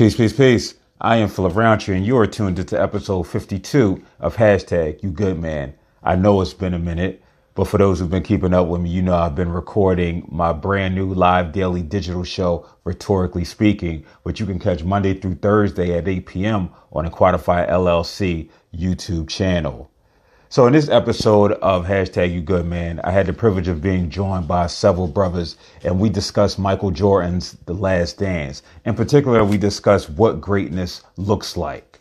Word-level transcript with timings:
Peace, 0.00 0.16
peace, 0.16 0.32
peace. 0.32 0.74
I 0.98 1.16
am 1.16 1.28
Philip 1.28 1.54
Roundtree, 1.54 1.94
and 1.94 2.06
you 2.06 2.16
are 2.16 2.26
tuned 2.26 2.58
into 2.58 2.80
episode 2.80 3.24
52 3.24 4.02
of 4.18 4.36
Hashtag 4.36 5.02
You 5.02 5.10
Good 5.10 5.38
Man. 5.38 5.74
I 6.02 6.16
know 6.16 6.40
it's 6.40 6.54
been 6.54 6.72
a 6.72 6.78
minute, 6.78 7.22
but 7.54 7.66
for 7.66 7.76
those 7.76 7.98
who've 7.98 8.08
been 8.08 8.22
keeping 8.22 8.54
up 8.54 8.66
with 8.66 8.80
me, 8.80 8.88
you 8.88 9.02
know 9.02 9.14
I've 9.14 9.34
been 9.34 9.52
recording 9.52 10.26
my 10.32 10.54
brand 10.54 10.94
new 10.94 11.12
live 11.12 11.52
daily 11.52 11.82
digital 11.82 12.24
show, 12.24 12.66
Rhetorically 12.84 13.44
Speaking, 13.44 14.06
which 14.22 14.40
you 14.40 14.46
can 14.46 14.58
catch 14.58 14.82
Monday 14.82 15.12
through 15.12 15.34
Thursday 15.34 15.92
at 15.98 16.08
8 16.08 16.24
p.m. 16.24 16.70
on 16.92 17.04
the 17.04 17.10
Quantify 17.10 17.68
LLC 17.68 18.48
YouTube 18.74 19.28
channel. 19.28 19.89
So 20.52 20.66
in 20.66 20.72
this 20.72 20.88
episode 20.88 21.52
of 21.62 21.86
Hashtag 21.86 22.34
You 22.34 22.40
Good 22.40 22.66
Man, 22.66 22.98
I 23.04 23.12
had 23.12 23.26
the 23.26 23.32
privilege 23.32 23.68
of 23.68 23.80
being 23.80 24.10
joined 24.10 24.48
by 24.48 24.66
several 24.66 25.06
brothers 25.06 25.56
and 25.84 26.00
we 26.00 26.08
discussed 26.08 26.58
Michael 26.58 26.90
Jordan's 26.90 27.52
The 27.66 27.72
Last 27.72 28.18
Dance. 28.18 28.64
In 28.84 28.96
particular, 28.96 29.44
we 29.44 29.58
discussed 29.58 30.10
what 30.10 30.40
greatness 30.40 31.04
looks 31.16 31.56
like. 31.56 32.00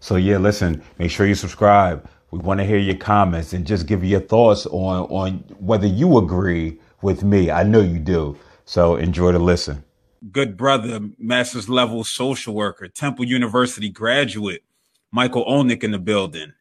So 0.00 0.16
yeah, 0.16 0.38
listen, 0.38 0.82
make 0.98 1.10
sure 1.10 1.26
you 1.26 1.34
subscribe. 1.34 2.08
We 2.30 2.38
want 2.38 2.60
to 2.60 2.64
hear 2.64 2.78
your 2.78 2.96
comments 2.96 3.52
and 3.52 3.66
just 3.66 3.84
give 3.86 4.02
you 4.02 4.08
your 4.08 4.20
thoughts 4.20 4.64
on, 4.64 5.02
on 5.10 5.44
whether 5.58 5.86
you 5.86 6.16
agree 6.16 6.78
with 7.02 7.22
me. 7.22 7.50
I 7.50 7.62
know 7.62 7.82
you 7.82 7.98
do. 7.98 8.38
So 8.64 8.96
enjoy 8.96 9.32
the 9.32 9.38
listen. 9.38 9.84
Good 10.30 10.56
brother, 10.56 10.98
master's 11.18 11.68
level 11.68 12.04
social 12.04 12.54
worker, 12.54 12.88
Temple 12.88 13.26
University 13.26 13.90
graduate, 13.90 14.64
Michael 15.10 15.44
Olnick 15.44 15.84
in 15.84 15.90
the 15.90 15.98
building. 15.98 16.54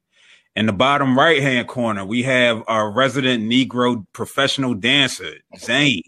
In 0.56 0.66
the 0.66 0.74
bottom 0.74 1.18
right 1.18 1.42
hand 1.42 1.68
corner, 1.70 2.04
we 2.04 2.24
have 2.24 2.62
our 2.68 2.92
resident 2.92 3.44
Negro 3.44 4.06
professional 4.12 4.74
dancer, 4.74 5.36
Zane. 5.58 6.04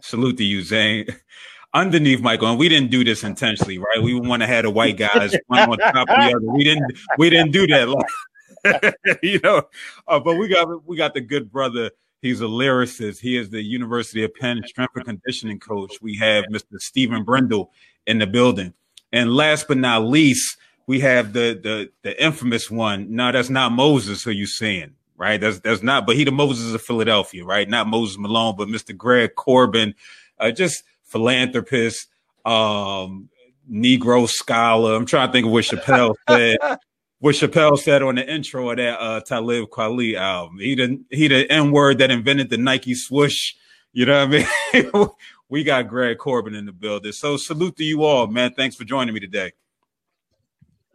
Salute 0.00 0.36
to 0.38 0.44
you, 0.44 0.62
Zane. 0.62 1.06
Underneath 1.74 2.20
Michael, 2.20 2.48
and 2.48 2.58
we 2.58 2.68
didn't 2.68 2.90
do 2.90 3.04
this 3.04 3.22
intentionally, 3.22 3.78
right? 3.78 4.02
We 4.02 4.18
want 4.18 4.42
to 4.42 4.46
have 4.48 4.64
the 4.64 4.70
white 4.70 4.96
guys 4.96 5.36
one 5.46 5.70
on 5.70 5.78
top 5.78 6.08
of 6.08 6.16
the 6.16 6.34
other. 6.36 6.52
We 6.52 6.64
didn't. 6.64 6.98
We 7.16 7.30
didn't 7.30 7.52
do 7.52 7.64
that, 7.68 9.16
you 9.22 9.38
know. 9.44 9.62
Uh, 10.08 10.18
but 10.18 10.34
we 10.34 10.48
got 10.48 10.84
we 10.84 10.96
got 10.96 11.14
the 11.14 11.20
good 11.20 11.52
brother. 11.52 11.92
He's 12.22 12.40
a 12.40 12.46
lyricist. 12.46 13.20
He 13.20 13.36
is 13.36 13.50
the 13.50 13.62
University 13.62 14.24
of 14.24 14.34
Penn 14.34 14.62
strength 14.66 14.96
and 14.96 15.04
conditioning 15.04 15.60
coach. 15.60 16.02
We 16.02 16.16
have 16.16 16.44
Mr. 16.46 16.80
Stephen 16.80 17.22
Brindle 17.22 17.70
in 18.04 18.18
the 18.18 18.26
building, 18.26 18.74
and 19.12 19.36
last 19.36 19.68
but 19.68 19.76
not 19.76 20.02
least, 20.02 20.56
we 20.90 20.98
have 20.98 21.32
the 21.32 21.56
the 21.62 21.88
the 22.02 22.20
infamous 22.20 22.68
one. 22.68 23.14
No, 23.14 23.30
that's 23.30 23.48
not 23.48 23.70
Moses 23.70 24.24
who 24.24 24.32
you 24.32 24.44
saying, 24.44 24.94
right? 25.16 25.40
That's 25.40 25.60
that's 25.60 25.84
not. 25.84 26.04
But 26.04 26.16
he 26.16 26.24
the 26.24 26.32
Moses 26.32 26.74
of 26.74 26.82
Philadelphia, 26.82 27.44
right? 27.44 27.68
Not 27.68 27.86
Moses 27.86 28.18
Malone, 28.18 28.56
but 28.56 28.66
Mr. 28.66 28.96
Greg 28.96 29.36
Corbin, 29.36 29.94
uh, 30.40 30.50
just 30.50 30.82
philanthropist, 31.04 32.08
um, 32.44 33.28
Negro 33.70 34.28
scholar. 34.28 34.96
I'm 34.96 35.06
trying 35.06 35.28
to 35.28 35.32
think 35.32 35.46
of 35.46 35.52
what 35.52 35.62
Chappelle 35.62 36.16
said. 36.28 36.58
what 37.20 37.36
Chappelle 37.36 37.78
said 37.78 38.02
on 38.02 38.16
the 38.16 38.28
intro 38.28 38.68
of 38.68 38.78
that 38.78 39.00
uh, 39.00 39.20
Talib 39.20 39.70
Kweli 39.70 40.16
album. 40.16 40.58
He 40.58 40.74
the 40.74 41.00
he 41.08 41.28
the 41.28 41.48
N 41.52 41.70
word 41.70 41.98
that 41.98 42.10
invented 42.10 42.50
the 42.50 42.58
Nike 42.58 42.96
swoosh. 42.96 43.54
You 43.92 44.06
know 44.06 44.26
what 44.26 44.44
I 44.74 44.80
mean? 44.82 45.08
we 45.48 45.62
got 45.62 45.86
Greg 45.86 46.18
Corbin 46.18 46.56
in 46.56 46.66
the 46.66 46.72
building. 46.72 47.12
So 47.12 47.36
salute 47.36 47.76
to 47.76 47.84
you 47.84 48.02
all, 48.02 48.26
man. 48.26 48.54
Thanks 48.54 48.74
for 48.74 48.82
joining 48.82 49.14
me 49.14 49.20
today. 49.20 49.52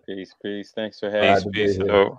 Peace, 0.05 0.33
peace. 0.41 0.71
Thanks 0.75 0.99
for 0.99 1.09
having 1.09 1.51
peace, 1.51 1.77
me. 1.77 1.85
Peace. 1.85 2.09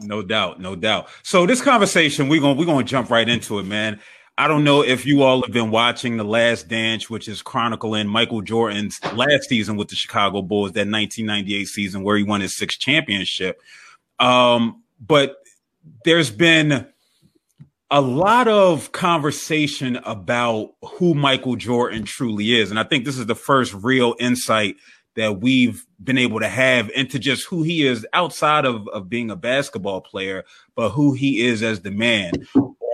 No 0.00 0.22
doubt, 0.22 0.60
no 0.60 0.74
doubt. 0.74 1.08
So 1.22 1.46
this 1.46 1.60
conversation, 1.60 2.28
we're 2.28 2.40
gonna 2.40 2.58
we're 2.58 2.66
gonna 2.66 2.84
jump 2.84 3.10
right 3.10 3.28
into 3.28 3.58
it, 3.58 3.64
man. 3.64 4.00
I 4.38 4.48
don't 4.48 4.64
know 4.64 4.82
if 4.82 5.04
you 5.04 5.22
all 5.22 5.42
have 5.42 5.52
been 5.52 5.70
watching 5.70 6.16
The 6.16 6.24
Last 6.24 6.66
Dance, 6.66 7.10
which 7.10 7.28
is 7.28 7.42
chronicling 7.42 8.08
Michael 8.08 8.40
Jordan's 8.40 8.98
last 9.12 9.48
season 9.48 9.76
with 9.76 9.88
the 9.88 9.96
Chicago 9.96 10.40
Bulls, 10.40 10.72
that 10.72 10.88
1998 10.88 11.64
season 11.66 12.02
where 12.02 12.16
he 12.16 12.22
won 12.22 12.40
his 12.40 12.56
sixth 12.56 12.78
championship. 12.78 13.60
Um, 14.18 14.82
but 14.98 15.36
there's 16.04 16.30
been 16.30 16.86
a 17.90 18.00
lot 18.00 18.48
of 18.48 18.90
conversation 18.92 19.96
about 19.96 20.70
who 20.82 21.12
Michael 21.12 21.56
Jordan 21.56 22.04
truly 22.04 22.58
is. 22.58 22.70
And 22.70 22.80
I 22.80 22.84
think 22.84 23.04
this 23.04 23.18
is 23.18 23.26
the 23.26 23.34
first 23.34 23.74
real 23.74 24.14
insight 24.18 24.76
that 25.14 25.40
we've 25.40 25.84
been 26.02 26.18
able 26.18 26.40
to 26.40 26.48
have 26.48 26.90
into 26.90 27.18
just 27.18 27.46
who 27.46 27.62
he 27.62 27.86
is 27.86 28.06
outside 28.12 28.64
of, 28.64 28.88
of 28.88 29.08
being 29.08 29.30
a 29.30 29.36
basketball 29.36 30.00
player, 30.00 30.44
but 30.74 30.90
who 30.90 31.14
he 31.14 31.46
is 31.46 31.62
as 31.62 31.80
the 31.80 31.90
man. 31.90 32.32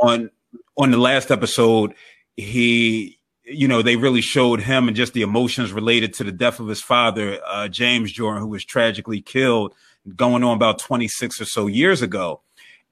On 0.02 0.30
on 0.76 0.90
the 0.90 0.98
last 0.98 1.30
episode, 1.30 1.94
he 2.36 3.18
you 3.50 3.66
know, 3.66 3.82
they 3.82 3.96
really 3.96 4.20
showed 4.20 4.60
him 4.60 4.88
and 4.88 4.96
just 4.96 5.14
the 5.14 5.22
emotions 5.22 5.72
related 5.72 6.12
to 6.14 6.24
the 6.24 6.32
death 6.32 6.60
of 6.60 6.68
his 6.68 6.82
father, 6.82 7.40
uh, 7.46 7.66
James 7.68 8.12
Jordan, 8.12 8.42
who 8.42 8.48
was 8.48 8.64
tragically 8.64 9.22
killed 9.22 9.74
going 10.16 10.44
on 10.44 10.56
about 10.56 10.78
26 10.78 11.40
or 11.40 11.44
so 11.44 11.66
years 11.66 12.02
ago. 12.02 12.42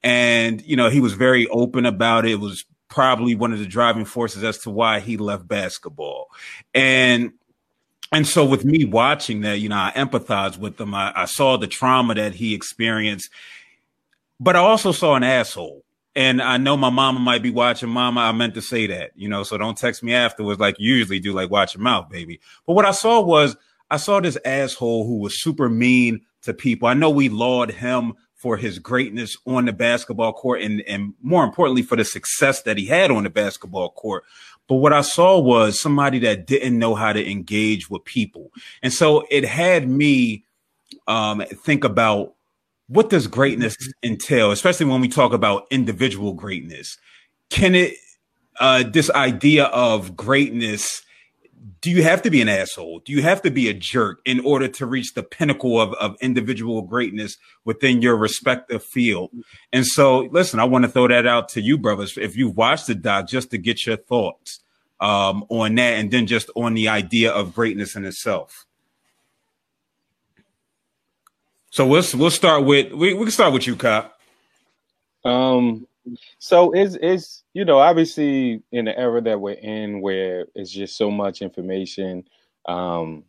And, 0.03 0.62
you 0.62 0.76
know, 0.76 0.88
he 0.88 1.00
was 1.00 1.15
very 1.15 1.47
open 1.49 1.87
about 1.87 2.25
it. 2.25 2.32
It 2.32 2.41
was 2.41 2.65
probably 2.88 3.34
one 3.34 3.53
of 3.53 3.59
the 3.59 3.66
driving 3.66 4.05
forces 4.05 4.44
as 4.44 4.59
to 4.59 4.71
why 4.71 5.00
he 5.00 5.16
left 5.16 5.49
basketball. 5.49 6.28
And 6.75 7.32
and 8.12 8.27
so 8.27 8.44
with 8.44 8.65
me 8.65 8.84
watching 8.84 9.41
that, 9.43 9.59
you 9.59 9.69
know, 9.69 9.77
I 9.77 9.93
empathize 9.97 10.59
with 10.59 10.81
him. 10.81 10.94
I, 10.94 11.12
I, 11.15 11.25
saw 11.25 11.56
the 11.56 11.67
trauma 11.67 12.15
that 12.15 12.34
he 12.34 12.55
experienced, 12.55 13.31
but 14.39 14.56
I 14.56 14.61
also 14.61 14.93
saw 14.93 15.17
an 15.17 15.22
asshole. 15.22 15.83
And 16.15 16.41
I 16.41 16.56
know 16.56 16.78
my 16.78 16.89
mama 16.89 17.21
might 17.21 17.43
be 17.43 17.50
watching. 17.50 17.91
Mama, 17.91 18.22
I 18.22 18.33
meant 18.33 18.55
to 18.55 18.62
say 18.62 18.87
that, 18.87 19.11
you 19.17 19.28
know, 19.28 19.43
so 19.43 19.59
don't 19.59 19.77
text 19.77 20.03
me 20.03 20.15
afterwards 20.15 20.59
like 20.59 20.77
you 20.78 20.94
usually 20.94 21.21
do, 21.21 21.34
like 21.34 21.50
watch 21.50 21.75
your 21.75 21.83
mouth, 21.83 22.09
baby. 22.09 22.41
But 22.67 22.72
what 22.72 22.87
I 22.87 22.93
saw 22.93 23.21
was 23.21 23.55
I 23.91 23.99
saw 23.99 24.21
this 24.21 24.38
asshole 24.44 25.06
who 25.06 25.19
was 25.19 25.43
super 25.43 25.69
mean 25.69 26.23
to 26.43 26.55
people. 26.55 26.88
I 26.88 26.94
know 26.94 27.11
we 27.11 27.28
laud 27.28 27.71
him 27.71 28.15
for 28.34 28.56
his 28.56 28.78
greatness 28.78 29.37
on 29.47 29.65
the 29.67 29.73
basketball 29.73 30.33
court 30.33 30.62
and, 30.62 30.81
and 30.83 31.15
more 31.23 31.44
importantly 31.44 31.83
for 31.83 31.97
the 31.97 32.05
success 32.05 32.62
that 32.62 32.78
he 32.78 32.87
had 32.87 33.11
on 33.11 33.25
the 33.25 33.31
basketball 33.31 33.91
court. 33.91 34.25
But 34.69 34.77
what 34.77 34.93
I 34.93 35.03
saw 35.03 35.38
was 35.38 35.81
somebody 35.81 36.19
that 36.21 36.47
didn't 36.47 36.78
know 36.78 36.94
how 36.94 37.12
to 37.12 37.31
engage 37.31 37.88
with 37.88 38.04
people. 38.04 38.50
And 38.82 38.93
so 38.93 39.25
it 39.31 39.44
had 39.44 39.88
me 39.88 40.44
um, 41.06 41.43
think 41.65 41.84
about 41.84 42.34
what 42.88 43.10
does 43.10 43.26
greatness 43.26 43.76
entail, 44.03 44.50
especially 44.50 44.87
when 44.87 45.00
we 45.00 45.09
talk 45.09 45.32
about 45.32 45.66
individual 45.71 46.32
greatness. 46.32 46.99
Can 47.50 47.75
it, 47.75 47.94
uh, 48.59 48.84
this 48.84 49.10
idea 49.10 49.65
of 49.66 50.16
greatness, 50.16 51.03
do 51.81 51.91
you 51.91 52.03
have 52.03 52.22
to 52.22 52.31
be 52.31 52.41
an 52.41 52.49
asshole? 52.49 53.00
Do 53.00 53.12
you 53.12 53.22
have 53.22 53.43
to 53.43 53.50
be 53.50 53.69
a 53.69 53.75
jerk 53.75 54.21
in 54.25 54.41
order 54.41 54.69
to 54.69 54.87
reach 54.87 55.15
the 55.15 55.22
pinnacle 55.22 55.81
of, 55.81 55.94
of 55.94 56.16
individual 56.21 56.82
greatness 56.82 57.37
within 57.65 58.03
your 58.03 58.16
respective 58.16 58.84
field? 58.84 59.31
And 59.72 59.87
so, 59.87 60.28
listen, 60.31 60.60
I 60.60 60.65
want 60.65 60.84
to 60.84 60.91
throw 60.91 61.09
that 61.09 61.26
out 61.26 61.49
to 61.50 61.60
you, 61.60 61.78
brothers. 61.78 62.16
If 62.16 62.37
you've 62.37 62.56
watched 62.56 62.87
the 62.87 62.94
doc, 62.94 63.28
just 63.28 63.50
to 63.50 63.59
get 63.59 63.84
your 63.87 63.97
thoughts 63.97 64.60
um, 65.00 65.44
on 65.49 65.75
that, 65.76 65.94
and 65.99 66.10
then 66.10 66.26
just 66.26 66.50
on 66.55 66.75
the 66.75 66.88
idea 66.88 67.32
of 67.32 67.55
greatness 67.55 67.97
in 67.97 68.05
itself. 68.05 68.66
So 71.71 71.87
we'll 71.87 72.05
we'll 72.15 72.31
start 72.31 72.65
with 72.65 72.93
we, 72.93 73.12
we 73.12 73.25
can 73.25 73.31
start 73.31 73.53
with 73.53 73.66
you, 73.66 73.76
Cop. 73.76 74.19
Um, 75.25 75.87
so 76.38 76.72
is 76.72 76.97
is 76.97 77.43
you 77.56 77.65
know 77.65 77.78
obviously 77.78 78.62
in 78.71 78.84
the 78.84 78.99
era 78.99 79.22
that 79.22 79.41
we're 79.41 79.55
in 79.55 80.03
where 80.03 80.47
it's 80.55 80.71
just 80.71 80.94
so 80.94 81.11
much 81.11 81.41
information 81.41 82.22
um 82.69 83.25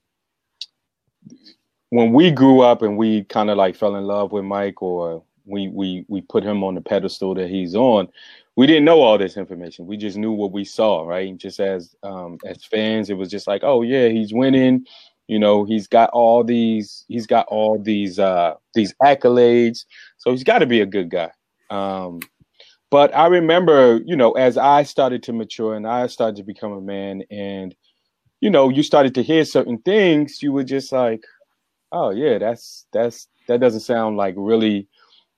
when 1.92 2.12
we 2.12 2.30
grew 2.30 2.60
up 2.60 2.82
and 2.82 2.98
we 2.98 3.24
kind 3.24 3.50
of 3.50 3.56
like 3.56 3.74
fell 3.74 3.96
in 3.96 4.04
love 4.04 4.34
with 4.34 4.44
mike 4.44 4.82
or 4.82 5.24
we 5.46 5.70
we 5.70 6.04
we 6.10 6.20
put 6.20 6.44
him 6.44 6.62
on 6.62 6.76
the 6.76 6.82
pedestal 6.82 7.34
that 7.34 7.50
he's 7.50 7.74
on 7.74 8.06
we 8.58 8.66
didn't 8.66 8.86
know 8.86 9.02
all 9.02 9.20
this 9.20 9.38
information. 9.38 9.86
We 9.86 9.98
just 9.98 10.18
knew 10.18 10.32
what 10.32 10.52
we 10.52 10.66
saw 10.66 11.04
right? 11.04 11.38
Just 11.38 11.60
as 11.60 11.96
um 12.04 12.40
as 12.44 12.66
fans 12.66 13.10
it 13.10 13.14
was 13.14 13.30
just 13.30 13.48
like 13.48 13.62
oh 13.64 13.84
yeah 13.84 14.10
he's 14.10 14.34
winning. 14.34 14.86
You 15.28 15.40
know 15.40 15.64
he's 15.64 15.88
got 15.88 16.10
all 16.10 16.44
these 16.44 17.06
he's 17.08 17.28
got 17.28 17.46
all 17.48 17.78
these 17.78 18.18
uh 18.18 18.56
these 18.74 18.94
accolades. 19.02 19.86
So 20.18 20.32
he's 20.32 20.44
got 20.44 20.60
to 20.60 20.66
be 20.66 20.82
a 20.82 20.88
good 20.88 21.10
guy. 21.10 21.32
Um 21.70 22.20
but 22.90 23.16
I 23.16 23.28
remember, 23.28 24.02
you 24.06 24.16
know, 24.16 24.32
as 24.34 24.58
I 24.58 24.84
started 24.84 25.24
to 25.24 25.34
mature 25.34 25.76
and 25.76 25.88
I 25.88 26.08
started 26.08 26.38
to 26.38 26.44
become 26.44 26.72
a 26.72 26.82
man, 26.82 27.24
and 27.30 27.76
you 28.40 28.50
know, 28.50 28.70
you 28.70 28.84
started 28.84 29.16
to 29.16 29.24
hear 29.24 29.44
certain 29.44 29.80
things, 29.80 30.42
you 30.42 30.54
were 30.54 30.64
just 30.64 30.92
like, 30.92 31.24
oh 31.92 32.12
yeah, 32.12 32.38
that's 32.38 32.86
that's 32.94 33.28
that 33.48 33.60
doesn't 33.60 33.82
sound 33.82 34.18
like 34.18 34.36
really, 34.38 34.88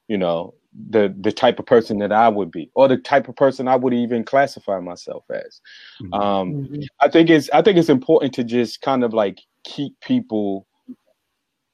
you 0.08 0.18
know, 0.18 0.54
the 0.90 1.14
the 1.22 1.32
type 1.32 1.60
of 1.60 1.66
person 1.66 1.98
that 2.00 2.12
I 2.12 2.30
would 2.30 2.52
be, 2.52 2.70
or 2.76 2.88
the 2.88 2.98
type 2.98 3.28
of 3.28 3.36
person 3.36 3.68
I 3.68 3.76
would 3.76 3.94
even 3.94 4.24
classify 4.24 4.80
myself 4.80 5.24
as. 5.32 5.62
Mm-hmm. 6.02 6.14
Um, 6.14 6.54
mm-hmm. 6.54 6.82
I 7.00 7.10
think 7.10 7.30
it's 7.30 7.50
I 7.52 7.62
think 7.62 7.78
it's 7.78 7.90
important 7.90 8.34
to 8.36 8.44
just 8.44 8.82
kind 8.82 9.04
of 9.04 9.14
like 9.14 9.40
keep 9.64 10.00
people. 10.02 10.68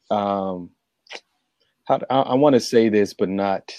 Um, 0.10 0.70
how 1.86 2.00
I, 2.10 2.20
I 2.22 2.34
want 2.36 2.54
to 2.54 2.60
say 2.60 2.88
this, 2.90 3.14
but 3.14 3.30
not. 3.30 3.76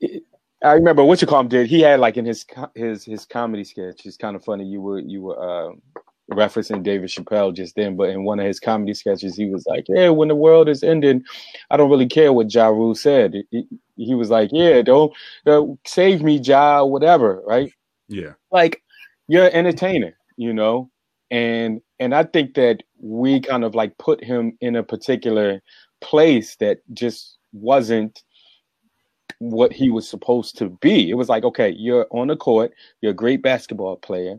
It, 0.00 0.22
I 0.64 0.72
remember 0.72 1.04
what 1.04 1.20
you 1.20 1.26
call 1.26 1.40
him 1.40 1.48
did. 1.48 1.66
He 1.66 1.80
had 1.80 2.00
like 2.00 2.16
in 2.16 2.24
his 2.24 2.46
his 2.74 3.04
his 3.04 3.26
comedy 3.26 3.64
sketch. 3.64 4.06
It's 4.06 4.16
kind 4.16 4.34
of 4.34 4.44
funny. 4.44 4.64
You 4.64 4.80
were 4.80 4.98
you 4.98 5.22
were 5.22 5.38
uh, 5.38 5.72
referencing 6.32 6.82
David 6.82 7.10
Chappelle 7.10 7.54
just 7.54 7.76
then, 7.76 7.96
but 7.96 8.08
in 8.08 8.24
one 8.24 8.40
of 8.40 8.46
his 8.46 8.60
comedy 8.60 8.94
sketches, 8.94 9.36
he 9.36 9.46
was 9.46 9.66
like, 9.66 9.84
"Yeah, 9.88 10.08
when 10.08 10.28
the 10.28 10.34
world 10.34 10.68
is 10.68 10.82
ending, 10.82 11.22
I 11.70 11.76
don't 11.76 11.90
really 11.90 12.06
care 12.06 12.32
what 12.32 12.52
Ja 12.52 12.68
Rule 12.68 12.94
said." 12.94 13.34
He, 13.50 13.68
he 13.96 14.14
was 14.14 14.30
like, 14.30 14.48
"Yeah, 14.52 14.80
don't 14.80 15.12
uh, 15.46 15.62
save 15.86 16.22
me, 16.22 16.38
Ja, 16.38 16.82
whatever." 16.82 17.42
Right? 17.46 17.70
Yeah. 18.08 18.32
Like 18.50 18.82
you're 19.28 19.46
an 19.46 19.52
entertainer, 19.52 20.16
you 20.36 20.54
know, 20.54 20.90
and 21.30 21.82
and 22.00 22.14
I 22.14 22.24
think 22.24 22.54
that 22.54 22.82
we 22.98 23.40
kind 23.40 23.64
of 23.64 23.74
like 23.74 23.98
put 23.98 24.24
him 24.24 24.56
in 24.62 24.76
a 24.76 24.82
particular 24.82 25.62
place 26.00 26.56
that 26.56 26.78
just 26.94 27.36
wasn't 27.52 28.22
what 29.38 29.72
he 29.72 29.90
was 29.90 30.08
supposed 30.08 30.56
to 30.58 30.70
be. 30.80 31.10
It 31.10 31.14
was 31.14 31.28
like, 31.28 31.44
okay, 31.44 31.70
you're 31.70 32.06
on 32.10 32.28
the 32.28 32.36
court, 32.36 32.72
you're 33.00 33.12
a 33.12 33.14
great 33.14 33.42
basketball 33.42 33.96
player, 33.96 34.38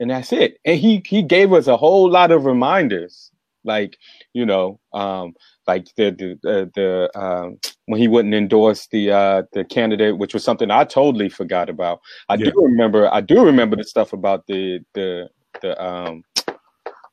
and 0.00 0.10
that's 0.10 0.32
it. 0.32 0.58
And 0.64 0.78
he 0.78 1.02
he 1.06 1.22
gave 1.22 1.52
us 1.52 1.66
a 1.66 1.76
whole 1.76 2.10
lot 2.10 2.30
of 2.30 2.44
reminders, 2.44 3.30
like 3.64 3.98
you 4.32 4.46
know, 4.46 4.80
um, 4.92 5.34
like 5.66 5.86
the 5.96 6.10
the 6.10 6.38
the, 6.42 6.70
the 6.74 7.18
um, 7.18 7.58
when 7.86 8.00
he 8.00 8.08
wouldn't 8.08 8.34
endorse 8.34 8.86
the 8.88 9.10
uh, 9.10 9.42
the 9.52 9.64
candidate, 9.64 10.18
which 10.18 10.34
was 10.34 10.44
something 10.44 10.70
I 10.70 10.84
totally 10.84 11.28
forgot 11.28 11.68
about. 11.68 12.00
I 12.28 12.34
yeah. 12.34 12.50
do 12.50 12.62
remember, 12.62 13.12
I 13.12 13.20
do 13.20 13.44
remember 13.44 13.76
the 13.76 13.84
stuff 13.84 14.12
about 14.12 14.46
the 14.46 14.80
the 14.94 15.28
the 15.60 15.82
um, 15.82 16.24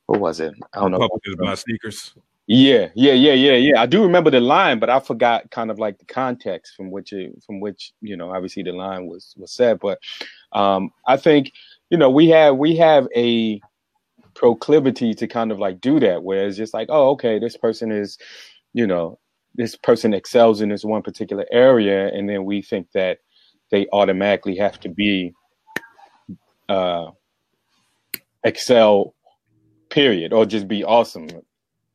what 0.08 0.20
was 0.20 0.40
it? 0.40 0.54
I 0.74 0.80
don't 0.80 0.92
know. 0.92 1.08
My 1.38 1.56
sneakers. 1.56 2.16
Yeah, 2.52 2.88
yeah, 2.96 3.14
yeah, 3.14 3.34
yeah, 3.34 3.54
yeah. 3.54 3.80
I 3.80 3.86
do 3.86 4.02
remember 4.02 4.32
the 4.32 4.40
line, 4.40 4.80
but 4.80 4.90
I 4.90 5.00
forgot 5.00 5.52
kind 5.52 5.70
of 5.70 5.78
like 5.78 6.00
the 6.00 6.06
context 6.06 6.74
from 6.76 6.90
which 6.90 7.14
it, 7.14 7.32
from 7.46 7.60
which 7.60 7.94
you 8.02 8.18
know, 8.18 8.32
obviously 8.34 8.64
the 8.64 8.72
line 8.72 9.06
was 9.06 9.36
was 9.38 9.52
said. 9.54 9.80
But 9.80 10.00
um, 10.52 10.90
I 11.06 11.16
think 11.16 11.52
you 11.92 11.98
know 12.00 12.10
we 12.10 12.28
have 12.30 12.58
we 12.58 12.76
have 12.78 13.08
a 13.16 13.62
proclivity 14.36 15.14
to 15.16 15.28
kind 15.28 15.52
of 15.52 15.60
like 15.60 15.82
do 15.82 16.00
that, 16.00 16.24
where 16.24 16.48
it's 16.48 16.58
just 16.58 16.74
like, 16.74 16.88
oh, 16.92 17.12
okay, 17.12 17.40
this 17.40 17.58
person 17.58 17.92
is, 17.92 18.18
you 18.74 18.88
know, 18.88 19.20
this 19.56 19.76
person 19.76 20.14
excels 20.14 20.62
in 20.62 20.70
this 20.70 20.84
one 20.86 21.04
particular 21.04 21.46
area, 21.52 22.08
and 22.08 22.30
then 22.30 22.46
we 22.46 22.64
think 22.64 22.88
that 22.94 23.20
they 23.72 23.88
automatically 23.94 24.56
have 24.58 24.80
to 24.80 24.90
be 24.90 25.34
uh, 26.70 27.12
excel, 28.44 29.14
period, 29.90 30.34
or 30.34 30.46
just 30.46 30.68
be 30.68 30.84
awesome 30.84 31.28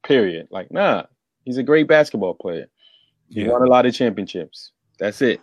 Period. 0.05 0.49
Like, 0.51 0.71
nah, 0.71 1.05
he's 1.45 1.57
a 1.57 1.63
great 1.63 1.89
basketball 1.89 2.35
player. 2.35 2.67
He 3.29 3.43
yeah. 3.43 3.49
won 3.49 3.63
a 3.63 3.67
lot 3.67 3.87
of 3.87 3.95
championships. 3.95 4.73
That's 4.99 5.23
it. 5.23 5.41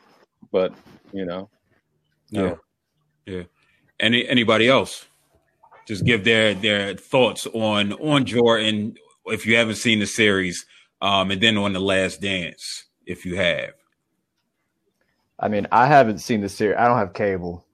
But 0.52 0.74
you 1.12 1.26
know, 1.26 1.50
yeah, 2.30 2.56
yeah. 3.26 3.44
Any 4.00 4.28
anybody 4.28 4.68
else? 4.68 5.06
Just 5.88 6.06
give 6.06 6.24
their 6.24 6.54
their 6.54 6.96
thoughts 6.96 7.48
on 7.48 7.94
on 7.94 8.26
Jordan 8.26 8.96
if 9.26 9.46
you 9.46 9.56
haven't 9.56 9.76
seen 9.76 10.00
the 10.00 10.08
series, 10.08 10.66
um, 11.02 11.32
and 11.32 11.42
then 11.42 11.58
on 11.58 11.74
the 11.74 11.80
Last 11.80 12.22
Dance 12.22 12.86
if 13.06 13.26
you 13.26 13.36
have. 13.36 13.72
I 15.40 15.48
mean, 15.48 15.68
I 15.72 15.88
haven't 15.88 16.20
seen 16.20 16.42
the 16.42 16.50
series. 16.50 16.78
I 16.78 16.88
don't 16.88 16.98
have 16.98 17.14
cable, 17.14 17.66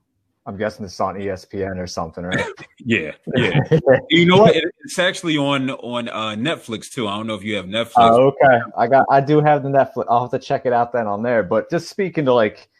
I'm 0.48 0.56
guessing 0.56 0.86
it's 0.86 0.98
on 0.98 1.16
ESPN 1.16 1.76
or 1.76 1.86
something, 1.86 2.24
right? 2.24 2.46
yeah, 2.78 3.12
yeah. 3.36 3.60
you 4.08 4.24
know 4.24 4.38
what? 4.38 4.56
It's 4.56 4.98
actually 4.98 5.36
on 5.36 5.68
on 5.70 6.08
uh, 6.08 6.36
Netflix 6.38 6.90
too. 6.90 7.06
I 7.06 7.18
don't 7.18 7.26
know 7.26 7.34
if 7.34 7.44
you 7.44 7.54
have 7.56 7.66
Netflix. 7.66 7.92
Oh, 7.98 8.28
okay. 8.28 8.58
I 8.74 8.86
got. 8.86 9.04
I 9.10 9.20
do 9.20 9.42
have 9.42 9.62
the 9.62 9.68
Netflix. 9.68 10.06
I'll 10.08 10.22
have 10.22 10.30
to 10.30 10.38
check 10.38 10.64
it 10.64 10.72
out 10.72 10.94
then 10.94 11.06
on 11.06 11.22
there. 11.22 11.42
But 11.42 11.68
just 11.68 11.90
speaking 11.90 12.24
to 12.24 12.32
like 12.32 12.70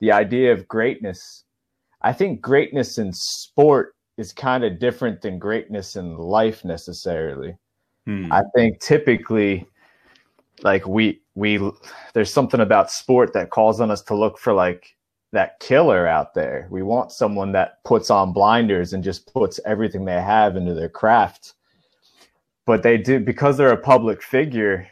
the 0.00 0.10
idea 0.10 0.54
of 0.54 0.66
greatness, 0.68 1.44
I 2.00 2.14
think 2.14 2.40
greatness 2.40 2.96
in 2.96 3.12
sport 3.12 3.94
is 4.16 4.32
kind 4.32 4.64
of 4.64 4.78
different 4.78 5.20
than 5.20 5.38
greatness 5.38 5.96
in 5.96 6.16
life 6.16 6.64
necessarily. 6.64 7.58
Hmm. 8.06 8.32
I 8.32 8.40
think 8.54 8.80
typically, 8.80 9.66
like 10.62 10.86
we 10.88 11.20
we 11.34 11.60
there's 12.14 12.32
something 12.32 12.60
about 12.60 12.90
sport 12.90 13.34
that 13.34 13.50
calls 13.50 13.82
on 13.82 13.90
us 13.90 14.00
to 14.04 14.14
look 14.14 14.38
for 14.38 14.54
like 14.54 14.96
that 15.32 15.60
killer 15.60 16.06
out 16.06 16.34
there. 16.34 16.66
We 16.70 16.82
want 16.82 17.12
someone 17.12 17.52
that 17.52 17.82
puts 17.84 18.10
on 18.10 18.32
blinders 18.32 18.92
and 18.92 19.04
just 19.04 19.32
puts 19.32 19.60
everything 19.66 20.04
they 20.04 20.20
have 20.20 20.56
into 20.56 20.74
their 20.74 20.88
craft. 20.88 21.54
But 22.66 22.82
they 22.82 22.98
do 22.98 23.20
because 23.20 23.56
they're 23.56 23.72
a 23.72 23.76
public 23.76 24.22
figure. 24.22 24.88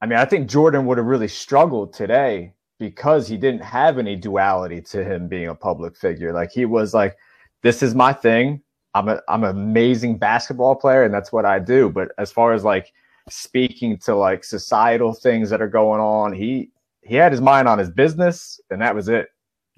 I 0.00 0.06
mean, 0.06 0.18
I 0.18 0.24
think 0.24 0.48
Jordan 0.48 0.86
would 0.86 0.98
have 0.98 1.06
really 1.06 1.28
struggled 1.28 1.92
today 1.92 2.52
because 2.78 3.26
he 3.26 3.36
didn't 3.36 3.62
have 3.62 3.98
any 3.98 4.16
duality 4.16 4.80
to 4.80 5.04
him 5.04 5.28
being 5.28 5.48
a 5.48 5.54
public 5.54 5.96
figure. 5.96 6.32
Like 6.32 6.50
he 6.52 6.64
was 6.64 6.94
like, 6.94 7.16
this 7.62 7.82
is 7.82 7.94
my 7.94 8.12
thing. 8.12 8.62
I'm 8.94 9.08
a 9.08 9.20
I'm 9.28 9.44
an 9.44 9.50
amazing 9.50 10.18
basketball 10.18 10.76
player 10.76 11.04
and 11.04 11.12
that's 11.12 11.32
what 11.32 11.44
I 11.44 11.58
do. 11.58 11.90
But 11.90 12.12
as 12.18 12.32
far 12.32 12.52
as 12.52 12.64
like 12.64 12.92
speaking 13.28 13.98
to 13.98 14.14
like 14.14 14.44
societal 14.44 15.12
things 15.12 15.50
that 15.50 15.60
are 15.60 15.68
going 15.68 16.00
on, 16.00 16.32
he 16.32 16.70
he 17.02 17.16
had 17.16 17.32
his 17.32 17.40
mind 17.40 17.68
on 17.68 17.78
his 17.78 17.90
business 17.90 18.60
and 18.70 18.80
that 18.80 18.94
was 18.94 19.08
it 19.08 19.28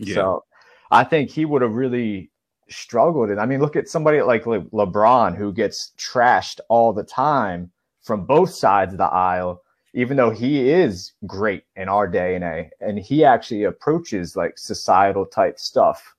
yeah. 0.08 0.14
So 0.14 0.44
I 0.90 1.04
think 1.04 1.30
he 1.30 1.44
would 1.44 1.62
have 1.62 1.74
really 1.74 2.30
struggled. 2.68 3.30
And 3.30 3.40
I 3.40 3.46
mean, 3.46 3.60
look 3.60 3.76
at 3.76 3.88
somebody 3.88 4.22
like 4.22 4.46
Le- 4.46 4.60
LeBron 4.60 5.36
who 5.36 5.52
gets 5.52 5.92
trashed 5.98 6.60
all 6.68 6.92
the 6.92 7.04
time 7.04 7.70
from 8.02 8.24
both 8.24 8.50
sides 8.50 8.94
of 8.94 8.98
the 8.98 9.04
aisle, 9.04 9.62
even 9.94 10.16
though 10.16 10.30
he 10.30 10.70
is 10.70 11.12
great 11.26 11.64
in 11.76 11.88
our 11.88 12.08
day 12.08 12.34
and 12.34 12.44
age, 12.44 12.70
and 12.80 12.98
he 12.98 13.24
actually 13.24 13.64
approaches 13.64 14.36
like 14.36 14.58
societal 14.58 15.26
type 15.26 15.58
stuff. 15.58 16.14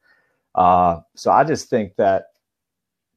Uh, 0.56 1.00
so 1.16 1.32
I 1.32 1.44
just 1.44 1.70
think 1.70 1.96
that, 1.96 2.26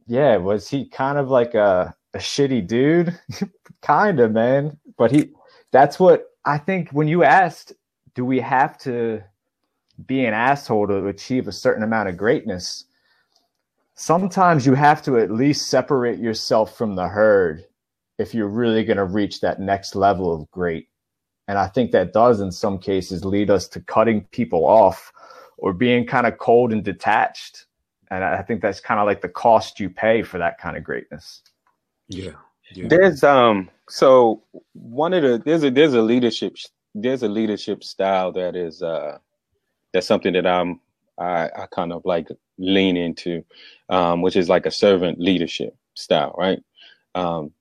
yeah, 0.06 0.36
was 0.36 0.68
he 0.68 0.86
kind 0.88 1.18
of 1.18 1.28
like 1.28 1.54
a, 1.54 1.94
a 2.14 2.18
shitty 2.18 2.66
dude? 2.66 3.18
kind 3.82 4.20
of, 4.20 4.32
man. 4.32 4.78
But 4.96 5.10
he, 5.10 5.30
that's 5.72 5.98
what 5.98 6.26
I 6.44 6.58
think 6.58 6.90
when 6.90 7.08
you 7.08 7.24
asked, 7.24 7.72
do 8.14 8.24
we 8.24 8.38
have 8.40 8.78
to 8.78 9.22
be 10.06 10.24
an 10.24 10.34
asshole 10.34 10.88
to 10.88 11.06
achieve 11.06 11.48
a 11.48 11.52
certain 11.52 11.82
amount 11.82 12.08
of 12.08 12.16
greatness, 12.16 12.84
sometimes 13.94 14.66
you 14.66 14.74
have 14.74 15.02
to 15.02 15.18
at 15.18 15.30
least 15.30 15.68
separate 15.68 16.18
yourself 16.18 16.76
from 16.76 16.96
the 16.96 17.08
herd 17.08 17.64
if 18.18 18.34
you're 18.34 18.48
really 18.48 18.84
going 18.84 18.96
to 18.96 19.04
reach 19.04 19.40
that 19.40 19.60
next 19.60 19.94
level 19.94 20.34
of 20.34 20.50
great. 20.50 20.88
And 21.48 21.58
I 21.58 21.66
think 21.66 21.92
that 21.92 22.12
does, 22.12 22.40
in 22.40 22.50
some 22.50 22.78
cases, 22.78 23.24
lead 23.24 23.50
us 23.50 23.68
to 23.68 23.80
cutting 23.80 24.22
people 24.30 24.64
off 24.64 25.12
or 25.58 25.72
being 25.72 26.06
kind 26.06 26.26
of 26.26 26.38
cold 26.38 26.72
and 26.72 26.82
detached. 26.82 27.66
And 28.10 28.24
I 28.24 28.42
think 28.42 28.62
that's 28.62 28.80
kind 28.80 29.00
of 29.00 29.06
like 29.06 29.20
the 29.20 29.28
cost 29.28 29.80
you 29.80 29.90
pay 29.90 30.22
for 30.22 30.38
that 30.38 30.58
kind 30.58 30.76
of 30.76 30.84
greatness. 30.84 31.42
Yeah. 32.08 32.32
yeah. 32.72 32.88
There's 32.88 33.24
um 33.24 33.70
so 33.88 34.42
one 34.72 35.12
of 35.12 35.22
the 35.22 35.42
there's 35.44 35.64
a 35.64 35.70
there's 35.70 35.94
a 35.94 36.02
leadership 36.02 36.56
there's 36.94 37.22
a 37.22 37.28
leadership 37.28 37.82
style 37.82 38.30
that 38.32 38.56
is 38.56 38.82
uh 38.82 39.18
that's 39.94 40.06
something 40.06 40.34
that 40.34 40.46
I'm 40.46 40.80
I, 41.18 41.48
I 41.56 41.66
kind 41.72 41.92
of 41.92 42.02
like 42.04 42.28
lean 42.58 42.96
into, 42.96 43.44
um, 43.88 44.20
which 44.20 44.36
is 44.36 44.48
like 44.50 44.66
a 44.66 44.70
servant 44.70 45.20
leadership 45.20 45.74
style, 45.94 46.34
right? 46.36 46.60
Um, 47.14 47.52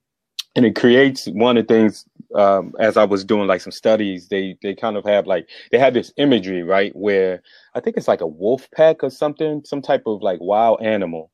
and 0.56 0.66
it 0.66 0.76
creates 0.76 1.28
one 1.28 1.58
of 1.58 1.68
the 1.68 1.74
things 1.74 2.06
um, 2.36 2.74
as 2.80 2.98
I 2.98 3.04
was 3.04 3.24
doing 3.24 3.48
like 3.48 3.62
some 3.62 3.72
studies, 3.72 4.28
they 4.28 4.58
they 4.62 4.74
kind 4.74 4.98
of 4.98 5.06
have 5.06 5.28
like 5.28 5.48
they 5.72 5.78
have 5.78 5.94
this 5.94 6.12
imagery, 6.18 6.64
right, 6.64 6.96
where 6.96 7.42
I 7.76 7.80
think 7.80 7.96
it's 7.98 8.08
like 8.08 8.22
a 8.22 8.28
wolf 8.28 8.68
pack 8.72 9.04
or 9.04 9.10
something, 9.10 9.62
some 9.66 9.82
type 9.82 10.04
of 10.08 10.22
like 10.22 10.40
wild 10.42 10.82
animal, 10.82 11.32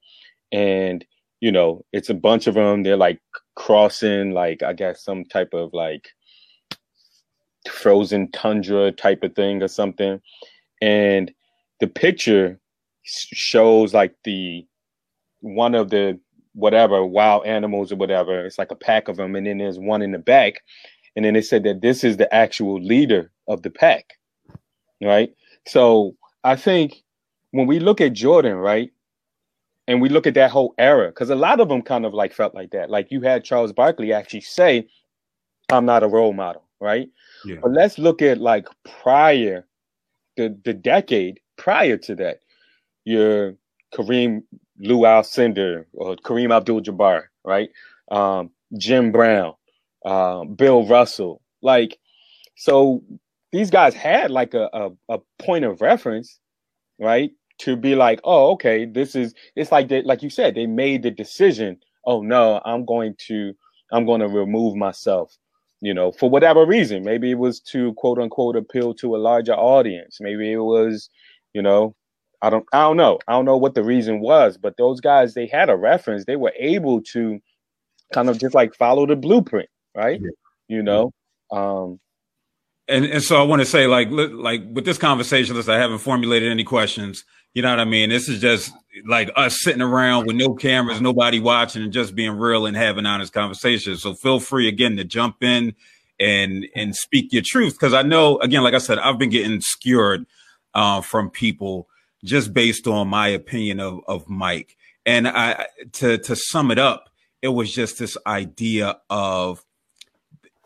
and 0.52 1.06
you 1.40 1.52
know 1.52 1.86
it's 1.94 2.10
a 2.10 2.14
bunch 2.14 2.48
of 2.48 2.56
them. 2.56 2.84
They're 2.84 2.98
like 2.98 3.22
crossing, 3.56 4.32
like 4.32 4.62
I 4.62 4.74
guess 4.74 5.04
some 5.04 5.24
type 5.26 5.54
of 5.54 5.74
like 5.74 6.10
frozen 7.70 8.32
tundra 8.32 8.92
type 8.92 9.24
of 9.24 9.36
thing 9.36 9.64
or 9.64 9.68
something, 9.70 10.22
and 10.82 11.32
the 11.80 11.88
picture 11.88 12.60
shows 13.04 13.94
like 13.94 14.16
the 14.24 14.66
one 15.42 15.76
of 15.76 15.90
the 15.90 16.20
whatever 16.54 17.06
wild 17.06 17.46
animals 17.46 17.92
or 17.92 17.96
whatever. 17.96 18.46
It's 18.46 18.58
like 18.58 18.72
a 18.72 18.76
pack 18.76 19.08
of 19.08 19.18
them, 19.18 19.36
and 19.36 19.48
then 19.48 19.60
there's 19.60 19.80
one 19.80 20.02
in 20.02 20.12
the 20.12 20.20
back, 20.20 20.56
and 21.16 21.24
then 21.26 21.34
they 21.34 21.42
said 21.42 21.64
that 21.64 21.82
this 21.82 22.04
is 22.04 22.18
the 22.18 22.34
actual 22.34 22.82
leader 22.82 23.32
of 23.48 23.64
the 23.64 23.70
pack, 23.70 24.06
right? 25.02 25.34
So 25.66 26.16
I 26.44 26.56
think 26.56 27.04
when 27.52 27.68
we 27.68 27.80
look 27.80 28.02
at 28.02 28.14
Jordan, 28.14 28.56
right, 28.56 28.92
and 29.88 30.02
we 30.02 30.10
look 30.10 30.28
at 30.28 30.36
that 30.36 30.52
whole 30.52 30.76
era, 30.78 31.08
because 31.08 31.30
a 31.30 31.36
lot 31.36 31.60
of 31.60 31.70
them 31.70 31.82
kind 31.82 32.06
of 32.06 32.14
like 32.14 32.34
felt 32.34 32.54
like 32.54 32.72
that. 32.72 32.90
Like 32.90 33.12
you 33.12 33.22
had 33.22 33.44
Charles 33.44 33.74
Barkley 33.74 34.14
actually 34.14 34.42
say, 34.42 34.88
"I'm 35.70 35.86
not 35.86 36.04
a 36.04 36.08
role 36.08 36.34
model," 36.34 36.64
right? 36.80 37.10
Yeah. 37.46 37.58
But 37.62 37.72
let's 37.72 37.98
look 37.98 38.22
at 38.22 38.40
like 38.40 38.68
prior 39.02 39.66
the, 40.40 40.58
the 40.66 40.74
decade 40.74 41.42
prior 41.58 41.98
to 41.98 42.16
that, 42.18 42.40
your 43.06 43.56
Kareem 43.94 44.44
Lew 44.80 45.00
Alcindor 45.02 45.86
or 45.94 46.18
Kareem 46.18 46.56
Abdul-Jabbar, 46.56 47.26
right? 47.46 47.70
Um, 48.12 48.52
Jim 48.78 49.12
Brown, 49.12 49.54
uh, 50.06 50.46
Bill 50.46 50.88
Russell, 50.88 51.42
like 51.64 52.00
so 52.56 53.04
these 53.52 53.72
guys 53.72 53.96
had 53.96 54.32
like 54.32 54.54
a, 54.56 54.70
a, 54.74 54.92
a 55.16 55.20
point 55.40 55.66
of 55.66 55.82
reference, 55.82 56.40
right? 57.00 57.32
To 57.60 57.76
be 57.78 57.96
like, 57.96 58.22
oh, 58.26 58.52
okay, 58.54 58.86
this 58.86 59.16
is 59.16 59.36
it's 59.56 59.72
like 59.72 59.90
they 59.90 60.04
like 60.04 60.24
you 60.24 60.32
said, 60.32 60.56
they 60.56 60.68
made 60.68 61.04
the 61.04 61.12
decision 61.12 61.80
oh 62.06 62.22
no, 62.24 62.62
I'm 62.66 62.86
going 62.86 63.16
to 63.28 63.54
I'm 63.94 64.06
going 64.06 64.22
to 64.22 64.30
remove 64.30 64.76
myself, 64.76 65.38
you 65.82 65.94
know, 65.94 66.12
for 66.12 66.30
whatever 66.30 66.66
reason. 66.66 67.04
Maybe 67.04 67.32
it 67.32 67.38
was 67.38 67.60
to 67.62 67.94
quote 67.94 68.20
unquote 68.20 68.56
appeal 68.56 68.94
to 68.96 69.16
a 69.16 69.18
larger 69.18 69.54
audience. 69.54 70.20
Maybe 70.20 70.52
it 70.52 70.58
was, 70.58 71.10
you 71.54 71.62
know, 71.62 71.96
I 72.42 72.50
don't 72.50 72.66
I 72.74 72.82
don't 72.82 72.98
know. 72.98 73.20
I 73.28 73.34
don't 73.34 73.46
know 73.46 73.58
what 73.58 73.76
the 73.76 73.84
reason 73.84 74.20
was, 74.20 74.58
but 74.58 74.78
those 74.78 75.02
guys 75.02 75.34
they 75.34 75.48
had 75.48 75.70
a 75.70 75.76
reference. 75.76 76.26
They 76.26 76.36
were 76.36 76.54
able 76.58 77.02
to 77.14 77.40
kind 78.14 78.30
of 78.30 78.40
just 78.40 78.56
like 78.56 78.76
follow 78.76 79.06
the 79.06 79.16
blueprint, 79.16 79.70
right? 79.96 80.22
Yeah. 80.22 80.30
You 80.68 80.84
know. 80.84 81.12
Um 81.52 82.00
and 82.88 83.06
and 83.06 83.24
so 83.24 83.40
I 83.40 83.44
want 83.44 83.62
to 83.62 83.66
say 83.66 83.88
like 83.88 84.10
like 84.12 84.62
with 84.72 84.86
this 84.86 84.98
conversation, 84.98 85.56
listen, 85.56 85.74
I 85.74 85.80
haven't 85.80 86.00
formulated 86.00 86.52
any 86.52 86.64
questions. 86.64 87.24
You 87.54 87.62
know 87.62 87.70
what 87.72 87.80
I 87.80 87.86
mean? 87.86 88.10
This 88.10 88.30
is 88.30 88.40
just 88.42 88.72
like 89.06 89.30
us 89.36 89.62
sitting 89.62 89.82
around 89.82 90.28
with 90.28 90.36
no 90.36 90.54
cameras, 90.54 91.02
nobody 91.02 91.40
watching, 91.40 91.84
and 91.84 91.94
just 91.94 92.16
being 92.16 92.32
real 92.32 92.66
and 92.66 92.76
having 92.76 93.06
honest 93.06 93.34
conversations. 93.34 94.02
So 94.02 94.14
feel 94.14 94.40
free 94.40 94.68
again 94.68 94.98
to 94.98 95.04
jump 95.04 95.44
in 95.44 95.76
and 96.20 96.68
and 96.76 96.96
speak 96.96 97.32
your 97.32 97.44
truth 97.46 97.74
because 97.74 97.94
I 97.94 98.02
know 98.02 98.40
again, 98.40 98.64
like 98.64 98.74
I 98.74 98.80
said, 98.80 99.00
I've 99.00 99.18
been 99.18 99.30
getting 99.30 99.62
skewered 99.62 100.26
uh, 100.74 101.02
from 101.02 101.30
people 101.30 101.88
just 102.24 102.54
based 102.54 102.88
on 102.88 103.08
my 103.08 103.28
opinion 103.30 103.80
of 103.80 104.02
of 104.08 104.30
Mike. 104.30 104.76
And 105.06 105.28
I 105.28 105.68
to 105.94 106.18
to 106.18 106.36
sum 106.36 106.72
it 106.72 106.80
up, 106.80 107.10
it 107.42 107.50
was 107.50 107.74
just 107.74 108.00
this 108.00 108.18
idea 108.28 108.98
of 109.10 109.64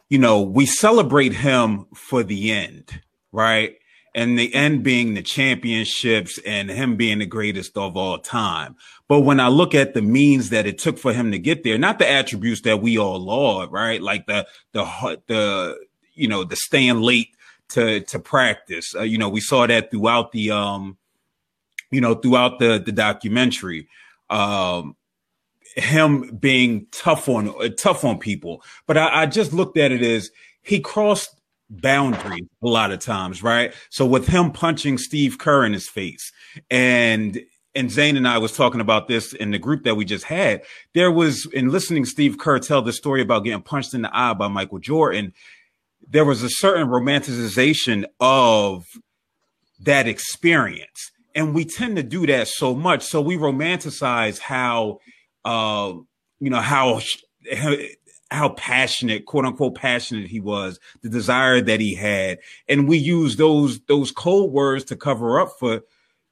you 0.10 0.18
know 0.18 0.42
we 0.42 0.66
celebrate 0.66 1.34
him 1.34 1.86
for 1.94 2.24
the 2.24 2.52
end, 2.52 3.02
right? 3.32 3.78
And 4.16 4.38
the 4.38 4.54
end 4.54 4.84
being 4.84 5.14
the 5.14 5.22
championships 5.22 6.40
and 6.46 6.70
him 6.70 6.96
being 6.96 7.20
the 7.20 7.26
greatest 7.26 7.78
of 7.78 7.98
all 7.98 8.20
time. 8.20 8.76
But 9.08 9.22
when 9.22 9.40
I 9.40 9.48
look 9.48 9.74
at 9.74 9.94
the 9.94 10.02
means 10.02 10.50
that 10.50 10.68
it 10.68 10.78
took 10.78 10.98
for 10.98 11.14
him 11.14 11.32
to 11.32 11.40
get 11.40 11.64
there, 11.64 11.78
not 11.78 12.00
the 12.00 12.10
attributes 12.10 12.62
that 12.62 12.82
we 12.82 12.98
all 12.98 13.20
laud, 13.20 13.72
right? 13.72 14.02
Like 14.02 14.28
the 14.28 14.48
the 14.72 15.22
the 15.28 15.78
you 16.14 16.28
know 16.28 16.44
the 16.44 16.56
staying 16.56 17.02
late 17.02 17.36
to 17.70 18.02
to 18.02 18.20
practice. 18.20 18.96
Uh, 18.96 19.02
you 19.02 19.18
know, 19.18 19.30
we 19.30 19.42
saw 19.42 19.66
that 19.68 19.92
throughout 19.92 20.32
the 20.32 20.52
um 20.52 20.98
you 21.92 22.02
know 22.02 22.16
throughout 22.16 22.60
the 22.60 22.82
the 22.84 22.92
documentary. 22.92 23.88
Um 24.30 24.96
him 25.76 26.38
being 26.38 26.86
tough 26.92 27.28
on 27.28 27.50
uh, 27.50 27.70
tough 27.70 28.04
on 28.04 28.20
people, 28.20 28.64
but 28.86 28.96
I, 28.96 29.24
I 29.24 29.26
just 29.26 29.54
looked 29.54 29.78
at 29.78 29.92
it 29.92 30.04
as 30.04 30.30
he 30.62 30.80
crossed 30.80 31.42
boundary 31.82 32.48
a 32.64 32.68
lot 32.68 32.92
of 32.92 33.00
times, 33.00 33.44
right? 33.44 33.74
So 33.90 34.06
with 34.06 34.28
him 34.28 34.52
punching 34.52 34.98
Steve 34.98 35.38
Kerr 35.38 35.66
in 35.66 35.74
his 35.74 35.90
face 35.90 36.32
and 36.70 37.42
and 37.76 37.90
Zane 37.90 38.18
and 38.18 38.28
I 38.28 38.38
was 38.38 38.56
talking 38.56 38.82
about 38.82 39.08
this 39.08 39.34
in 39.34 39.52
the 39.52 39.58
group 39.58 39.84
that 39.84 39.96
we 39.96 40.06
just 40.06 40.26
had. 40.26 40.62
There 40.94 41.12
was 41.12 41.48
in 41.54 41.70
listening 41.70 42.06
Steve 42.06 42.38
Kerr 42.38 42.60
tell 42.60 42.82
the 42.82 42.94
story 42.94 43.22
about 43.22 43.44
getting 43.44 43.62
punched 43.62 43.94
in 43.94 44.04
the 44.04 44.16
eye 44.16 44.34
by 44.34 44.48
Michael 44.48 44.80
Jordan, 44.80 45.34
there 46.08 46.26
was 46.26 46.44
a 46.44 46.50
certain 46.50 46.88
romanticization 46.88 48.06
of 48.20 48.86
that 49.80 50.08
experience. 50.08 51.12
And 51.36 51.56
we 51.56 51.66
tend 51.66 51.96
to 51.96 52.04
do 52.04 52.28
that 52.28 52.48
so 52.48 52.76
much. 52.76 53.04
So 53.04 53.22
we 53.22 53.38
romanticize 53.38 54.40
how 54.40 55.00
uh 55.44 55.94
you 56.40 56.50
know 56.50 56.62
how 56.62 57.02
how 58.34 58.50
passionate, 58.50 59.26
quote 59.26 59.46
unquote, 59.46 59.76
passionate 59.76 60.28
he 60.28 60.40
was, 60.40 60.80
the 61.02 61.10
desire 61.10 61.62
that 61.62 61.80
he 61.80 61.96
had. 61.96 62.40
And 62.68 62.88
we 62.88 62.98
use 62.98 63.36
those, 63.36 63.80
those 63.82 64.12
cold 64.12 64.52
words 64.52 64.84
to 64.86 64.96
cover 64.96 65.40
up 65.40 65.52
for 65.60 65.84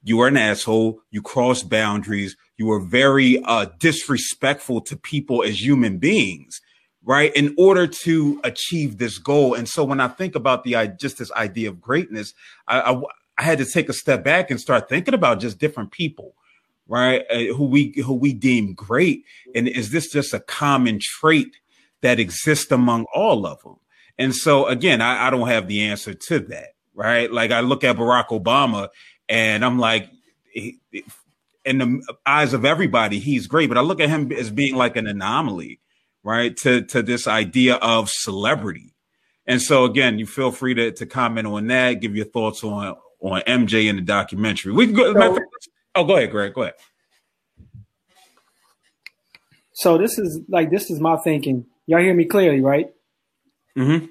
you 0.02 0.20
are 0.20 0.28
an 0.28 0.36
asshole. 0.36 1.00
You 1.10 1.22
cross 1.22 1.62
boundaries. 1.62 2.36
You 2.56 2.70
are 2.72 2.80
very 2.80 3.42
uh, 3.44 3.66
disrespectful 3.78 4.80
to 4.82 4.96
people 4.96 5.44
as 5.44 5.64
human 5.64 5.98
beings, 5.98 6.60
right? 7.04 7.34
In 7.36 7.54
order 7.56 7.86
to 7.86 8.40
achieve 8.42 8.98
this 8.98 9.18
goal. 9.18 9.54
And 9.54 9.68
so 9.68 9.84
when 9.84 10.00
I 10.00 10.08
think 10.08 10.34
about 10.34 10.64
the 10.64 10.92
just 10.98 11.18
this 11.18 11.30
idea 11.32 11.68
of 11.68 11.80
greatness, 11.80 12.34
I, 12.66 12.80
I, 12.80 13.02
I 13.38 13.42
had 13.44 13.58
to 13.58 13.64
take 13.64 13.88
a 13.88 13.94
step 13.94 14.24
back 14.24 14.50
and 14.50 14.60
start 14.60 14.88
thinking 14.88 15.14
about 15.14 15.40
just 15.40 15.58
different 15.58 15.92
people, 15.92 16.34
right? 16.88 17.24
Uh, 17.30 17.54
who 17.54 17.64
we 17.64 17.94
who 18.04 18.14
we 18.14 18.32
deem 18.32 18.74
great, 18.74 19.24
and 19.54 19.68
is 19.68 19.90
this 19.90 20.10
just 20.10 20.34
a 20.34 20.40
common 20.40 20.98
trait 21.00 21.56
that 22.02 22.20
exist 22.20 22.70
among 22.72 23.06
all 23.14 23.46
of 23.46 23.62
them. 23.62 23.76
And 24.18 24.34
so 24.34 24.66
again, 24.66 25.00
I, 25.00 25.28
I 25.28 25.30
don't 25.30 25.48
have 25.48 25.68
the 25.68 25.84
answer 25.84 26.14
to 26.14 26.40
that, 26.40 26.74
right? 26.94 27.32
Like 27.32 27.50
I 27.50 27.60
look 27.60 27.84
at 27.84 27.96
Barack 27.96 28.28
Obama 28.28 28.88
and 29.28 29.64
I'm 29.64 29.78
like, 29.78 30.10
he, 30.52 30.78
in 31.64 31.78
the 31.78 32.16
eyes 32.26 32.52
of 32.52 32.64
everybody, 32.64 33.18
he's 33.18 33.46
great, 33.46 33.68
but 33.68 33.78
I 33.78 33.82
look 33.82 34.00
at 34.00 34.08
him 34.08 34.30
as 34.32 34.50
being 34.50 34.74
like 34.74 34.96
an 34.96 35.06
anomaly, 35.06 35.80
right? 36.22 36.56
To 36.58 36.82
to 36.86 37.02
this 37.02 37.26
idea 37.26 37.76
of 37.76 38.10
celebrity. 38.10 38.94
And 39.46 39.60
so 39.60 39.84
again, 39.84 40.18
you 40.18 40.26
feel 40.26 40.52
free 40.52 40.74
to, 40.74 40.92
to 40.92 41.06
comment 41.06 41.46
on 41.46 41.66
that, 41.68 42.00
give 42.00 42.14
your 42.14 42.26
thoughts 42.26 42.62
on 42.64 42.96
on 43.20 43.40
MJ 43.42 43.88
in 43.88 43.96
the 43.96 44.02
documentary. 44.02 44.72
We 44.72 44.86
can 44.86 44.96
go. 44.96 45.14
So, 45.14 45.38
oh, 45.94 46.04
go 46.04 46.16
ahead, 46.16 46.30
Greg. 46.30 46.54
Go 46.54 46.62
ahead. 46.62 46.74
So 49.72 49.98
this 49.98 50.18
is 50.18 50.40
like 50.48 50.70
this 50.70 50.90
is 50.90 51.00
my 51.00 51.16
thinking. 51.16 51.66
Y'all 51.86 52.00
hear 52.00 52.14
me 52.14 52.24
clearly, 52.24 52.60
right? 52.60 52.92
Mm-hmm. 53.76 54.06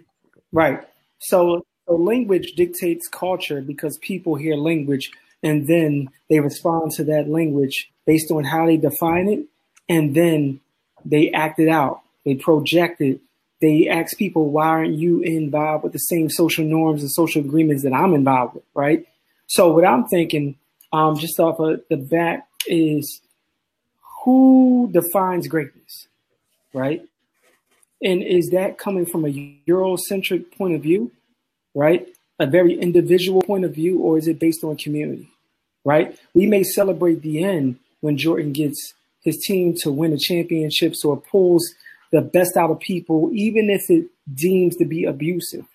Right. 0.51 0.81
So, 1.19 1.65
so 1.87 1.95
language 1.95 2.53
dictates 2.53 3.07
culture 3.07 3.61
because 3.61 3.97
people 3.99 4.35
hear 4.35 4.55
language 4.55 5.11
and 5.43 5.67
then 5.67 6.09
they 6.29 6.39
respond 6.39 6.91
to 6.91 7.03
that 7.05 7.27
language 7.27 7.91
based 8.05 8.31
on 8.31 8.43
how 8.43 8.65
they 8.65 8.77
define 8.77 9.27
it, 9.27 9.45
and 9.89 10.15
then 10.15 10.59
they 11.05 11.31
act 11.31 11.59
it 11.59 11.69
out. 11.69 12.01
They 12.25 12.35
project 12.35 13.01
it. 13.01 13.19
They 13.61 13.87
ask 13.87 14.17
people, 14.17 14.49
why 14.49 14.67
aren't 14.67 14.95
you 14.95 15.21
involved 15.21 15.83
with 15.83 15.93
the 15.93 15.99
same 15.99 16.29
social 16.29 16.65
norms 16.65 17.01
and 17.01 17.11
social 17.11 17.41
agreements 17.41 17.83
that 17.83 17.93
I'm 17.93 18.13
involved 18.13 18.55
with, 18.55 18.63
right? 18.73 19.05
So 19.47 19.71
what 19.71 19.85
I'm 19.85 20.07
thinking, 20.07 20.55
um, 20.91 21.17
just 21.17 21.39
off 21.39 21.59
of 21.59 21.81
the 21.89 21.97
bat, 21.97 22.47
is 22.67 23.21
who 24.23 24.89
defines 24.91 25.47
greatness, 25.47 26.07
right? 26.73 27.03
And 28.03 28.24
is 28.24 28.50
that 28.50 28.77
coming 28.77 29.05
from 29.05 29.25
a 29.25 29.62
Eurocentric 29.67 30.55
point 30.58 30.75
of 30.75 30.81
view, 30.81 31.12
right? 31.75 32.08
A 32.39 32.48
very 32.48 32.79
individual 32.79 33.41
point 33.41 33.65
of 33.65 33.75
view, 33.75 34.00
or 34.00 34.17
is 34.17 34.27
it 34.27 34.39
based 34.39 34.63
on 34.63 34.75
community, 34.77 35.29
right? 35.86 36.17
We 36.34 36.48
may 36.48 36.63
celebrate 36.63 37.22
the 37.22 37.43
end 37.43 37.77
when 38.00 38.17
Jordan 38.17 38.51
gets 38.51 38.93
his 39.22 39.38
team 39.46 39.75
to 39.81 39.91
win 39.91 40.13
a 40.13 40.17
championship, 40.17 40.93
it 40.96 41.24
pulls 41.31 41.63
the 42.12 42.22
best 42.22 42.58
out 42.58 42.72
of 42.72 42.79
people, 42.79 43.29
even 43.34 43.70
if 43.70 43.81
it 43.89 44.08
deems 44.34 44.75
to 44.77 44.86
be 44.86 45.05
abusive, 45.05 45.65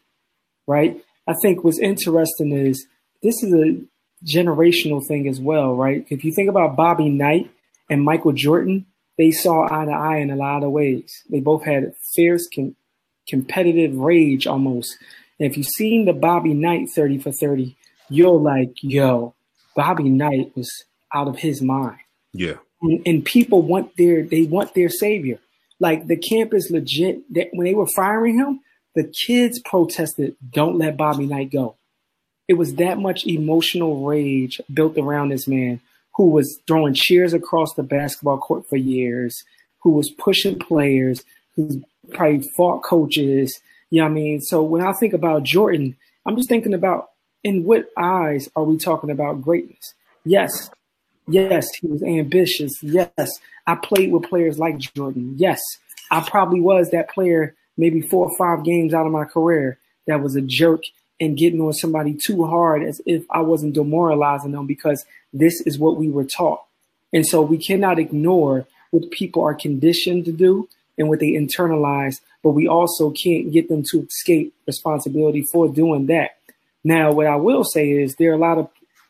right? 0.66 1.02
I 1.26 1.34
think 1.42 1.64
what's 1.64 1.78
interesting 1.78 2.52
is 2.52 2.86
this 3.22 3.42
is 3.42 3.54
a 3.54 3.80
generational 4.24 5.06
thing 5.06 5.28
as 5.28 5.40
well, 5.40 5.74
right? 5.74 6.06
If 6.10 6.24
you 6.24 6.32
think 6.32 6.50
about 6.50 6.76
Bobby 6.76 7.08
Knight 7.08 7.50
and 7.88 8.02
Michael 8.02 8.32
Jordan, 8.32 8.86
they 9.18 9.30
saw 9.30 9.64
eye 9.64 9.86
to 9.86 9.92
eye 9.92 10.18
in 10.18 10.30
a 10.30 10.36
lot 10.36 10.62
of 10.62 10.70
ways. 10.70 11.22
They 11.30 11.40
both 11.40 11.64
had 11.64 11.94
fierce, 12.14 12.46
com- 12.54 12.76
competitive 13.28 13.96
rage 13.96 14.46
almost. 14.46 14.96
And 15.38 15.50
if 15.50 15.56
you've 15.56 15.66
seen 15.66 16.04
the 16.04 16.12
Bobby 16.12 16.54
Knight 16.54 16.88
30 16.94 17.18
for 17.18 17.32
30, 17.32 17.76
you're 18.08 18.38
like, 18.38 18.72
yo, 18.82 19.34
Bobby 19.74 20.08
Knight 20.08 20.52
was 20.54 20.70
out 21.14 21.28
of 21.28 21.38
his 21.38 21.62
mind. 21.62 21.98
Yeah. 22.32 22.54
And, 22.82 23.02
and 23.06 23.24
people 23.24 23.62
want 23.62 23.96
their, 23.96 24.22
they 24.22 24.42
want 24.42 24.74
their 24.74 24.88
savior. 24.88 25.38
Like 25.80 26.06
the 26.06 26.16
camp 26.16 26.54
is 26.54 26.70
legit, 26.70 27.22
that 27.34 27.48
when 27.52 27.66
they 27.66 27.74
were 27.74 27.88
firing 27.94 28.38
him, 28.38 28.60
the 28.94 29.04
kids 29.26 29.60
protested, 29.64 30.36
don't 30.50 30.78
let 30.78 30.96
Bobby 30.96 31.26
Knight 31.26 31.52
go. 31.52 31.76
It 32.48 32.54
was 32.54 32.74
that 32.74 32.98
much 32.98 33.26
emotional 33.26 34.06
rage 34.06 34.60
built 34.72 34.96
around 34.96 35.30
this 35.30 35.48
man 35.48 35.80
who 36.16 36.30
was 36.30 36.58
throwing 36.66 36.94
cheers 36.94 37.34
across 37.34 37.74
the 37.74 37.82
basketball 37.82 38.38
court 38.38 38.66
for 38.68 38.76
years, 38.76 39.44
who 39.82 39.90
was 39.90 40.10
pushing 40.10 40.58
players, 40.58 41.22
who 41.54 41.82
probably 42.12 42.48
fought 42.56 42.82
coaches. 42.82 43.60
You 43.90 44.00
know 44.00 44.06
what 44.06 44.10
I 44.10 44.14
mean? 44.14 44.40
So 44.40 44.62
when 44.62 44.82
I 44.82 44.92
think 44.94 45.12
about 45.12 45.42
Jordan, 45.42 45.96
I'm 46.24 46.36
just 46.36 46.48
thinking 46.48 46.74
about 46.74 47.10
in 47.44 47.64
what 47.64 47.86
eyes 47.96 48.48
are 48.56 48.64
we 48.64 48.76
talking 48.76 49.10
about 49.10 49.42
greatness? 49.42 49.94
Yes, 50.24 50.70
yes, 51.28 51.66
he 51.80 51.86
was 51.86 52.02
ambitious. 52.02 52.82
Yes, 52.82 53.30
I 53.66 53.76
played 53.76 54.10
with 54.10 54.28
players 54.28 54.58
like 54.58 54.78
Jordan. 54.78 55.34
Yes, 55.36 55.60
I 56.10 56.26
probably 56.28 56.60
was 56.60 56.90
that 56.90 57.10
player 57.10 57.54
maybe 57.76 58.00
four 58.00 58.28
or 58.28 58.36
five 58.38 58.64
games 58.64 58.94
out 58.94 59.06
of 59.06 59.12
my 59.12 59.24
career 59.24 59.78
that 60.06 60.22
was 60.22 60.34
a 60.34 60.40
jerk 60.40 60.80
and 61.20 61.36
getting 61.36 61.60
on 61.60 61.72
somebody 61.72 62.14
too 62.14 62.44
hard 62.44 62.82
as 62.82 63.00
if 63.06 63.24
I 63.30 63.40
wasn't 63.40 63.74
demoralizing 63.74 64.52
them 64.52 64.66
because 64.66 65.04
this 65.32 65.60
is 65.62 65.78
what 65.78 65.96
we 65.96 66.10
were 66.10 66.24
taught. 66.24 66.64
And 67.12 67.26
so 67.26 67.40
we 67.40 67.58
cannot 67.58 67.98
ignore 67.98 68.66
what 68.90 69.10
people 69.10 69.42
are 69.42 69.54
conditioned 69.54 70.24
to 70.26 70.32
do 70.32 70.68
and 70.98 71.08
what 71.08 71.20
they 71.20 71.32
internalize, 71.32 72.20
but 72.42 72.50
we 72.50 72.66
also 72.66 73.10
can't 73.10 73.52
get 73.52 73.68
them 73.68 73.82
to 73.90 74.06
escape 74.06 74.54
responsibility 74.66 75.44
for 75.52 75.68
doing 75.68 76.06
that. 76.06 76.36
Now, 76.84 77.12
what 77.12 77.26
I 77.26 77.36
will 77.36 77.64
say 77.64 77.90
is 77.90 78.14
there 78.14 78.30
are 78.30 78.34
a 78.34 78.38
lot 78.38 78.58
of, 78.58 78.68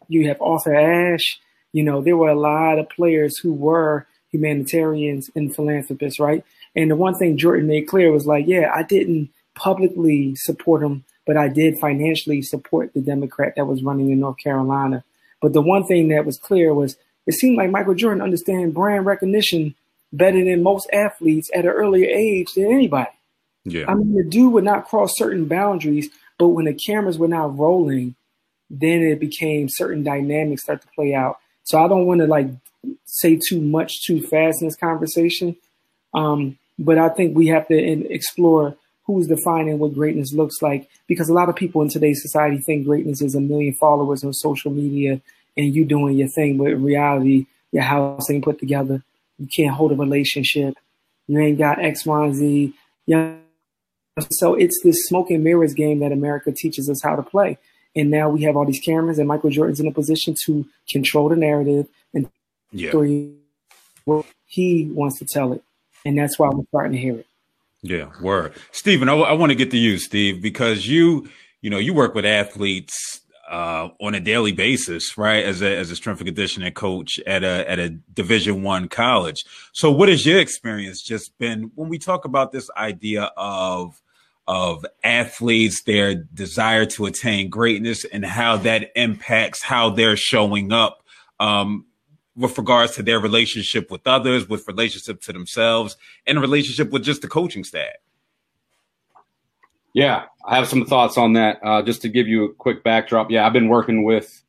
you 0.09 0.29
have 0.29 0.41
Arthur 0.41 0.75
Ashe, 0.75 1.41
you 1.73 1.83
know, 1.83 2.01
there 2.01 2.17
were 2.17 2.31
a 2.31 2.39
lot 2.39 2.79
of 2.79 2.89
players 2.89 3.39
who 3.39 3.53
were, 3.53 4.07
humanitarians 4.37 5.31
and 5.35 5.55
philanthropists, 5.55 6.21
right? 6.21 6.45
And 6.75 6.91
the 6.91 6.97
one 6.97 7.15
thing 7.15 7.39
Jordan 7.39 7.67
made 7.67 7.89
clear 7.89 8.13
was 8.13 8.27
like, 8.27 8.47
yeah, 8.47 8.71
I 8.75 8.83
didn't 8.83 9.31
publicly 9.55 10.35
support 10.37 10.83
him, 10.83 11.05
but 11.27 11.37
I 11.37 11.49
did 11.49 11.79
financially 11.79 12.41
support 12.41 12.95
the 12.95 13.01
Democrat 13.01 13.55
that 13.57 13.67
was 13.67 13.83
running 13.83 14.11
in 14.11 14.21
North 14.21 14.39
Carolina. 14.39 15.05
But 15.43 15.53
the 15.53 15.61
one 15.61 15.85
thing 15.85 16.09
that 16.09 16.25
was 16.25 16.39
clear 16.39 16.73
was 16.73 16.97
it 17.27 17.35
seemed 17.35 17.57
like 17.57 17.71
Michael 17.71 17.95
Jordan 17.95 18.23
understand 18.23 18.73
brand 18.73 19.05
recognition 19.05 19.75
better 20.13 20.43
than 20.43 20.63
most 20.63 20.89
athletes 20.93 21.51
at 21.53 21.65
an 21.65 21.71
earlier 21.71 22.09
age 22.09 22.55
than 22.55 22.67
anybody. 22.67 23.11
Yeah. 23.65 23.87
I 23.89 23.95
mean, 23.95 24.15
the 24.15 24.25
dude 24.25 24.53
would 24.53 24.65
not 24.65 24.87
cross 24.87 25.13
certain 25.17 25.47
boundaries, 25.47 26.09
but 26.39 26.49
when 26.49 26.67
the 26.67 26.75
cameras 26.75 27.19
were 27.19 27.29
not 27.29 27.59
rolling, 27.59 28.15
then 28.71 29.03
it 29.03 29.19
became 29.19 29.69
certain 29.69 30.05
dynamics 30.05 30.63
start 30.63 30.83
to 30.83 30.89
play 30.95 31.15
out. 31.15 31.39
So 31.65 31.85
I 31.85 31.89
don't 31.89 32.07
want 32.07 32.21
to 32.21 32.29
like 32.29 32.49
say 33.05 33.39
too 33.49 33.61
much 33.61 34.07
too 34.07 34.23
fast 34.23 34.63
in 34.63 34.69
this 34.69 34.77
conversation. 34.77 35.57
Um, 36.15 36.59
but 36.79 36.99
I 36.99 37.09
think 37.09 37.37
we 37.37 37.49
have 37.49 37.67
to 37.69 37.77
explore 38.13 38.77
who's 39.07 39.27
defining 39.27 39.79
what 39.79 39.95
greatness 39.95 40.33
looks 40.33 40.61
like 40.61 40.89
because 41.07 41.29
a 41.29 41.33
lot 41.33 41.49
of 41.49 41.55
people 41.57 41.81
in 41.83 41.89
today's 41.89 42.21
society 42.21 42.59
think 42.59 42.85
greatness 42.87 43.23
is 43.23 43.35
a 43.35 43.41
million 43.41 43.75
followers 43.75 44.25
on 44.25 44.33
social 44.33 44.71
media 44.71 45.21
and 45.57 45.75
you 45.75 45.85
doing 45.85 46.19
your 46.19 46.29
thing, 46.29 46.59
but 46.59 46.69
in 46.69 46.83
reality, 46.83 47.47
your 47.73 47.83
house 47.83 48.31
ain't 48.31 48.45
put 48.45 48.59
together. 48.59 49.03
You 49.39 49.49
can't 49.55 49.75
hold 49.75 49.93
a 49.93 49.95
relationship. 49.95 50.75
You 51.29 51.39
ain't 51.39 51.59
got 51.59 51.83
X, 51.83 52.05
Y, 52.05 52.25
and 52.25 52.35
Z. 52.35 52.75
You 53.07 53.39
so 54.31 54.55
it's 54.55 54.81
this 54.83 54.97
smoke 55.07 55.31
and 55.31 55.45
mirrors 55.45 55.75
game 55.75 56.01
that 56.01 56.13
America 56.13 56.51
teaches 56.51 56.89
us 56.89 57.03
how 57.03 57.17
to 57.17 57.23
play. 57.23 57.59
And 57.95 58.11
now 58.11 58.29
we 58.29 58.43
have 58.43 58.57
all 58.57 58.65
these 58.65 58.81
cameras, 58.81 59.19
and 59.19 59.29
Michael 59.29 59.51
Jordan's 59.51 59.81
in 59.81 59.87
a 59.87 59.93
position 59.93 60.35
to 60.47 60.67
control 60.91 61.29
the 61.29 61.37
narrative 61.37 61.87
and 62.15 62.29
Yeah. 62.73 62.91
story. 62.91 63.33
He 64.47 64.91
wants 64.93 65.19
to 65.19 65.25
tell 65.25 65.53
it, 65.53 65.63
and 66.05 66.17
that's 66.19 66.39
why 66.39 66.49
we're 66.49 66.65
starting 66.67 66.93
to 66.93 66.99
hear 66.99 67.17
it. 67.17 67.27
Yeah, 67.83 68.11
word. 68.21 68.55
Stephen, 68.73 69.09
I, 69.09 69.33
want 69.33 69.51
to 69.51 69.57
get 69.57 69.71
to 69.71 69.79
you, 69.79 69.99
Steve, 69.99 70.43
because 70.43 70.87
you, 70.87 71.29
you 71.61 71.71
know, 71.71 71.79
you 71.79 71.95
work 71.95 72.15
with 72.15 72.25
athletes 72.25 73.21
uh, 73.49 73.91
on 74.01 74.15
a 74.15 74.21
daily 74.21 74.53
basis, 74.53 75.17
right? 75.17 75.45
As 75.45 75.63
a 75.63 75.77
as 75.77 75.91
a 75.91 75.97
strength 75.97 76.21
and 76.21 76.27
conditioning 76.27 76.73
coach 76.73 77.21
at 77.27 77.45
a 77.45 77.69
at 77.71 77.79
a 77.79 77.91
Division 77.91 78.63
One 78.63 78.89
college. 78.89 79.45
So, 79.73 79.91
what 79.91 80.09
has 80.09 80.27
your 80.27 80.41
experience 80.41 81.03
just 81.03 81.39
been 81.39 81.71
when 81.75 81.89
we 81.89 81.99
talk 81.99 82.25
about 82.25 82.53
this 82.53 82.69
idea 82.77 83.31
of 83.37 84.01
of 84.49 84.85
athletes, 85.03 85.83
their 85.85 86.15
desire 86.15 86.87
to 86.87 87.07
attain 87.07 87.49
greatness, 87.49 88.05
and 88.05 88.25
how 88.25 88.57
that 88.59 88.91
impacts 88.97 89.63
how 89.63 89.91
they're 89.91 90.17
showing 90.17 90.73
up 90.73 91.03
um, 91.39 91.85
with 92.37 92.57
regards 92.59 92.95
to 92.97 93.03
their 93.03 93.19
relationship 93.19 93.91
with 93.91 94.07
others, 94.07 94.49
with 94.49 94.67
relationship 94.69 95.21
to 95.23 95.33
themselves, 95.33 95.97
and 96.27 96.41
relationship 96.41 96.91
with 96.91 97.03
just 97.03 97.23
the 97.23 97.29
coaching 97.29 97.65
staff. 97.65 97.95
Yeah, 99.95 100.25
I 100.47 100.57
have 100.57 100.69
some 100.69 100.85
thoughts 100.85 101.17
on 101.17 101.33
that. 101.33 101.59
Uh, 101.65 101.81
just 101.81 102.03
to 102.03 102.09
give 102.11 102.29
you 102.29 102.45
a 102.45 102.55
quick 102.55 102.85
backdrop, 102.85 103.31
yeah, 103.31 103.47
I've 103.47 103.55
been 103.55 103.69
working 103.69 104.05
with 104.05 104.43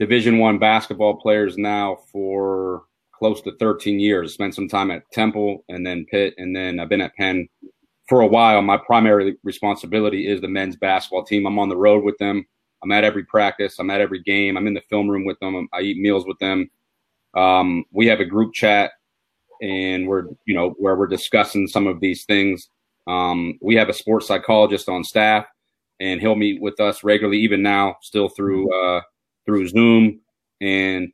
Division 0.00 0.38
One 0.38 0.58
basketball 0.58 1.14
players 1.14 1.56
now 1.56 1.98
for 2.10 2.82
close 3.12 3.40
to 3.42 3.52
13 3.58 4.00
years. 4.00 4.34
Spent 4.34 4.56
some 4.56 4.66
time 4.66 4.90
at 4.90 5.08
Temple 5.12 5.64
and 5.68 5.86
then 5.86 6.04
Pitt, 6.10 6.34
and 6.38 6.56
then 6.56 6.80
I've 6.80 6.88
been 6.88 7.00
at 7.00 7.14
Penn 7.14 7.48
for 8.08 8.22
a 8.22 8.26
while. 8.26 8.60
My 8.62 8.76
primary 8.76 9.36
responsibility 9.44 10.26
is 10.26 10.40
the 10.40 10.48
men's 10.48 10.74
basketball 10.74 11.22
team. 11.22 11.46
I'm 11.46 11.60
on 11.60 11.68
the 11.68 11.76
road 11.76 12.02
with 12.02 12.18
them. 12.18 12.44
I'm 12.82 12.90
at 12.90 13.04
every 13.04 13.24
practice. 13.24 13.78
I'm 13.78 13.90
at 13.90 14.00
every 14.00 14.20
game. 14.20 14.56
I'm 14.56 14.66
in 14.66 14.74
the 14.74 14.82
film 14.90 15.08
room 15.08 15.24
with 15.24 15.38
them. 15.38 15.68
I 15.72 15.82
eat 15.82 15.98
meals 15.98 16.26
with 16.26 16.40
them. 16.40 16.68
Um, 17.34 17.84
we 17.92 18.06
have 18.06 18.20
a 18.20 18.24
group 18.24 18.52
chat, 18.54 18.92
and 19.60 20.06
we're 20.06 20.24
you 20.46 20.54
know 20.54 20.74
where 20.78 20.96
we're 20.96 21.06
discussing 21.06 21.66
some 21.66 21.86
of 21.86 22.00
these 22.00 22.24
things. 22.24 22.68
Um, 23.06 23.58
we 23.60 23.74
have 23.76 23.88
a 23.88 23.94
sports 23.94 24.26
psychologist 24.26 24.88
on 24.88 25.04
staff, 25.04 25.46
and 26.00 26.20
he'll 26.20 26.36
meet 26.36 26.60
with 26.60 26.80
us 26.80 27.04
regularly, 27.04 27.40
even 27.40 27.62
now, 27.62 27.96
still 28.02 28.28
through 28.28 28.72
uh, 28.72 29.00
through 29.46 29.68
Zoom, 29.68 30.20
and 30.60 31.12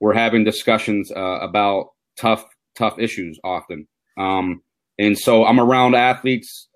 we're 0.00 0.14
having 0.14 0.44
discussions 0.44 1.12
uh, 1.12 1.38
about 1.40 1.90
tough 2.18 2.44
tough 2.74 2.98
issues 2.98 3.38
often. 3.44 3.86
Um, 4.16 4.62
and 4.98 5.18
so 5.18 5.44
I'm 5.46 5.60
around 5.60 5.94
athletes 5.94 6.68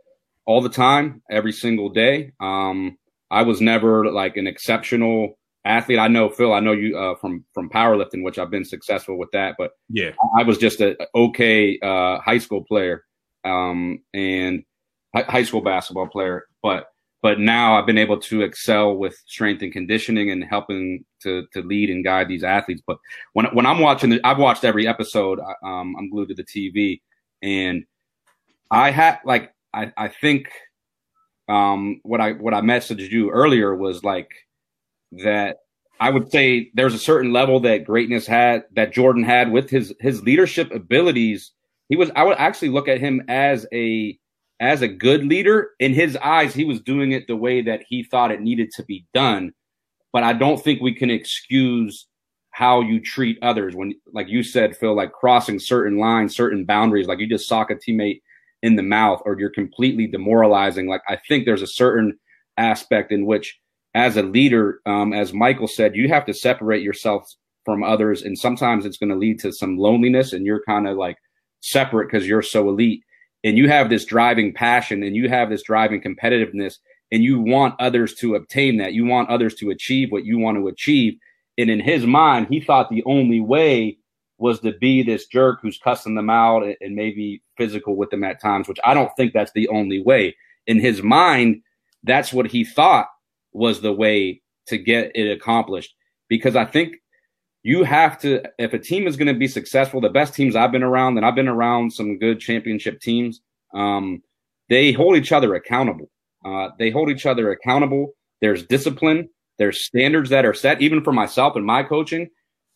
all 0.46 0.60
the 0.60 0.68
time, 0.68 1.22
every 1.30 1.52
single 1.52 1.88
day. 1.90 2.32
Um, 2.40 2.96
I 3.30 3.42
was 3.42 3.60
never 3.60 4.10
like 4.10 4.36
an 4.36 4.46
exceptional 4.46 5.38
athlete. 5.64 5.98
I 5.98 6.08
know 6.08 6.28
Phil. 6.28 6.52
I 6.52 6.60
know 6.60 6.72
you 6.72 6.96
uh, 6.98 7.14
from 7.16 7.44
from 7.52 7.70
powerlifting, 7.70 8.22
which 8.22 8.38
I've 8.38 8.50
been 8.50 8.64
successful 8.64 9.18
with 9.18 9.30
that. 9.32 9.54
But 9.58 9.72
yeah, 9.88 10.10
I 10.36 10.42
was 10.42 10.58
just 10.58 10.80
a 10.80 10.96
okay 11.14 11.78
uh, 11.80 12.18
high 12.20 12.38
school 12.38 12.64
player 12.64 13.04
um, 13.44 14.00
and 14.12 14.64
high 15.14 15.44
school 15.44 15.60
basketball 15.60 16.08
player. 16.08 16.46
But 16.62 16.88
but 17.22 17.40
now 17.40 17.78
I've 17.78 17.86
been 17.86 17.98
able 17.98 18.20
to 18.20 18.42
excel 18.42 18.96
with 18.96 19.16
strength 19.26 19.62
and 19.62 19.72
conditioning 19.72 20.30
and 20.30 20.44
helping 20.44 21.04
to 21.22 21.46
to 21.52 21.62
lead 21.62 21.90
and 21.90 22.04
guide 22.04 22.28
these 22.28 22.44
athletes. 22.44 22.82
But 22.86 22.98
when 23.32 23.46
when 23.46 23.66
I'm 23.66 23.78
watching, 23.78 24.10
the, 24.10 24.20
I've 24.24 24.38
watched 24.38 24.64
every 24.64 24.86
episode. 24.86 25.40
Um, 25.62 25.96
I'm 25.98 26.10
glued 26.10 26.28
to 26.28 26.34
the 26.34 26.44
TV, 26.44 27.00
and 27.42 27.84
I 28.70 28.90
had 28.90 29.20
like 29.24 29.54
I 29.72 29.92
I 29.96 30.08
think 30.08 30.48
um, 31.48 32.00
what 32.02 32.20
I 32.20 32.32
what 32.32 32.54
I 32.54 32.60
messaged 32.60 33.10
you 33.10 33.30
earlier 33.30 33.74
was 33.74 34.04
like 34.04 34.30
that 35.22 35.58
I 36.00 36.10
would 36.10 36.30
say 36.30 36.70
there's 36.74 36.94
a 36.94 36.98
certain 36.98 37.32
level 37.32 37.60
that 37.60 37.84
greatness 37.84 38.26
had 38.26 38.64
that 38.74 38.92
Jordan 38.92 39.22
had 39.22 39.52
with 39.52 39.70
his 39.70 39.94
his 40.00 40.22
leadership 40.22 40.70
abilities. 40.72 41.52
He 41.88 41.96
was 41.96 42.10
I 42.16 42.24
would 42.24 42.38
actually 42.38 42.70
look 42.70 42.88
at 42.88 43.00
him 43.00 43.22
as 43.28 43.66
a 43.72 44.18
as 44.60 44.82
a 44.82 44.88
good 44.88 45.24
leader. 45.26 45.70
In 45.78 45.94
his 45.94 46.16
eyes, 46.16 46.54
he 46.54 46.64
was 46.64 46.80
doing 46.80 47.12
it 47.12 47.26
the 47.26 47.36
way 47.36 47.62
that 47.62 47.82
he 47.88 48.02
thought 48.04 48.32
it 48.32 48.40
needed 48.40 48.70
to 48.72 48.82
be 48.84 49.06
done. 49.14 49.52
But 50.12 50.24
I 50.24 50.32
don't 50.32 50.62
think 50.62 50.80
we 50.80 50.94
can 50.94 51.10
excuse 51.10 52.06
how 52.50 52.80
you 52.80 53.00
treat 53.00 53.36
others 53.42 53.74
when 53.74 53.94
like 54.12 54.28
you 54.28 54.42
said, 54.42 54.76
Phil, 54.76 54.94
like 54.94 55.12
crossing 55.12 55.58
certain 55.58 55.98
lines, 55.98 56.36
certain 56.36 56.64
boundaries, 56.64 57.06
like 57.06 57.18
you 57.18 57.28
just 57.28 57.48
sock 57.48 57.70
a 57.70 57.74
teammate 57.74 58.20
in 58.62 58.76
the 58.76 58.82
mouth 58.82 59.20
or 59.24 59.38
you're 59.38 59.50
completely 59.50 60.06
demoralizing. 60.06 60.88
Like 60.88 61.02
I 61.08 61.18
think 61.28 61.44
there's 61.44 61.62
a 61.62 61.66
certain 61.66 62.18
aspect 62.56 63.12
in 63.12 63.26
which 63.26 63.58
as 63.94 64.16
a 64.16 64.22
leader, 64.22 64.80
um, 64.86 65.12
as 65.12 65.32
Michael 65.32 65.68
said, 65.68 65.94
you 65.94 66.08
have 66.08 66.26
to 66.26 66.34
separate 66.34 66.82
yourself 66.82 67.32
from 67.64 67.82
others. 67.82 68.22
And 68.22 68.38
sometimes 68.38 68.84
it's 68.84 68.98
going 68.98 69.10
to 69.10 69.16
lead 69.16 69.38
to 69.40 69.52
some 69.52 69.78
loneliness 69.78 70.32
and 70.32 70.44
you're 70.44 70.62
kind 70.66 70.86
of 70.88 70.96
like 70.96 71.16
separate 71.60 72.10
because 72.10 72.26
you're 72.26 72.42
so 72.42 72.68
elite 72.68 73.02
and 73.44 73.56
you 73.56 73.68
have 73.68 73.88
this 73.88 74.04
driving 74.04 74.52
passion 74.52 75.02
and 75.02 75.14
you 75.14 75.28
have 75.28 75.48
this 75.48 75.62
driving 75.62 76.02
competitiveness 76.02 76.78
and 77.12 77.22
you 77.22 77.40
want 77.40 77.74
others 77.78 78.14
to 78.16 78.34
obtain 78.34 78.78
that. 78.78 78.92
You 78.92 79.04
want 79.04 79.30
others 79.30 79.54
to 79.56 79.70
achieve 79.70 80.10
what 80.10 80.24
you 80.24 80.38
want 80.38 80.58
to 80.58 80.68
achieve. 80.68 81.14
And 81.56 81.70
in 81.70 81.80
his 81.80 82.04
mind, 82.04 82.48
he 82.50 82.60
thought 82.60 82.90
the 82.90 83.04
only 83.04 83.40
way 83.40 83.98
was 84.38 84.58
to 84.60 84.72
be 84.72 85.02
this 85.04 85.26
jerk 85.26 85.60
who's 85.62 85.78
cussing 85.78 86.16
them 86.16 86.28
out 86.28 86.64
and 86.80 86.96
maybe 86.96 87.40
physical 87.56 87.94
with 87.94 88.10
them 88.10 88.24
at 88.24 88.42
times, 88.42 88.66
which 88.66 88.80
I 88.84 88.92
don't 88.92 89.12
think 89.16 89.32
that's 89.32 89.52
the 89.52 89.68
only 89.68 90.02
way. 90.02 90.34
In 90.66 90.80
his 90.80 91.02
mind, 91.02 91.62
that's 92.02 92.32
what 92.32 92.48
he 92.48 92.64
thought 92.64 93.06
was 93.54 93.80
the 93.80 93.92
way 93.92 94.42
to 94.66 94.76
get 94.78 95.12
it 95.14 95.30
accomplished. 95.30 95.94
Because 96.28 96.56
I 96.56 96.64
think 96.64 96.96
you 97.62 97.84
have 97.84 98.18
to, 98.20 98.42
if 98.58 98.74
a 98.74 98.78
team 98.78 99.06
is 99.06 99.16
going 99.16 99.32
to 99.32 99.38
be 99.38 99.48
successful, 99.48 100.00
the 100.00 100.10
best 100.10 100.34
teams 100.34 100.54
I've 100.54 100.72
been 100.72 100.82
around, 100.82 101.16
and 101.16 101.24
I've 101.24 101.34
been 101.34 101.48
around 101.48 101.92
some 101.92 102.18
good 102.18 102.40
championship 102.40 103.00
teams, 103.00 103.40
um, 103.72 104.22
they 104.68 104.92
hold 104.92 105.16
each 105.16 105.32
other 105.32 105.54
accountable. 105.54 106.10
Uh, 106.44 106.68
they 106.78 106.90
hold 106.90 107.08
each 107.08 107.24
other 107.24 107.50
accountable. 107.52 108.12
There's 108.40 108.66
discipline. 108.66 109.28
There's 109.58 109.84
standards 109.84 110.30
that 110.30 110.44
are 110.44 110.52
set. 110.52 110.82
Even 110.82 111.02
for 111.02 111.12
myself 111.12 111.56
and 111.56 111.64
my 111.64 111.82
coaching, 111.82 112.28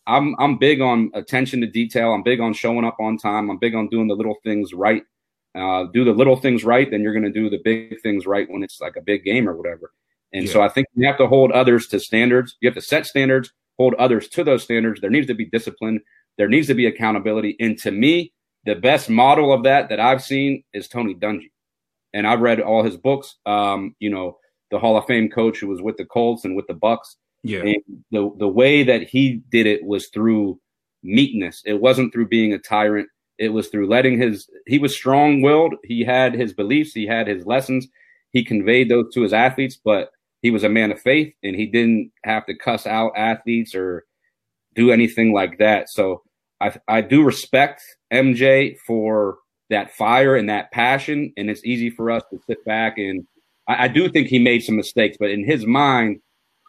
I'm 0.06 0.34
I'm 0.38 0.56
big 0.56 0.80
on 0.80 1.10
attention 1.12 1.60
to 1.60 1.66
detail. 1.66 2.12
I'm 2.12 2.22
big 2.22 2.40
on 2.40 2.54
showing 2.54 2.84
up 2.84 2.96
on 2.98 3.18
time. 3.18 3.50
I'm 3.50 3.58
big 3.58 3.74
on 3.74 3.88
doing 3.88 4.08
the 4.08 4.14
little 4.14 4.36
things 4.42 4.72
right. 4.72 5.02
Uh, 5.54 5.84
do 5.92 6.04
the 6.04 6.12
little 6.12 6.36
things 6.36 6.64
right, 6.64 6.90
then 6.90 7.00
you're 7.02 7.12
going 7.12 7.24
to 7.24 7.32
do 7.32 7.50
the 7.50 7.60
big 7.64 8.00
things 8.00 8.26
right 8.26 8.48
when 8.50 8.62
it's 8.62 8.80
like 8.80 8.96
a 8.96 9.02
big 9.02 9.24
game 9.24 9.48
or 9.48 9.56
whatever. 9.56 9.92
And 10.32 10.46
yeah. 10.46 10.52
so 10.52 10.62
I 10.62 10.68
think 10.68 10.86
you 10.94 11.06
have 11.06 11.18
to 11.18 11.26
hold 11.26 11.52
others 11.52 11.86
to 11.88 12.00
standards. 12.00 12.56
You 12.60 12.68
have 12.68 12.74
to 12.74 12.82
set 12.82 13.06
standards, 13.06 13.52
hold 13.78 13.94
others 13.94 14.28
to 14.30 14.44
those 14.44 14.62
standards. 14.62 15.00
There 15.00 15.10
needs 15.10 15.26
to 15.28 15.34
be 15.34 15.46
discipline. 15.46 16.00
There 16.36 16.48
needs 16.48 16.66
to 16.68 16.74
be 16.74 16.86
accountability. 16.86 17.56
And 17.58 17.78
to 17.78 17.90
me, 17.90 18.32
the 18.64 18.74
best 18.74 19.08
model 19.08 19.52
of 19.52 19.62
that 19.64 19.88
that 19.88 20.00
I've 20.00 20.22
seen 20.22 20.62
is 20.72 20.88
Tony 20.88 21.14
Dungy. 21.14 21.50
And 22.12 22.26
I've 22.26 22.40
read 22.40 22.60
all 22.60 22.82
his 22.82 22.96
books. 22.96 23.36
Um, 23.46 23.94
you 23.98 24.10
know, 24.10 24.38
the 24.70 24.78
Hall 24.78 24.96
of 24.96 25.06
Fame 25.06 25.30
coach 25.30 25.58
who 25.58 25.68
was 25.68 25.80
with 25.80 25.96
the 25.96 26.04
Colts 26.04 26.44
and 26.44 26.56
with 26.56 26.66
the 26.66 26.74
Bucks. 26.74 27.16
Yeah. 27.42 27.60
And 27.60 27.82
the 28.10 28.30
the 28.38 28.48
way 28.48 28.82
that 28.82 29.04
he 29.04 29.42
did 29.50 29.66
it 29.66 29.84
was 29.84 30.08
through 30.08 30.60
meekness. 31.02 31.62
It 31.64 31.80
wasn't 31.80 32.12
through 32.12 32.28
being 32.28 32.52
a 32.52 32.58
tyrant. 32.58 33.08
It 33.38 33.50
was 33.50 33.68
through 33.68 33.88
letting 33.88 34.18
his 34.20 34.48
he 34.66 34.78
was 34.78 34.94
strong 34.94 35.40
willed. 35.42 35.74
He 35.84 36.02
had 36.02 36.34
his 36.34 36.52
beliefs, 36.52 36.92
he 36.92 37.06
had 37.06 37.28
his 37.28 37.46
lessons. 37.46 37.86
He 38.32 38.44
conveyed 38.44 38.90
those 38.90 39.12
to 39.14 39.22
his 39.22 39.32
athletes, 39.32 39.78
but 39.82 40.10
he 40.42 40.50
was 40.50 40.64
a 40.64 40.68
man 40.68 40.92
of 40.92 41.00
faith 41.00 41.34
and 41.42 41.56
he 41.56 41.66
didn't 41.66 42.12
have 42.24 42.46
to 42.46 42.54
cuss 42.54 42.86
out 42.86 43.12
athletes 43.16 43.74
or 43.74 44.04
do 44.74 44.90
anything 44.90 45.32
like 45.32 45.58
that. 45.58 45.88
So 45.88 46.22
I 46.60 46.76
I 46.88 47.00
do 47.00 47.24
respect 47.24 47.82
MJ 48.12 48.76
for 48.86 49.38
that 49.70 49.94
fire 49.94 50.36
and 50.36 50.48
that 50.48 50.70
passion, 50.72 51.32
and 51.36 51.50
it's 51.50 51.64
easy 51.64 51.90
for 51.90 52.10
us 52.10 52.22
to 52.30 52.40
sit 52.46 52.64
back 52.64 52.98
and 52.98 53.26
I, 53.68 53.84
I 53.84 53.88
do 53.88 54.08
think 54.08 54.28
he 54.28 54.38
made 54.38 54.64
some 54.64 54.76
mistakes, 54.76 55.16
but 55.20 55.30
in 55.30 55.44
his 55.44 55.66
mind, 55.66 56.20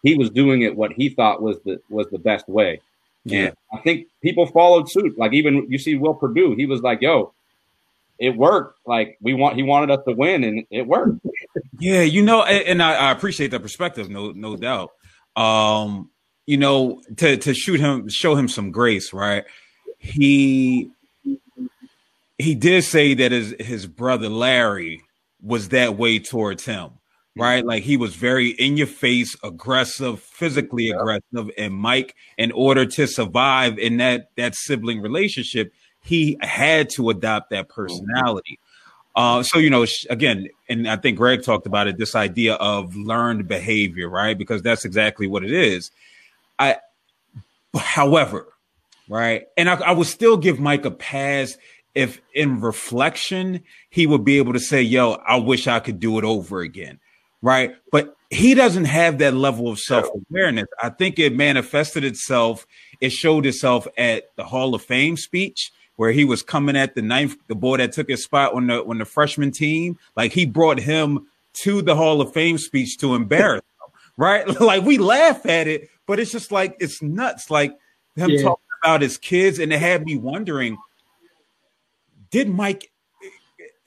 he 0.04 0.16
was 0.16 0.30
doing 0.30 0.62
it 0.62 0.76
what 0.76 0.92
he 0.94 1.10
thought 1.10 1.42
was 1.42 1.58
the 1.66 1.82
was 1.90 2.08
the 2.12 2.20
best 2.20 2.48
way. 2.48 2.82
Yeah. 3.26 3.48
And 3.48 3.56
I 3.74 3.78
think 3.80 4.08
people 4.22 4.46
followed 4.48 4.90
suit. 4.90 5.18
Like 5.18 5.34
even 5.34 5.66
you 5.70 5.78
see 5.78 5.96
Will 5.96 6.14
Perdue, 6.14 6.56
he 6.56 6.66
was 6.66 6.82
like, 6.82 7.02
"Yo, 7.02 7.34
it 8.18 8.36
worked. 8.36 8.80
Like 8.86 9.18
we 9.22 9.34
want, 9.34 9.56
he 9.56 9.64
wanted 9.64 9.92
us 9.92 10.04
to 10.08 10.14
win, 10.14 10.44
and 10.44 10.66
it 10.70 10.88
worked." 10.88 11.26
Yeah, 11.80 12.02
you 12.02 12.22
know, 12.22 12.44
and, 12.44 12.82
I, 12.82 12.94
I, 12.94 13.12
appreciate 13.12 13.52
that 13.52 13.62
perspective, 13.62 14.10
no, 14.10 14.32
no 14.32 14.56
doubt. 14.56 14.92
Um, 15.36 16.10
you 16.46 16.58
know, 16.58 17.02
to 17.18 17.38
to 17.38 17.54
shoot 17.54 17.80
him, 17.80 18.10
show 18.10 18.36
him 18.36 18.48
some 18.48 18.72
grace, 18.72 19.14
right? 19.14 19.46
He 20.00 20.90
he 22.40 22.56
did 22.56 22.84
say 22.84 23.14
that 23.14 23.32
his 23.32 23.56
his 23.60 23.86
brother 23.86 24.30
Larry 24.30 25.04
was 25.42 25.70
that 25.70 25.98
way 25.98 26.20
towards 26.20 26.66
him, 26.66 26.92
right? 27.38 27.64
Like 27.64 27.84
he 27.84 27.98
was 27.98 28.16
very 28.16 28.50
in 28.50 28.78
your 28.78 28.88
face, 28.88 29.36
aggressive, 29.44 30.20
physically 30.22 30.86
yeah. 30.86 30.96
aggressive, 30.96 31.52
and 31.58 31.74
Mike, 31.74 32.16
in 32.38 32.52
order 32.52 32.86
to 32.86 33.08
survive 33.08 33.78
in 33.78 33.98
that 33.98 34.30
that 34.36 34.56
sibling 34.56 35.02
relationship, 35.02 35.72
he 36.02 36.38
had 36.42 36.90
to 36.92 37.10
adopt 37.10 37.52
that 37.52 37.68
mm-hmm. 37.68 37.82
personality. 37.82 38.60
Uh, 39.20 39.44
so 39.44 39.60
you 39.60 39.70
know, 39.70 39.86
again, 40.10 40.48
and 40.70 40.88
I 40.88 40.96
think 40.96 41.18
Greg 41.18 41.44
talked 41.44 41.68
about 41.68 41.90
it. 41.90 41.98
This 41.98 42.16
idea 42.16 42.54
of 42.54 42.96
learned 42.96 43.50
behavior, 43.50 44.08
right? 44.08 44.38
Because 44.38 44.62
that's 44.62 44.86
exactly 44.86 45.28
what 45.28 45.44
it 45.44 45.52
is. 45.52 45.92
I, 46.58 46.78
however, 47.76 48.48
right, 49.10 49.44
and 49.58 49.70
I, 49.70 49.74
I 49.74 49.92
would 49.92 50.08
still 50.08 50.38
give 50.38 50.62
Mike 50.62 50.86
a 50.86 50.92
pass 50.92 51.58
if 51.96 52.22
in 52.34 52.62
reflection 52.62 53.62
he 53.90 54.08
would 54.08 54.24
be 54.24 54.38
able 54.38 54.54
to 54.54 54.60
say, 54.60 54.82
"Yo, 54.82 55.16
I 55.28 55.36
wish 55.36 55.68
I 55.68 55.82
could 55.82 56.00
do 56.00 56.18
it 56.18 56.24
over 56.24 56.62
again." 56.62 56.98
Right? 57.42 57.76
But 57.92 58.16
he 58.30 58.54
doesn't 58.54 58.86
have 58.86 59.18
that 59.18 59.34
level 59.34 59.68
of 59.68 59.80
self-awareness. 59.80 60.68
I 60.82 60.92
think 60.92 61.20
it 61.20 61.36
manifested 61.36 62.06
itself, 62.06 62.66
it 63.02 63.10
showed 63.10 63.46
itself 63.46 63.86
at 63.98 64.34
the 64.38 64.46
Hall 64.46 64.74
of 64.74 64.82
Fame 64.82 65.18
speech 65.18 65.74
where 66.00 66.14
he 66.14 66.24
was 66.24 66.42
coming 66.42 66.78
at 66.78 66.96
the 66.96 67.02
ninth, 67.02 67.36
the 67.48 67.56
boy 67.56 67.76
that 67.76 67.92
took 67.92 68.08
his 68.08 68.24
spot 68.24 68.54
on 68.54 68.68
the 68.68 68.82
on 68.86 69.00
the 69.00 69.04
freshman 69.04 69.52
team. 69.52 70.00
Like 70.16 70.32
he 70.32 70.46
brought 70.46 70.80
him 70.80 71.28
to 71.56 71.82
the 71.82 71.94
Hall 71.94 72.22
of 72.22 72.32
Fame 72.32 72.58
speech 72.58 72.98
to 73.00 73.16
embarrass 73.16 73.64
him, 73.64 73.94
right? 74.16 74.48
like 74.62 74.86
we 74.86 74.98
laugh 74.98 75.46
at 75.46 75.68
it, 75.68 75.90
but 76.06 76.18
it's 76.18 76.32
just 76.32 76.54
like 76.54 76.78
it's 76.80 77.02
nuts. 77.02 77.52
Like 77.52 77.72
him 78.16 78.30
yeah. 78.30 78.44
talking 78.44 78.64
about 78.82 79.02
his 79.02 79.18
kids, 79.18 79.60
and 79.60 79.74
it 79.74 79.80
had 79.82 80.06
me 80.06 80.16
wondering 80.16 80.78
did 82.32 82.48
Mike 82.48 82.90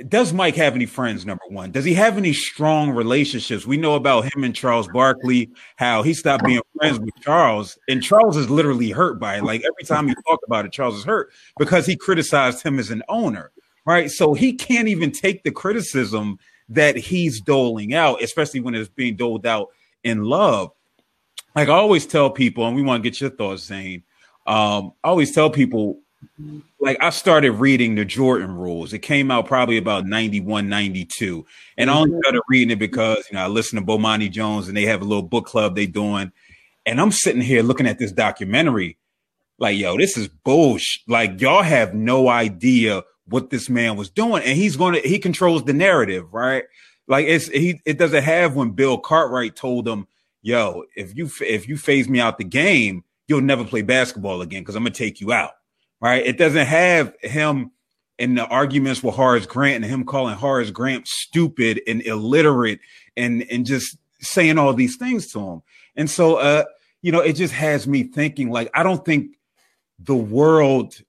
does 0.09 0.33
Mike 0.33 0.57
have 0.57 0.75
any 0.75 0.87
friends? 0.87 1.25
Number 1.27 1.45
one, 1.49 1.71
does 1.71 1.85
he 1.85 1.95
have 1.95 2.17
any 2.17 2.33
strong 2.33 2.91
relationships? 2.91 3.67
We 3.67 3.77
know 3.77 3.95
about 3.95 4.33
him 4.33 4.45
and 4.45 4.55
Charles 4.55 4.89
Barkley, 4.89 5.51
how 5.77 6.03
he 6.03 6.15
stopped 6.15 6.45
being 6.45 6.61
friends 6.79 6.99
with 6.99 7.15
Charles, 7.21 7.79
and 7.89 8.03
Charles 8.03 8.37
is 8.37 8.51
literally 8.51 8.91
hurt 8.91 9.19
by 9.19 9.37
it. 9.37 9.45
Like 9.45 9.63
every 9.63 9.85
time 9.85 10.09
he 10.09 10.15
talked 10.27 10.45
about 10.47 10.65
it, 10.67 10.73
Charles 10.73 10.97
is 10.97 11.05
hurt 11.05 11.33
because 11.59 11.87
he 11.87 11.97
criticized 11.97 12.63
him 12.63 12.79
as 12.79 12.91
an 12.91 13.03
owner, 13.09 13.53
right? 13.85 14.11
So 14.11 14.35
he 14.35 14.53
can't 14.53 14.89
even 14.89 15.11
take 15.11 15.43
the 15.43 15.51
criticism 15.51 16.39
that 16.69 16.97
he's 16.97 17.41
doling 17.41 17.95
out, 17.95 18.23
especially 18.23 18.61
when 18.61 18.75
it's 18.75 18.89
being 18.89 19.17
doled 19.17 19.47
out 19.47 19.69
in 20.05 20.25
love. 20.25 20.71
Like 21.55 21.69
I 21.69 21.73
always 21.73 22.07
tell 22.07 22.31
people, 22.31 22.67
and 22.67 22.77
we 22.77 22.83
want 22.83 23.03
to 23.03 23.11
get 23.11 23.21
your 23.21 23.31
thoughts, 23.31 23.65
Zane. 23.65 24.03
Um, 24.47 24.93
I 25.05 25.09
always 25.09 25.33
tell 25.33 25.51
people 25.51 26.01
like 26.81 26.97
I 27.01 27.11
started 27.11 27.53
reading 27.53 27.95
the 27.95 28.05
Jordan 28.05 28.53
rules. 28.57 28.93
It 28.93 29.01
came 29.01 29.31
out 29.31 29.47
probably 29.47 29.77
about 29.77 30.07
91, 30.07 30.69
92. 30.69 31.47
And 31.77 31.91
I 31.91 31.95
only 31.95 32.11
mm-hmm. 32.11 32.19
started 32.21 32.43
reading 32.49 32.73
it 32.73 32.79
because, 32.79 33.25
you 33.31 33.37
know, 33.37 33.45
I 33.45 33.49
listen 33.49 33.79
to 33.79 33.85
Bomani 33.85 34.31
Jones 34.31 34.69
and 34.69 34.77
they 34.77 34.87
have 34.87 35.03
a 35.03 35.05
little 35.05 35.23
book 35.23 35.47
club 35.47 35.75
they 35.75 35.87
doing. 35.87 36.33
And 36.85 37.01
I'm 37.01 37.13
sitting 37.13 37.43
here 37.43 37.63
looking 37.63 37.87
at 37.87 37.99
this 37.99 38.13
documentary 38.13 38.99
like, 39.59 39.79
yo, 39.79 39.97
this 39.97 40.17
is 40.17 40.29
bullshit. 40.29 41.03
Like 41.07 41.41
y'all 41.41 41.63
have 41.63 41.95
no 41.95 42.29
idea 42.29 43.05
what 43.27 43.51
this 43.51 43.71
man 43.71 43.97
was 43.97 44.11
doing. 44.11 44.43
And 44.43 44.57
he's 44.57 44.77
going 44.77 44.95
to, 44.95 45.09
he 45.09 45.19
controls 45.19 45.65
the 45.65 45.73
narrative, 45.73 46.33
right? 46.35 46.65
Like 47.07 47.27
it's, 47.27 47.49
he, 47.49 47.81
it 47.85 47.99
doesn't 47.99 48.25
have 48.25 48.57
when 48.57 48.71
Bill 48.71 48.99
Cartwright 48.99 49.55
told 49.55 49.87
him, 49.87 50.09
yo, 50.43 50.85
if 50.97 51.17
you, 51.17 51.31
if 51.41 51.69
you 51.69 51.77
phase 51.77 52.09
me 52.09 52.19
out 52.19 52.39
the 52.39 52.45
game, 52.45 53.05
you'll 53.29 53.41
never 53.41 53.65
play 53.65 53.83
basketball 53.83 54.43
again 54.43 54.63
because 54.63 54.75
I'm 54.75 54.83
going 54.83 54.93
to 54.93 54.99
take 54.99 55.21
you 55.21 55.33
out 55.33 55.53
right? 56.03 56.27
It 56.27 56.37
doesn't 56.37 56.67
have 56.67 57.15
him 57.23 57.71
in 58.19 58.35
the 58.35 58.47
arguments 58.47 59.03
with 59.03 59.15
Horace 59.15 59.47
Grant 59.47 59.77
and 59.77 59.85
him 59.85 60.05
calling 60.05 60.35
Horace 60.35 60.71
Grant 60.71 61.09
stupid 61.09 61.81
and 61.87 62.03
illiterate 62.03 62.81
and 63.17 63.47
and 63.51 63.65
just 63.65 63.97
saying 64.21 64.59
all 64.59 64.75
these 64.75 64.97
things 64.97 65.33
to 65.33 65.41
him. 65.41 65.63
And 65.97 66.11
so 66.11 66.37
uh, 66.37 66.65
you 67.01 67.13
know, 67.13 67.21
it 67.21 67.35
just 67.35 67.55
has 67.55 67.87
me 67.87 68.03
thinking 68.03 68.51
like 68.51 68.69
I 68.75 68.83
don't 68.83 69.05
think 69.05 69.37
the 69.99 70.17
world 70.17 71.01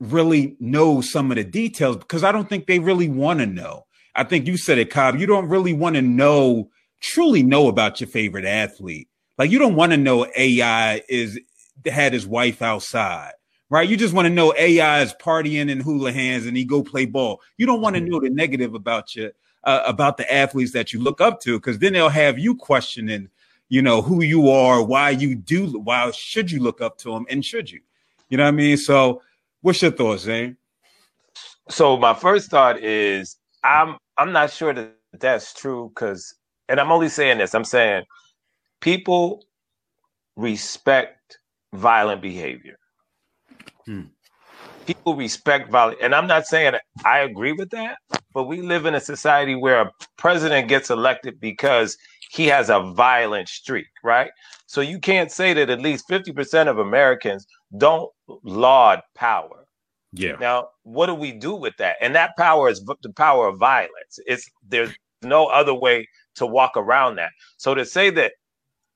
really 0.00 0.56
knows 0.58 1.10
some 1.10 1.30
of 1.30 1.36
the 1.36 1.44
details 1.44 1.96
because 1.96 2.24
I 2.24 2.32
don't 2.32 2.48
think 2.48 2.66
they 2.66 2.78
really 2.78 3.08
want 3.08 3.40
to 3.40 3.46
know. 3.46 3.86
I 4.14 4.24
think 4.24 4.46
you 4.46 4.56
said 4.56 4.78
it, 4.78 4.90
Cobb. 4.90 5.16
You 5.16 5.26
don't 5.26 5.48
really 5.48 5.74
want 5.74 5.96
to 5.96 6.02
know, 6.02 6.70
truly 7.02 7.42
know 7.42 7.68
about 7.68 8.00
your 8.00 8.08
favorite 8.08 8.46
athlete. 8.46 9.08
Like 9.36 9.50
you 9.50 9.58
don't 9.58 9.74
want 9.74 9.92
to 9.92 9.98
know 9.98 10.26
AI 10.34 11.02
is 11.08 11.38
had 11.84 12.14
his 12.14 12.26
wife 12.26 12.62
outside 12.62 13.32
right? 13.70 13.88
You 13.88 13.96
just 13.96 14.14
want 14.14 14.26
to 14.26 14.32
know 14.32 14.54
AI 14.56 15.02
is 15.02 15.14
partying 15.14 15.70
and 15.70 15.82
hula 15.82 16.12
hands 16.12 16.46
and 16.46 16.56
he 16.56 16.64
go 16.64 16.82
play 16.82 17.06
ball. 17.06 17.40
You 17.56 17.66
don't 17.66 17.80
want 17.80 17.96
to 17.96 18.00
mm-hmm. 18.00 18.10
know 18.10 18.20
the 18.20 18.30
negative 18.30 18.74
about 18.74 19.14
you, 19.16 19.32
uh, 19.64 19.82
about 19.86 20.16
the 20.16 20.32
athletes 20.32 20.72
that 20.72 20.92
you 20.92 21.00
look 21.00 21.20
up 21.20 21.40
to, 21.40 21.58
because 21.58 21.78
then 21.78 21.92
they'll 21.92 22.08
have 22.08 22.38
you 22.38 22.54
questioning, 22.54 23.28
you 23.68 23.82
know, 23.82 24.02
who 24.02 24.22
you 24.22 24.48
are, 24.48 24.82
why 24.82 25.10
you 25.10 25.34
do, 25.34 25.66
why 25.80 26.10
should 26.12 26.50
you 26.50 26.60
look 26.60 26.80
up 26.80 26.98
to 26.98 27.10
them, 27.10 27.26
and 27.28 27.44
should 27.44 27.70
you? 27.70 27.80
You 28.28 28.36
know 28.36 28.44
what 28.44 28.48
I 28.48 28.52
mean? 28.52 28.76
So, 28.76 29.22
what's 29.62 29.82
your 29.82 29.90
thoughts, 29.90 30.22
Zane? 30.22 30.56
So 31.68 31.96
my 31.96 32.14
first 32.14 32.50
thought 32.50 32.82
is 32.82 33.36
I'm 33.64 33.96
I'm 34.16 34.32
not 34.32 34.52
sure 34.52 34.72
that 34.72 34.94
that's 35.18 35.52
true 35.52 35.90
because, 35.94 36.34
and 36.68 36.78
I'm 36.78 36.92
only 36.92 37.08
saying 37.08 37.38
this. 37.38 37.54
I'm 37.54 37.64
saying 37.64 38.04
people 38.80 39.44
respect 40.36 41.38
violent 41.72 42.22
behavior 42.22 42.78
Hmm. 43.86 44.02
People 44.86 45.16
respect 45.16 45.70
violence. 45.70 45.98
And 46.02 46.14
I'm 46.14 46.26
not 46.26 46.46
saying 46.46 46.74
I 47.04 47.20
agree 47.20 47.52
with 47.52 47.70
that, 47.70 47.98
but 48.32 48.44
we 48.44 48.60
live 48.62 48.86
in 48.86 48.94
a 48.94 49.00
society 49.00 49.54
where 49.54 49.80
a 49.80 49.90
president 50.16 50.68
gets 50.68 50.90
elected 50.90 51.40
because 51.40 51.96
he 52.30 52.46
has 52.46 52.70
a 52.70 52.80
violent 52.80 53.48
streak, 53.48 53.86
right? 54.04 54.30
So 54.66 54.80
you 54.80 54.98
can't 54.98 55.30
say 55.30 55.54
that 55.54 55.70
at 55.70 55.80
least 55.80 56.08
50% 56.08 56.68
of 56.68 56.78
Americans 56.78 57.46
don't 57.78 58.10
laud 58.44 59.00
power. 59.14 59.64
Yeah. 60.12 60.36
Now, 60.40 60.68
what 60.82 61.06
do 61.06 61.14
we 61.14 61.32
do 61.32 61.54
with 61.54 61.74
that? 61.78 61.96
And 62.00 62.14
that 62.14 62.36
power 62.36 62.68
is 62.68 62.84
the 63.02 63.12
power 63.12 63.48
of 63.48 63.58
violence. 63.58 64.18
It's 64.26 64.48
there's 64.66 64.92
no 65.22 65.46
other 65.46 65.74
way 65.74 66.08
to 66.36 66.46
walk 66.46 66.76
around 66.76 67.16
that. 67.16 67.30
So 67.58 67.74
to 67.74 67.84
say 67.84 68.10
that 68.10 68.32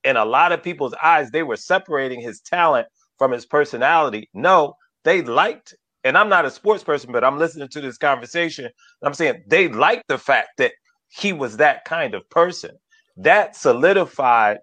in 0.04 0.16
a 0.16 0.24
lot 0.24 0.52
of 0.52 0.62
people's 0.62 0.94
eyes 1.02 1.30
they 1.30 1.42
were 1.42 1.56
separating 1.56 2.20
his 2.20 2.40
talent 2.40 2.88
from 3.18 3.32
his 3.32 3.44
personality, 3.44 4.28
no, 4.32 4.74
they 5.04 5.22
liked, 5.22 5.74
and 6.04 6.16
I'm 6.16 6.28
not 6.28 6.44
a 6.44 6.50
sports 6.50 6.84
person, 6.84 7.12
but 7.12 7.24
I'm 7.24 7.38
listening 7.38 7.68
to 7.68 7.80
this 7.80 7.98
conversation. 7.98 8.70
I'm 9.02 9.14
saying 9.14 9.44
they 9.46 9.68
liked 9.68 10.08
the 10.08 10.18
fact 10.18 10.50
that 10.58 10.72
he 11.08 11.32
was 11.32 11.56
that 11.56 11.84
kind 11.84 12.14
of 12.14 12.28
person. 12.30 12.72
That 13.16 13.56
solidified 13.56 14.58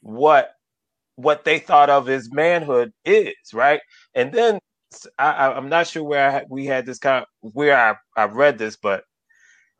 what 0.00 0.50
what 1.16 1.44
they 1.44 1.58
thought 1.58 1.88
of 1.88 2.08
as 2.08 2.30
manhood 2.30 2.92
is, 3.04 3.34
right? 3.54 3.80
And 4.14 4.32
then 4.32 4.58
I, 5.18 5.56
am 5.56 5.68
not 5.68 5.86
sure 5.86 6.04
where 6.04 6.30
I, 6.30 6.44
we 6.48 6.66
had 6.66 6.86
this 6.86 6.98
kind 6.98 7.24
of, 7.24 7.52
where 7.54 7.76
I, 7.76 8.20
I 8.20 8.26
read 8.26 8.58
this, 8.58 8.76
but 8.76 9.04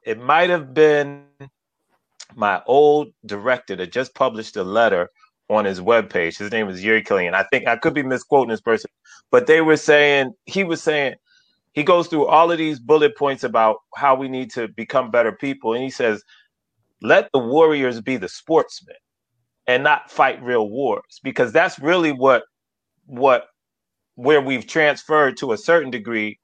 it 0.02 0.18
might 0.18 0.50
have 0.50 0.72
been 0.72 1.24
my 2.34 2.62
old 2.66 3.08
director 3.24 3.76
that 3.76 3.92
just 3.92 4.14
published 4.14 4.56
a 4.56 4.64
letter 4.64 5.10
on 5.48 5.64
his 5.64 5.80
webpage. 5.80 6.38
His 6.38 6.52
name 6.52 6.68
is 6.68 6.85
Yuri 6.85 7.02
Killian. 7.02 7.35
I 7.35 7.44
think 7.44 7.66
I 7.68 7.76
could 7.76 7.94
be 7.94 8.02
misquoting 8.02 8.50
this 8.50 8.61
person, 8.61 8.90
but 9.30 9.46
they 9.46 9.61
were 9.61 9.76
saying 9.76 10.32
he 10.46 10.64
was 10.64 10.82
saying 10.82 11.14
he 11.72 11.82
goes 11.85 12.09
through 12.09 12.26
all 12.26 12.50
of 12.50 12.59
these 12.59 12.80
bullet 12.80 13.16
points 13.16 13.44
about 13.44 13.78
how 13.96 14.14
we 14.14 14.28
need 14.28 14.50
to 14.52 14.68
become 14.68 15.11
better 15.11 15.32
people, 15.32 15.74
and 15.74 15.82
he 15.82 15.90
says, 15.90 16.22
"Let 17.02 17.30
the 17.32 17.40
warriors 17.40 18.00
be 18.00 18.16
the 18.16 18.28
sportsmen, 18.28 18.96
and 19.66 19.85
not 19.85 20.11
fight 20.11 20.42
real 20.42 20.68
wars, 20.70 21.20
because 21.22 21.52
that's 21.52 21.78
really 21.78 22.12
what 22.12 22.44
what 23.06 23.46
where 24.16 24.40
we've 24.40 24.66
transferred 24.66 25.37
to 25.38 25.52
a 25.52 25.59
certain 25.59 25.90
degree 25.90 26.38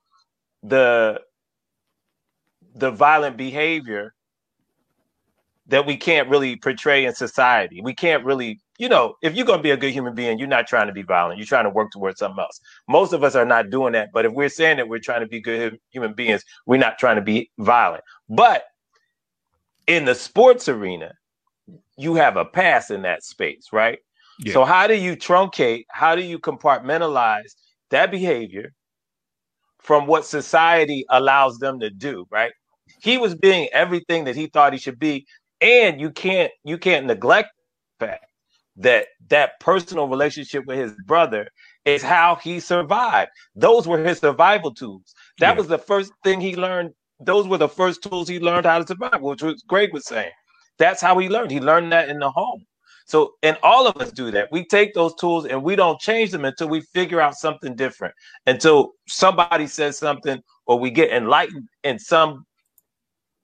the 0.62 1.20
the 2.74 2.90
violent 2.90 3.36
behavior 3.36 4.14
that 5.66 5.86
we 5.86 5.96
can't 5.96 6.28
really 6.28 6.56
portray 6.56 7.04
in 7.06 7.14
society. 7.14 7.80
We 7.82 7.94
can't 7.94 8.24
really 8.24 8.60
you 8.82 8.88
know, 8.88 9.14
if 9.22 9.36
you're 9.36 9.46
gonna 9.46 9.62
be 9.62 9.70
a 9.70 9.76
good 9.76 9.92
human 9.92 10.12
being, 10.12 10.40
you're 10.40 10.48
not 10.48 10.66
trying 10.66 10.88
to 10.88 10.92
be 10.92 11.02
violent. 11.02 11.38
You're 11.38 11.46
trying 11.46 11.66
to 11.66 11.70
work 11.70 11.92
towards 11.92 12.18
something 12.18 12.40
else. 12.42 12.60
Most 12.88 13.12
of 13.12 13.22
us 13.22 13.36
are 13.36 13.44
not 13.44 13.70
doing 13.70 13.92
that. 13.92 14.08
But 14.12 14.24
if 14.24 14.32
we're 14.32 14.48
saying 14.48 14.78
that 14.78 14.88
we're 14.88 14.98
trying 14.98 15.20
to 15.20 15.28
be 15.28 15.40
good 15.40 15.78
human 15.90 16.14
beings, 16.14 16.42
we're 16.66 16.80
not 16.80 16.98
trying 16.98 17.14
to 17.14 17.22
be 17.22 17.48
violent. 17.60 18.02
But 18.28 18.64
in 19.86 20.04
the 20.04 20.16
sports 20.16 20.68
arena, 20.68 21.12
you 21.96 22.16
have 22.16 22.36
a 22.36 22.44
pass 22.44 22.90
in 22.90 23.02
that 23.02 23.22
space, 23.22 23.68
right? 23.72 24.00
Yeah. 24.40 24.52
So 24.52 24.64
how 24.64 24.88
do 24.88 24.96
you 24.96 25.14
truncate? 25.14 25.84
How 25.90 26.16
do 26.16 26.22
you 26.22 26.40
compartmentalize 26.40 27.54
that 27.90 28.10
behavior 28.10 28.72
from 29.78 30.08
what 30.08 30.26
society 30.26 31.04
allows 31.08 31.58
them 31.58 31.78
to 31.78 31.88
do, 31.88 32.26
right? 32.32 32.50
He 33.00 33.16
was 33.16 33.36
being 33.36 33.68
everything 33.72 34.24
that 34.24 34.34
he 34.34 34.48
thought 34.48 34.72
he 34.72 34.78
should 34.80 34.98
be, 34.98 35.24
and 35.60 36.00
you 36.00 36.10
can't 36.10 36.50
you 36.64 36.78
can't 36.78 37.06
neglect 37.06 37.50
the 38.00 38.06
fact 38.06 38.24
that 38.76 39.06
that 39.28 39.60
personal 39.60 40.08
relationship 40.08 40.64
with 40.66 40.78
his 40.78 40.94
brother 41.06 41.48
is 41.84 42.02
how 42.02 42.36
he 42.36 42.60
survived. 42.60 43.30
Those 43.54 43.86
were 43.86 43.98
his 43.98 44.18
survival 44.18 44.72
tools. 44.72 45.14
That 45.38 45.52
yeah. 45.52 45.58
was 45.58 45.68
the 45.68 45.78
first 45.78 46.12
thing 46.24 46.40
he 46.40 46.56
learned. 46.56 46.92
Those 47.20 47.46
were 47.46 47.58
the 47.58 47.68
first 47.68 48.02
tools 48.02 48.28
he 48.28 48.40
learned 48.40 48.66
how 48.66 48.78
to 48.78 48.86
survive, 48.86 49.20
which 49.20 49.42
was 49.42 49.62
Greg 49.62 49.92
was 49.92 50.06
saying. 50.06 50.32
That's 50.78 51.00
how 51.00 51.18
he 51.18 51.28
learned. 51.28 51.50
He 51.50 51.60
learned 51.60 51.92
that 51.92 52.08
in 52.08 52.18
the 52.18 52.30
home. 52.30 52.64
So, 53.06 53.34
and 53.42 53.58
all 53.62 53.86
of 53.86 53.96
us 53.96 54.12
do 54.12 54.30
that. 54.30 54.50
We 54.52 54.64
take 54.64 54.94
those 54.94 55.14
tools 55.16 55.46
and 55.46 55.62
we 55.62 55.76
don't 55.76 56.00
change 56.00 56.30
them 56.30 56.44
until 56.44 56.68
we 56.68 56.80
figure 56.80 57.20
out 57.20 57.34
something 57.34 57.74
different, 57.74 58.14
until 58.46 58.92
somebody 59.06 59.66
says 59.66 59.98
something 59.98 60.40
or 60.66 60.78
we 60.78 60.90
get 60.90 61.10
enlightened 61.10 61.68
in 61.84 61.98
some 61.98 62.46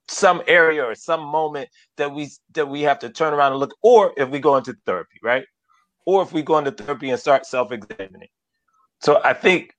some 0.09 0.43
area 0.47 0.85
or 0.85 0.95
some 0.95 1.23
moment 1.23 1.69
that 1.97 2.13
we 2.13 2.31
that 2.55 2.69
we 2.69 2.83
have 2.83 2.99
to 3.01 3.11
turn 3.11 3.35
around 3.35 3.53
and 3.53 3.61
look 3.61 3.75
or 3.83 4.13
if 4.17 4.29
we 4.31 4.39
go 4.41 4.57
into 4.57 4.75
therapy 4.87 5.19
right? 5.23 5.45
Or 6.07 6.23
if 6.23 6.33
we 6.33 6.43
go 6.43 6.59
into 6.59 6.71
therapy 6.73 7.11
and 7.11 7.21
start 7.21 7.47
self-examining. 7.47 8.29
So 9.01 9.21
i 9.25 9.33
think 9.35 9.73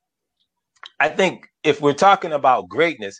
i 1.00 1.10
think 1.10 1.48
if 1.64 1.82
we're 1.82 1.94
talking 1.94 2.34
about 2.34 2.70
greatness 2.70 3.20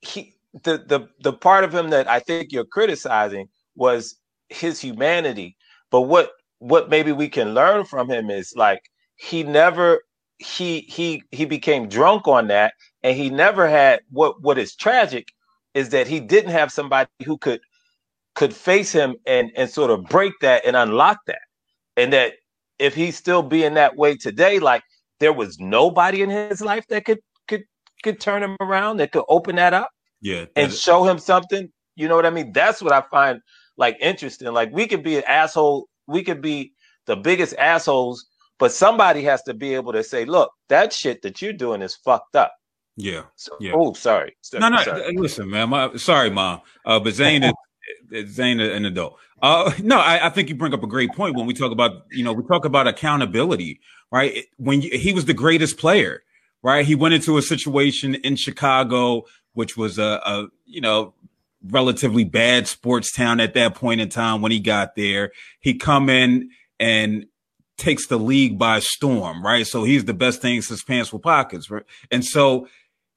he 0.00 0.34
the 0.64 0.78
the 0.86 1.08
the 1.20 1.32
part 1.32 1.64
of 1.64 1.74
him 1.74 1.90
that 1.90 2.08
i 2.08 2.20
think 2.20 2.52
you're 2.52 2.64
criticizing 2.64 3.48
was 3.76 4.16
his 4.50 4.80
humanity. 4.80 5.56
But 5.90 6.02
what 6.02 6.32
what 6.58 6.90
maybe 6.90 7.12
we 7.12 7.28
can 7.28 7.54
learn 7.54 7.84
from 7.84 8.10
him 8.10 8.30
is 8.30 8.52
like 8.56 8.82
he 9.16 9.42
never 9.42 10.00
he 10.38 10.80
he 10.82 11.22
he 11.30 11.44
became 11.46 11.88
drunk 11.88 12.28
on 12.28 12.48
that 12.48 12.74
and 13.02 13.16
he 13.16 13.30
never 13.30 13.68
had 13.68 14.00
what 14.10 14.42
what 14.42 14.58
is 14.58 14.74
tragic 14.74 15.28
is 15.74 15.90
that 15.90 16.06
he 16.06 16.20
didn't 16.20 16.50
have 16.50 16.72
somebody 16.72 17.08
who 17.24 17.38
could 17.38 17.60
could 18.34 18.54
face 18.54 18.92
him 18.92 19.16
and 19.26 19.50
and 19.56 19.70
sort 19.70 19.90
of 19.90 20.04
break 20.04 20.32
that 20.40 20.64
and 20.66 20.76
unlock 20.76 21.18
that. 21.26 21.42
And 21.96 22.12
that 22.12 22.34
if 22.78 22.94
he's 22.94 23.16
still 23.16 23.42
being 23.42 23.74
that 23.74 23.96
way 23.96 24.16
today 24.16 24.58
like 24.58 24.82
there 25.18 25.32
was 25.32 25.58
nobody 25.58 26.22
in 26.22 26.30
his 26.30 26.60
life 26.60 26.86
that 26.88 27.04
could 27.04 27.20
could 27.48 27.64
could 28.02 28.20
turn 28.20 28.42
him 28.42 28.56
around 28.60 28.98
that 28.98 29.12
could 29.12 29.24
open 29.28 29.56
that 29.56 29.74
up 29.74 29.90
yeah 30.20 30.46
and 30.56 30.72
show 30.72 31.04
him 31.04 31.18
something. 31.18 31.70
You 31.96 32.08
know 32.08 32.16
what 32.16 32.26
i 32.26 32.30
mean? 32.30 32.52
That's 32.52 32.80
what 32.80 32.92
i 32.92 33.02
find 33.10 33.40
like 33.76 33.96
interesting. 34.00 34.52
Like 34.52 34.72
we 34.72 34.86
could 34.86 35.02
be 35.02 35.16
an 35.16 35.24
asshole 35.26 35.88
we 36.06 36.22
could 36.22 36.40
be 36.40 36.72
the 37.06 37.16
biggest 37.16 37.54
assholes 37.56 38.26
but 38.60 38.72
somebody 38.72 39.22
has 39.22 39.42
to 39.44 39.54
be 39.54 39.74
able 39.74 39.92
to 39.94 40.04
say, 40.04 40.26
look, 40.26 40.52
that 40.68 40.92
shit 40.92 41.22
that 41.22 41.40
you're 41.40 41.54
doing 41.54 41.80
is 41.80 41.96
fucked 41.96 42.36
up. 42.36 42.52
Yeah. 42.96 43.22
So, 43.36 43.56
yeah. 43.60 43.72
Oh, 43.74 43.92
sorry. 43.94 44.36
No, 44.52 44.68
no. 44.68 44.82
Sorry. 44.82 45.16
Listen, 45.16 45.50
man. 45.50 45.70
My, 45.70 45.96
sorry, 45.96 46.30
mom. 46.30 46.60
Uh, 46.84 47.00
but 47.00 47.14
Zane 47.14 47.44
is 47.44 47.54
Zane 48.34 48.60
an 48.60 48.84
adult. 48.84 49.18
Uh, 49.42 49.72
no, 49.82 49.98
I, 49.98 50.26
I, 50.26 50.30
think 50.30 50.48
you 50.48 50.54
bring 50.54 50.74
up 50.74 50.82
a 50.82 50.86
great 50.86 51.12
point 51.12 51.34
when 51.34 51.46
we 51.46 51.54
talk 51.54 51.72
about, 51.72 52.04
you 52.10 52.22
know, 52.22 52.32
we 52.32 52.44
talk 52.44 52.64
about 52.64 52.86
accountability, 52.86 53.80
right? 54.12 54.44
When 54.58 54.82
you, 54.82 54.98
he 54.98 55.14
was 55.14 55.24
the 55.24 55.34
greatest 55.34 55.78
player, 55.78 56.22
right? 56.62 56.84
He 56.84 56.94
went 56.94 57.14
into 57.14 57.38
a 57.38 57.42
situation 57.42 58.16
in 58.16 58.36
Chicago, 58.36 59.24
which 59.54 59.78
was 59.78 59.98
a, 59.98 60.20
a, 60.24 60.48
you 60.66 60.82
know, 60.82 61.14
relatively 61.66 62.24
bad 62.24 62.68
sports 62.68 63.12
town 63.12 63.40
at 63.40 63.54
that 63.54 63.74
point 63.74 64.00
in 64.00 64.08
time 64.08 64.42
when 64.42 64.52
he 64.52 64.60
got 64.60 64.94
there. 64.94 65.32
He 65.60 65.74
come 65.74 66.10
in 66.10 66.50
and 66.78 67.26
takes 67.78 68.06
the 68.06 68.18
league 68.18 68.58
by 68.58 68.80
storm, 68.80 69.42
right? 69.42 69.66
So 69.66 69.84
he's 69.84 70.04
the 70.04 70.14
best 70.14 70.42
thing 70.42 70.60
since 70.60 70.84
pants 70.84 71.12
with 71.12 71.22
pockets, 71.22 71.70
right? 71.70 71.84
And 72.10 72.24
so 72.24 72.68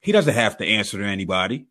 he 0.04 0.12
doesn't 0.12 0.34
have 0.34 0.58
to 0.58 0.66
answer 0.66 0.98
to 0.98 1.04
anybody, 1.04 1.64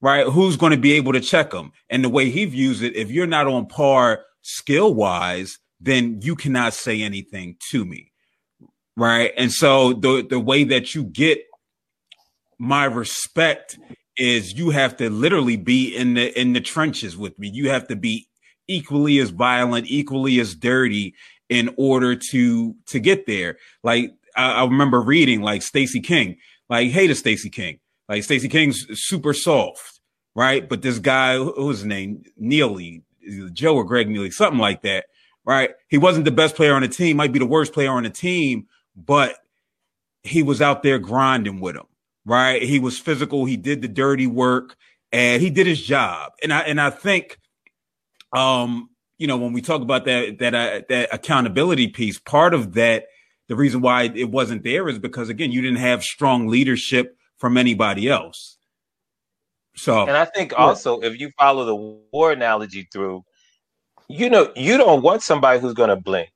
right? 0.00 0.26
Who's 0.26 0.56
going 0.56 0.72
to 0.72 0.78
be 0.78 0.94
able 0.94 1.12
to 1.12 1.20
check 1.20 1.52
him? 1.52 1.70
And 1.90 2.02
the 2.02 2.08
way 2.08 2.30
he 2.30 2.46
views 2.46 2.80
it, 2.80 2.96
if 2.96 3.10
you're 3.10 3.26
not 3.26 3.46
on 3.46 3.66
par 3.66 4.22
skill 4.40 4.94
wise, 4.94 5.58
then 5.78 6.20
you 6.22 6.34
cannot 6.34 6.72
say 6.72 7.02
anything 7.02 7.56
to 7.70 7.84
me, 7.84 8.10
right? 8.96 9.32
And 9.36 9.52
so 9.52 9.92
the 9.92 10.26
the 10.28 10.40
way 10.40 10.64
that 10.64 10.94
you 10.94 11.04
get 11.04 11.44
my 12.58 12.86
respect 12.86 13.78
is 14.16 14.54
you 14.54 14.70
have 14.70 14.96
to 14.96 15.10
literally 15.10 15.58
be 15.58 15.94
in 15.94 16.14
the 16.14 16.40
in 16.40 16.54
the 16.54 16.62
trenches 16.62 17.18
with 17.18 17.38
me. 17.38 17.50
You 17.52 17.68
have 17.68 17.86
to 17.88 17.96
be 17.96 18.28
equally 18.66 19.18
as 19.18 19.28
violent, 19.28 19.88
equally 19.90 20.40
as 20.40 20.54
dirty, 20.54 21.14
in 21.50 21.74
order 21.76 22.16
to 22.30 22.74
to 22.86 22.98
get 22.98 23.26
there. 23.26 23.58
Like 23.82 24.14
I, 24.34 24.52
I 24.52 24.64
remember 24.64 25.02
reading 25.02 25.42
like 25.42 25.60
Stacey 25.60 26.00
King, 26.00 26.38
like 26.74 26.90
hated 26.90 27.16
Stacey 27.16 27.50
King. 27.50 27.78
Like 28.08 28.22
Stacey 28.24 28.48
King's 28.48 28.86
super 29.00 29.32
soft, 29.32 30.00
right? 30.34 30.68
But 30.68 30.82
this 30.82 30.98
guy, 30.98 31.36
who 31.36 31.66
was 31.66 31.78
his 31.78 31.86
name? 31.86 32.24
Neely, 32.36 33.02
Joe 33.52 33.76
or 33.76 33.84
Greg 33.84 34.08
Neely, 34.08 34.30
something 34.30 34.58
like 34.58 34.82
that, 34.82 35.06
right? 35.44 35.70
He 35.88 35.98
wasn't 35.98 36.24
the 36.24 36.30
best 36.30 36.56
player 36.56 36.74
on 36.74 36.82
the 36.82 36.88
team, 36.88 37.16
might 37.16 37.32
be 37.32 37.38
the 37.38 37.46
worst 37.46 37.72
player 37.72 37.90
on 37.90 38.02
the 38.02 38.10
team, 38.10 38.66
but 38.94 39.36
he 40.22 40.42
was 40.42 40.60
out 40.60 40.82
there 40.82 40.98
grinding 40.98 41.60
with 41.60 41.76
him, 41.76 41.86
right? 42.26 42.62
He 42.62 42.78
was 42.78 42.98
physical, 42.98 43.44
he 43.44 43.56
did 43.56 43.80
the 43.80 43.88
dirty 43.88 44.26
work, 44.26 44.76
and 45.12 45.40
he 45.40 45.50
did 45.50 45.66
his 45.66 45.80
job. 45.80 46.32
And 46.42 46.52
I 46.52 46.60
and 46.60 46.80
I 46.80 46.90
think 46.90 47.38
um 48.34 48.90
you 49.16 49.28
know, 49.28 49.36
when 49.36 49.52
we 49.52 49.62
talk 49.62 49.80
about 49.80 50.06
that 50.06 50.38
that 50.38 50.54
uh, 50.54 50.80
that 50.88 51.08
accountability 51.12 51.88
piece, 51.88 52.18
part 52.18 52.52
of 52.52 52.74
that, 52.74 53.06
the 53.48 53.56
reason 53.56 53.80
why 53.80 54.04
it 54.14 54.30
wasn't 54.30 54.62
there 54.62 54.88
is 54.88 54.98
because 54.98 55.28
again, 55.28 55.52
you 55.52 55.60
didn't 55.60 55.78
have 55.78 56.02
strong 56.02 56.48
leadership 56.48 57.16
from 57.36 57.56
anybody 57.56 58.08
else. 58.08 58.58
So, 59.76 60.02
and 60.02 60.16
I 60.16 60.24
think 60.24 60.52
also 60.56 61.00
if 61.00 61.18
you 61.18 61.30
follow 61.38 61.64
the 61.64 61.74
war 61.74 62.30
analogy 62.32 62.88
through, 62.92 63.24
you 64.08 64.30
know, 64.30 64.52
you 64.54 64.76
don't 64.76 65.02
want 65.02 65.22
somebody 65.22 65.58
who's 65.58 65.74
going 65.74 65.88
to 65.88 65.96
blink 65.96 66.30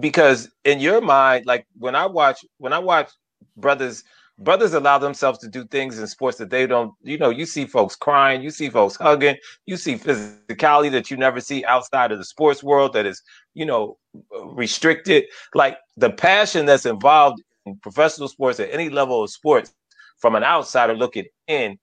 because 0.00 0.50
in 0.64 0.80
your 0.80 1.00
mind, 1.00 1.46
like 1.46 1.66
when 1.78 1.94
I 1.94 2.06
watch 2.06 2.44
when 2.58 2.72
I 2.72 2.78
watch 2.78 3.10
brothers 3.56 4.02
brothers 4.38 4.74
allow 4.74 4.98
themselves 4.98 5.38
to 5.38 5.48
do 5.48 5.64
things 5.66 5.98
in 5.98 6.06
sports 6.06 6.38
that 6.38 6.50
they 6.50 6.66
don't 6.66 6.94
you 7.02 7.18
know 7.18 7.30
you 7.30 7.46
see 7.46 7.66
folks 7.66 7.94
crying 7.94 8.42
you 8.42 8.50
see 8.50 8.70
folks 8.70 8.96
hugging 8.96 9.36
you 9.66 9.76
see 9.76 9.94
physicality 9.94 10.90
that 10.90 11.10
you 11.10 11.16
never 11.16 11.40
see 11.40 11.64
outside 11.66 12.10
of 12.10 12.18
the 12.18 12.24
sports 12.24 12.62
world 12.62 12.92
that 12.94 13.06
is 13.06 13.22
you 13.54 13.66
know 13.66 13.98
restricted. 14.44 15.24
Like 15.54 15.78
the 15.96 16.10
passion 16.10 16.66
that's 16.66 16.86
involved 16.86 17.42
in 17.66 17.76
professional 17.76 18.28
sports 18.28 18.60
at 18.60 18.72
any 18.72 18.88
level 18.88 19.22
of 19.22 19.30
sports 19.30 19.72
from 20.18 20.34
an 20.34 20.44
outsider 20.44 20.94
looking 20.94 21.26
in 21.46 21.78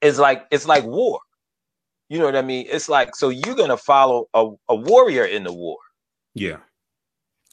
is 0.00 0.18
like 0.18 0.46
it's 0.50 0.66
like 0.66 0.84
war. 0.84 1.20
You 2.08 2.18
know 2.18 2.24
what 2.24 2.36
i 2.36 2.42
mean? 2.42 2.66
It's 2.68 2.88
like 2.88 3.14
so 3.14 3.28
you're 3.28 3.54
gonna 3.54 3.76
follow 3.76 4.28
a, 4.34 4.50
a 4.68 4.74
warrior 4.74 5.24
in 5.24 5.44
the 5.44 5.52
war. 5.52 5.78
Yeah. 6.34 6.58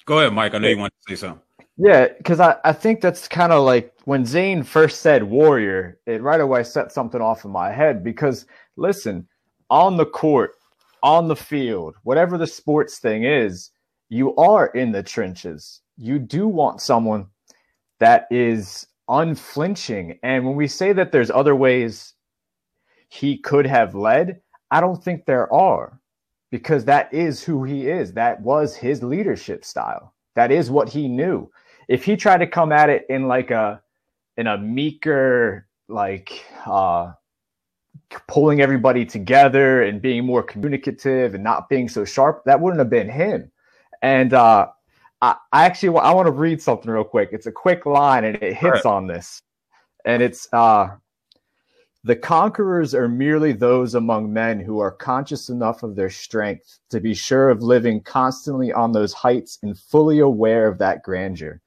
Go 0.05 0.19
ahead 0.19 0.34
mike. 0.34 0.53
I 0.53 0.60
know 0.60 0.67
you 0.67 0.77
want 0.77 0.93
to 1.08 1.15
say 1.15 1.19
something 1.19 1.44
yeah, 1.78 2.08
because 2.18 2.40
I, 2.40 2.56
I 2.64 2.72
think 2.72 3.02
that's 3.02 3.28
kind 3.28 3.52
of 3.52 3.64
like 3.66 3.94
when 4.06 4.26
Zane 4.26 4.64
first 4.64 5.02
said 5.02 5.24
warrior, 5.24 6.00
it 6.06 6.22
right 6.22 6.40
away 6.40 6.64
set 6.64 6.92
something 6.92 7.22
off 7.22 7.44
in 7.44 7.52
my 7.52 7.72
head 7.72 8.04
because 8.04 8.46
listen, 8.78 9.28
on 9.70 9.98
the 9.98 10.06
court, 10.06 10.52
on 11.04 11.28
the 11.28 11.36
field, 11.36 11.96
whatever 12.04 12.38
the 12.38 12.48
sports 12.48 13.00
thing 13.00 13.26
is, 13.26 13.72
you 14.10 14.36
are 14.38 14.68
in 14.68 14.92
the 14.92 15.04
trenches. 15.04 15.82
You 15.98 16.18
do 16.20 16.48
want 16.48 16.80
someone 16.80 17.28
that 18.00 18.28
is 18.32 18.88
unflinching. 19.10 20.18
And 20.24 20.46
when 20.46 20.56
we 20.56 20.68
say 20.68 20.94
that 20.94 21.12
there's 21.12 21.32
other 21.32 21.56
ways 21.56 22.14
he 23.10 23.38
could 23.38 23.66
have 23.66 23.96
led, 23.96 24.40
I 24.72 24.80
don't 24.80 25.04
think 25.04 25.26
there 25.26 25.52
are 25.52 26.00
because 26.52 26.86
that 26.86 27.14
is 27.14 27.44
who 27.44 27.66
he 27.66 27.88
is. 27.88 28.14
That 28.14 28.42
was 28.42 28.76
his 28.76 29.04
leadership 29.04 29.66
style. 29.66 30.14
That 30.36 30.52
is 30.52 30.72
what 30.72 30.90
he 30.90 31.08
knew 31.10 31.50
if 31.88 32.04
he 32.04 32.15
tried 32.15 32.39
to 32.39 32.48
come 32.48 32.71
at 32.71 32.89
it 32.89 33.06
in 33.10 33.28
like 33.28 33.52
a 33.52 33.82
in 34.38 34.48
a 34.48 34.58
meeker 34.58 35.67
like 35.88 36.43
uh 36.65 37.12
pulling 38.28 38.62
everybody 38.62 39.06
together 39.06 39.84
and 39.84 40.02
being 40.02 40.26
more 40.26 40.43
communicative 40.43 41.34
and 41.34 41.43
not 41.43 41.69
being 41.69 41.88
so 41.89 42.06
sharp 42.06 42.43
that 42.45 42.60
wouldn't 42.60 42.80
have 42.80 42.89
been 42.89 43.10
him 43.10 43.52
and 44.02 44.34
uh 44.34 44.67
I, 45.21 45.36
I 45.54 45.65
actually 45.65 45.98
I 46.00 46.12
want 46.12 46.28
to 46.28 46.32
read 46.32 46.62
something 46.62 46.91
real 46.91 47.06
quick. 47.06 47.30
It's 47.32 47.48
a 47.48 47.52
quick 47.52 47.86
line 47.86 48.26
and 48.26 48.36
it 48.36 48.54
hits 48.54 48.84
right. 48.84 48.86
on 48.86 49.08
this. 49.08 49.41
And 50.06 50.21
it's 50.21 50.48
uh 50.54 50.89
The 52.04 52.15
conquerors 52.15 52.93
are 52.93 53.10
merely 53.10 53.52
those 53.52 53.95
among 53.95 54.32
men 54.32 54.60
who 54.60 54.80
are 54.80 54.91
conscious 54.91 55.50
enough 55.50 55.82
of 55.82 55.95
their 55.95 56.12
strength 56.12 56.80
to 56.91 57.00
be 57.00 57.15
sure 57.15 57.50
of 57.50 57.63
living 57.63 58.02
constantly 58.02 58.71
on 58.71 58.91
those 58.91 59.13
heights 59.13 59.58
and 59.63 59.78
fully 59.80 60.19
aware 60.19 60.67
of 60.67 60.78
that 60.78 61.02
grandeur. 61.02 61.62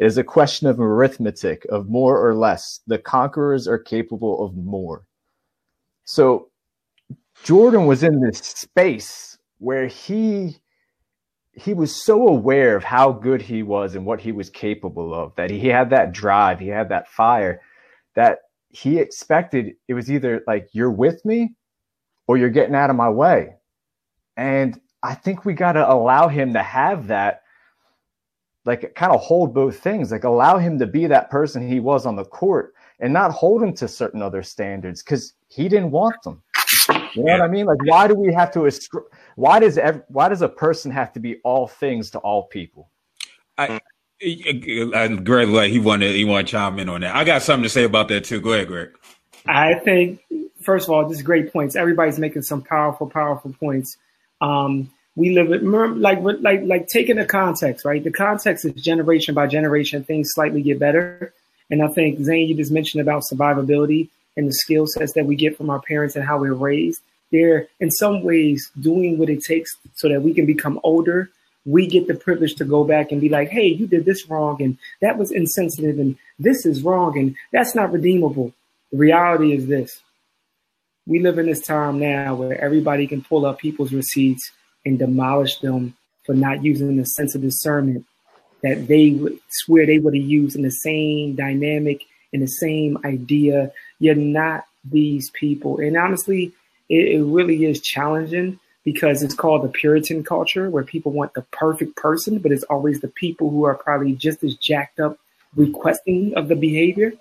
It 0.00 0.06
is 0.06 0.16
a 0.16 0.24
question 0.24 0.66
of 0.66 0.80
arithmetic, 0.80 1.66
of 1.68 1.90
more 1.90 2.26
or 2.26 2.34
less. 2.34 2.80
The 2.86 2.96
conquerors 2.96 3.68
are 3.68 3.78
capable 3.78 4.42
of 4.42 4.56
more. 4.56 5.04
So 6.04 6.48
Jordan 7.44 7.84
was 7.84 8.02
in 8.02 8.20
this 8.20 8.38
space 8.38 9.36
where 9.58 9.86
he 9.86 10.56
he 11.52 11.74
was 11.74 12.02
so 12.02 12.28
aware 12.28 12.76
of 12.76 12.84
how 12.84 13.12
good 13.12 13.42
he 13.42 13.62
was 13.62 13.94
and 13.94 14.06
what 14.06 14.20
he 14.20 14.32
was 14.32 14.48
capable 14.48 15.12
of 15.12 15.34
that 15.36 15.50
he 15.50 15.68
had 15.68 15.90
that 15.90 16.12
drive, 16.12 16.60
he 16.60 16.68
had 16.68 16.88
that 16.88 17.08
fire 17.08 17.60
that 18.14 18.38
he 18.70 18.98
expected 18.98 19.74
it 19.86 19.92
was 19.92 20.10
either 20.10 20.42
like 20.46 20.68
you're 20.72 20.90
with 20.90 21.22
me 21.26 21.54
or 22.26 22.38
you're 22.38 22.48
getting 22.48 22.74
out 22.74 22.88
of 22.88 22.96
my 22.96 23.10
way. 23.10 23.56
And 24.38 24.80
I 25.02 25.14
think 25.14 25.44
we 25.44 25.52
got 25.52 25.72
to 25.72 25.92
allow 25.92 26.28
him 26.28 26.54
to 26.54 26.62
have 26.62 27.08
that 27.08 27.42
like 28.64 28.94
kind 28.94 29.12
of 29.12 29.20
hold 29.20 29.54
both 29.54 29.78
things, 29.78 30.12
like 30.12 30.24
allow 30.24 30.58
him 30.58 30.78
to 30.78 30.86
be 30.86 31.06
that 31.06 31.30
person 31.30 31.66
he 31.66 31.80
was 31.80 32.06
on 32.06 32.16
the 32.16 32.24
court 32.24 32.74
and 32.98 33.12
not 33.12 33.30
hold 33.30 33.62
him 33.62 33.72
to 33.74 33.88
certain 33.88 34.22
other 34.22 34.42
standards 34.42 35.02
cuz 35.02 35.34
he 35.48 35.68
didn't 35.68 35.90
want 35.90 36.22
them. 36.22 36.42
You 36.88 37.24
know 37.24 37.32
yeah. 37.32 37.38
what 37.38 37.42
I 37.42 37.48
mean? 37.48 37.66
Like, 37.66 37.82
why 37.84 38.06
do 38.08 38.14
we 38.14 38.32
have 38.32 38.50
to? 38.52 38.70
Why 39.36 39.58
does 39.58 39.78
every, 39.78 40.02
why 40.08 40.28
does 40.28 40.42
a 40.42 40.48
person 40.48 40.90
have 40.90 41.12
to 41.14 41.20
be 41.20 41.36
all 41.42 41.66
things 41.66 42.10
to 42.12 42.18
all 42.18 42.44
people? 42.44 42.90
I, 43.58 43.80
I, 44.22 45.08
Greg, 45.22 45.48
like 45.48 45.70
he 45.70 45.78
wanted 45.78 46.14
he 46.14 46.24
wanted 46.24 46.46
to 46.46 46.52
chime 46.52 46.78
in 46.78 46.88
on 46.88 47.00
that. 47.00 47.14
I 47.14 47.24
got 47.24 47.42
something 47.42 47.64
to 47.64 47.68
say 47.68 47.84
about 47.84 48.08
that 48.08 48.24
too. 48.24 48.40
Go 48.40 48.52
ahead, 48.52 48.68
Greg. 48.68 48.90
I 49.46 49.74
think 49.74 50.20
first 50.62 50.88
of 50.88 50.94
all, 50.94 51.08
this 51.08 51.18
is 51.18 51.22
great 51.22 51.52
points. 51.52 51.76
Everybody's 51.76 52.18
making 52.18 52.42
some 52.42 52.62
powerful, 52.62 53.08
powerful 53.08 53.54
points. 53.58 53.96
Um, 54.40 54.90
we 55.16 55.30
live 55.30 55.52
it 55.52 55.64
like 55.64 56.20
like 56.22 56.62
like 56.64 56.86
taking 56.88 57.16
the 57.16 57.24
context, 57.24 57.84
right? 57.84 58.02
The 58.02 58.12
context 58.12 58.64
is 58.64 58.72
generation 58.74 59.34
by 59.34 59.46
generation, 59.46 60.04
things 60.04 60.30
slightly 60.32 60.62
get 60.62 60.78
better. 60.78 61.32
And 61.70 61.82
I 61.82 61.88
think 61.88 62.20
Zane, 62.20 62.48
you 62.48 62.56
just 62.56 62.72
mentioned 62.72 63.00
about 63.00 63.22
survivability 63.30 64.08
and 64.36 64.48
the 64.48 64.52
skill 64.52 64.86
sets 64.86 65.12
that 65.14 65.26
we 65.26 65.36
get 65.36 65.56
from 65.56 65.70
our 65.70 65.80
parents 65.80 66.16
and 66.16 66.24
how 66.24 66.38
we're 66.38 66.54
raised. 66.54 67.00
They're 67.30 67.68
in 67.78 67.90
some 67.90 68.22
ways 68.22 68.70
doing 68.80 69.18
what 69.18 69.30
it 69.30 69.44
takes 69.44 69.70
so 69.94 70.08
that 70.08 70.22
we 70.22 70.34
can 70.34 70.46
become 70.46 70.80
older. 70.82 71.30
We 71.64 71.86
get 71.86 72.08
the 72.08 72.14
privilege 72.14 72.54
to 72.56 72.64
go 72.64 72.84
back 72.84 73.12
and 73.12 73.20
be 73.20 73.28
like, 73.28 73.50
hey, 73.50 73.66
you 73.66 73.86
did 73.86 74.04
this 74.04 74.28
wrong 74.28 74.60
and 74.62 74.78
that 75.00 75.18
was 75.18 75.30
insensitive 75.30 75.98
and 75.98 76.16
this 76.38 76.64
is 76.66 76.82
wrong 76.82 77.18
and 77.18 77.36
that's 77.52 77.74
not 77.74 77.92
redeemable. 77.92 78.52
The 78.90 78.98
reality 78.98 79.52
is 79.52 79.66
this. 79.66 80.00
We 81.06 81.20
live 81.20 81.38
in 81.38 81.46
this 81.46 81.60
time 81.60 81.98
now 81.98 82.34
where 82.34 82.60
everybody 82.60 83.06
can 83.06 83.22
pull 83.22 83.44
up 83.46 83.58
people's 83.58 83.92
receipts 83.92 84.50
and 84.84 84.98
demolish 84.98 85.58
them 85.58 85.94
for 86.24 86.34
not 86.34 86.64
using 86.64 86.96
the 86.96 87.04
sense 87.04 87.34
of 87.34 87.42
discernment 87.42 88.06
that 88.62 88.88
they 88.88 89.10
would 89.10 89.38
swear 89.48 89.86
they 89.86 89.98
would 89.98 90.14
have 90.14 90.24
used 90.24 90.56
in 90.56 90.62
the 90.62 90.70
same 90.70 91.34
dynamic, 91.34 92.04
in 92.32 92.40
the 92.40 92.46
same 92.46 92.98
idea, 93.04 93.72
you're 93.98 94.14
not 94.14 94.64
these 94.84 95.30
people. 95.30 95.78
And 95.78 95.96
honestly, 95.96 96.52
it, 96.88 97.16
it 97.16 97.22
really 97.22 97.64
is 97.64 97.80
challenging 97.80 98.58
because 98.84 99.22
it's 99.22 99.34
called 99.34 99.62
the 99.62 99.68
Puritan 99.68 100.24
culture 100.24 100.70
where 100.70 100.84
people 100.84 101.12
want 101.12 101.34
the 101.34 101.42
perfect 101.52 101.96
person, 101.96 102.38
but 102.38 102.52
it's 102.52 102.64
always 102.64 103.00
the 103.00 103.08
people 103.08 103.50
who 103.50 103.64
are 103.64 103.74
probably 103.74 104.12
just 104.12 104.42
as 104.42 104.54
jacked 104.56 105.00
up 105.00 105.18
requesting 105.56 106.34
of 106.36 106.48
the 106.48 106.56
behavior. 106.56 107.12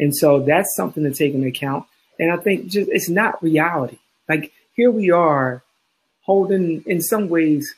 And 0.00 0.14
so 0.14 0.40
that's 0.40 0.74
something 0.76 1.04
to 1.04 1.12
take 1.12 1.34
into 1.34 1.48
account. 1.48 1.86
And 2.18 2.32
I 2.32 2.36
think 2.36 2.66
just 2.66 2.90
it's 2.90 3.08
not 3.08 3.42
reality. 3.42 3.98
Like 4.28 4.52
here 4.74 4.90
we 4.90 5.10
are 5.10 5.62
holding, 6.24 6.82
in 6.86 7.00
some 7.00 7.28
ways, 7.28 7.74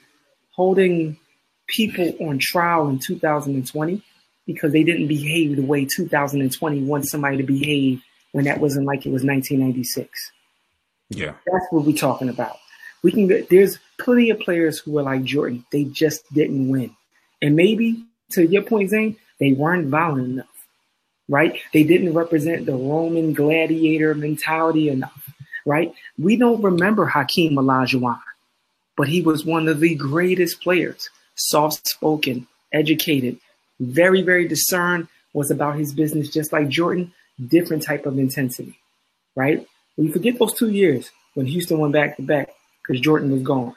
holding 0.52 1.18
people 1.66 2.14
on 2.20 2.38
trial 2.38 2.88
in 2.88 2.98
2020 2.98 4.02
because 4.46 4.72
they 4.72 4.84
didn't 4.84 5.08
behave 5.08 5.56
the 5.56 5.62
way 5.62 5.84
2020 5.84 6.82
wants 6.84 7.10
somebody 7.10 7.36
to 7.36 7.42
behave 7.42 8.00
when 8.32 8.44
that 8.44 8.60
wasn't 8.60 8.86
like 8.86 9.06
it 9.06 9.12
was 9.12 9.24
1996. 9.24 10.08
Yeah, 11.10 11.34
that's 11.46 11.66
what 11.70 11.84
we're 11.84 11.96
talking 11.96 12.28
about. 12.28 12.56
We 13.02 13.12
can 13.12 13.28
get 13.28 13.48
there's 13.48 13.78
plenty 13.98 14.30
of 14.30 14.40
players 14.40 14.78
who 14.78 14.98
are 14.98 15.02
like 15.02 15.24
Jordan. 15.24 15.64
They 15.70 15.84
just 15.84 16.22
didn't 16.32 16.68
win, 16.68 16.94
and 17.40 17.54
maybe 17.54 18.04
to 18.32 18.46
your 18.46 18.62
point, 18.62 18.90
Zane, 18.90 19.16
they 19.38 19.52
weren't 19.52 19.88
violent 19.88 20.28
enough, 20.28 20.66
right? 21.28 21.58
They 21.72 21.84
didn't 21.84 22.14
represent 22.14 22.66
the 22.66 22.74
Roman 22.74 23.32
gladiator 23.34 24.14
mentality 24.14 24.88
enough, 24.88 25.30
right? 25.64 25.92
We 26.18 26.36
don't 26.36 26.62
remember 26.62 27.06
Hakeem 27.06 27.54
Olajuwon, 27.54 28.20
but 28.96 29.08
he 29.08 29.22
was 29.22 29.44
one 29.44 29.68
of 29.68 29.80
the 29.80 29.94
greatest 29.94 30.60
players. 30.60 31.08
Soft 31.34 31.86
spoken, 31.86 32.46
educated, 32.72 33.38
very 33.80 34.22
very 34.22 34.48
discerned. 34.48 35.08
Was 35.32 35.50
about 35.50 35.76
his 35.76 35.92
business, 35.92 36.30
just 36.30 36.50
like 36.50 36.68
Jordan 36.68 37.12
different 37.44 37.82
type 37.82 38.06
of 38.06 38.18
intensity, 38.18 38.78
right? 39.34 39.66
We 39.96 40.10
forget 40.10 40.38
those 40.38 40.54
two 40.54 40.70
years 40.70 41.10
when 41.34 41.46
Houston 41.46 41.78
went 41.78 41.92
back 41.92 42.16
to 42.16 42.22
back 42.22 42.54
because 42.82 43.00
Jordan 43.00 43.30
was 43.30 43.42
gone, 43.42 43.76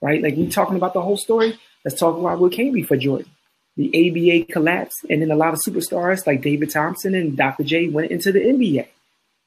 right? 0.00 0.22
Like 0.22 0.36
we 0.36 0.48
talking 0.48 0.76
about 0.76 0.94
the 0.94 1.02
whole 1.02 1.16
story. 1.16 1.58
Let's 1.84 1.98
talk 1.98 2.16
about 2.16 2.38
what 2.38 2.52
came 2.52 2.72
before 2.72 2.96
Jordan. 2.96 3.30
The 3.76 3.88
ABA 3.88 4.52
collapsed, 4.52 5.06
and 5.08 5.22
then 5.22 5.30
a 5.30 5.36
lot 5.36 5.54
of 5.54 5.60
superstars 5.66 6.26
like 6.26 6.42
David 6.42 6.70
Thompson 6.70 7.14
and 7.14 7.36
Dr. 7.36 7.64
J 7.64 7.88
went 7.88 8.10
into 8.10 8.30
the 8.30 8.40
NBA, 8.40 8.86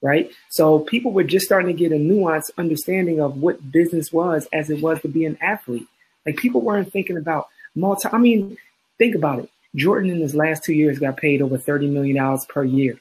right? 0.02 0.32
So 0.50 0.80
people 0.80 1.12
were 1.12 1.24
just 1.24 1.46
starting 1.46 1.76
to 1.76 1.80
get 1.80 1.92
a 1.92 2.00
nuanced 2.00 2.52
understanding 2.58 3.20
of 3.20 3.38
what 3.38 3.72
business 3.72 4.12
was 4.12 4.48
as 4.54 4.70
it 4.70 4.82
was 4.82 5.02
to 5.02 5.08
be 5.08 5.26
an 5.26 5.38
athlete. 5.42 5.88
Like 6.26 6.38
people 6.38 6.62
weren't 6.62 6.92
thinking 6.92 7.18
about 7.18 7.48
multi. 7.76 8.10
I 8.12 8.18
mean, 8.18 8.58
think 8.98 9.16
about 9.16 9.40
it. 9.40 9.50
Jordan 9.76 10.10
in 10.10 10.20
his 10.20 10.36
last 10.36 10.64
two 10.64 10.74
years 10.74 11.00
got 11.00 11.18
paid 11.18 11.42
over 11.42 11.58
thirty 11.58 11.88
million 11.88 12.18
dollars 12.18 12.46
per 12.48 12.64
year. 12.64 13.00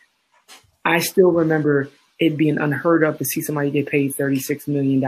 I 0.85 0.99
still 0.99 1.31
remember 1.31 1.89
it 2.19 2.37
being 2.37 2.59
unheard 2.59 3.03
of 3.03 3.19
to 3.19 3.25
see 3.25 3.41
somebody 3.41 3.71
get 3.71 3.87
paid 3.87 4.15
$36 4.15 4.69
million. 4.69 5.01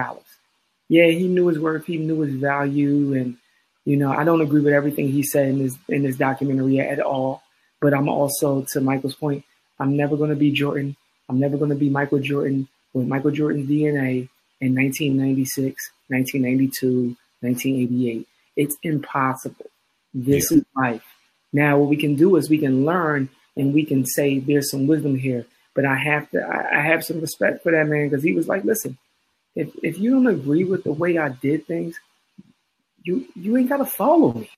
Yeah, 0.89 1.07
he 1.07 1.29
knew 1.29 1.49
his 1.49 1.59
worth, 1.59 1.87
he 1.87 1.99
knew 1.99 2.21
his 2.21 2.35
value, 2.35 3.15
and 3.15 3.37
you 3.85 3.97
know, 3.97 4.13
I 4.13 4.25
don't 4.25 4.41
agree 4.41 4.61
with 4.61 4.73
everything 4.73 5.09
he 5.09 5.23
said 5.23 5.49
in 5.49 5.59
this 5.59 5.77
in 5.89 6.03
this 6.03 6.17
documentary 6.17 6.81
at 6.81 7.01
all. 7.01 7.43
But 7.81 7.93
I'm 7.93 8.09
also, 8.09 8.65
to 8.73 8.81
Michael's 8.81 9.15
point, 9.15 9.45
I'm 9.79 9.97
never 9.97 10.17
gonna 10.17 10.37
be 10.37 10.53
Jordan. 10.53 10.97
I'm 11.29 11.41
never 11.41 11.57
gonna 11.57 11.75
be 11.75 11.89
Michael 11.89 12.19
Jordan 12.21 12.69
with 12.93 13.07
Michael 13.07 13.31
Jordan's 13.31 13.69
DNA 13.69 14.29
in 14.61 14.75
1996, 14.75 15.91
1992, 16.09 17.17
1988. 17.41 18.29
It's 18.57 18.77
impossible. 18.83 19.67
This 20.15 20.51
yeah. 20.51 20.59
is 20.59 20.65
life. 20.75 21.05
Now, 21.53 21.79
what 21.79 21.89
we 21.89 21.97
can 21.97 22.15
do 22.17 22.37
is 22.37 22.49
we 22.49 22.59
can 22.59 22.85
learn 22.85 23.29
and 23.57 23.75
we 23.75 23.85
can 23.85 24.05
say 24.05 24.39
there's 24.39 24.71
some 24.71 24.87
wisdom 24.87 25.17
here. 25.17 25.47
But 25.75 25.85
I 25.85 25.97
have 25.97 26.31
to, 26.31 26.47
I 26.47 26.81
have 26.81 27.05
some 27.05 27.21
respect 27.21 27.63
for 27.63 27.73
that 27.73 27.87
man 27.87 28.09
because 28.09 28.25
he 28.25 28.33
was 28.33 28.49
like, 28.49 28.65
listen, 28.65 28.97
if 29.55 29.71
if 29.83 29.99
you 29.99 30.11
don't 30.13 30.27
agree 30.27 30.65
with 30.65 30.85
the 30.85 30.93
way 30.93 31.19
I 31.19 31.29
did 31.29 31.67
things, 31.67 31.99
you 33.03 33.27
you 33.35 33.57
ain't 33.57 33.69
gotta 33.69 33.85
follow 33.85 34.33
me. 34.33 34.51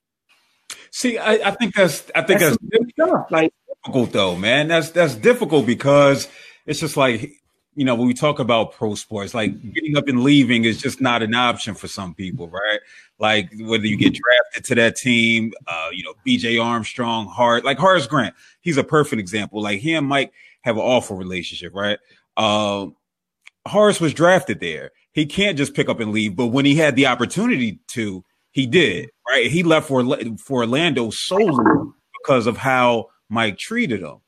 See, 0.91 1.17
I, 1.17 1.49
I 1.49 1.51
think 1.51 1.75
that's 1.75 2.09
I 2.15 2.21
think 2.23 2.39
that's, 2.39 2.57
that's 2.61 2.85
difficult, 2.85 3.31
like 3.31 3.53
difficult 3.83 4.11
though, 4.11 4.35
man. 4.35 4.69
That's 4.69 4.91
that's 4.91 5.15
difficult 5.15 5.65
because 5.65 6.27
it's 6.69 6.79
just 6.79 6.95
like 6.95 7.33
you 7.75 7.83
know 7.83 7.95
when 7.95 8.07
we 8.07 8.13
talk 8.13 8.39
about 8.39 8.73
pro 8.73 8.93
sports, 8.95 9.33
like 9.33 9.73
getting 9.73 9.97
up 9.97 10.07
and 10.07 10.23
leaving 10.23 10.65
is 10.65 10.79
just 10.79 11.01
not 11.01 11.23
an 11.23 11.33
option 11.33 11.73
for 11.73 11.87
some 11.87 12.13
people, 12.13 12.47
right? 12.47 12.79
Like 13.17 13.51
whether 13.59 13.87
you 13.87 13.97
get 13.97 14.13
drafted 14.13 14.65
to 14.65 14.75
that 14.75 14.95
team, 14.95 15.51
uh, 15.67 15.89
you 15.91 16.03
know, 16.03 16.13
B.J. 16.23 16.57
Armstrong, 16.59 17.27
Hart, 17.27 17.65
like 17.65 17.79
Horace 17.79 18.07
Grant, 18.07 18.35
he's 18.61 18.77
a 18.77 18.83
perfect 18.83 19.19
example. 19.19 19.61
Like 19.61 19.79
he 19.79 19.93
and 19.95 20.07
Mike 20.07 20.31
have 20.61 20.77
an 20.77 20.83
awful 20.83 21.17
relationship, 21.17 21.73
right? 21.73 21.97
Uh, 22.37 22.87
Horace 23.67 23.99
was 23.99 24.13
drafted 24.13 24.59
there. 24.59 24.91
He 25.11 25.25
can't 25.25 25.57
just 25.57 25.73
pick 25.73 25.89
up 25.89 25.99
and 25.99 26.11
leave, 26.11 26.35
but 26.35 26.47
when 26.47 26.65
he 26.65 26.75
had 26.75 26.95
the 26.95 27.07
opportunity 27.07 27.79
to, 27.87 28.23
he 28.51 28.67
did, 28.67 29.09
right? 29.27 29.49
He 29.49 29.63
left 29.63 29.87
for 29.87 30.03
for 30.37 30.61
Orlando 30.61 31.09
solely 31.09 31.91
because 32.21 32.45
of 32.45 32.57
how 32.57 33.07
Mike 33.27 33.57
treated 33.57 34.01
him. 34.01 34.19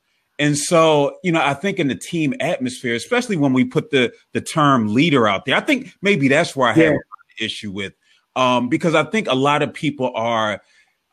And 0.41 0.57
so, 0.57 1.17
you 1.23 1.31
know, 1.31 1.41
I 1.41 1.53
think 1.53 1.79
in 1.79 1.87
the 1.87 1.95
team 1.95 2.33
atmosphere, 2.39 2.95
especially 2.95 3.37
when 3.37 3.53
we 3.53 3.63
put 3.63 3.91
the 3.91 4.11
the 4.33 4.41
term 4.41 4.93
leader 4.93 5.27
out 5.27 5.45
there, 5.45 5.55
I 5.55 5.61
think 5.61 5.93
maybe 6.01 6.27
that's 6.27 6.55
where 6.55 6.67
I 6.67 6.73
have 6.73 6.83
yeah. 6.83 6.89
an 6.91 6.99
issue 7.39 7.71
with, 7.71 7.93
um, 8.35 8.67
because 8.67 8.95
I 8.95 9.03
think 9.03 9.27
a 9.27 9.35
lot 9.35 9.61
of 9.61 9.73
people 9.73 10.11
are 10.15 10.61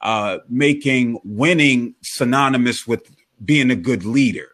uh, 0.00 0.38
making 0.48 1.20
winning 1.24 1.94
synonymous 2.02 2.86
with 2.86 3.14
being 3.44 3.70
a 3.70 3.76
good 3.76 4.04
leader 4.04 4.48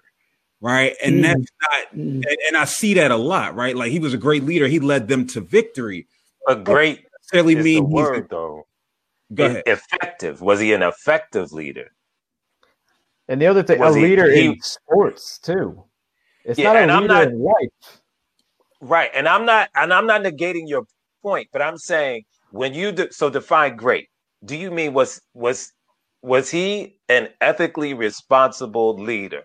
right? 0.61 0.97
And 1.05 1.17
mm. 1.17 1.23
that's 1.25 1.51
not, 1.61 1.95
mm. 1.95 2.25
and, 2.27 2.37
and, 2.49 2.57
I 2.57 2.65
see 2.65 2.95
that 2.95 3.11
a 3.11 3.17
lot, 3.17 3.55
right? 3.55 3.77
Like 3.77 3.93
he 3.93 3.99
was 3.99 4.15
a 4.15 4.19
great 4.19 4.45
leader; 4.45 4.67
he 4.67 4.81
led 4.81 5.09
them 5.09 5.27
to 5.27 5.43
victory. 5.43 6.07
A 6.49 6.57
great 6.57 7.05
necessarily 7.21 7.63
mean 7.63 7.91
word 7.91 8.29
though. 8.31 8.67
Go 9.33 9.47
ahead. 9.47 9.63
Effective. 9.67 10.41
Was 10.41 10.61
he 10.61 10.73
an 10.73 10.83
effective 10.83 11.53
leader? 11.53 11.91
And 13.29 13.41
the 13.41 13.47
other 13.47 13.63
thing, 13.63 13.83
a 13.83 13.91
leader 13.91 14.31
he, 14.31 14.47
in 14.47 14.61
sports 14.61 15.39
too. 15.39 15.85
It's 16.45 16.59
Yeah, 16.59 16.73
not 16.73 16.77
a 16.77 16.81
and 16.81 16.93
I'm 16.93 17.03
leader 17.03 17.15
not- 17.15 17.29
in 17.29 17.43
life. 17.43 18.01
Right, 18.81 19.11
and 19.15 19.27
I'm 19.27 19.47
not, 19.47 19.71
and 19.75 19.95
I'm 19.95 20.07
not 20.07 20.23
negating 20.23 20.69
your 20.69 20.85
point, 21.23 21.49
but 21.53 21.63
I'm 21.63 21.79
saying 21.79 22.25
when 22.51 22.75
you 22.75 22.93
de- 22.93 23.13
so 23.13 23.31
define 23.31 23.77
great, 23.77 24.09
do 24.45 24.57
you 24.57 24.71
mean 24.71 24.93
was 24.93 25.23
was 25.33 25.73
was 26.21 26.51
he 26.51 26.99
an 27.09 27.29
ethically 27.41 27.95
responsible 27.95 28.99
leader? 28.99 29.45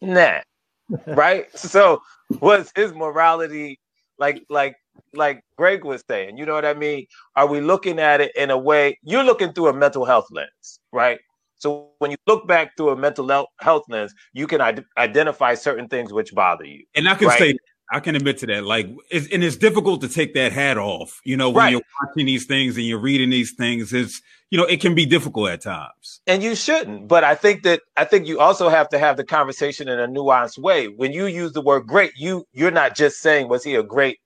Nah, 0.00 0.40
right. 1.06 1.54
So 1.58 2.00
was 2.40 2.72
his 2.74 2.94
morality 2.94 3.78
like 4.18 4.42
like 4.48 4.74
like 5.12 5.42
Greg 5.58 5.84
was 5.84 6.02
saying? 6.08 6.38
You 6.38 6.46
know 6.46 6.54
what 6.54 6.64
I 6.64 6.72
mean? 6.74 7.04
Are 7.36 7.46
we 7.46 7.60
looking 7.60 7.98
at 7.98 8.22
it 8.22 8.34
in 8.36 8.50
a 8.50 8.56
way? 8.58 8.98
You're 9.02 9.24
looking 9.24 9.52
through 9.52 9.68
a 9.68 9.74
mental 9.74 10.06
health 10.06 10.28
lens, 10.30 10.80
right? 10.92 11.18
So 11.58 11.90
when 11.98 12.10
you 12.10 12.16
look 12.26 12.46
back 12.46 12.76
through 12.76 12.90
a 12.90 12.96
mental 12.96 13.28
health 13.60 13.84
lens, 13.88 14.14
you 14.32 14.46
can 14.46 14.60
ide- 14.60 14.84
identify 14.96 15.54
certain 15.54 15.88
things 15.88 16.12
which 16.12 16.34
bother 16.34 16.64
you. 16.64 16.84
And 16.94 17.08
I 17.08 17.14
can 17.14 17.28
Right. 17.28 17.38
say, 17.38 17.58
I 17.90 18.00
can 18.00 18.14
admit 18.16 18.38
to 18.38 18.46
that. 18.46 18.64
Like, 18.64 18.88
it's, 19.10 19.32
and 19.32 19.42
it's 19.42 19.56
difficult 19.56 20.00
to 20.02 20.08
take 20.08 20.34
that 20.34 20.52
hat 20.52 20.78
off. 20.78 21.20
You 21.24 21.36
know, 21.36 21.50
when 21.50 21.64
Right. 21.64 21.70
you're 21.72 21.82
watching 22.02 22.26
these 22.26 22.44
things 22.46 22.76
and 22.76 22.86
you're 22.86 22.98
reading 23.00 23.30
these 23.30 23.52
things, 23.52 23.92
it's 23.92 24.20
you 24.50 24.56
know, 24.56 24.64
it 24.64 24.80
can 24.80 24.94
be 24.94 25.04
difficult 25.04 25.50
at 25.50 25.60
times. 25.60 26.20
and 26.26 26.42
you 26.42 26.54
shouldn't 26.54 27.06
but 27.06 27.22
i 27.22 27.34
think 27.34 27.62
that 27.64 27.82
i 27.98 28.04
think 28.04 28.26
you 28.26 28.40
also 28.40 28.70
have 28.70 28.88
to 28.88 28.98
have 28.98 29.18
the 29.18 29.24
conversation 29.24 29.88
in 29.88 30.00
a 30.00 30.08
nuanced 30.08 30.56
way 30.58 30.86
when 30.88 31.12
you 31.12 31.26
use 31.26 31.52
the 31.52 31.60
word 31.60 31.86
great 31.86 32.12
you 32.16 32.46
you're 32.54 32.70
not 32.70 32.96
just 32.96 33.18
saying 33.20 33.46
was 33.46 33.62
he 33.62 33.74
a 33.74 33.82
great 33.82 34.18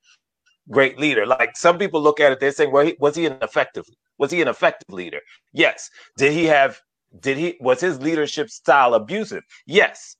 great 0.70 0.96
leader 0.96 1.26
like 1.26 1.56
some 1.56 1.76
people 1.76 2.00
look 2.00 2.20
at 2.20 2.30
it 2.30 2.38
they're 2.38 2.52
saying 2.52 2.70
well 2.70 2.86
he, 2.86 2.94
was 3.00 3.16
he 3.16 3.26
an 3.26 3.36
effective 3.42 3.84
was 4.18 4.30
he 4.30 4.40
an 4.40 4.46
effective 4.46 4.88
leader 4.94 5.20
yes 5.52 5.90
did 6.16 6.32
he 6.32 6.44
have 6.44 6.80
did 7.20 7.36
he 7.36 7.56
was 7.60 7.80
his 7.80 8.00
leadership 8.00 8.50
style 8.50 8.94
abusive 8.94 9.42
yes 9.66 10.16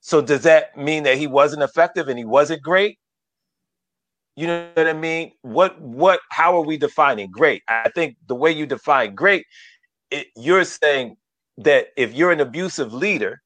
so 0.00 0.20
does 0.20 0.42
that 0.42 0.76
mean 0.76 1.04
that 1.04 1.16
he 1.16 1.26
wasn't 1.26 1.62
effective 1.62 2.08
and 2.08 2.18
he 2.18 2.24
wasn't 2.24 2.60
great 2.62 2.98
you 4.36 4.46
know 4.46 4.68
what 4.74 4.86
i 4.88 4.92
mean 4.92 5.30
what 5.42 5.80
what 5.80 6.20
how 6.30 6.56
are 6.56 6.64
we 6.64 6.76
defining 6.76 7.30
great 7.30 7.62
i 7.68 7.88
think 7.94 8.16
the 8.26 8.34
way 8.34 8.50
you 8.50 8.66
define 8.66 9.14
great 9.14 9.46
it, 10.10 10.28
you're 10.36 10.64
saying 10.64 11.16
that 11.58 11.88
if 11.96 12.14
you're 12.14 12.32
an 12.32 12.40
abusive 12.40 12.92
leader, 12.92 13.42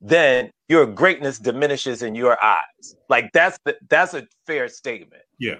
then 0.00 0.50
your 0.68 0.86
greatness 0.86 1.38
diminishes 1.38 2.02
in 2.02 2.14
your 2.14 2.42
eyes. 2.44 2.96
Like 3.08 3.30
that's 3.32 3.58
the, 3.64 3.76
that's 3.88 4.14
a 4.14 4.26
fair 4.46 4.68
statement. 4.68 5.22
Yeah. 5.38 5.56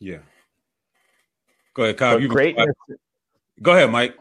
Yeah. 0.00 0.18
Go 1.74 1.84
ahead, 1.84 1.96
Kyle. 1.96 2.14
But 2.14 2.22
You 2.22 2.28
greatness, 2.28 2.74
go 3.62 3.72
ahead, 3.72 3.90
Mike. 3.90 4.16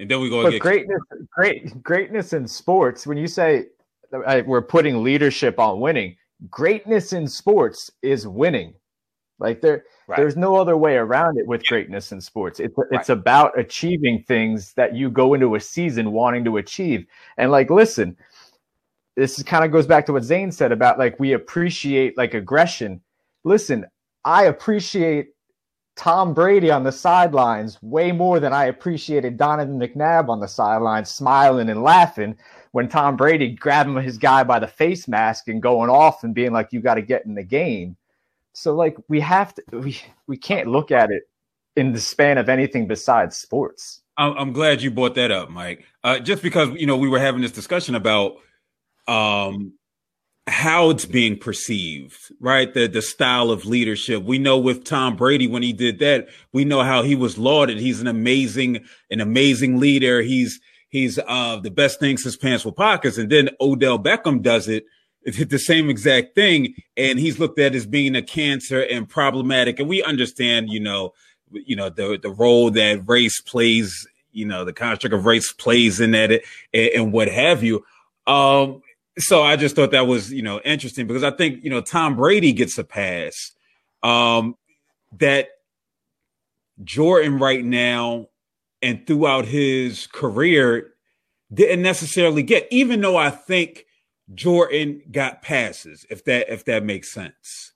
And 0.00 0.10
then 0.10 0.20
we 0.20 0.30
go 0.30 0.42
but 0.42 0.50
get 0.52 0.62
greatness, 0.62 1.00
great 1.30 1.82
greatness 1.82 2.32
in 2.32 2.48
sports. 2.48 3.06
When 3.06 3.18
you 3.18 3.26
say 3.26 3.66
uh, 4.12 4.42
we're 4.46 4.62
putting 4.62 5.02
leadership 5.04 5.58
on 5.58 5.78
winning, 5.78 6.16
greatness 6.48 7.12
in 7.12 7.28
sports 7.28 7.90
is 8.02 8.26
winning. 8.26 8.74
Like 9.38 9.60
there, 9.60 9.84
Right. 10.08 10.16
there's 10.16 10.36
no 10.36 10.56
other 10.56 10.76
way 10.76 10.96
around 10.96 11.38
it 11.38 11.46
with 11.46 11.64
greatness 11.66 12.10
in 12.10 12.20
sports. 12.20 12.58
It's 12.58 12.74
it's 12.90 13.10
about 13.10 13.56
achieving 13.56 14.24
things 14.26 14.72
that 14.74 14.96
you 14.96 15.08
go 15.08 15.34
into 15.34 15.54
a 15.54 15.60
season 15.60 16.10
wanting 16.12 16.44
to 16.46 16.56
achieve. 16.56 17.06
And 17.36 17.52
like, 17.52 17.70
listen, 17.70 18.16
this 19.16 19.40
kind 19.44 19.64
of 19.64 19.70
goes 19.70 19.86
back 19.86 20.06
to 20.06 20.12
what 20.12 20.24
Zane 20.24 20.50
said 20.50 20.72
about 20.72 20.98
like 20.98 21.20
we 21.20 21.34
appreciate 21.34 22.16
like 22.16 22.34
aggression. 22.34 23.02
Listen, 23.44 23.86
I 24.24 24.44
appreciate 24.44 25.28
Tom 25.96 26.32
Brady 26.32 26.70
on 26.70 26.84
the 26.84 26.92
sidelines 26.92 27.78
way 27.82 28.12
more 28.12 28.40
than 28.40 28.52
I 28.52 28.66
appreciated 28.66 29.36
Donovan 29.36 29.78
McNabb 29.78 30.28
on 30.28 30.40
the 30.40 30.48
sidelines, 30.48 31.10
smiling 31.10 31.68
and 31.68 31.82
laughing 31.82 32.36
when 32.72 32.88
Tom 32.88 33.16
Brady 33.16 33.50
grabbing 33.50 34.00
his 34.02 34.16
guy 34.16 34.42
by 34.44 34.58
the 34.58 34.66
face 34.66 35.08
mask 35.08 35.48
and 35.48 35.62
going 35.62 35.90
off 35.90 36.24
and 36.24 36.34
being 36.34 36.52
like, 36.52 36.72
"You 36.72 36.80
got 36.80 36.94
to 36.94 37.02
get 37.02 37.26
in 37.26 37.34
the 37.34 37.42
game." 37.42 37.96
So 38.52 38.74
like 38.74 38.96
we 39.08 39.20
have 39.20 39.54
to, 39.54 39.62
we 39.72 40.00
we 40.26 40.36
can't 40.36 40.68
look 40.68 40.90
at 40.90 41.10
it 41.10 41.24
in 41.76 41.92
the 41.92 42.00
span 42.00 42.38
of 42.38 42.48
anything 42.48 42.86
besides 42.86 43.36
sports. 43.36 44.02
I'm, 44.16 44.36
I'm 44.36 44.52
glad 44.52 44.82
you 44.82 44.90
brought 44.90 45.14
that 45.14 45.30
up, 45.30 45.50
Mike. 45.50 45.84
Uh, 46.04 46.18
just 46.18 46.42
because 46.42 46.70
you 46.70 46.86
know 46.86 46.96
we 46.96 47.08
were 47.08 47.20
having 47.20 47.42
this 47.42 47.52
discussion 47.52 47.94
about 47.94 48.36
um, 49.06 49.72
how 50.50 50.90
it's 50.90 51.06
being 51.06 51.38
perceived, 51.38 52.32
right? 52.40 52.74
The 52.74 52.88
the 52.88 53.02
style 53.02 53.50
of 53.50 53.64
leadership. 53.64 54.24
We 54.24 54.38
know 54.38 54.58
with 54.58 54.84
Tom 54.84 55.16
Brady 55.16 55.46
when 55.46 55.62
he 55.62 55.72
did 55.72 56.00
that, 56.00 56.28
we 56.52 56.64
know 56.64 56.82
how 56.82 57.02
he 57.02 57.14
was 57.14 57.38
lauded. 57.38 57.78
He's 57.78 58.00
an 58.00 58.08
amazing, 58.08 58.84
an 59.10 59.20
amazing 59.20 59.78
leader. 59.78 60.20
He's 60.22 60.60
he's 60.88 61.18
uh, 61.26 61.60
the 61.62 61.70
best 61.70 62.00
thing 62.00 62.18
since 62.18 62.36
pants 62.36 62.64
with 62.64 62.74
pockets. 62.74 63.16
And 63.16 63.30
then 63.30 63.50
Odell 63.60 63.98
Beckham 63.98 64.42
does 64.42 64.68
it. 64.68 64.84
It 65.22 65.34
did 65.36 65.50
the 65.50 65.58
same 65.58 65.88
exact 65.88 66.34
thing, 66.34 66.74
and 66.96 67.18
he's 67.18 67.38
looked 67.38 67.58
at 67.58 67.74
as 67.74 67.86
being 67.86 68.16
a 68.16 68.22
cancer 68.22 68.82
and 68.82 69.08
problematic. 69.08 69.78
And 69.78 69.88
we 69.88 70.02
understand, 70.02 70.70
you 70.70 70.80
know, 70.80 71.14
you 71.52 71.76
know 71.76 71.90
the 71.90 72.18
the 72.20 72.30
role 72.30 72.70
that 72.72 73.08
race 73.08 73.40
plays, 73.40 74.06
you 74.32 74.46
know, 74.46 74.64
the 74.64 74.72
construct 74.72 75.14
of 75.14 75.26
race 75.26 75.52
plays 75.52 76.00
in 76.00 76.10
that, 76.10 76.32
and, 76.32 76.42
and 76.94 77.12
what 77.12 77.28
have 77.28 77.62
you. 77.62 77.84
Um, 78.26 78.82
so 79.20 79.42
I 79.42 79.56
just 79.56 79.76
thought 79.76 79.90
that 79.92 80.06
was, 80.06 80.32
you 80.32 80.42
know, 80.42 80.60
interesting 80.64 81.06
because 81.06 81.24
I 81.24 81.30
think, 81.30 81.62
you 81.64 81.70
know, 81.70 81.80
Tom 81.80 82.16
Brady 82.16 82.52
gets 82.52 82.78
a 82.78 82.84
pass. 82.84 83.52
Um, 84.02 84.56
that 85.18 85.48
Jordan 86.82 87.38
right 87.38 87.64
now 87.64 88.28
and 88.82 89.06
throughout 89.06 89.44
his 89.44 90.06
career 90.06 90.94
didn't 91.52 91.82
necessarily 91.82 92.42
get, 92.42 92.66
even 92.70 93.00
though 93.00 93.16
I 93.16 93.30
think 93.30 93.86
Jordan 94.34 95.02
got 95.10 95.42
passes, 95.42 96.06
if 96.08 96.24
that 96.24 96.48
if 96.48 96.64
that 96.66 96.84
makes 96.84 97.10
sense. 97.10 97.72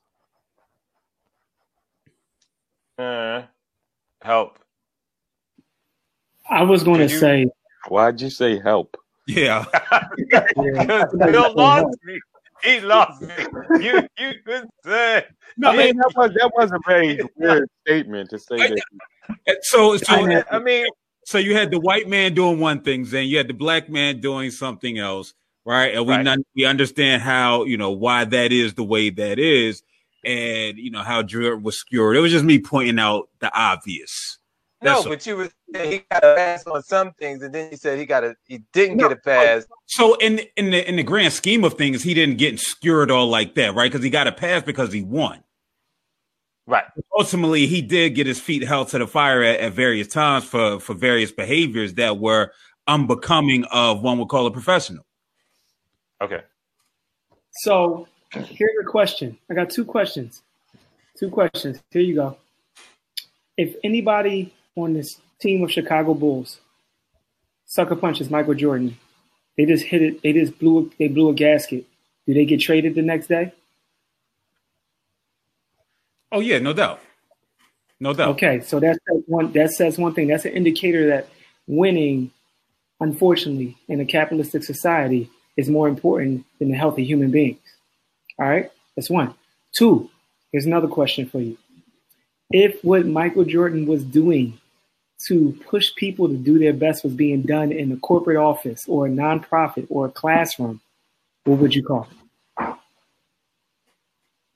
Uh, 2.97 3.43
help. 4.21 4.59
I 6.49 6.63
was 6.63 6.83
going 6.83 6.99
to 7.05 7.13
you- 7.13 7.19
say, 7.19 7.47
Why'd 7.89 8.19
you 8.21 8.29
say 8.29 8.59
help? 8.59 8.97
Yeah. 9.27 9.65
Because 10.17 11.13
Bill 11.17 11.53
lost 11.55 11.97
me. 12.03 12.19
He 12.63 12.79
lost 12.79 13.21
me. 13.21 13.33
You 13.81 14.07
you 14.17 14.33
could 14.45 14.67
say. 14.83 15.25
No, 15.57 15.69
I 15.71 15.77
mean, 15.77 15.97
that 15.97 16.11
was 16.15 16.31
that 16.35 16.51
was 16.55 16.71
a 16.71 16.79
very 16.87 17.19
weird 17.35 17.67
statement 17.85 18.29
to 18.31 18.39
say 18.39 18.57
that. 18.57 19.57
so 19.61 19.97
so 19.97 20.13
I, 20.15 20.43
I 20.51 20.59
mean, 20.59 20.85
so 21.25 21.37
you 21.37 21.53
had 21.55 21.71
the 21.71 21.79
white 21.79 22.07
man 22.07 22.33
doing 22.33 22.59
one 22.59 22.81
thing, 22.81 23.03
then 23.05 23.27
you 23.27 23.37
had 23.37 23.47
the 23.47 23.53
black 23.53 23.89
man 23.89 24.19
doing 24.21 24.51
something 24.51 24.97
else, 24.97 25.33
right? 25.65 25.93
And 25.95 26.05
we 26.07 26.13
Right. 26.13 26.23
non- 26.23 26.45
we 26.55 26.65
understand 26.65 27.21
how 27.21 27.65
you 27.65 27.77
know 27.77 27.91
why 27.91 28.25
that 28.25 28.51
is 28.51 28.73
the 28.75 28.83
way 28.83 29.09
that 29.09 29.37
is, 29.37 29.83
and 30.23 30.77
you 30.77 30.91
know 30.91 31.03
how 31.03 31.23
Jordan 31.23 31.61
was 31.63 31.77
skewered. 31.79 32.15
It 32.15 32.21
was 32.21 32.31
just 32.31 32.45
me 32.45 32.59
pointing 32.59 32.99
out 32.99 33.29
the 33.39 33.51
obvious. 33.57 34.39
No, 34.81 35.01
That's- 35.01 35.05
but 35.07 35.25
you 35.25 35.37
were 35.37 35.49
he 35.73 36.03
got 36.11 36.23
a 36.23 36.35
pass 36.35 36.67
on 36.67 36.83
some 36.83 37.11
things, 37.13 37.41
and 37.41 37.53
then 37.53 37.71
you 37.71 37.77
said 37.77 37.97
he 37.97 38.05
got 38.05 38.23
a 38.23 38.35
he 38.45 38.59
didn't 38.73 38.97
No, 38.97 39.09
get 39.09 39.17
a 39.17 39.21
pass. 39.21 39.65
Oh, 39.71 39.75
so 39.85 40.15
in 40.15 40.41
in 40.57 40.69
the 40.71 40.87
in 40.87 40.95
the 40.97 41.03
grand 41.03 41.33
scheme 41.33 41.63
of 41.63 41.73
things, 41.75 42.03
he 42.03 42.13
didn't 42.13 42.37
get 42.37 42.59
skewered 42.59 43.09
all 43.11 43.27
like 43.27 43.55
that, 43.55 43.73
right? 43.75 43.91
Because 43.91 44.03
he 44.03 44.09
got 44.09 44.27
a 44.27 44.31
pass 44.31 44.63
because 44.63 44.91
he 44.93 45.01
won. 45.01 45.41
Right. 46.67 46.83
Ultimately, 47.17 47.67
he 47.67 47.81
did 47.81 48.15
get 48.15 48.25
his 48.25 48.39
feet 48.39 48.63
held 48.63 48.87
to 48.89 48.97
the 48.97 49.05
fire 49.07 49.43
at, 49.43 49.59
at 49.59 49.73
various 49.73 50.07
times 50.07 50.43
for 50.45 50.79
for 50.79 50.93
various 50.93 51.31
behaviors 51.31 51.93
that 51.95 52.17
were 52.19 52.51
unbecoming 52.87 53.63
of 53.71 54.01
one 54.01 54.17
would 54.19 54.29
call 54.29 54.45
a 54.45 54.51
professional. 54.51 55.05
Okay. 56.21 56.41
so 57.51 58.07
here's 58.31 58.71
a 58.81 58.85
question. 58.85 59.37
I 59.49 59.53
got 59.53 59.69
two 59.69 59.85
questions. 59.85 60.41
Two 61.19 61.29
questions. 61.29 61.81
Here 61.91 62.01
you 62.01 62.15
go. 62.15 62.37
If 63.57 63.75
anybody 63.83 64.53
on 64.75 64.93
this 64.93 65.19
team 65.39 65.63
of 65.63 65.71
Chicago 65.71 66.13
Bulls 66.13 66.59
sucker 67.65 67.95
punches 67.95 68.29
Michael 68.29 68.53
Jordan, 68.53 68.97
they 69.57 69.65
just 69.65 69.85
hit 69.85 70.01
it. 70.01 70.21
They 70.21 70.33
just 70.33 70.57
blew. 70.59 70.91
They 70.99 71.07
blew 71.07 71.29
a 71.29 71.33
gasket. 71.33 71.85
Do 72.27 72.33
they 72.33 72.45
get 72.45 72.59
traded 72.59 72.95
the 72.95 73.01
next 73.01 73.27
day? 73.27 73.53
Oh 76.31 76.39
yeah, 76.39 76.59
no 76.59 76.73
doubt, 76.73 76.99
no 77.99 78.13
doubt. 78.13 78.29
Okay, 78.29 78.61
so 78.61 78.79
that 78.79 78.97
says 79.07 79.23
one. 79.27 79.51
That 79.53 79.71
says 79.71 79.97
one 79.97 80.13
thing. 80.13 80.27
That's 80.27 80.45
an 80.45 80.53
indicator 80.53 81.07
that 81.07 81.29
winning, 81.67 82.31
unfortunately, 82.99 83.77
in 83.87 83.99
a 84.01 84.05
capitalistic 84.05 84.63
society, 84.63 85.29
is 85.55 85.69
more 85.69 85.87
important 85.87 86.45
than 86.59 86.69
the 86.69 86.77
health 86.77 86.97
of 86.97 87.05
human 87.05 87.31
beings. 87.31 87.59
All 88.39 88.47
right, 88.47 88.71
that's 88.95 89.09
one. 89.09 89.33
Two. 89.77 90.09
Here's 90.51 90.65
another 90.65 90.87
question 90.87 91.27
for 91.27 91.39
you. 91.39 91.57
If 92.49 92.83
what 92.83 93.05
Michael 93.05 93.43
Jordan 93.43 93.85
was 93.85 94.03
doing 94.03 94.59
to 95.27 95.57
push 95.67 95.93
people 95.95 96.27
to 96.27 96.35
do 96.35 96.59
their 96.59 96.73
best 96.73 97.03
was 97.03 97.13
being 97.13 97.41
done 97.41 97.71
in 97.71 97.91
a 97.91 97.97
corporate 97.97 98.37
office 98.37 98.85
or 98.87 99.07
a 99.07 99.09
nonprofit 99.09 99.87
or 99.89 100.05
a 100.07 100.11
classroom, 100.11 100.81
what 101.45 101.59
would 101.59 101.73
you 101.73 101.83
call 101.83 102.07
it? 102.59 102.75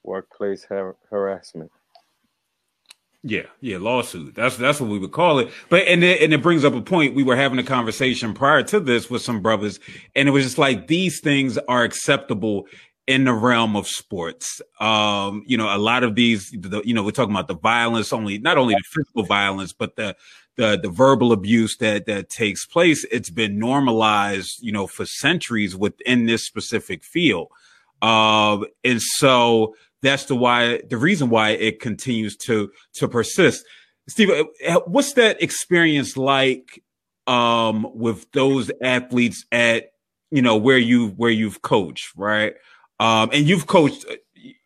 Workplace 0.04 0.66
har- 0.66 0.96
harassment. 1.10 1.72
Yeah, 3.22 3.48
yeah, 3.60 3.78
lawsuit. 3.80 4.34
That's 4.34 4.56
that's 4.56 4.80
what 4.80 4.90
we 4.90 4.98
would 4.98 5.12
call 5.12 5.40
it. 5.40 5.52
But 5.68 5.88
and 5.88 6.04
it, 6.06 6.22
and 6.22 6.34
it 6.34 6.42
brings 6.42 6.64
up 6.64 6.74
a 6.74 6.82
point. 6.82 7.16
We 7.16 7.24
were 7.24 7.36
having 7.36 7.60
a 7.60 7.64
conversation 7.64 8.34
prior 8.34 8.64
to 8.64 8.80
this 8.80 9.10
with 9.10 9.22
some 9.22 9.42
brothers, 9.42 9.82
and 10.16 10.30
it 10.30 10.32
was 10.32 10.46
just 10.46 10.58
like 10.58 10.88
these 10.88 11.20
things 11.20 11.58
are 11.68 11.84
acceptable 11.84 12.66
in 13.10 13.24
the 13.24 13.34
realm 13.34 13.76
of 13.76 13.88
sports. 13.88 14.62
Um, 14.80 15.44
you 15.48 15.58
know, 15.58 15.76
a 15.76 15.80
lot 15.80 16.04
of 16.04 16.14
these, 16.14 16.52
the, 16.52 16.84
you 16.86 16.94
know, 16.94 17.04
we're 17.04 17.10
talking 17.10 17.34
about 17.34 17.48
the 17.48 17.56
violence 17.56 18.14
only, 18.14 18.38
not 18.38 18.60
only 18.60 18.76
the 18.76 18.84
physical 18.92 19.24
violence, 19.24 19.74
but 19.74 19.96
the, 19.96 20.16
the, 20.60 20.78
the 20.78 20.90
verbal 20.90 21.32
abuse 21.32 21.78
that, 21.78 22.06
that 22.06 22.30
takes 22.30 22.66
place. 22.66 23.06
It's 23.12 23.30
been 23.30 23.58
normalized, 23.58 24.58
you 24.60 24.74
know, 24.74 24.88
for 24.88 25.06
centuries 25.06 25.74
within 25.74 26.26
this 26.26 26.46
specific 26.46 27.02
field. 27.02 27.48
Um, 28.02 28.66
and 28.84 29.02
so 29.02 29.74
that's 30.02 30.26
the 30.26 30.36
why, 30.36 30.82
the 30.90 30.98
reason 30.98 31.30
why 31.30 31.52
it 31.52 31.80
continues 31.80 32.36
to, 32.38 32.72
to 32.96 33.08
persist. 33.08 33.64
Steve, 34.10 34.32
uh, 34.68 34.80
what's 34.86 35.14
that 35.14 35.42
experience 35.42 36.18
like, 36.18 36.84
um, 37.26 37.88
with 37.94 38.30
those 38.34 38.70
athletes 38.82 39.46
at, 39.54 39.94
you 40.30 40.42
know, 40.42 40.58
where 40.58 40.78
you, 40.78 41.10
where 41.12 41.32
you've 41.32 41.62
coached, 41.62 42.12
right? 42.18 42.56
Um, 43.00 43.30
and 43.32 43.48
you've 43.48 43.66
coached, 43.66 44.04
uh, 44.10 44.16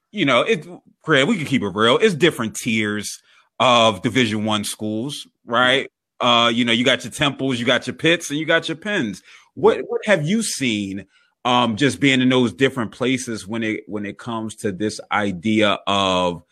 you 0.10 0.26
know, 0.26 0.42
it, 0.42 0.66
Greg, 1.04 1.28
we 1.28 1.38
can 1.38 1.46
keep 1.46 1.62
it 1.62 1.76
real. 1.76 2.00
It's 2.00 2.16
different 2.16 2.56
tiers 2.56 3.22
of 3.64 4.02
division 4.02 4.44
one 4.44 4.66
schools, 4.66 5.26
right? 5.46 5.90
Uh, 6.20 6.52
you 6.54 6.66
know, 6.66 6.74
you 6.74 6.84
got 6.84 7.06
your 7.06 7.12
temples, 7.12 7.60
you 7.60 7.66
got 7.66 7.88
your 7.88 7.96
pits, 7.96 8.30
and 8.30 8.38
you 8.38 8.46
got 8.46 8.68
your 8.68 8.76
Penns. 8.76 9.24
What 9.54 9.80
what 9.88 10.02
have 10.06 10.28
you 10.28 10.44
seen 10.44 11.06
um 11.46 11.76
just 11.76 12.00
being 12.00 12.22
in 12.22 12.30
those 12.30 12.54
different 12.54 12.92
places 12.92 13.48
when 13.48 13.64
it 13.64 13.84
when 13.88 14.06
it 14.06 14.18
comes 14.18 14.56
to 14.56 14.72
this 14.72 15.00
idea 15.12 15.80
of 15.88 16.44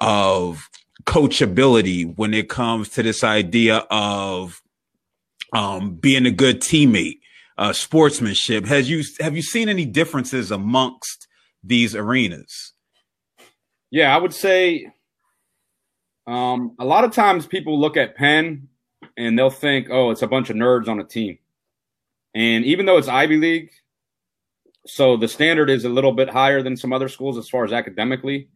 of 0.00 0.68
coachability, 1.04 2.16
when 2.16 2.34
it 2.34 2.48
comes 2.48 2.88
to 2.90 3.02
this 3.02 3.24
idea 3.24 3.78
of 3.90 4.62
um 5.52 5.94
being 5.94 6.26
a 6.26 6.30
good 6.30 6.60
teammate? 6.60 7.18
uh, 7.58 7.72
sportsmanship. 7.72 8.64
Has 8.66 8.88
you 8.88 9.02
have 9.18 9.34
you 9.34 9.42
seen 9.42 9.68
any 9.68 9.84
differences 9.84 10.52
amongst 10.52 11.26
these 11.64 11.96
arenas? 11.96 12.72
Yeah, 13.90 14.14
I 14.14 14.18
would 14.18 14.32
say 14.32 14.92
um, 16.28 16.74
a 16.78 16.84
lot 16.84 17.04
of 17.04 17.12
times 17.12 17.46
people 17.46 17.80
look 17.80 17.96
at 17.96 18.16
Penn 18.16 18.68
and 19.16 19.38
they'll 19.38 19.50
think, 19.50 19.88
"Oh, 19.90 20.10
it's 20.10 20.22
a 20.22 20.26
bunch 20.26 20.50
of 20.50 20.56
nerds 20.56 20.88
on 20.88 21.00
a 21.00 21.04
team," 21.04 21.38
and 22.34 22.64
even 22.64 22.86
though 22.86 22.98
it's 22.98 23.08
Ivy 23.08 23.36
League, 23.36 23.70
so 24.86 25.16
the 25.16 25.28
standard 25.28 25.70
is 25.70 25.84
a 25.84 25.88
little 25.88 26.12
bit 26.12 26.28
higher 26.28 26.62
than 26.62 26.76
some 26.76 26.92
other 26.92 27.08
schools 27.08 27.38
as 27.38 27.48
far 27.48 27.64
as 27.64 27.72
academically. 27.72 28.48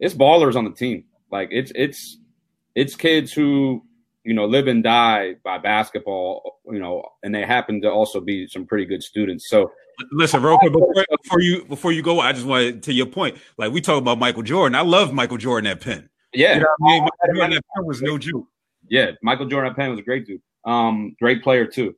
It's 0.00 0.14
ballers 0.14 0.56
on 0.56 0.64
the 0.64 0.70
team. 0.72 1.04
Like 1.30 1.48
it's 1.50 1.72
it's 1.74 2.18
it's 2.74 2.96
kids 2.96 3.32
who 3.32 3.82
you 4.24 4.34
know, 4.34 4.46
live 4.46 4.68
and 4.68 4.82
die 4.82 5.34
by 5.42 5.58
basketball, 5.58 6.60
you 6.66 6.78
know, 6.78 7.04
and 7.22 7.34
they 7.34 7.44
happen 7.44 7.80
to 7.82 7.90
also 7.90 8.20
be 8.20 8.46
some 8.46 8.66
pretty 8.66 8.84
good 8.84 9.02
students. 9.02 9.48
So 9.48 9.72
listen, 10.12 10.42
real 10.42 10.58
quick 10.58 10.72
before, 10.72 11.04
before 11.22 11.40
you 11.40 11.64
before 11.64 11.92
you 11.92 12.02
go, 12.02 12.20
I 12.20 12.32
just 12.32 12.46
want 12.46 12.66
to 12.66 12.80
to 12.80 12.92
your 12.92 13.06
point. 13.06 13.36
Like 13.58 13.72
we 13.72 13.80
talk 13.80 13.98
about 13.98 14.18
Michael 14.18 14.42
Jordan. 14.42 14.76
I 14.76 14.82
love 14.82 15.12
Michael 15.12 15.38
Jordan 15.38 15.70
at 15.70 15.80
Penn. 15.80 16.08
Yeah. 16.32 16.54
You 16.54 16.60
know 16.60 16.66
I 16.66 16.84
mean? 16.84 17.02
Michael 17.02 17.34
Jordan 17.34 17.60
Penn 17.74 17.86
was 17.86 18.02
no 18.02 18.18
joke. 18.18 18.46
Yeah, 18.88 19.12
Michael 19.22 19.46
Jordan 19.46 19.70
at 19.70 19.76
Penn 19.76 19.90
was 19.90 20.00
a 20.00 20.02
great 20.02 20.26
dude. 20.26 20.42
Um, 20.64 21.16
great 21.20 21.42
player 21.42 21.66
too. 21.66 21.94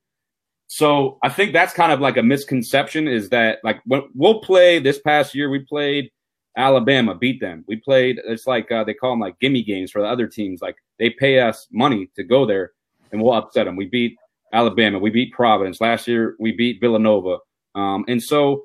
So 0.67 1.19
I 1.23 1.29
think 1.29 1.53
that's 1.53 1.75
kind 1.75 1.93
of 1.93 2.01
like 2.01 2.17
a 2.17 2.23
misconception 2.23 3.07
is 3.07 3.29
that 3.31 3.59
like 3.63 3.81
we'll 3.87 4.41
play 4.41 4.79
this 4.79 4.99
past 4.99 5.35
year 5.35 5.51
we 5.51 5.61
played 5.61 6.11
Alabama, 6.57 7.15
beat 7.15 7.41
them. 7.41 7.65
We 7.69 7.77
played 7.77 8.21
it's 8.25 8.47
like 8.47 8.71
uh, 8.71 8.85
they 8.85 8.95
call 8.95 9.11
them 9.11 9.21
like 9.21 9.39
gimme 9.41 9.63
games 9.63 9.91
for 9.91 10.01
the 10.03 10.09
other 10.09 10.27
teams. 10.27 10.63
Like 10.63 10.77
they 10.99 11.11
pay 11.11 11.41
us 11.41 11.67
money 11.71 12.11
to 12.17 12.25
go 12.25 12.47
there 12.47 12.73
and 13.13 13.23
we'll 13.23 13.35
upset 13.35 13.67
them. 13.67 13.77
We 13.77 13.87
beat 13.87 14.17
Alabama. 14.53 14.99
We 14.99 15.11
beat 15.11 15.33
Providence. 15.33 15.81
Last 15.81 16.09
year, 16.09 16.37
we 16.39 16.53
beat 16.53 16.81
Villanova. 16.81 17.39
Um, 17.75 18.05
and 18.09 18.23
so 18.23 18.65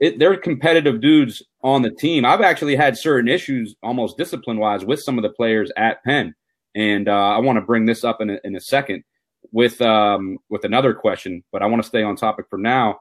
it, 0.00 0.18
they're 0.18 0.36
competitive 0.36 1.00
dudes 1.00 1.42
on 1.62 1.82
the 1.82 1.90
team. 1.90 2.24
I've 2.24 2.40
actually 2.40 2.76
had 2.76 2.96
certain 2.96 3.28
issues, 3.28 3.74
almost 3.82 4.18
discipline 4.18 4.58
wise, 4.58 4.84
with 4.84 5.00
some 5.00 5.18
of 5.18 5.22
the 5.22 5.30
players 5.30 5.70
at 5.76 6.02
Penn. 6.04 6.34
And 6.74 7.08
uh, 7.08 7.12
I 7.12 7.38
want 7.38 7.56
to 7.56 7.62
bring 7.62 7.86
this 7.86 8.04
up 8.04 8.20
in 8.20 8.30
a, 8.30 8.38
in 8.44 8.54
a 8.54 8.60
second 8.60 9.04
with 9.52 9.80
um, 9.80 10.38
with 10.50 10.64
another 10.64 10.92
question, 10.92 11.42
but 11.52 11.62
I 11.62 11.66
want 11.66 11.82
to 11.82 11.88
stay 11.88 12.02
on 12.02 12.16
topic 12.16 12.46
for 12.50 12.58
now. 12.58 13.00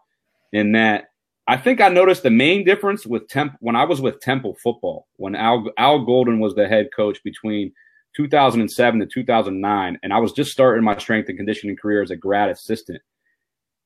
In 0.54 0.72
that, 0.74 1.06
I 1.48 1.58
think 1.58 1.82
I 1.82 1.90
noticed 1.90 2.24
the 2.24 2.30
main 2.30 2.64
difference 2.64 3.06
with 3.06 3.28
Temp 3.28 3.56
when 3.60 3.76
I 3.76 3.84
was 3.84 4.00
with 4.00 4.22
Temple 4.22 4.56
football 4.64 5.08
when 5.18 5.36
Al 5.36 5.66
Al 5.78 6.06
Golden 6.06 6.40
was 6.40 6.56
the 6.56 6.68
head 6.68 6.90
coach 6.96 7.22
between 7.24 7.74
2007 8.16 9.00
to 9.02 9.06
2009, 9.06 10.00
and 10.02 10.14
I 10.14 10.20
was 10.20 10.32
just 10.32 10.52
starting 10.52 10.84
my 10.84 10.98
strength 10.98 11.28
and 11.28 11.38
conditioning 11.38 11.76
career 11.76 12.02
as 12.02 12.12
a 12.12 12.16
grad 12.16 12.50
assistant. 12.50 13.02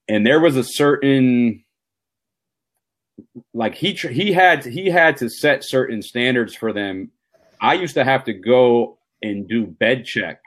And 0.08 0.26
there 0.26 0.40
was 0.40 0.56
a 0.56 0.64
certain 0.64 1.64
like 3.54 3.76
he 3.76 3.94
he 3.94 4.32
had 4.32 4.66
he 4.66 4.90
had 4.90 5.18
to 5.18 5.30
set 5.30 5.64
certain 5.64 6.02
standards 6.02 6.56
for 6.56 6.74
them. 6.74 7.12
I 7.62 7.74
used 7.74 7.96
to 7.96 8.04
have 8.04 8.24
to 8.26 8.34
go 8.34 8.98
and 9.22 9.48
do 9.48 9.66
bed 9.66 10.06
check 10.06 10.42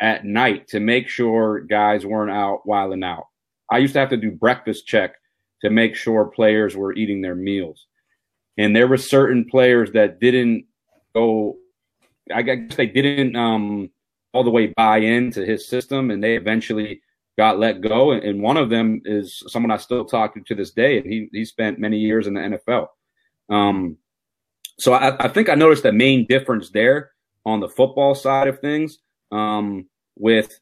at 0.00 0.24
night 0.24 0.68
to 0.68 0.80
make 0.80 1.08
sure 1.08 1.60
guys 1.60 2.06
weren't 2.06 2.30
out 2.30 2.66
wilding 2.66 3.04
out. 3.04 3.26
I 3.70 3.78
used 3.78 3.92
to 3.94 4.00
have 4.00 4.10
to 4.10 4.16
do 4.16 4.30
breakfast 4.30 4.86
check 4.86 5.14
to 5.62 5.70
make 5.70 5.94
sure 5.94 6.24
players 6.24 6.76
were 6.76 6.94
eating 6.94 7.20
their 7.20 7.34
meals. 7.34 7.86
And 8.58 8.74
there 8.74 8.88
were 8.88 8.96
certain 8.96 9.44
players 9.44 9.92
that 9.92 10.20
didn't 10.20 10.66
go 11.14 11.56
I 12.32 12.42
guess 12.42 12.76
they 12.76 12.86
didn't 12.86 13.36
um, 13.36 13.90
all 14.32 14.44
the 14.44 14.50
way 14.50 14.68
buy 14.68 14.98
into 14.98 15.44
his 15.44 15.68
system, 15.68 16.10
and 16.10 16.22
they 16.22 16.36
eventually 16.36 17.02
got 17.38 17.58
let 17.58 17.80
go. 17.80 18.12
And 18.12 18.42
one 18.42 18.56
of 18.56 18.70
them 18.70 19.00
is 19.04 19.42
someone 19.48 19.70
I 19.70 19.76
still 19.76 20.04
talk 20.04 20.34
to 20.34 20.40
to 20.40 20.54
this 20.54 20.70
day, 20.70 20.98
and 20.98 21.06
he 21.06 21.28
he 21.32 21.44
spent 21.44 21.78
many 21.78 21.98
years 21.98 22.26
in 22.26 22.34
the 22.34 22.40
NFL. 22.40 22.88
Um, 23.48 23.96
so 24.78 24.92
I, 24.92 25.24
I 25.24 25.28
think 25.28 25.48
I 25.48 25.54
noticed 25.54 25.82
the 25.82 25.92
main 25.92 26.26
difference 26.26 26.70
there 26.70 27.12
on 27.44 27.60
the 27.60 27.68
football 27.68 28.14
side 28.14 28.48
of 28.48 28.60
things. 28.60 28.98
Um, 29.30 29.88
with 30.16 30.58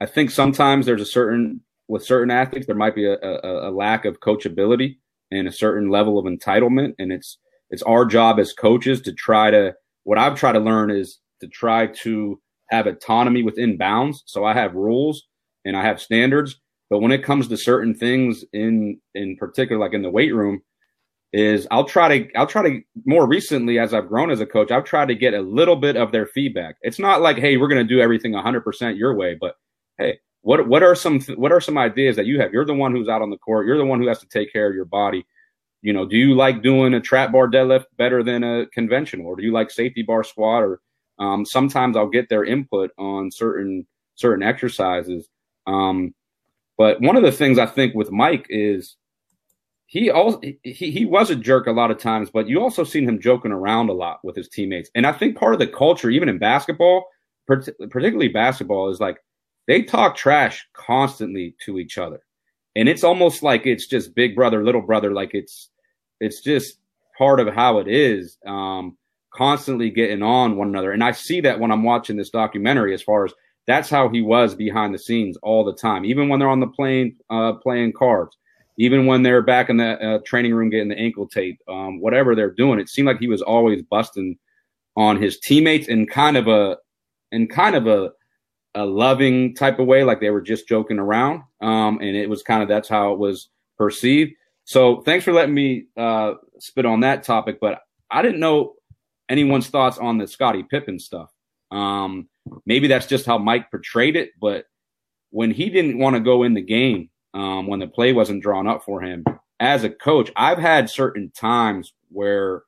I 0.00 0.06
think 0.06 0.30
sometimes 0.30 0.86
there's 0.86 1.02
a 1.02 1.06
certain 1.06 1.60
with 1.88 2.04
certain 2.04 2.30
athletes 2.30 2.66
there 2.66 2.74
might 2.74 2.94
be 2.94 3.06
a, 3.06 3.16
a, 3.20 3.68
a 3.68 3.70
lack 3.70 4.06
of 4.06 4.20
coachability 4.20 4.96
and 5.30 5.46
a 5.46 5.52
certain 5.52 5.90
level 5.90 6.18
of 6.18 6.24
entitlement, 6.24 6.94
and 6.98 7.12
it's 7.12 7.38
it's 7.70 7.82
our 7.82 8.04
job 8.04 8.38
as 8.38 8.52
coaches 8.52 9.00
to 9.02 9.12
try 9.12 9.50
to 9.50 9.74
what 10.04 10.18
I've 10.18 10.38
tried 10.38 10.52
to 10.52 10.60
learn 10.60 10.90
is 10.90 11.18
to 11.40 11.48
try 11.48 11.86
to 11.86 12.40
have 12.70 12.86
autonomy 12.86 13.42
within 13.42 13.76
bounds. 13.76 14.22
So 14.26 14.44
I 14.44 14.54
have 14.54 14.74
rules 14.74 15.26
and 15.64 15.76
I 15.76 15.82
have 15.82 16.00
standards, 16.00 16.60
but 16.90 17.00
when 17.00 17.12
it 17.12 17.24
comes 17.24 17.48
to 17.48 17.56
certain 17.56 17.94
things 17.94 18.44
in 18.52 19.00
in 19.14 19.36
particular, 19.36 19.80
like 19.80 19.94
in 19.94 20.02
the 20.02 20.10
weight 20.10 20.34
room, 20.34 20.62
is 21.32 21.66
I'll 21.70 21.84
try 21.84 22.18
to 22.18 22.36
I'll 22.36 22.46
try 22.46 22.62
to 22.62 22.80
more 23.06 23.26
recently 23.26 23.78
as 23.78 23.94
I've 23.94 24.08
grown 24.08 24.30
as 24.30 24.40
a 24.40 24.46
coach, 24.46 24.70
I've 24.70 24.84
tried 24.84 25.08
to 25.08 25.14
get 25.14 25.34
a 25.34 25.40
little 25.40 25.76
bit 25.76 25.96
of 25.96 26.12
their 26.12 26.26
feedback. 26.26 26.76
It's 26.82 26.98
not 26.98 27.22
like 27.22 27.38
hey, 27.38 27.56
we're 27.56 27.68
going 27.68 27.86
to 27.86 27.94
do 27.94 28.00
everything 28.00 28.32
100% 28.32 28.98
your 28.98 29.14
way, 29.14 29.36
but 29.40 29.56
hey, 29.98 30.18
what 30.42 30.68
what 30.68 30.82
are 30.82 30.94
some 30.94 31.20
what 31.36 31.52
are 31.52 31.60
some 31.60 31.78
ideas 31.78 32.16
that 32.16 32.26
you 32.26 32.40
have? 32.40 32.52
You're 32.52 32.66
the 32.66 32.74
one 32.74 32.92
who's 32.92 33.08
out 33.08 33.22
on 33.22 33.30
the 33.30 33.38
court. 33.38 33.66
You're 33.66 33.78
the 33.78 33.84
one 33.84 34.00
who 34.00 34.08
has 34.08 34.20
to 34.20 34.28
take 34.28 34.52
care 34.52 34.68
of 34.68 34.74
your 34.74 34.84
body 34.84 35.26
you 35.84 35.92
know, 35.92 36.06
do 36.06 36.16
you 36.16 36.34
like 36.34 36.62
doing 36.62 36.94
a 36.94 37.00
trap 37.00 37.30
bar 37.30 37.46
deadlift 37.46 37.84
better 37.98 38.22
than 38.22 38.42
a 38.42 38.64
conventional, 38.72 39.26
or 39.26 39.36
do 39.36 39.42
you 39.42 39.52
like 39.52 39.70
safety 39.70 40.02
bar 40.02 40.24
squat? 40.24 40.62
Or 40.62 40.80
um, 41.18 41.44
sometimes 41.44 41.94
I'll 41.94 42.08
get 42.08 42.30
their 42.30 42.42
input 42.42 42.90
on 42.96 43.30
certain 43.30 43.86
certain 44.14 44.42
exercises. 44.42 45.28
Um, 45.66 46.14
but 46.76 47.00
one 47.00 47.16
of 47.16 47.22
the 47.22 47.32
things 47.32 47.58
I 47.58 47.66
think 47.66 47.94
with 47.94 48.10
Mike 48.10 48.46
is 48.48 48.96
he 49.86 50.10
also 50.10 50.40
he, 50.62 50.90
he 50.90 51.04
was 51.04 51.30
a 51.30 51.36
jerk 51.36 51.66
a 51.66 51.72
lot 51.72 51.90
of 51.90 51.98
times, 51.98 52.30
but 52.30 52.48
you 52.48 52.60
also 52.60 52.84
seen 52.84 53.08
him 53.08 53.20
joking 53.20 53.52
around 53.52 53.90
a 53.90 53.92
lot 53.92 54.18
with 54.24 54.36
his 54.36 54.48
teammates. 54.48 54.90
And 54.94 55.06
I 55.06 55.12
think 55.12 55.36
part 55.36 55.54
of 55.54 55.60
the 55.60 55.66
culture, 55.66 56.10
even 56.10 56.28
in 56.28 56.38
basketball, 56.38 57.06
particularly 57.46 58.28
basketball, 58.28 58.90
is 58.90 59.00
like 59.00 59.18
they 59.66 59.82
talk 59.82 60.16
trash 60.16 60.66
constantly 60.72 61.54
to 61.64 61.78
each 61.78 61.98
other. 61.98 62.20
And 62.76 62.88
it's 62.88 63.04
almost 63.04 63.42
like 63.42 63.66
it's 63.66 63.86
just 63.86 64.14
big 64.14 64.34
brother, 64.34 64.64
little 64.64 64.82
brother, 64.82 65.12
like 65.12 65.30
it's 65.32 65.70
it's 66.20 66.40
just 66.42 66.78
part 67.16 67.38
of 67.38 67.54
how 67.54 67.78
it 67.78 67.86
is. 67.88 68.38
Um, 68.46 68.96
constantly 69.32 69.90
getting 69.90 70.22
on 70.22 70.56
one 70.56 70.68
another, 70.68 70.92
and 70.92 71.02
I 71.02 71.10
see 71.10 71.40
that 71.40 71.58
when 71.58 71.72
I'm 71.72 71.82
watching 71.82 72.16
this 72.16 72.30
documentary. 72.30 72.94
As 72.94 73.02
far 73.02 73.24
as 73.24 73.32
that's 73.66 73.88
how 73.88 74.08
he 74.08 74.20
was 74.20 74.54
behind 74.54 74.94
the 74.94 74.98
scenes 74.98 75.36
all 75.42 75.64
the 75.64 75.74
time, 75.74 76.04
even 76.04 76.28
when 76.28 76.38
they're 76.38 76.48
on 76.48 76.60
the 76.60 76.66
plane 76.66 77.16
uh, 77.30 77.54
playing 77.54 77.92
cards, 77.92 78.36
even 78.78 79.06
when 79.06 79.22
they're 79.22 79.42
back 79.42 79.70
in 79.70 79.78
the 79.78 80.00
uh, 80.00 80.18
training 80.26 80.54
room 80.54 80.70
getting 80.70 80.88
the 80.88 80.98
ankle 80.98 81.26
tape, 81.26 81.58
um, 81.68 82.00
whatever 82.00 82.34
they're 82.34 82.50
doing. 82.50 82.78
It 82.78 82.88
seemed 82.88 83.06
like 83.06 83.18
he 83.18 83.28
was 83.28 83.42
always 83.42 83.82
busting 83.82 84.36
on 84.96 85.20
his 85.20 85.38
teammates 85.40 85.88
in 85.88 86.06
kind 86.06 86.36
of 86.36 86.48
a 86.48 86.76
in 87.32 87.48
kind 87.48 87.74
of 87.74 87.86
a 87.86 88.12
a 88.74 88.84
loving 88.84 89.54
type 89.54 89.78
of 89.78 89.86
way, 89.86 90.02
like 90.02 90.20
they 90.20 90.30
were 90.30 90.40
just 90.40 90.68
joking 90.68 90.98
around. 90.98 91.42
Um, 91.60 91.98
and 92.00 92.16
it 92.16 92.28
was 92.28 92.42
kind 92.42 92.62
of 92.62 92.68
that's 92.68 92.88
how 92.88 93.12
it 93.12 93.18
was 93.18 93.48
perceived. 93.78 94.32
So 94.64 95.00
thanks 95.02 95.24
for 95.24 95.32
letting 95.32 95.54
me 95.54 95.86
uh, 95.96 96.34
spit 96.58 96.86
on 96.86 97.00
that 97.00 97.22
topic, 97.22 97.58
but 97.60 97.80
I 98.10 98.22
didn't 98.22 98.40
know 98.40 98.74
anyone's 99.28 99.68
thoughts 99.68 99.98
on 99.98 100.18
the 100.18 100.26
Scottie 100.26 100.64
Pippen 100.64 100.98
stuff. 100.98 101.30
Um, 101.74 102.28
maybe 102.66 102.88
that's 102.88 103.06
just 103.06 103.26
how 103.26 103.38
Mike 103.38 103.70
portrayed 103.70 104.16
it, 104.16 104.30
but 104.40 104.66
when 105.30 105.50
he 105.50 105.70
didn't 105.70 105.98
want 105.98 106.14
to 106.14 106.20
go 106.20 106.42
in 106.42 106.54
the 106.54 106.62
game, 106.62 107.10
um, 107.32 107.66
when 107.66 107.80
the 107.80 107.88
play 107.88 108.12
wasn't 108.12 108.42
drawn 108.42 108.68
up 108.68 108.84
for 108.84 109.00
him 109.00 109.24
as 109.58 109.82
a 109.82 109.90
coach, 109.90 110.30
I've 110.36 110.58
had 110.58 110.88
certain 110.88 111.30
times 111.30 111.92
where 112.10 112.62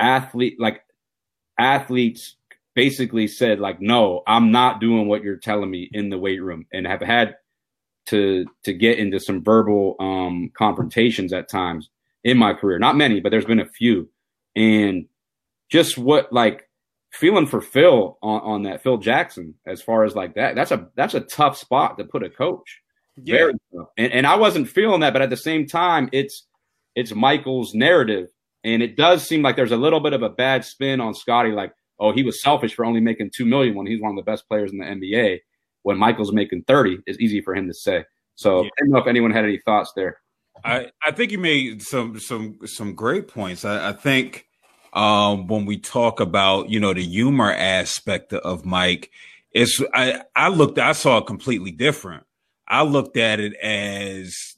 athlete 0.00 0.58
like 0.58 0.82
athletes 1.58 2.36
basically 2.74 3.26
said 3.26 3.60
like 3.60 3.82
no 3.82 4.22
i'm 4.26 4.50
not 4.50 4.80
doing 4.80 5.06
what 5.08 5.22
you're 5.22 5.36
telling 5.36 5.70
me 5.70 5.90
in 5.92 6.08
the 6.08 6.16
weight 6.16 6.42
room 6.42 6.64
and 6.72 6.86
have 6.86 7.02
had 7.02 7.34
to 8.06 8.46
to 8.64 8.72
get 8.72 8.98
into 8.98 9.20
some 9.20 9.42
verbal 9.42 9.96
um 10.00 10.50
confrontations 10.56 11.32
at 11.32 11.48
times 11.48 11.90
in 12.24 12.36
my 12.36 12.52
career. 12.52 12.78
Not 12.78 12.96
many 12.96 13.20
but 13.20 13.30
there's 13.30 13.44
been 13.44 13.60
a 13.60 13.68
few. 13.68 14.08
And 14.56 15.06
just 15.70 15.96
what 15.96 16.32
like 16.32 16.68
feeling 17.12 17.46
for 17.46 17.60
phil 17.60 18.18
on, 18.22 18.40
on 18.40 18.62
that 18.62 18.82
phil 18.82 18.96
jackson 18.96 19.54
as 19.66 19.82
far 19.82 20.04
as 20.04 20.14
like 20.14 20.34
that 20.34 20.54
that's 20.54 20.70
a 20.70 20.88
that's 20.96 21.14
a 21.14 21.20
tough 21.20 21.56
spot 21.56 21.98
to 21.98 22.04
put 22.04 22.22
a 22.22 22.30
coach 22.30 22.80
yeah. 23.22 23.50
And, 23.98 24.12
and 24.12 24.26
i 24.26 24.36
wasn't 24.36 24.68
feeling 24.68 25.00
that 25.00 25.12
but 25.12 25.22
at 25.22 25.30
the 25.30 25.36
same 25.36 25.66
time 25.66 26.08
it's 26.12 26.46
it's 26.94 27.14
michael's 27.14 27.74
narrative 27.74 28.28
and 28.64 28.82
it 28.82 28.96
does 28.96 29.26
seem 29.26 29.42
like 29.42 29.56
there's 29.56 29.72
a 29.72 29.76
little 29.76 30.00
bit 30.00 30.12
of 30.12 30.22
a 30.22 30.28
bad 30.28 30.64
spin 30.64 31.00
on 31.00 31.14
Scottie, 31.14 31.52
like, 31.52 31.72
oh, 31.98 32.12
he 32.12 32.22
was 32.22 32.42
selfish 32.42 32.74
for 32.74 32.84
only 32.84 33.00
making 33.00 33.30
two 33.34 33.46
million 33.46 33.74
when 33.74 33.86
he's 33.86 34.00
one 34.00 34.10
of 34.10 34.16
the 34.16 34.30
best 34.30 34.48
players 34.48 34.70
in 34.72 34.78
the 34.78 34.84
NBA. 34.84 35.38
When 35.82 35.96
Michael's 35.96 36.32
making 36.32 36.64
30, 36.64 36.98
it's 37.06 37.18
easy 37.18 37.40
for 37.40 37.54
him 37.54 37.66
to 37.68 37.74
say. 37.74 38.04
So 38.34 38.62
yeah. 38.62 38.68
I 38.78 38.82
don't 38.82 38.90
know 38.90 38.98
if 38.98 39.06
anyone 39.06 39.30
had 39.30 39.44
any 39.44 39.58
thoughts 39.58 39.92
there. 39.96 40.18
I, 40.62 40.90
I 41.02 41.10
think 41.12 41.32
you 41.32 41.38
made 41.38 41.80
some 41.82 42.18
some 42.20 42.58
some 42.66 42.94
great 42.94 43.28
points. 43.28 43.64
I, 43.64 43.90
I 43.90 43.92
think 43.92 44.46
um, 44.92 45.46
when 45.46 45.66
we 45.66 45.78
talk 45.78 46.20
about 46.20 46.68
you 46.68 46.80
know 46.80 46.92
the 46.92 47.04
humor 47.04 47.52
aspect 47.52 48.32
of 48.32 48.64
Mike, 48.64 49.10
it's 49.52 49.80
I 49.94 50.22
I 50.34 50.48
looked 50.48 50.78
I 50.78 50.92
saw 50.92 51.18
it 51.18 51.26
completely 51.26 51.70
different. 51.70 52.24
I 52.66 52.82
looked 52.82 53.16
at 53.16 53.40
it 53.40 53.54
as 53.56 54.56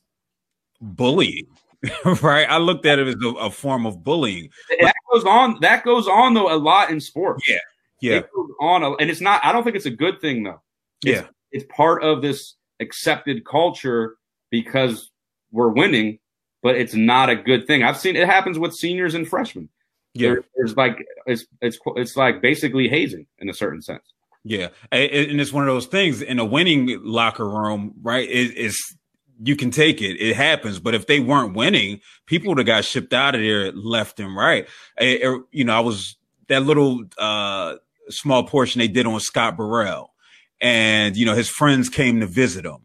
bullying. 0.81 1.47
right? 2.23 2.49
I 2.49 2.59
looked 2.59 2.87
at 2.87 2.99
it 2.99 3.09
as 3.09 3.17
a, 3.23 3.29
a 3.29 3.51
form 3.51 3.87
of 3.87 4.05
bullying. 4.05 4.51
That 4.81 4.95
goes 5.13 5.25
on. 5.25 5.59
That 5.61 5.85
goes 5.85 6.07
on 6.07 6.35
though 6.35 6.55
a 6.55 6.57
lot 6.57 6.91
in 6.91 7.01
sports. 7.01 7.49
Yeah, 7.49 7.57
yeah. 8.01 8.19
It 8.19 8.29
goes 8.35 8.51
on, 8.61 8.85
and 9.01 9.11
it's 9.11 9.21
not. 9.21 9.45
I 9.45 9.53
don't 9.53 9.65
think 9.65 9.77
it's 9.77 9.87
a 9.87 9.91
good 9.91 10.21
thing 10.21 10.45
though. 10.45 10.63
It's, 11.05 11.21
yeah, 11.21 11.27
it's 11.51 11.65
part 11.75 12.05
of 12.05 12.23
this 12.23 12.55
accepted 12.81 13.45
culture 13.45 14.17
because 14.51 15.11
we're 15.51 15.71
winning, 15.71 16.21
but 16.63 16.77
it's 16.77 16.95
not 16.95 17.31
a 17.31 17.37
good 17.37 17.67
thing. 17.67 17.83
I've 17.83 17.99
seen 17.99 18.15
it 18.15 18.29
happens 18.29 18.59
with 18.59 18.75
seniors 18.75 19.15
and 19.15 19.27
freshmen. 19.27 19.69
Yeah, 20.15 20.29
there, 20.29 20.45
there's 20.57 20.77
like 20.77 20.99
it's 21.27 21.47
it's 21.61 21.79
it's 21.97 22.17
like 22.17 22.43
basically 22.43 22.89
hazing 22.89 23.27
in 23.39 23.49
a 23.49 23.55
certain 23.55 23.83
sense. 23.83 24.05
Yeah, 24.45 24.69
and 24.91 25.41
it's 25.41 25.53
one 25.53 25.67
of 25.67 25.73
those 25.73 25.87
things 25.87 26.21
in 26.21 26.39
a 26.39 26.45
winning 26.45 27.01
locker 27.03 27.49
room, 27.49 27.95
right? 28.03 28.29
It's 28.29 28.97
you 29.45 29.57
can 29.57 29.71
take 29.71 30.03
it. 30.03 30.21
It 30.21 30.37
happens. 30.37 30.79
But 30.79 30.95
if 30.95 31.07
they 31.07 31.21
weren't 31.21 31.55
winning, 31.55 32.01
people 32.27 32.49
would 32.49 32.59
have 32.59 32.67
got 32.67 32.85
shipped 32.85 33.13
out 33.13 33.35
of 33.35 33.41
there 33.41 33.73
left 33.73 34.21
and 34.21 34.37
right. 34.37 34.69
I, 34.99 35.39
you 35.51 35.65
know, 35.65 35.77
I 35.77 35.81
was 35.81 36.17
that 36.49 36.63
little 36.63 37.05
uh, 37.19 37.77
small 38.09 38.45
portion 38.45 38.79
they 38.79 38.89
did 38.89 39.07
on 39.07 39.21
Scott 39.21 39.57
Burrell, 39.57 40.13
and 40.61 41.17
you 41.17 41.25
know 41.27 41.35
his 41.35 41.49
friends 41.49 41.89
came 41.89 42.21
to 42.21 42.27
visit 42.27 42.65
him, 42.65 42.79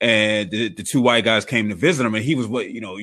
and 0.00 0.50
the, 0.50 0.68
the 0.68 0.82
two 0.82 1.00
white 1.00 1.24
guys 1.24 1.44
came 1.44 1.68
to 1.68 1.74
visit 1.74 2.04
him, 2.04 2.14
and 2.14 2.24
he 2.24 2.34
was 2.34 2.46
what 2.46 2.70
you 2.70 2.80
know. 2.80 2.98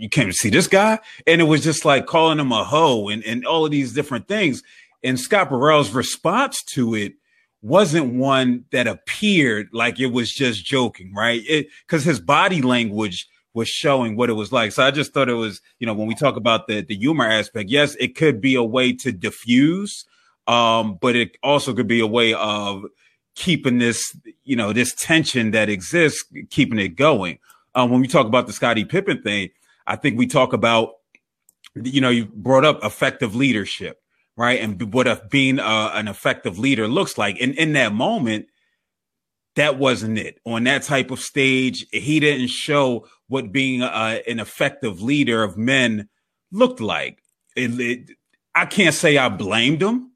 You, 0.00 0.08
came 0.08 0.28
to 0.28 0.32
see 0.32 0.50
this 0.50 0.66
guy, 0.66 0.98
and 1.26 1.40
it 1.40 1.44
was 1.44 1.62
just 1.62 1.84
like 1.84 2.06
calling 2.06 2.38
him 2.38 2.52
a 2.52 2.64
hoe 2.64 3.08
and, 3.08 3.24
and 3.24 3.46
all 3.46 3.64
of 3.64 3.70
these 3.70 3.92
different 3.92 4.28
things. 4.28 4.62
And 5.02 5.18
Scott 5.18 5.50
Burrell's 5.50 5.90
response 5.90 6.62
to 6.74 6.94
it 6.94 7.14
wasn't 7.62 8.14
one 8.14 8.64
that 8.70 8.86
appeared 8.86 9.68
like 9.72 9.98
it 9.98 10.06
was 10.06 10.32
just 10.32 10.64
joking, 10.64 11.12
right? 11.14 11.42
Because 11.86 12.04
his 12.04 12.20
body 12.20 12.62
language 12.62 13.26
was 13.54 13.68
showing 13.68 14.16
what 14.16 14.28
it 14.28 14.34
was 14.34 14.52
like. 14.52 14.70
So 14.70 14.84
I 14.84 14.90
just 14.90 15.14
thought 15.14 15.28
it 15.28 15.34
was, 15.34 15.60
you 15.78 15.86
know, 15.86 15.94
when 15.94 16.06
we 16.06 16.14
talk 16.14 16.36
about 16.36 16.66
the 16.66 16.82
the 16.82 16.94
humor 16.94 17.26
aspect, 17.26 17.70
yes, 17.70 17.96
it 17.96 18.14
could 18.14 18.40
be 18.40 18.54
a 18.54 18.62
way 18.62 18.92
to 18.92 19.12
diffuse, 19.12 20.04
um, 20.46 20.98
but 21.00 21.16
it 21.16 21.36
also 21.42 21.72
could 21.72 21.88
be 21.88 22.00
a 22.00 22.06
way 22.06 22.34
of 22.34 22.84
keeping 23.34 23.78
this, 23.78 24.16
you 24.44 24.56
know, 24.56 24.72
this 24.72 24.94
tension 24.94 25.52
that 25.52 25.68
exists, 25.68 26.24
keeping 26.50 26.78
it 26.78 26.96
going. 26.96 27.38
Um, 27.74 27.90
when 27.90 28.00
we 28.00 28.08
talk 28.08 28.26
about 28.26 28.46
the 28.46 28.52
Scottie 28.52 28.84
Pippen 28.84 29.22
thing, 29.22 29.50
I 29.86 29.96
think 29.96 30.18
we 30.18 30.26
talk 30.26 30.52
about, 30.52 30.94
you 31.74 32.00
know, 32.00 32.10
you 32.10 32.26
brought 32.26 32.64
up 32.64 32.82
effective 32.82 33.34
leadership 33.34 33.98
right? 34.36 34.60
And 34.60 34.92
what 34.92 35.06
a, 35.06 35.22
being 35.30 35.58
a, 35.58 35.90
an 35.94 36.08
effective 36.08 36.58
leader 36.58 36.86
looks 36.86 37.16
like. 37.16 37.40
And 37.40 37.54
in 37.54 37.72
that 37.72 37.92
moment, 37.92 38.46
that 39.56 39.78
wasn't 39.78 40.18
it. 40.18 40.38
On 40.44 40.64
that 40.64 40.82
type 40.82 41.10
of 41.10 41.20
stage, 41.20 41.86
he 41.90 42.20
didn't 42.20 42.48
show 42.48 43.06
what 43.28 43.52
being 43.52 43.82
a, 43.82 44.22
an 44.28 44.38
effective 44.38 45.02
leader 45.02 45.42
of 45.42 45.56
men 45.56 46.08
looked 46.52 46.80
like. 46.80 47.22
It, 47.56 47.80
it, 47.80 48.10
I 48.54 48.66
can't 48.66 48.94
say 48.94 49.16
I 49.16 49.30
blamed 49.30 49.82
him. 49.82 50.12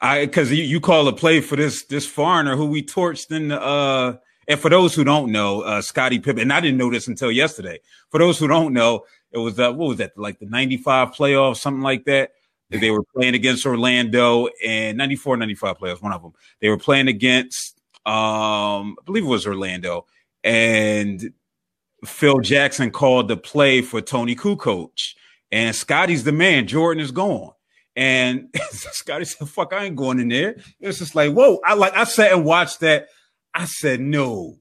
I 0.00 0.26
because 0.26 0.52
you, 0.52 0.62
you, 0.62 0.80
call 0.80 1.08
a 1.08 1.12
play 1.12 1.40
for 1.40 1.56
this 1.56 1.84
this 1.86 2.06
foreigner 2.06 2.54
who 2.54 2.66
we 2.66 2.84
torched 2.84 3.32
in 3.32 3.48
the 3.48 3.60
uh 3.60 4.16
and 4.48 4.58
for 4.58 4.70
those 4.70 4.94
who 4.94 5.04
don't 5.04 5.30
know, 5.30 5.60
uh 5.60 5.82
Scottie 5.82 6.18
Pippen, 6.18 6.42
and 6.42 6.52
I 6.52 6.60
didn't 6.60 6.78
know 6.78 6.90
this 6.90 7.06
until 7.06 7.30
yesterday. 7.30 7.80
For 8.10 8.18
those 8.18 8.38
who 8.38 8.48
don't 8.48 8.72
know, 8.72 9.04
it 9.30 9.38
was 9.38 9.58
uh 9.60 9.72
what 9.72 9.88
was 9.88 9.98
that, 9.98 10.16
like 10.16 10.38
the 10.40 10.46
95 10.46 11.10
playoffs, 11.12 11.58
something 11.58 11.82
like 11.82 12.04
that. 12.06 12.32
They 12.70 12.90
were 12.90 13.02
playing 13.14 13.34
against 13.34 13.64
Orlando 13.64 14.48
and 14.64 14.98
94, 14.98 15.38
95 15.38 15.78
playoffs, 15.78 16.02
one 16.02 16.12
of 16.12 16.22
them. 16.22 16.32
They 16.60 16.68
were 16.68 16.76
playing 16.76 17.08
against, 17.08 17.80
um, 18.04 18.96
I 18.98 19.04
believe 19.06 19.24
it 19.24 19.28
was 19.28 19.46
Orlando. 19.46 20.06
And 20.44 21.32
Phil 22.04 22.40
Jackson 22.40 22.90
called 22.90 23.28
the 23.28 23.36
play 23.36 23.80
for 23.80 24.00
Toni 24.00 24.36
Kukoc. 24.36 25.14
And 25.50 25.74
Scottie's 25.74 26.24
the 26.24 26.32
man. 26.32 26.66
Jordan 26.66 27.02
is 27.02 27.10
gone. 27.10 27.52
And 27.96 28.54
Scottie 28.70 29.24
said, 29.24 29.48
fuck, 29.48 29.72
I 29.72 29.86
ain't 29.86 29.96
going 29.96 30.20
in 30.20 30.28
there. 30.28 30.56
It's 30.78 30.98
just 30.98 31.14
like, 31.14 31.32
whoa. 31.32 31.60
I 31.64 31.72
like 31.72 31.96
I 31.96 32.04
sat 32.04 32.32
and 32.32 32.44
watched 32.44 32.80
that. 32.80 33.08
I 33.54 33.64
said, 33.64 34.00
no. 34.00 34.58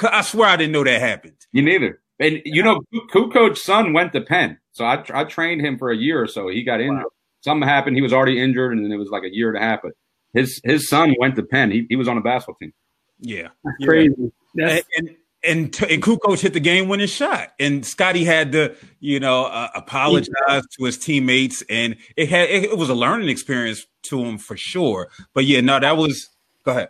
I 0.00 0.22
swear 0.22 0.48
I 0.48 0.56
didn't 0.56 0.72
know 0.72 0.84
that 0.84 1.00
happened. 1.00 1.36
You 1.52 1.62
neither. 1.62 2.00
And 2.18 2.42
you 2.44 2.62
know, 2.62 2.80
Kukoc's 3.12 3.64
son 3.64 3.92
went 3.92 4.12
to 4.12 4.20
Penn. 4.20 4.58
So 4.72 4.84
I, 4.84 5.02
I 5.12 5.24
trained 5.24 5.62
him 5.62 5.78
for 5.78 5.90
a 5.90 5.96
year 5.96 6.22
or 6.22 6.26
so. 6.26 6.48
He 6.48 6.62
got 6.62 6.80
injured. 6.80 6.98
Wow 6.98 7.10
something 7.40 7.68
happened. 7.68 7.96
He 7.96 8.02
was 8.02 8.12
already 8.12 8.40
injured, 8.40 8.72
and 8.72 8.84
then 8.84 8.92
it 8.92 8.96
was 8.96 9.08
like 9.10 9.24
a 9.24 9.34
year 9.34 9.48
and 9.48 9.56
a 9.56 9.60
half. 9.60 9.80
But 9.82 9.92
his 10.32 10.60
his 10.64 10.88
son 10.88 11.14
went 11.18 11.36
to 11.36 11.42
Penn. 11.42 11.70
He 11.70 11.86
he 11.88 11.96
was 11.96 12.08
on 12.08 12.18
a 12.18 12.20
basketball 12.20 12.56
team. 12.56 12.72
Yeah, 13.18 13.48
That's 13.64 13.76
yeah. 13.80 13.86
crazy. 13.86 14.32
That's- 14.54 14.82
and, 14.96 15.08
and 15.08 15.16
and 15.42 15.90
and 15.90 16.02
Kukoc 16.02 16.40
hit 16.40 16.52
the 16.52 16.60
game 16.60 16.88
winning 16.88 17.06
shot, 17.06 17.52
and 17.58 17.84
Scottie 17.84 18.24
had 18.24 18.52
to, 18.52 18.76
you 19.00 19.20
know, 19.20 19.46
uh, 19.46 19.68
apologize 19.74 20.28
yeah. 20.48 20.60
to 20.76 20.84
his 20.84 20.98
teammates, 20.98 21.62
and 21.68 21.96
it 22.16 22.28
had 22.28 22.50
it, 22.50 22.64
it, 22.64 22.78
was 22.78 22.90
a 22.90 22.94
learning 22.94 23.28
experience 23.28 23.86
to 24.02 24.22
him 24.22 24.38
for 24.38 24.56
sure. 24.56 25.08
But 25.34 25.46
yeah, 25.46 25.60
no, 25.60 25.80
that 25.80 25.96
was. 25.96 26.28
Go 26.62 26.72
ahead. 26.72 26.88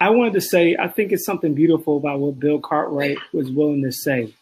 I 0.00 0.10
wanted 0.10 0.34
to 0.34 0.40
say 0.40 0.76
I 0.78 0.88
think 0.88 1.12
it's 1.12 1.24
something 1.24 1.54
beautiful 1.54 1.96
about 1.96 2.20
what 2.20 2.38
Bill 2.38 2.60
Cartwright 2.60 3.18
was 3.32 3.50
willing 3.50 3.82
to 3.82 3.92
say 3.92 4.32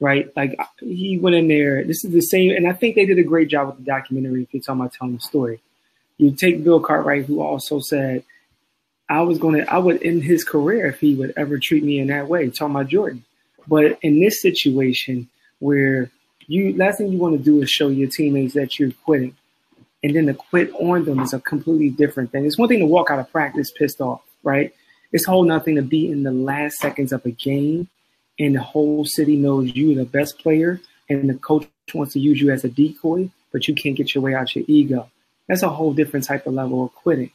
right? 0.00 0.34
Like 0.34 0.58
he 0.80 1.18
went 1.18 1.36
in 1.36 1.48
there. 1.48 1.84
This 1.84 2.04
is 2.04 2.10
the 2.10 2.22
same, 2.22 2.50
and 2.52 2.66
I 2.66 2.72
think 2.72 2.94
they 2.94 3.06
did 3.06 3.18
a 3.18 3.22
great 3.22 3.48
job 3.48 3.68
with 3.68 3.76
the 3.76 3.84
documentary. 3.84 4.42
If 4.42 4.54
you're 4.54 4.62
talking 4.62 4.80
about 4.80 4.94
telling 4.94 5.14
the 5.14 5.20
story, 5.20 5.60
you 6.16 6.32
take 6.32 6.64
Bill 6.64 6.80
Cartwright, 6.80 7.26
who 7.26 7.40
also 7.42 7.78
said, 7.78 8.24
"I 9.08 9.20
was 9.22 9.38
going 9.38 9.60
to, 9.60 9.72
I 9.72 9.78
would 9.78 10.02
end 10.02 10.24
his 10.24 10.42
career 10.42 10.86
if 10.86 11.00
he 11.00 11.14
would 11.14 11.34
ever 11.36 11.58
treat 11.58 11.84
me 11.84 11.98
in 11.98 12.08
that 12.08 12.28
way." 12.28 12.48
Talking 12.48 12.74
about 12.74 12.88
Jordan, 12.88 13.24
but 13.68 13.98
in 14.02 14.20
this 14.20 14.40
situation 14.40 15.28
where 15.58 16.10
you 16.46 16.74
last 16.76 16.98
thing 16.98 17.12
you 17.12 17.18
want 17.18 17.36
to 17.36 17.44
do 17.44 17.62
is 17.62 17.70
show 17.70 17.88
your 17.88 18.08
teammates 18.08 18.54
that 18.54 18.78
you're 18.78 18.92
quitting, 19.04 19.36
and 20.02 20.16
then 20.16 20.26
to 20.26 20.34
quit 20.34 20.72
on 20.74 21.04
them 21.04 21.20
is 21.20 21.34
a 21.34 21.40
completely 21.40 21.90
different 21.90 22.32
thing. 22.32 22.46
It's 22.46 22.58
one 22.58 22.68
thing 22.68 22.80
to 22.80 22.86
walk 22.86 23.10
out 23.10 23.18
of 23.18 23.30
practice 23.30 23.70
pissed 23.70 24.00
off, 24.00 24.22
right? 24.42 24.72
It's 25.12 25.26
whole 25.26 25.44
nothing 25.44 25.76
to 25.76 25.82
be 25.82 26.10
in 26.10 26.22
the 26.22 26.32
last 26.32 26.78
seconds 26.78 27.12
of 27.12 27.24
a 27.26 27.30
game 27.30 27.88
and 28.38 28.54
the 28.54 28.62
whole 28.62 29.04
city 29.04 29.36
knows 29.36 29.74
you're 29.74 29.94
the 29.94 30.04
best 30.04 30.38
player 30.38 30.80
and 31.08 31.28
the 31.28 31.34
coach 31.34 31.68
wants 31.92 32.14
to 32.14 32.20
use 32.20 32.40
you 32.40 32.50
as 32.50 32.64
a 32.64 32.68
decoy, 32.68 33.28
but 33.52 33.68
you 33.68 33.74
can't 33.74 33.96
get 33.96 34.14
your 34.14 34.22
way 34.22 34.34
out 34.34 34.54
your 34.54 34.64
ego. 34.68 35.10
That's 35.48 35.62
a 35.62 35.68
whole 35.68 35.92
different 35.92 36.26
type 36.26 36.46
of 36.46 36.54
level 36.54 36.84
of 36.84 36.94
quitting. 36.94 37.30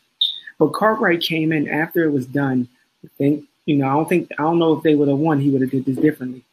But 0.58 0.74
Cartwright 0.74 1.22
came 1.22 1.52
in 1.52 1.68
after 1.68 2.06
it 2.06 2.12
was 2.12 2.26
done. 2.26 2.70
I 3.04 3.10
think, 3.18 3.46
you 3.66 3.76
know, 3.76 3.88
I 3.88 3.94
don't 3.94 4.08
think, 4.08 4.32
I 4.40 4.44
don't 4.44 4.60
know 4.60 4.74
if 4.74 4.84
they 4.84 4.96
would 4.96 5.10
have 5.10 5.18
won, 5.18 5.42
he 5.42 5.50
would 5.50 5.62
have 5.62 5.72
did 5.72 5.86
this 5.86 5.98
differently. 5.98 6.44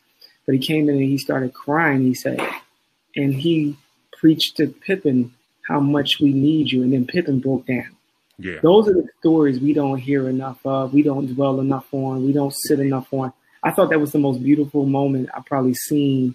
But 0.45 0.57
he 0.57 0.61
came 0.61 0.89
in 0.89 0.97
and 0.97 1.05
he 1.05 1.19
started 1.19 1.55
crying, 1.55 2.03
he 2.03 2.15
said, 2.15 2.41
and 3.15 3.33
he 3.33 3.77
preached 4.19 4.57
to 4.57 4.67
Pippen 4.67 5.33
how 5.69 5.79
much 5.79 6.19
we 6.21 6.33
need 6.33 6.73
you. 6.73 6.83
And 6.83 6.93
then 6.93 7.07
Pippen 7.07 7.39
broke 7.39 7.67
down. 7.67 7.97
Yeah. 8.39 8.59
Those 8.63 8.89
are 8.89 8.95
the 8.95 9.09
stories 9.21 9.61
we 9.61 9.73
don't 9.73 9.99
hear 9.99 10.29
enough 10.29 10.59
of. 10.65 10.95
We 10.95 11.03
don't 11.03 11.33
dwell 11.35 11.61
enough 11.61 11.87
on. 11.93 12.25
We 12.27 12.33
don't 12.33 12.55
sit 12.67 12.81
enough 12.81 13.13
on. 13.13 13.33
I 13.63 13.71
thought 13.71 13.91
that 13.91 14.01
was 14.01 14.13
the 14.13 14.19
most 14.19 14.43
beautiful 14.43 14.87
moment 14.87 15.31
I 15.35 15.41
probably 15.41 15.75
seen 15.75 16.35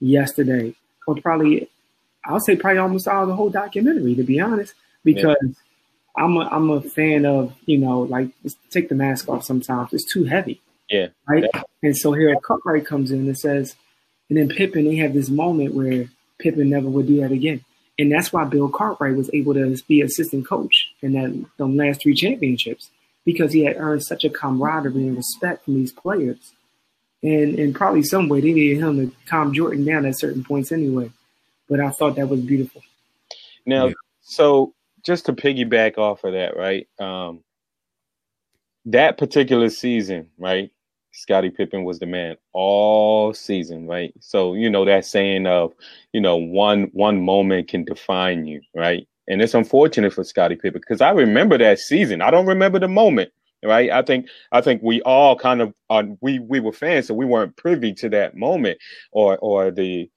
yesterday, 0.00 0.74
or 1.06 1.16
probably 1.16 1.68
I'll 2.24 2.40
say 2.40 2.56
probably 2.56 2.78
almost 2.78 3.06
all 3.06 3.26
the 3.26 3.36
whole 3.36 3.50
documentary, 3.50 4.14
to 4.16 4.24
be 4.24 4.40
honest, 4.40 4.74
because 5.04 5.36
yeah. 5.42 5.52
I'm 6.16 6.36
a 6.36 6.48
I'm 6.50 6.70
a 6.70 6.80
fan 6.80 7.26
of 7.26 7.54
you 7.66 7.78
know 7.78 8.00
like 8.00 8.30
take 8.70 8.88
the 8.88 8.94
mask 8.94 9.28
off 9.28 9.44
sometimes 9.44 9.92
it's 9.92 10.12
too 10.12 10.24
heavy. 10.24 10.60
Yeah. 10.90 11.08
Right. 11.28 11.44
Yeah. 11.54 11.62
And 11.82 11.96
so 11.96 12.12
here 12.12 12.34
Cartwright 12.42 12.86
comes 12.86 13.10
in 13.10 13.20
and 13.20 13.38
says, 13.38 13.76
And 14.28 14.38
then 14.38 14.48
Pippen, 14.48 14.84
they 14.84 14.96
have 14.96 15.14
this 15.14 15.28
moment 15.28 15.74
where 15.74 16.08
Pippen 16.38 16.70
never 16.70 16.88
would 16.88 17.06
do 17.06 17.20
that 17.20 17.32
again. 17.32 17.64
And 17.98 18.10
that's 18.10 18.32
why 18.32 18.44
Bill 18.44 18.68
Cartwright 18.68 19.16
was 19.16 19.30
able 19.32 19.54
to 19.54 19.76
be 19.86 20.00
assistant 20.00 20.46
coach 20.46 20.92
in 21.00 21.12
that 21.12 21.44
the 21.58 21.66
last 21.66 22.02
three 22.02 22.14
championships 22.14 22.90
because 23.24 23.52
he 23.52 23.64
had 23.64 23.76
earned 23.76 24.02
such 24.02 24.24
a 24.24 24.30
camaraderie 24.30 25.06
and 25.06 25.16
respect 25.16 25.64
from 25.64 25.74
these 25.74 25.92
players. 25.92 26.52
And 27.22 27.58
and 27.58 27.74
probably 27.74 28.02
some 28.02 28.28
way 28.28 28.40
they 28.40 28.52
needed 28.52 28.82
him 28.82 28.96
to 29.10 29.16
calm 29.26 29.54
Jordan 29.54 29.84
down 29.84 30.04
at 30.04 30.18
certain 30.18 30.44
points 30.44 30.72
anyway. 30.72 31.10
But 31.68 31.80
I 31.80 31.90
thought 31.90 32.16
that 32.16 32.28
was 32.28 32.40
beautiful. 32.40 32.82
Now, 33.64 33.86
Yeah. 33.86 33.94
so 34.20 34.74
just 35.04 35.26
to 35.26 35.32
piggyback 35.32 35.96
off 35.96 36.24
of 36.24 36.32
that, 36.32 36.56
right? 36.56 36.86
Um, 36.98 37.42
that 38.86 39.16
particular 39.16 39.70
season, 39.70 40.30
right? 40.38 40.70
Scottie 41.14 41.50
Pippen 41.50 41.84
was 41.84 42.00
the 42.00 42.06
man 42.06 42.36
all 42.52 43.32
season, 43.32 43.86
right? 43.86 44.12
So 44.20 44.54
you 44.54 44.68
know 44.68 44.84
that 44.84 45.04
saying 45.04 45.46
of, 45.46 45.72
you 46.12 46.20
know, 46.20 46.36
one 46.36 46.90
one 46.92 47.22
moment 47.24 47.68
can 47.68 47.84
define 47.84 48.46
you, 48.46 48.60
right? 48.74 49.06
And 49.28 49.40
it's 49.40 49.54
unfortunate 49.54 50.12
for 50.12 50.24
Scottie 50.24 50.56
Pippen 50.56 50.80
because 50.80 51.00
I 51.00 51.10
remember 51.10 51.56
that 51.58 51.78
season. 51.78 52.20
I 52.20 52.30
don't 52.30 52.46
remember 52.46 52.78
the 52.78 52.88
moment, 52.88 53.30
right? 53.64 53.90
I 53.90 54.02
think 54.02 54.26
I 54.52 54.60
think 54.60 54.82
we 54.82 55.00
all 55.02 55.36
kind 55.36 55.62
of 55.62 55.72
uh, 55.88 56.02
we 56.20 56.40
we 56.40 56.60
were 56.60 56.72
fans, 56.72 57.06
so 57.06 57.14
we 57.14 57.24
weren't 57.24 57.56
privy 57.56 57.92
to 57.94 58.08
that 58.10 58.36
moment 58.36 58.78
or 59.12 59.38
or 59.38 59.70
the 59.70 60.10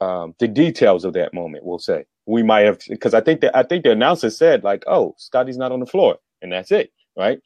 um, 0.00 0.34
the 0.38 0.48
details 0.48 1.04
of 1.04 1.12
that 1.12 1.34
moment. 1.34 1.64
We'll 1.64 1.78
say 1.78 2.04
we 2.26 2.42
might 2.42 2.64
have 2.64 2.80
because 2.88 3.14
I 3.14 3.20
think 3.20 3.42
that 3.42 3.56
I 3.56 3.62
think 3.62 3.84
the 3.84 3.92
announcer 3.92 4.30
said 4.30 4.64
like, 4.64 4.84
"Oh, 4.86 5.14
Scottie's 5.18 5.58
not 5.58 5.72
on 5.72 5.80
the 5.80 5.86
floor," 5.86 6.18
and 6.42 6.52
that's 6.52 6.72
it, 6.72 6.90
right? 7.16 7.40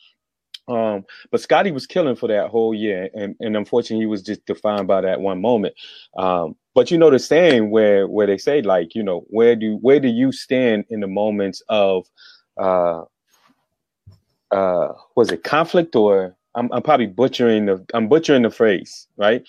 Um, 0.68 1.04
but 1.30 1.40
Scottie 1.40 1.72
was 1.72 1.86
killing 1.86 2.16
for 2.16 2.28
that 2.28 2.48
whole 2.50 2.74
year, 2.74 3.08
and, 3.14 3.34
and 3.40 3.56
unfortunately, 3.56 4.02
he 4.02 4.06
was 4.06 4.22
just 4.22 4.44
defined 4.46 4.86
by 4.86 5.00
that 5.00 5.20
one 5.20 5.40
moment. 5.40 5.74
Um, 6.16 6.56
but 6.74 6.90
you 6.90 6.98
know 6.98 7.10
the 7.10 7.18
saying 7.18 7.70
where 7.70 8.06
where 8.08 8.26
they 8.26 8.38
say 8.38 8.62
like, 8.62 8.94
you 8.94 9.02
know, 9.02 9.24
where 9.28 9.56
do 9.56 9.76
where 9.82 10.00
do 10.00 10.08
you 10.08 10.32
stand 10.32 10.84
in 10.88 11.00
the 11.00 11.06
moments 11.06 11.62
of 11.68 12.06
uh 12.58 13.02
uh 14.50 14.88
was 15.14 15.30
it 15.30 15.44
conflict 15.44 15.94
or 15.96 16.36
I'm 16.54 16.72
I'm 16.72 16.82
probably 16.82 17.06
butchering 17.06 17.66
the 17.66 17.84
I'm 17.92 18.08
butchering 18.08 18.42
the 18.42 18.50
phrase, 18.50 19.06
right? 19.16 19.46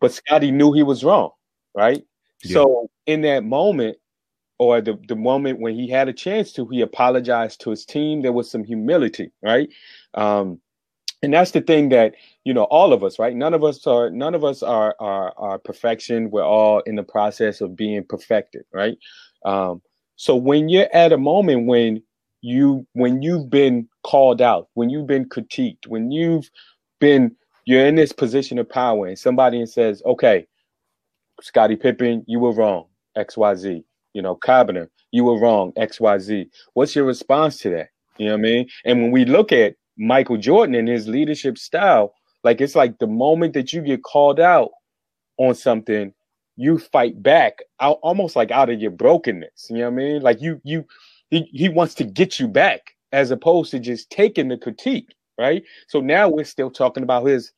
But 0.00 0.12
Scottie 0.12 0.50
knew 0.50 0.72
he 0.72 0.82
was 0.82 1.04
wrong, 1.04 1.30
right? 1.74 2.04
Yeah. 2.42 2.54
So 2.54 2.90
in 3.06 3.22
that 3.22 3.44
moment, 3.44 3.98
or 4.60 4.82
the, 4.82 4.98
the 5.08 5.16
moment 5.16 5.58
when 5.58 5.74
he 5.74 5.88
had 5.88 6.06
a 6.06 6.12
chance 6.12 6.52
to, 6.52 6.68
he 6.68 6.82
apologized 6.82 7.62
to 7.62 7.70
his 7.70 7.86
team. 7.86 8.20
There 8.20 8.32
was 8.32 8.50
some 8.50 8.62
humility, 8.62 9.32
right? 9.42 9.70
Um, 10.12 10.60
and 11.22 11.32
that's 11.32 11.52
the 11.52 11.62
thing 11.62 11.88
that 11.88 12.14
you 12.44 12.52
know 12.52 12.64
all 12.64 12.92
of 12.94 13.04
us 13.04 13.18
right 13.18 13.36
none 13.36 13.52
of 13.52 13.62
us 13.62 13.86
are 13.86 14.08
none 14.08 14.34
of 14.34 14.42
us 14.42 14.62
are 14.62 14.96
are, 15.00 15.34
are 15.36 15.58
perfection 15.58 16.30
we're 16.30 16.42
all 16.42 16.80
in 16.80 16.94
the 16.96 17.02
process 17.02 17.60
of 17.60 17.76
being 17.76 18.02
perfected 18.04 18.64
right 18.72 18.96
um, 19.44 19.82
so 20.16 20.34
when 20.34 20.70
you're 20.70 20.88
at 20.94 21.12
a 21.12 21.18
moment 21.18 21.66
when 21.66 22.02
you 22.40 22.86
when 22.94 23.20
you've 23.20 23.50
been 23.50 23.86
called 24.02 24.40
out 24.40 24.68
when 24.72 24.88
you've 24.88 25.06
been 25.06 25.28
critiqued 25.28 25.86
when 25.86 26.10
you've 26.10 26.50
been 27.00 27.36
you're 27.66 27.84
in 27.84 27.96
this 27.96 28.12
position 28.12 28.58
of 28.58 28.66
power 28.66 29.06
and 29.06 29.18
somebody 29.18 29.64
says 29.66 30.02
okay 30.06 30.46
scottie 31.42 31.76
pippen 31.76 32.24
you 32.26 32.38
were 32.38 32.52
wrong 32.52 32.86
xyz 33.18 33.84
you 34.14 34.22
know 34.22 34.34
Carpenter, 34.34 34.90
you 35.10 35.24
were 35.24 35.38
wrong 35.38 35.72
xyz 35.72 36.46
what's 36.74 36.94
your 36.94 37.04
response 37.04 37.58
to 37.58 37.70
that 37.70 37.88
you 38.18 38.26
know 38.26 38.32
what 38.32 38.38
i 38.38 38.42
mean 38.42 38.68
and 38.84 39.02
when 39.02 39.10
we 39.10 39.24
look 39.24 39.52
at 39.52 39.74
Michael 40.00 40.38
Jordan 40.38 40.74
and 40.74 40.88
his 40.88 41.06
leadership 41.06 41.58
style, 41.58 42.14
like 42.42 42.60
it's 42.60 42.74
like 42.74 42.98
the 42.98 43.06
moment 43.06 43.52
that 43.52 43.72
you 43.72 43.82
get 43.82 44.02
called 44.02 44.40
out 44.40 44.70
on 45.36 45.54
something, 45.54 46.12
you 46.56 46.78
fight 46.78 47.22
back 47.22 47.58
out 47.80 47.98
almost 48.02 48.34
like 48.34 48.50
out 48.50 48.70
of 48.70 48.80
your 48.80 48.90
brokenness. 48.90 49.66
You 49.68 49.78
know 49.78 49.84
what 49.84 49.92
I 49.92 49.96
mean? 49.96 50.22
Like 50.22 50.40
you 50.40 50.60
you 50.64 50.86
he, 51.28 51.42
he 51.52 51.68
wants 51.68 51.94
to 51.96 52.04
get 52.04 52.40
you 52.40 52.48
back 52.48 52.80
as 53.12 53.30
opposed 53.30 53.70
to 53.72 53.78
just 53.78 54.10
taking 54.10 54.48
the 54.48 54.56
critique, 54.56 55.14
right? 55.38 55.62
So 55.88 56.00
now 56.00 56.28
we're 56.30 56.44
still 56.44 56.70
talking 56.70 57.02
about 57.02 57.26
his 57.26 57.52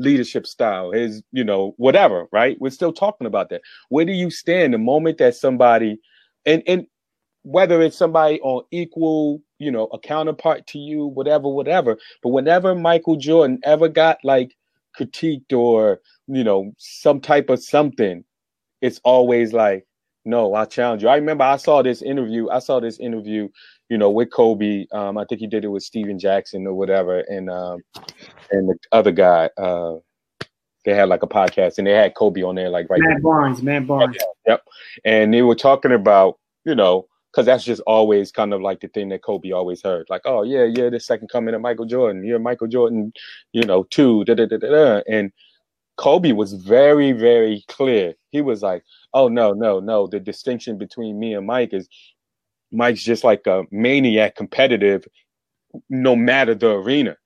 leadership 0.00 0.46
style, 0.46 0.92
his, 0.92 1.22
you 1.32 1.44
know, 1.44 1.74
whatever, 1.76 2.26
right? 2.32 2.56
We're 2.60 2.70
still 2.70 2.92
talking 2.92 3.26
about 3.26 3.50
that. 3.50 3.62
Where 3.88 4.04
do 4.04 4.12
you 4.12 4.30
stand 4.30 4.74
the 4.74 4.78
moment 4.78 5.18
that 5.18 5.36
somebody 5.36 5.98
and 6.46 6.62
and 6.66 6.86
whether 7.42 7.80
it's 7.80 7.96
somebody 7.96 8.40
on 8.40 8.64
equal, 8.70 9.42
you 9.58 9.70
know, 9.70 9.86
a 9.92 9.98
counterpart 9.98 10.66
to 10.68 10.78
you, 10.78 11.06
whatever, 11.06 11.48
whatever. 11.48 11.96
But 12.22 12.30
whenever 12.30 12.74
Michael 12.74 13.16
Jordan 13.16 13.60
ever 13.64 13.88
got 13.88 14.18
like 14.24 14.54
critiqued 14.98 15.52
or, 15.52 16.00
you 16.26 16.44
know, 16.44 16.72
some 16.76 17.20
type 17.20 17.48
of 17.48 17.62
something, 17.62 18.24
it's 18.82 19.00
always 19.04 19.52
like, 19.52 19.86
no, 20.24 20.54
I 20.54 20.64
challenge 20.64 21.02
you. 21.02 21.08
I 21.08 21.16
remember 21.16 21.44
I 21.44 21.56
saw 21.56 21.82
this 21.82 22.02
interview. 22.02 22.48
I 22.50 22.58
saw 22.58 22.80
this 22.80 22.98
interview, 22.98 23.48
you 23.88 23.98
know, 23.98 24.10
with 24.10 24.30
Kobe. 24.30 24.86
Um, 24.92 25.16
I 25.18 25.24
think 25.24 25.40
he 25.40 25.46
did 25.46 25.64
it 25.64 25.68
with 25.68 25.82
Stephen 25.82 26.18
Jackson 26.18 26.66
or 26.66 26.74
whatever, 26.74 27.20
and 27.20 27.50
um, 27.50 27.80
and 28.50 28.68
the 28.68 28.76
other 28.92 29.12
guy. 29.12 29.50
Uh, 29.56 29.96
they 30.84 30.94
had 30.94 31.08
like 31.08 31.22
a 31.22 31.28
podcast, 31.28 31.78
and 31.78 31.86
they 31.86 31.92
had 31.92 32.14
Kobe 32.14 32.42
on 32.42 32.54
there, 32.54 32.70
like 32.70 32.88
right. 32.88 33.00
Matt 33.02 33.22
Barnes, 33.22 33.62
Matt 33.62 33.86
Barnes. 33.86 34.16
Yep. 34.46 34.62
And 35.04 35.32
they 35.32 35.42
were 35.42 35.54
talking 35.54 35.92
about, 35.92 36.38
you 36.64 36.74
know, 36.74 37.06
because 37.30 37.46
that's 37.46 37.64
just 37.64 37.82
always 37.86 38.32
kind 38.32 38.52
of 38.52 38.60
like 38.60 38.80
the 38.80 38.88
thing 38.88 39.10
that 39.10 39.22
Kobe 39.22 39.52
always 39.52 39.82
heard. 39.82 40.06
Like, 40.08 40.22
oh 40.24 40.42
yeah, 40.42 40.64
yeah, 40.64 40.88
the 40.88 40.98
second 40.98 41.28
coming 41.28 41.54
of 41.54 41.60
Michael 41.60 41.84
Jordan. 41.84 42.24
You're 42.24 42.38
Michael 42.38 42.66
Jordan, 42.66 43.12
you 43.52 43.62
know, 43.62 43.84
two, 43.84 44.24
da 44.24 44.34
da 44.34 44.46
da 44.46 44.56
da 44.56 44.68
da. 44.70 45.02
And 45.08 45.32
Kobe 46.00 46.32
was 46.32 46.54
very, 46.54 47.12
very 47.12 47.62
clear. 47.68 48.14
He 48.30 48.40
was 48.40 48.62
like, 48.62 48.82
oh 49.12 49.28
no, 49.28 49.52
no, 49.52 49.80
no. 49.80 50.06
The 50.06 50.18
distinction 50.18 50.78
between 50.78 51.20
me 51.20 51.34
and 51.34 51.46
Mike 51.46 51.74
is 51.74 51.90
Mike's 52.72 53.02
just 53.02 53.22
like 53.22 53.46
a 53.46 53.64
maniac 53.70 54.34
competitive, 54.34 55.06
no 55.90 56.16
matter 56.16 56.54
the 56.54 56.70
arena. 56.70 57.18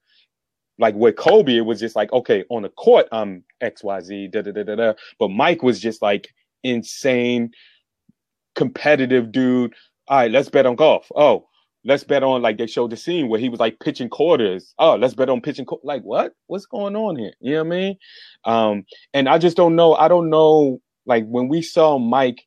Like 0.77 0.97
with 0.97 1.15
Kobe, 1.15 1.57
it 1.57 1.61
was 1.61 1.79
just 1.79 1.95
like, 1.95 2.13
okay, 2.13 2.45
on 2.51 2.63
the 2.63 2.69
court, 2.69 3.07
I'm 3.13 3.45
XYZ, 3.63 4.33
da 4.33 4.43
da 4.43 4.51
da 4.51 4.65
da 4.65 4.75
da. 4.75 4.93
But 5.21 5.29
Mike 5.29 5.63
was 5.63 5.79
just 5.79 6.03
like 6.03 6.35
insane, 6.65 7.53
competitive 8.57 9.31
dude. 9.31 9.73
All 10.09 10.17
right, 10.19 10.33
let's 10.33 10.49
bet 10.49 10.67
on 10.67 10.75
golf. 10.75 11.07
Oh, 11.15 11.47
let's 11.85 12.05
bet 12.05 12.23
on 12.23 12.43
like 12.43 12.59
they 12.59 12.67
showed 12.67 12.91
the 12.91 12.97
scene 12.97 13.29
where 13.29 13.41
he 13.41 13.49
was 13.49 13.61
like 13.61 13.81
pitching 13.81 14.09
quarters. 14.09 14.75
Oh, 14.79 14.97
let's 14.97 15.15
bet 15.15 15.29
on 15.29 15.41
pitching. 15.41 15.67
Like 15.83 16.03
what? 16.03 16.35
What's 16.47 16.67
going 16.67 16.97
on 16.97 17.17
here? 17.17 17.33
You 17.41 17.53
know 17.55 17.65
what 17.65 17.67
I 17.67 17.77
mean? 17.77 17.99
Um, 18.45 18.87
and 19.13 19.29
I 19.29 19.39
just 19.39 19.57
don't 19.57 19.77
know. 19.77 19.95
I 19.95 20.09
don't 20.09 20.31
know. 20.31 20.81
Like 21.07 21.27
when 21.27 21.49
we 21.49 21.63
saw 21.63 21.99
Mike 21.99 22.47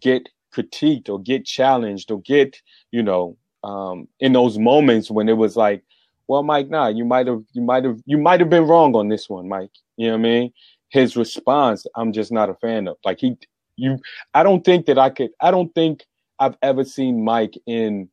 get 0.00 0.28
critiqued 0.54 1.08
or 1.08 1.20
get 1.20 1.44
challenged 1.44 2.10
or 2.10 2.20
get, 2.20 2.60
you 2.90 3.02
know, 3.02 3.36
um, 3.64 4.08
in 4.20 4.32
those 4.32 4.58
moments 4.58 5.10
when 5.10 5.28
it 5.28 5.36
was 5.36 5.56
like, 5.56 5.82
well, 6.28 6.42
Mike, 6.42 6.68
nah, 6.68 6.88
you 6.88 7.04
might 7.04 7.26
have, 7.26 7.42
you 7.52 7.62
might 7.62 7.84
have, 7.84 7.98
you 8.04 8.18
might 8.18 8.40
have 8.40 8.50
been 8.50 8.64
wrong 8.66 8.94
on 8.94 9.08
this 9.08 9.28
one, 9.28 9.48
Mike. 9.48 9.70
You 9.96 10.08
know 10.08 10.12
what 10.14 10.18
I 10.18 10.22
mean? 10.22 10.52
His 10.90 11.16
response, 11.16 11.86
I'm 11.96 12.12
just 12.12 12.32
not 12.32 12.50
a 12.50 12.54
fan 12.54 12.88
of. 12.88 12.96
Like 13.04 13.20
he, 13.20 13.36
you, 13.76 13.98
I 14.34 14.42
don't 14.42 14.64
think 14.64 14.86
that 14.86 14.98
I 14.98 15.10
could. 15.10 15.30
I 15.40 15.50
don't 15.50 15.74
think 15.74 16.04
I've 16.38 16.56
ever 16.62 16.84
seen 16.84 17.24
Mike 17.24 17.54
in 17.66 18.08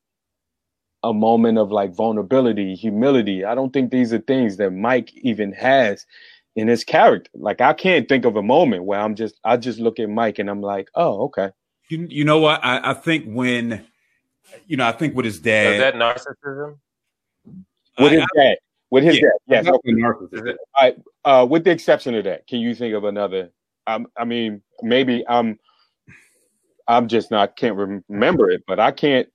a 1.04 1.14
moment 1.14 1.58
of 1.58 1.72
like 1.72 1.94
vulnerability, 1.94 2.76
humility. 2.76 3.44
I 3.44 3.56
don't 3.56 3.72
think 3.74 3.92
these 3.92 4.14
are 4.14 4.20
things 4.20 4.58
that 4.58 4.72
Mike 4.72 5.12
even 5.18 5.52
has 5.54 6.06
in 6.56 6.68
his 6.68 6.84
character. 6.84 7.30
Like 7.34 7.62
I 7.62 7.74
can't 7.74 8.08
think 8.08 8.26
of 8.26 8.36
a 8.36 8.42
moment 8.44 8.86
where 8.86 9.00
I'm 9.00 9.16
just, 9.16 9.40
I 9.44 9.58
just 9.58 9.80
look 9.80 10.00
at 10.00 10.10
Mike 10.10 10.40
and 10.40 10.50
I'm 10.50 10.62
like, 10.62 10.88
oh, 10.96 11.24
okay. 11.26 11.50
You, 11.90 12.08
you 12.10 12.24
know 12.24 12.40
what? 12.40 12.64
I, 12.64 12.92
I 12.92 12.94
think 12.94 13.26
when, 13.28 13.86
you 14.68 14.78
know, 14.78 14.88
I 14.88 14.94
think 14.94 15.16
with 15.16 15.26
his 15.26 15.36
Is 15.36 15.42
dad, 15.42 15.82
that 15.82 15.96
narcissism? 15.96 16.78
With 18.00 18.14
I- 18.14 18.16
his 18.16 18.26
dad, 18.36 18.58
with 18.90 19.04
his 19.04 19.16
Yeah. 19.16 19.22
dad, 19.22 19.32
yes. 19.48 19.66
Definitely 19.66 19.94
narcissism. 20.02 20.34
Is 20.34 20.46
it? 20.46 20.58
All 20.76 20.84
right. 20.84 20.98
Uh, 21.26 21.46
with 21.50 21.64
the 21.66 21.72
exception 21.72 22.16
of 22.16 22.24
that, 22.24 22.48
can 22.48 22.60
you 22.60 22.74
think 22.76 22.94
of 22.94 23.04
another? 23.04 23.52
Um, 23.88 24.08
I 24.16 24.24
mean, 24.24 24.62
maybe 24.82 25.26
I'm, 25.28 25.60
I'm 26.88 27.08
just 27.08 27.32
not 27.32 27.56
can't 27.58 27.76
remember 27.76 28.50
it, 28.50 28.64
but 28.68 28.80
I 28.80 28.92
can't. 28.92 29.28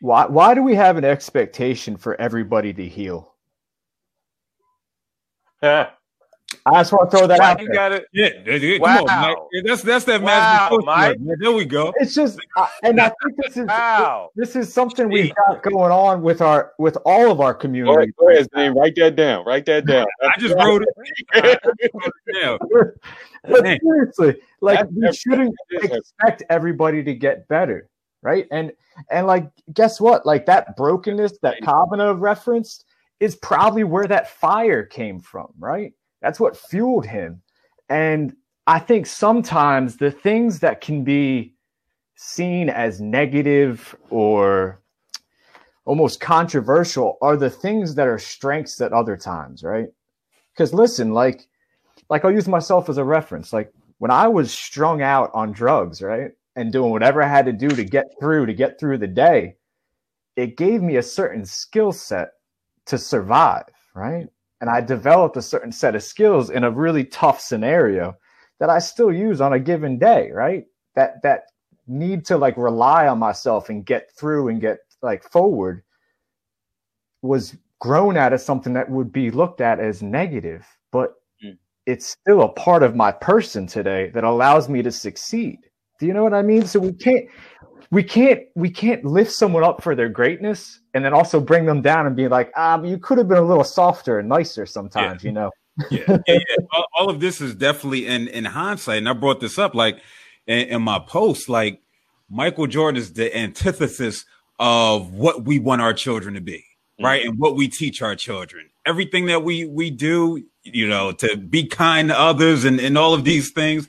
Why 0.00 0.26
why 0.26 0.54
do 0.54 0.62
we 0.62 0.74
have 0.74 0.96
an 0.96 1.04
expectation 1.04 1.96
for 1.96 2.18
everybody 2.20 2.72
to 2.72 2.86
heal? 2.86 3.34
Yeah. 5.62 5.90
I 6.66 6.80
just 6.80 6.92
want 6.92 7.10
to 7.12 7.16
throw 7.16 7.26
that 7.28 7.38
Why 7.38 7.52
out 7.52 7.60
you 7.60 7.66
there. 7.68 7.74
got 7.74 7.92
it? 7.92 8.06
yeah, 8.12 8.28
yeah, 8.44 8.54
yeah, 8.56 8.78
Wow. 8.80 8.96
come 8.96 9.08
on, 9.08 9.22
Mike. 9.22 9.36
Yeah, 9.52 9.62
That's 9.66 9.82
that's 9.82 10.04
that 10.06 10.20
Wow, 10.20 10.26
magic 10.26 10.70
coach 10.70 10.84
Mike. 10.84 11.16
There 11.38 11.52
we 11.52 11.64
go. 11.64 11.92
It's 11.98 12.12
just, 12.12 12.40
I- 12.56 12.68
and 12.82 13.00
I 13.00 13.12
think 13.22 13.36
this 13.40 13.56
is 13.56 13.66
Wow. 13.68 14.30
this 14.34 14.56
is 14.56 14.72
something 14.72 15.08
we've 15.08 15.32
got 15.46 15.62
going 15.62 15.92
on 15.92 16.22
with 16.22 16.40
our 16.40 16.72
with 16.78 16.98
all 17.04 17.30
of 17.30 17.40
our 17.40 17.52
Go 17.52 17.58
ahead, 17.58 17.60
community. 17.60 18.12
go 18.18 18.28
ahead, 18.30 18.74
write 18.76 18.96
that 18.96 19.14
down. 19.14 19.44
Write 19.46 19.64
that 19.66 19.86
down. 19.86 20.06
I 20.22 20.32
just 20.40 20.56
wrote 20.56 20.82
it. 20.82 20.88
Wrote 21.62 21.74
it 21.78 22.40
down. 22.42 22.58
But 23.44 23.64
seriously, 23.80 24.42
like 24.60 24.78
That's- 24.80 24.92
we 24.96 25.12
shouldn't 25.12 25.54
expect 25.70 26.42
everybody 26.50 27.04
to 27.04 27.14
get 27.14 27.46
better, 27.46 27.88
right? 28.22 28.46
And 28.50 28.72
and 29.10 29.26
like 29.26 29.50
guess 29.72 30.00
what? 30.00 30.26
Like 30.26 30.46
that 30.46 30.76
brokenness 30.76 31.38
that 31.42 31.60
Kavanaugh 31.62 32.14
referenced 32.14 32.84
is 33.20 33.36
probably 33.36 33.84
where 33.84 34.06
that 34.06 34.30
fire 34.30 34.84
came 34.84 35.20
from, 35.20 35.52
right? 35.58 35.92
That's 36.22 36.40
what 36.40 36.56
fueled 36.56 37.06
him. 37.06 37.42
And 37.88 38.34
I 38.66 38.78
think 38.78 39.06
sometimes 39.06 39.96
the 39.96 40.10
things 40.10 40.60
that 40.60 40.80
can 40.80 41.04
be 41.04 41.54
seen 42.14 42.68
as 42.68 43.00
negative 43.00 43.96
or 44.10 44.80
almost 45.84 46.20
controversial 46.20 47.18
are 47.20 47.36
the 47.36 47.50
things 47.50 47.94
that 47.94 48.06
are 48.06 48.18
strengths 48.18 48.80
at 48.80 48.92
other 48.92 49.16
times, 49.16 49.62
right? 49.62 49.88
Because 50.52 50.72
listen, 50.72 51.12
like, 51.12 51.48
like 52.08 52.24
I'll 52.24 52.30
use 52.30 52.46
myself 52.46 52.88
as 52.88 52.98
a 52.98 53.04
reference. 53.04 53.52
Like 53.52 53.72
when 53.98 54.10
I 54.10 54.28
was 54.28 54.52
strung 54.52 55.02
out 55.02 55.30
on 55.34 55.52
drugs, 55.52 56.02
right, 56.02 56.30
and 56.60 56.72
doing 56.72 56.90
whatever 56.90 57.22
I 57.22 57.28
had 57.28 57.46
to 57.46 57.52
do 57.52 57.68
to 57.70 57.84
get 57.84 58.06
through 58.20 58.46
to 58.46 58.54
get 58.54 58.78
through 58.78 58.98
the 58.98 59.06
day, 59.06 59.56
it 60.36 60.56
gave 60.56 60.82
me 60.82 60.96
a 60.96 61.02
certain 61.02 61.44
skill 61.44 61.90
set 61.90 62.32
to 62.86 62.98
survive, 62.98 63.64
right? 63.94 64.28
And 64.60 64.68
I 64.68 64.82
developed 64.82 65.38
a 65.38 65.42
certain 65.42 65.72
set 65.72 65.94
of 65.94 66.02
skills 66.02 66.50
in 66.50 66.64
a 66.64 66.70
really 66.70 67.04
tough 67.04 67.40
scenario 67.40 68.14
that 68.58 68.68
I 68.68 68.78
still 68.78 69.10
use 69.10 69.40
on 69.40 69.54
a 69.54 69.58
given 69.58 69.98
day, 69.98 70.30
right? 70.32 70.66
That 70.94 71.22
that 71.22 71.44
need 71.86 72.26
to 72.26 72.36
like 72.36 72.56
rely 72.56 73.08
on 73.08 73.18
myself 73.18 73.70
and 73.70 73.84
get 73.84 74.10
through 74.16 74.48
and 74.48 74.60
get 74.60 74.80
like 75.02 75.24
forward 75.24 75.82
was 77.22 77.56
grown 77.78 78.18
out 78.18 78.34
of 78.34 78.40
something 78.40 78.74
that 78.74 78.90
would 78.90 79.12
be 79.12 79.30
looked 79.30 79.62
at 79.62 79.80
as 79.80 80.02
negative, 80.02 80.66
but 80.92 81.14
mm. 81.42 81.56
it's 81.86 82.06
still 82.06 82.42
a 82.42 82.52
part 82.52 82.82
of 82.82 82.94
my 82.94 83.10
person 83.10 83.66
today 83.66 84.10
that 84.10 84.24
allows 84.24 84.68
me 84.68 84.82
to 84.82 84.92
succeed. 84.92 85.58
Do 86.00 86.06
you 86.06 86.14
know 86.14 86.24
what 86.24 86.34
I 86.34 86.42
mean? 86.42 86.66
So 86.66 86.80
we 86.80 86.92
can't 86.94 87.28
we 87.90 88.02
can't 88.02 88.40
we 88.54 88.70
can't 88.70 89.04
lift 89.04 89.32
someone 89.32 89.62
up 89.62 89.82
for 89.82 89.94
their 89.94 90.08
greatness 90.08 90.80
and 90.94 91.04
then 91.04 91.12
also 91.12 91.40
bring 91.40 91.66
them 91.66 91.82
down 91.82 92.06
and 92.06 92.16
be 92.16 92.26
like, 92.26 92.50
ah, 92.56 92.78
but 92.78 92.88
you 92.88 92.98
could 92.98 93.18
have 93.18 93.28
been 93.28 93.38
a 93.38 93.42
little 93.42 93.64
softer 93.64 94.18
and 94.18 94.28
nicer 94.28 94.64
sometimes, 94.66 95.22
yeah. 95.22 95.28
you 95.28 95.32
know. 95.32 95.50
yeah, 95.90 96.00
yeah, 96.08 96.18
yeah. 96.26 96.56
All, 96.72 96.86
all, 96.98 97.10
of 97.10 97.20
this 97.20 97.40
is 97.40 97.54
definitely 97.54 98.06
in 98.06 98.28
in 98.28 98.44
hindsight, 98.44 98.98
and 98.98 99.08
I 99.08 99.12
brought 99.12 99.40
this 99.40 99.58
up 99.58 99.74
like 99.74 100.00
in, 100.46 100.68
in 100.68 100.82
my 100.82 100.98
post, 100.98 101.48
like 101.48 101.80
Michael 102.28 102.66
Jordan 102.66 103.00
is 103.00 103.12
the 103.12 103.36
antithesis 103.36 104.24
of 104.58 105.12
what 105.12 105.44
we 105.44 105.58
want 105.58 105.80
our 105.80 105.94
children 105.94 106.34
to 106.34 106.40
be, 106.40 106.58
mm-hmm. 106.58 107.04
right? 107.04 107.24
And 107.24 107.38
what 107.38 107.56
we 107.56 107.68
teach 107.68 108.02
our 108.02 108.16
children. 108.16 108.70
Everything 108.86 109.26
that 109.26 109.42
we 109.44 109.66
we 109.66 109.90
do, 109.90 110.42
you 110.62 110.88
know, 110.88 111.12
to 111.12 111.36
be 111.36 111.66
kind 111.66 112.08
to 112.08 112.18
others 112.18 112.64
and, 112.64 112.80
and 112.80 112.96
all 112.96 113.14
of 113.14 113.24
these 113.24 113.50
things. 113.50 113.88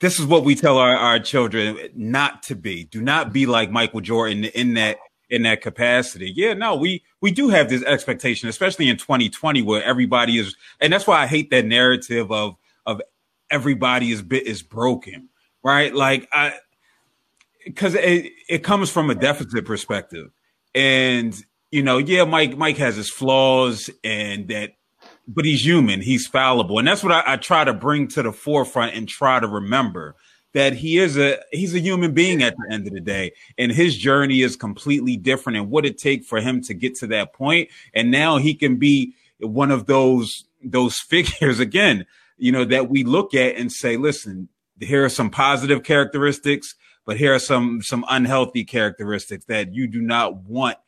This 0.00 0.20
is 0.20 0.26
what 0.26 0.44
we 0.44 0.54
tell 0.54 0.78
our, 0.78 0.94
our 0.94 1.18
children 1.18 1.76
not 1.94 2.42
to 2.44 2.54
be. 2.54 2.84
Do 2.84 3.00
not 3.00 3.32
be 3.32 3.46
like 3.46 3.70
Michael 3.70 4.00
Jordan 4.00 4.44
in 4.44 4.74
that 4.74 4.98
in 5.30 5.42
that 5.42 5.60
capacity. 5.60 6.32
Yeah, 6.34 6.54
no, 6.54 6.76
we 6.76 7.02
we 7.20 7.30
do 7.30 7.48
have 7.48 7.68
this 7.68 7.82
expectation, 7.82 8.48
especially 8.48 8.88
in 8.88 8.96
2020, 8.96 9.62
where 9.62 9.82
everybody 9.82 10.38
is, 10.38 10.56
and 10.80 10.92
that's 10.92 11.06
why 11.06 11.22
I 11.22 11.26
hate 11.26 11.50
that 11.50 11.66
narrative 11.66 12.30
of 12.30 12.56
of 12.86 13.02
everybody 13.50 14.12
is 14.12 14.22
bit 14.22 14.46
is 14.46 14.62
broken, 14.62 15.28
right? 15.62 15.94
Like 15.94 16.28
I 16.32 16.54
because 17.68 17.94
it, 17.94 18.32
it 18.48 18.64
comes 18.64 18.90
from 18.90 19.10
a 19.10 19.14
deficit 19.14 19.64
perspective. 19.64 20.30
And, 20.74 21.36
you 21.70 21.82
know, 21.82 21.98
yeah, 21.98 22.24
Mike, 22.24 22.56
Mike 22.56 22.78
has 22.78 22.96
his 22.96 23.10
flaws 23.10 23.90
and 24.02 24.48
that, 24.48 24.72
but 25.28 25.44
he's 25.44 25.64
human, 25.64 26.00
he's 26.00 26.26
fallible. 26.26 26.78
And 26.78 26.88
that's 26.88 27.02
what 27.02 27.12
I, 27.12 27.22
I 27.34 27.36
try 27.36 27.64
to 27.64 27.74
bring 27.74 28.08
to 28.08 28.22
the 28.22 28.32
forefront 28.32 28.94
and 28.94 29.06
try 29.06 29.38
to 29.38 29.46
remember 29.46 30.16
that 30.54 30.72
he 30.72 30.98
is 30.98 31.18
a 31.18 31.38
he's 31.52 31.74
a 31.74 31.80
human 31.80 32.14
being 32.14 32.42
at 32.42 32.54
the 32.56 32.74
end 32.74 32.86
of 32.86 32.94
the 32.94 33.00
day 33.00 33.32
and 33.58 33.70
his 33.70 33.96
journey 33.96 34.40
is 34.40 34.56
completely 34.56 35.16
different 35.16 35.58
and 35.58 35.70
what 35.70 35.84
it 35.84 35.98
take 35.98 36.24
for 36.24 36.40
him 36.40 36.62
to 36.62 36.72
get 36.72 36.94
to 36.94 37.06
that 37.06 37.34
point 37.34 37.68
and 37.92 38.10
now 38.10 38.38
he 38.38 38.54
can 38.54 38.76
be 38.76 39.14
one 39.40 39.70
of 39.70 39.84
those 39.84 40.44
those 40.64 40.98
figures 41.08 41.60
again 41.60 42.06
you 42.38 42.50
know 42.50 42.64
that 42.64 42.88
we 42.88 43.04
look 43.04 43.34
at 43.34 43.56
and 43.56 43.70
say 43.70 43.98
listen 43.98 44.48
here 44.80 45.04
are 45.04 45.10
some 45.10 45.28
positive 45.28 45.82
characteristics 45.82 46.74
but 47.04 47.18
here 47.18 47.34
are 47.34 47.38
some 47.38 47.82
some 47.82 48.04
unhealthy 48.08 48.64
characteristics 48.64 49.44
that 49.44 49.74
you 49.74 49.86
do 49.86 50.00
not 50.00 50.34
want 50.44 50.78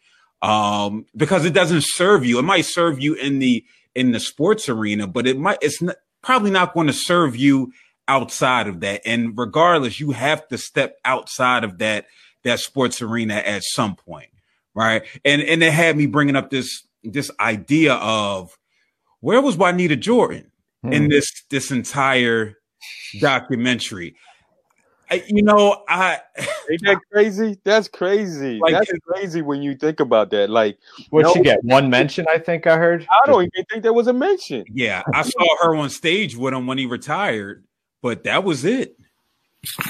um, 0.43 1.07
because 1.16 1.45
it 1.45 1.53
doesn't 1.53 1.84
serve 1.84 2.24
you. 2.24 2.38
It 2.38 2.43
might 2.43 2.64
serve 2.64 3.01
you 3.01 3.14
in 3.14 3.38
the 3.38 3.64
in 3.95 4.12
the 4.12 4.20
sports 4.20 4.68
arena, 4.68 5.07
but 5.07 5.26
it 5.26 5.38
might 5.38 5.59
it's 5.61 5.82
not, 5.82 5.97
probably 6.22 6.51
not 6.51 6.74
going 6.74 6.86
to 6.86 6.93
serve 6.93 7.36
you 7.36 7.72
outside 8.09 8.66
of 8.66 8.80
that. 8.80 9.03
And 9.05 9.36
regardless, 9.36 10.01
you 10.01 10.12
have 10.12 10.47
to 10.49 10.59
step 10.59 10.99
outside 11.05 11.64
of 11.64 11.78
that 11.78 12.07
that 12.45 12.61
sports 12.61 13.03
arena 13.03 13.34
at 13.34 13.62
some 13.62 13.97
point, 13.97 14.30
right? 14.74 15.03
And 15.24 15.43
and 15.43 15.62
it 15.62 15.72
had 15.72 15.97
me 15.97 16.07
bringing 16.07 16.36
up 16.36 16.51
this 16.51 16.86
this 17.03 17.30
idea 17.41 17.95
of 17.95 18.57
where 19.20 19.41
was 19.41 19.57
Juanita 19.57 19.97
Jordan 19.97 20.51
hmm. 20.82 20.93
in 20.93 21.09
this 21.09 21.30
this 21.51 21.70
entire 21.70 22.57
documentary? 23.20 24.16
You 25.28 25.42
know, 25.42 25.82
I 25.88 26.20
ain't 26.70 26.82
that 26.84 26.98
crazy? 27.12 27.58
That's 27.64 27.88
crazy. 27.88 28.58
Like, 28.61 28.72
That's 28.72 28.92
crazy 29.06 29.42
when 29.42 29.62
you 29.62 29.74
think 29.74 30.00
about 30.00 30.30
that. 30.30 30.50
Like, 30.50 30.78
what 31.11 31.32
she 31.32 31.42
get? 31.42 31.62
One 31.64 31.90
mention, 31.90 32.26
I 32.28 32.38
think 32.38 32.66
I 32.66 32.76
heard. 32.76 33.06
I 33.11 33.26
don't 33.26 33.42
even 33.42 33.64
think 33.70 33.82
there 33.82 33.92
was 33.92 34.06
a 34.06 34.12
mention. 34.12 34.64
Yeah, 34.72 35.02
I 35.12 35.22
saw 35.22 35.56
her 35.62 35.74
on 35.74 35.90
stage 35.90 36.36
with 36.36 36.54
him 36.54 36.66
when 36.66 36.78
he 36.78 36.86
retired, 36.86 37.64
but 38.02 38.24
that 38.24 38.44
was 38.44 38.64
it. 38.64 38.96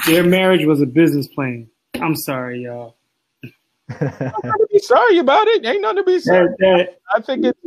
Their 0.05 0.23
marriage 0.23 0.65
was 0.65 0.81
a 0.81 0.85
business 0.85 1.27
plan. 1.27 1.69
I'm 1.95 2.15
sorry, 2.15 2.63
y'all. 2.63 2.95
to 3.89 4.67
be 4.71 4.79
sorry 4.79 5.17
about 5.17 5.47
it. 5.47 5.65
Ain't 5.65 5.81
nothing 5.81 5.97
to 5.97 6.03
be 6.03 6.19
sorry. 6.19 6.47
That, 6.47 6.57
that, 6.59 6.99
I 7.15 7.21
think 7.21 7.45
it. 7.45 7.57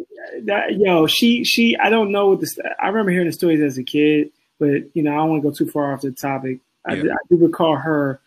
That, 0.47 0.77
yo, 0.77 1.07
she 1.07 1.45
she. 1.45 1.77
I 1.77 1.91
don't 1.91 2.11
know 2.11 2.31
what 2.31 2.41
this. 2.41 2.59
I 2.83 2.89
remember 2.89 3.13
hearing 3.13 3.27
the 3.27 3.33
stories 3.33 3.61
as 3.61 3.79
a 3.79 3.85
kid, 3.85 4.31
but 4.59 4.95
you 4.95 5.03
know, 5.03 5.13
I 5.13 5.17
don't 5.17 5.31
want 5.31 5.43
to 5.43 5.51
go 5.51 5.55
too 5.55 5.71
far 5.71 5.93
off 5.93 6.01
the 6.01 6.13
topic. 6.13 6.61
I, 6.87 6.95
yeah. 6.95 7.13
I 7.13 7.17
do 7.29 7.37
recall 7.37 7.77
her 7.77 8.21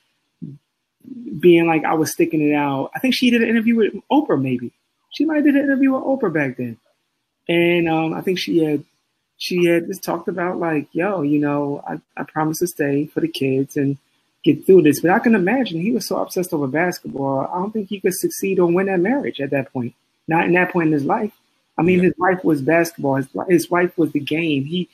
being 1.40 1.68
like 1.68 1.86
I 1.86 1.94
was 1.94 2.12
sticking 2.12 2.42
it 2.42 2.54
out. 2.54 2.92
I 2.96 3.00
think 3.00 3.14
she 3.14 3.30
did 3.30 3.42
an 3.42 3.50
interview 3.50 3.76
with 3.76 3.94
Oprah, 4.12 4.42
maybe. 4.42 4.72
She 5.12 5.26
might 5.26 5.38
have 5.38 5.46
did 5.46 5.56
an 5.56 5.64
interview 5.64 5.94
with 5.94 6.04
Oprah 6.04 6.34
back 6.34 6.58
then. 6.58 6.78
And 7.48 7.88
um, 7.88 8.14
I 8.14 8.22
think 8.22 8.40
she 8.40 8.64
had 8.64 8.84
she 9.38 9.66
had 9.66 9.88
just 9.88 10.04
talked 10.04 10.28
about 10.28 10.60
like, 10.60 10.88
yo, 10.92 11.22
you 11.22 11.40
know, 11.40 11.84
I, 11.88 12.00
I 12.20 12.24
promised 12.24 12.60
to 12.62 12.68
stay 12.68 13.06
for 13.06 13.22
the 13.22 13.28
kids 13.28 13.78
and 13.78 13.98
get 14.44 14.66
through 14.66 14.82
this. 14.82 15.02
But 15.02 15.12
I 15.12 15.20
can 15.20 15.36
imagine 15.36 15.80
he 15.80 15.92
was 15.92 16.08
so 16.08 16.18
obsessed 16.18 16.54
over 16.54 16.68
basketball. 16.68 17.50
I 17.52 17.60
don't 17.60 17.72
think 17.72 17.90
he 17.90 18.00
could 18.00 18.16
succeed 18.16 18.60
or 18.60 18.72
win 18.72 18.88
that 18.88 19.00
marriage 19.00 19.40
at 19.40 19.52
that 19.52 19.72
point. 19.72 19.94
Not 20.28 20.46
in 20.46 20.54
that 20.54 20.74
point 20.74 20.88
in 20.88 20.94
his 20.94 21.06
life. 21.06 21.32
I 21.78 21.84
mean, 21.84 22.00
yeah. 22.00 22.06
his 22.06 22.14
wife 22.18 22.44
was 22.44 22.62
basketball. 22.62 23.16
His, 23.16 23.28
his 23.48 23.70
wife 23.70 23.98
was 23.98 24.12
the 24.12 24.20
game. 24.20 24.66
He 24.66 24.90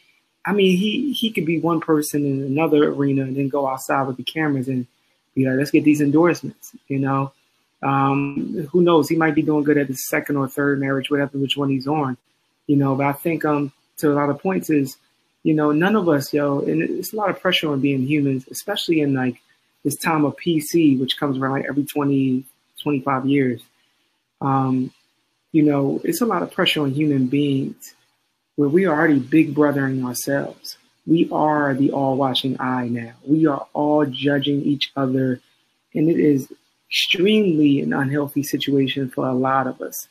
I 0.46 0.54
mean, 0.54 0.78
he 0.78 1.14
he 1.14 1.32
could 1.32 1.46
be 1.46 1.60
one 1.60 1.80
person 1.80 2.26
in 2.26 2.44
another 2.44 2.90
arena 2.90 3.24
and 3.24 3.36
then 3.36 3.50
go 3.50 3.68
outside 3.68 4.08
with 4.08 4.18
the 4.18 4.24
cameras 4.24 4.68
and 4.68 4.88
be 5.36 5.46
like, 5.46 5.58
let's 5.58 5.72
get 5.72 5.84
these 5.84 6.02
endorsements. 6.02 6.76
You 6.88 7.00
know, 7.00 7.32
um, 7.82 8.68
who 8.72 8.82
knows? 8.82 9.08
He 9.08 9.16
might 9.16 9.36
be 9.36 9.42
doing 9.42 9.64
good 9.64 9.78
at 9.78 9.88
his 9.88 10.08
second 10.08 10.38
or 10.38 10.48
third 10.48 10.80
marriage, 10.80 11.10
whatever 11.10 11.38
which 11.38 11.58
one 11.58 11.70
he's 11.70 11.88
on. 11.88 12.18
You 12.68 12.76
know, 12.76 12.96
but 12.96 13.06
I 13.06 13.14
think 13.14 13.46
um 13.46 13.72
to 13.98 14.12
a 14.12 14.14
lot 14.14 14.30
of 14.30 14.40
points 14.40 14.70
is, 14.70 14.98
you 15.44 15.54
know, 15.54 15.72
none 15.72 15.96
of 15.96 16.10
us, 16.10 16.34
yo, 16.34 16.60
and 16.60 16.82
it's 16.82 17.14
a 17.14 17.16
lot 17.16 17.30
of 17.30 17.40
pressure 17.40 17.72
on 17.72 17.80
being 17.80 18.06
humans, 18.06 18.46
especially 18.50 19.02
in 19.02 19.14
like 19.14 19.42
this 19.84 19.96
time 19.96 20.26
of 20.26 20.36
PC, 20.36 21.00
which 21.00 21.18
comes 21.18 21.38
around 21.38 21.54
like 21.54 21.66
every 21.70 21.86
20, 21.86 22.44
25 22.82 23.26
years. 23.28 23.62
Um, 24.42 24.92
you 25.52 25.62
know, 25.64 26.02
it's 26.04 26.22
a 26.22 26.26
lot 26.26 26.42
of 26.42 26.52
pressure 26.52 26.82
on 26.82 26.92
human 26.92 27.28
beings 27.28 27.94
where 28.56 28.70
we 28.70 28.86
are 28.86 28.98
already 28.98 29.20
big 29.20 29.56
brothering 29.56 30.06
ourselves. 30.06 30.78
We 31.06 31.30
are 31.32 31.74
the 31.74 31.92
all 31.92 32.16
watching 32.16 32.60
eye 32.60 32.88
now. 32.88 33.14
We 33.26 33.46
are 33.46 33.68
all 33.74 34.06
judging 34.06 34.62
each 34.62 34.92
other. 34.96 35.40
And 35.94 36.10
it 36.10 36.20
is 36.20 36.52
extremely 36.90 37.82
an 37.82 37.94
unhealthy 37.94 38.44
situation 38.44 39.10
for 39.10 39.28
a 39.28 39.34
lot 39.34 39.68
of 39.68 39.82
us 39.82 40.08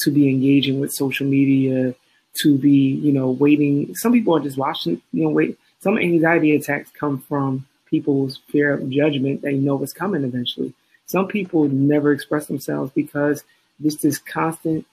to 0.00 0.10
be 0.10 0.28
engaging 0.28 0.80
with 0.80 0.92
social 0.92 1.26
media, 1.26 1.94
to 2.42 2.56
be, 2.56 2.94
you 2.94 3.12
know, 3.12 3.30
waiting. 3.30 3.94
Some 3.96 4.12
people 4.12 4.36
are 4.36 4.40
just 4.40 4.56
watching, 4.56 5.02
you 5.12 5.24
know, 5.24 5.30
wait. 5.30 5.58
Some 5.80 5.98
anxiety 5.98 6.54
attacks 6.54 6.90
come 6.98 7.18
from 7.28 7.66
people's 7.86 8.38
fear 8.48 8.74
of 8.74 8.88
judgment. 8.90 9.42
They 9.42 9.54
know 9.54 9.76
what's 9.76 9.92
coming 9.92 10.24
eventually. 10.24 10.72
Some 11.06 11.26
people 11.26 11.68
never 11.68 12.12
express 12.12 12.46
themselves 12.46 12.92
because 12.94 13.42
this 13.80 13.96
this 13.96 14.18
constant 14.18 14.86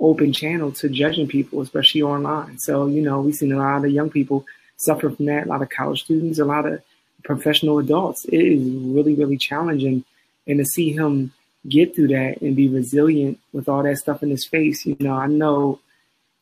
open 0.00 0.32
channel 0.32 0.72
to 0.72 0.88
judging 0.88 1.26
people, 1.26 1.60
especially 1.60 2.02
online. 2.02 2.58
So, 2.58 2.86
you 2.86 3.02
know, 3.02 3.20
we've 3.20 3.34
seen 3.34 3.52
a 3.52 3.58
lot 3.58 3.84
of 3.84 3.90
young 3.90 4.10
people 4.10 4.46
suffer 4.76 5.10
from 5.10 5.26
that, 5.26 5.46
a 5.46 5.48
lot 5.48 5.62
of 5.62 5.70
college 5.70 6.04
students, 6.04 6.38
a 6.38 6.44
lot 6.44 6.66
of 6.66 6.82
professional 7.24 7.78
adults. 7.78 8.24
It 8.26 8.38
is 8.38 8.62
really, 8.62 9.14
really 9.14 9.36
challenging. 9.36 10.04
And 10.46 10.58
to 10.58 10.64
see 10.64 10.92
him 10.92 11.32
get 11.68 11.94
through 11.94 12.08
that 12.08 12.40
and 12.40 12.56
be 12.56 12.68
resilient 12.68 13.38
with 13.52 13.68
all 13.68 13.82
that 13.82 13.98
stuff 13.98 14.22
in 14.22 14.30
his 14.30 14.46
face, 14.46 14.86
you 14.86 14.96
know, 15.00 15.14
I 15.14 15.26
know 15.26 15.80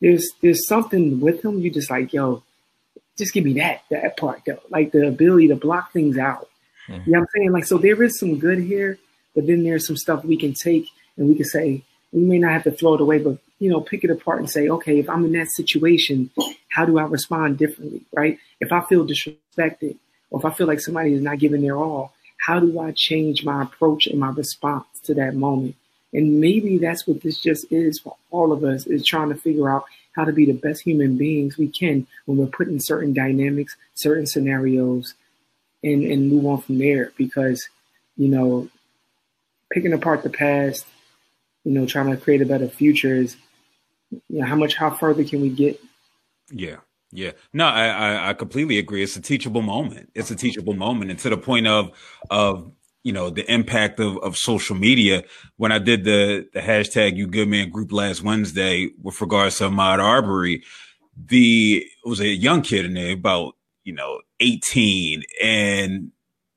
there's 0.00 0.28
there's 0.42 0.66
something 0.68 1.20
with 1.20 1.44
him. 1.44 1.60
You 1.60 1.70
just 1.70 1.90
like, 1.90 2.12
yo, 2.12 2.42
just 3.16 3.32
give 3.32 3.44
me 3.44 3.54
that, 3.54 3.82
that 3.90 4.16
part 4.16 4.42
though. 4.46 4.60
Like 4.70 4.92
the 4.92 5.08
ability 5.08 5.48
to 5.48 5.56
block 5.56 5.92
things 5.92 6.18
out. 6.18 6.48
Mm-hmm. 6.88 7.02
You 7.06 7.12
know 7.12 7.20
what 7.20 7.22
I'm 7.22 7.26
saying? 7.34 7.52
Like 7.52 7.64
so 7.64 7.78
there 7.78 8.00
is 8.02 8.18
some 8.18 8.38
good 8.38 8.58
here, 8.58 8.98
but 9.34 9.46
then 9.46 9.64
there's 9.64 9.86
some 9.86 9.96
stuff 9.96 10.24
we 10.24 10.36
can 10.36 10.52
take 10.52 10.88
and 11.16 11.28
we 11.28 11.34
can 11.34 11.46
say, 11.46 11.82
we 12.12 12.20
may 12.20 12.38
not 12.38 12.52
have 12.52 12.64
to 12.64 12.70
throw 12.70 12.94
it 12.94 13.00
away, 13.00 13.18
but 13.18 13.38
you 13.58 13.70
know, 13.70 13.80
pick 13.80 14.04
it 14.04 14.10
apart 14.10 14.38
and 14.38 14.50
say, 14.50 14.68
okay, 14.68 14.98
if 14.98 15.08
I'm 15.08 15.24
in 15.24 15.32
that 15.32 15.50
situation, 15.50 16.30
how 16.68 16.84
do 16.84 16.98
I 16.98 17.04
respond 17.04 17.58
differently, 17.58 18.02
right? 18.12 18.38
If 18.60 18.72
I 18.72 18.80
feel 18.82 19.06
disrespected 19.06 19.96
or 20.30 20.40
if 20.40 20.44
I 20.44 20.50
feel 20.50 20.66
like 20.66 20.80
somebody 20.80 21.14
is 21.14 21.22
not 21.22 21.38
giving 21.38 21.62
their 21.62 21.76
all, 21.76 22.12
how 22.38 22.60
do 22.60 22.78
I 22.78 22.92
change 22.92 23.44
my 23.44 23.62
approach 23.62 24.06
and 24.06 24.20
my 24.20 24.28
response 24.28 24.86
to 25.04 25.14
that 25.14 25.34
moment? 25.34 25.76
And 26.12 26.40
maybe 26.40 26.78
that's 26.78 27.06
what 27.06 27.22
this 27.22 27.38
just 27.40 27.70
is 27.72 27.98
for 27.98 28.16
all 28.30 28.52
of 28.52 28.62
us 28.62 28.86
is 28.86 29.04
trying 29.04 29.30
to 29.30 29.34
figure 29.34 29.70
out 29.70 29.84
how 30.14 30.24
to 30.24 30.32
be 30.32 30.46
the 30.46 30.52
best 30.52 30.82
human 30.82 31.16
beings 31.16 31.58
we 31.58 31.68
can 31.68 32.06
when 32.24 32.38
we're 32.38 32.46
put 32.46 32.68
in 32.68 32.80
certain 32.80 33.12
dynamics, 33.12 33.76
certain 33.94 34.26
scenarios, 34.26 35.14
and, 35.82 36.04
and 36.04 36.30
move 36.30 36.46
on 36.46 36.60
from 36.60 36.78
there. 36.78 37.12
Because, 37.16 37.68
you 38.16 38.28
know, 38.28 38.68
picking 39.70 39.92
apart 39.92 40.22
the 40.22 40.30
past, 40.30 40.86
you 41.64 41.72
know, 41.72 41.84
trying 41.84 42.10
to 42.10 42.16
create 42.16 42.42
a 42.42 42.46
better 42.46 42.68
future 42.68 43.14
is, 43.16 43.36
you 44.10 44.40
know, 44.40 44.46
how 44.46 44.56
much, 44.56 44.74
how 44.74 44.90
further 44.90 45.24
can 45.24 45.40
we 45.40 45.50
get? 45.50 45.80
Yeah. 46.50 46.76
Yeah, 47.12 47.30
no, 47.52 47.66
I, 47.66 48.30
I 48.30 48.34
completely 48.34 48.78
agree. 48.78 49.00
It's 49.02 49.16
a 49.16 49.22
teachable 49.22 49.62
moment. 49.62 50.10
It's 50.14 50.32
a 50.32 50.36
teachable 50.36 50.74
moment, 50.74 51.12
and 51.12 51.18
to 51.20 51.30
the 51.30 51.36
point 51.38 51.68
of 51.68 51.92
of 52.30 52.72
you 53.04 53.12
know 53.12 53.30
the 53.30 53.50
impact 53.50 54.00
of, 54.00 54.18
of 54.18 54.36
social 54.36 54.74
media. 54.74 55.22
When 55.56 55.70
I 55.70 55.78
did 55.78 56.02
the 56.02 56.48
the 56.52 56.60
hashtag 56.60 57.16
You 57.16 57.28
Good 57.28 57.46
Man 57.46 57.70
group 57.70 57.92
last 57.92 58.24
Wednesday 58.24 58.90
with 59.00 59.20
regards 59.20 59.58
to 59.58 59.68
Ahmaud 59.70 60.00
Arbery, 60.00 60.64
the 61.16 61.86
it 61.86 62.08
was 62.08 62.20
a 62.20 62.26
young 62.26 62.60
kid 62.60 62.84
in 62.84 62.94
there, 62.94 63.12
about 63.12 63.54
you 63.84 63.94
know 63.94 64.20
eighteen, 64.40 65.22
and 65.40 66.10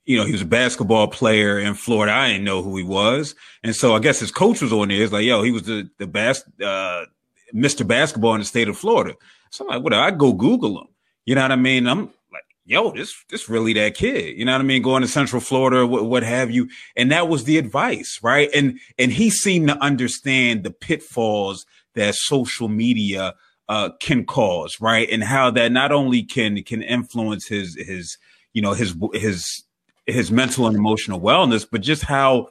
you 0.10 0.18
know, 0.18 0.26
he 0.26 0.32
was 0.32 0.42
a 0.42 0.46
basketball 0.46 1.08
player 1.08 1.60
in 1.60 1.76
Florida. 1.76 2.12
I 2.12 2.30
didn't 2.30 2.44
know 2.44 2.64
who 2.64 2.76
he 2.76 2.84
was. 2.84 3.36
And 3.64 3.76
so 3.76 3.96
I 3.96 4.00
guess 4.00 4.20
his 4.20 4.32
coach 4.32 4.60
was 4.60 4.74
on 4.74 4.88
there. 4.88 5.04
It's 5.04 5.14
like, 5.14 5.24
yo, 5.24 5.44
he 5.44 5.52
was 5.52 5.64
the, 5.64 5.88
the 6.00 6.08
best, 6.08 6.46
uh, 6.60 7.06
Mr. 7.54 7.86
Basketball 7.86 8.36
in 8.36 8.42
the 8.42 8.46
state 8.46 8.68
of 8.68 8.78
Florida. 8.78 9.16
So 9.52 9.66
I'm 9.66 9.76
like, 9.76 9.84
what? 9.84 9.94
I 9.94 10.12
go 10.12 10.34
Google 10.34 10.82
him. 10.82 10.88
You 11.26 11.36
know 11.36 11.42
what 11.42 11.52
I 11.52 11.58
mean? 11.58 11.88
I'm 11.88 12.12
like, 12.32 12.44
yo, 12.66 12.92
this 12.92 13.14
this 13.30 13.50
really 13.50 13.74
that 13.74 13.96
kid. 13.96 14.38
You 14.38 14.46
know 14.46 14.54
what 14.54 14.62
I 14.62 14.64
mean? 14.64 14.82
Going 14.82 15.02
to 15.02 15.08
Central 15.08 15.42
Florida, 15.42 15.86
what, 15.86 16.06
what 16.06 16.24
have 16.24 16.52
you? 16.52 16.70
And 16.96 17.12
that 17.12 17.28
was 17.28 17.44
the 17.44 17.58
advice, 17.58 18.20
right? 18.22 18.50
And 18.54 18.80
and 18.98 19.12
he 19.12 19.30
seemed 19.30 19.68
to 19.68 19.78
understand 19.78 20.64
the 20.64 20.72
pitfalls 20.72 21.66
that 21.96 22.16
social 22.16 22.68
media 22.68 23.36
uh, 23.68 23.90
can 24.00 24.26
cause, 24.26 24.80
right? 24.82 25.08
And 25.10 25.24
how 25.24 25.52
that 25.52 25.72
not 25.72 25.92
only 25.92 26.24
can 26.24 26.64
can 26.64 26.82
influence 26.82 27.48
his 27.48 27.76
his 27.76 28.18
you 28.54 28.62
know 28.62 28.74
his 28.74 28.96
his 29.14 29.64
his 30.06 30.32
mental 30.32 30.68
and 30.68 30.76
emotional 30.76 31.20
wellness, 31.20 31.68
but 31.70 31.82
just 31.82 32.04
how 32.04 32.50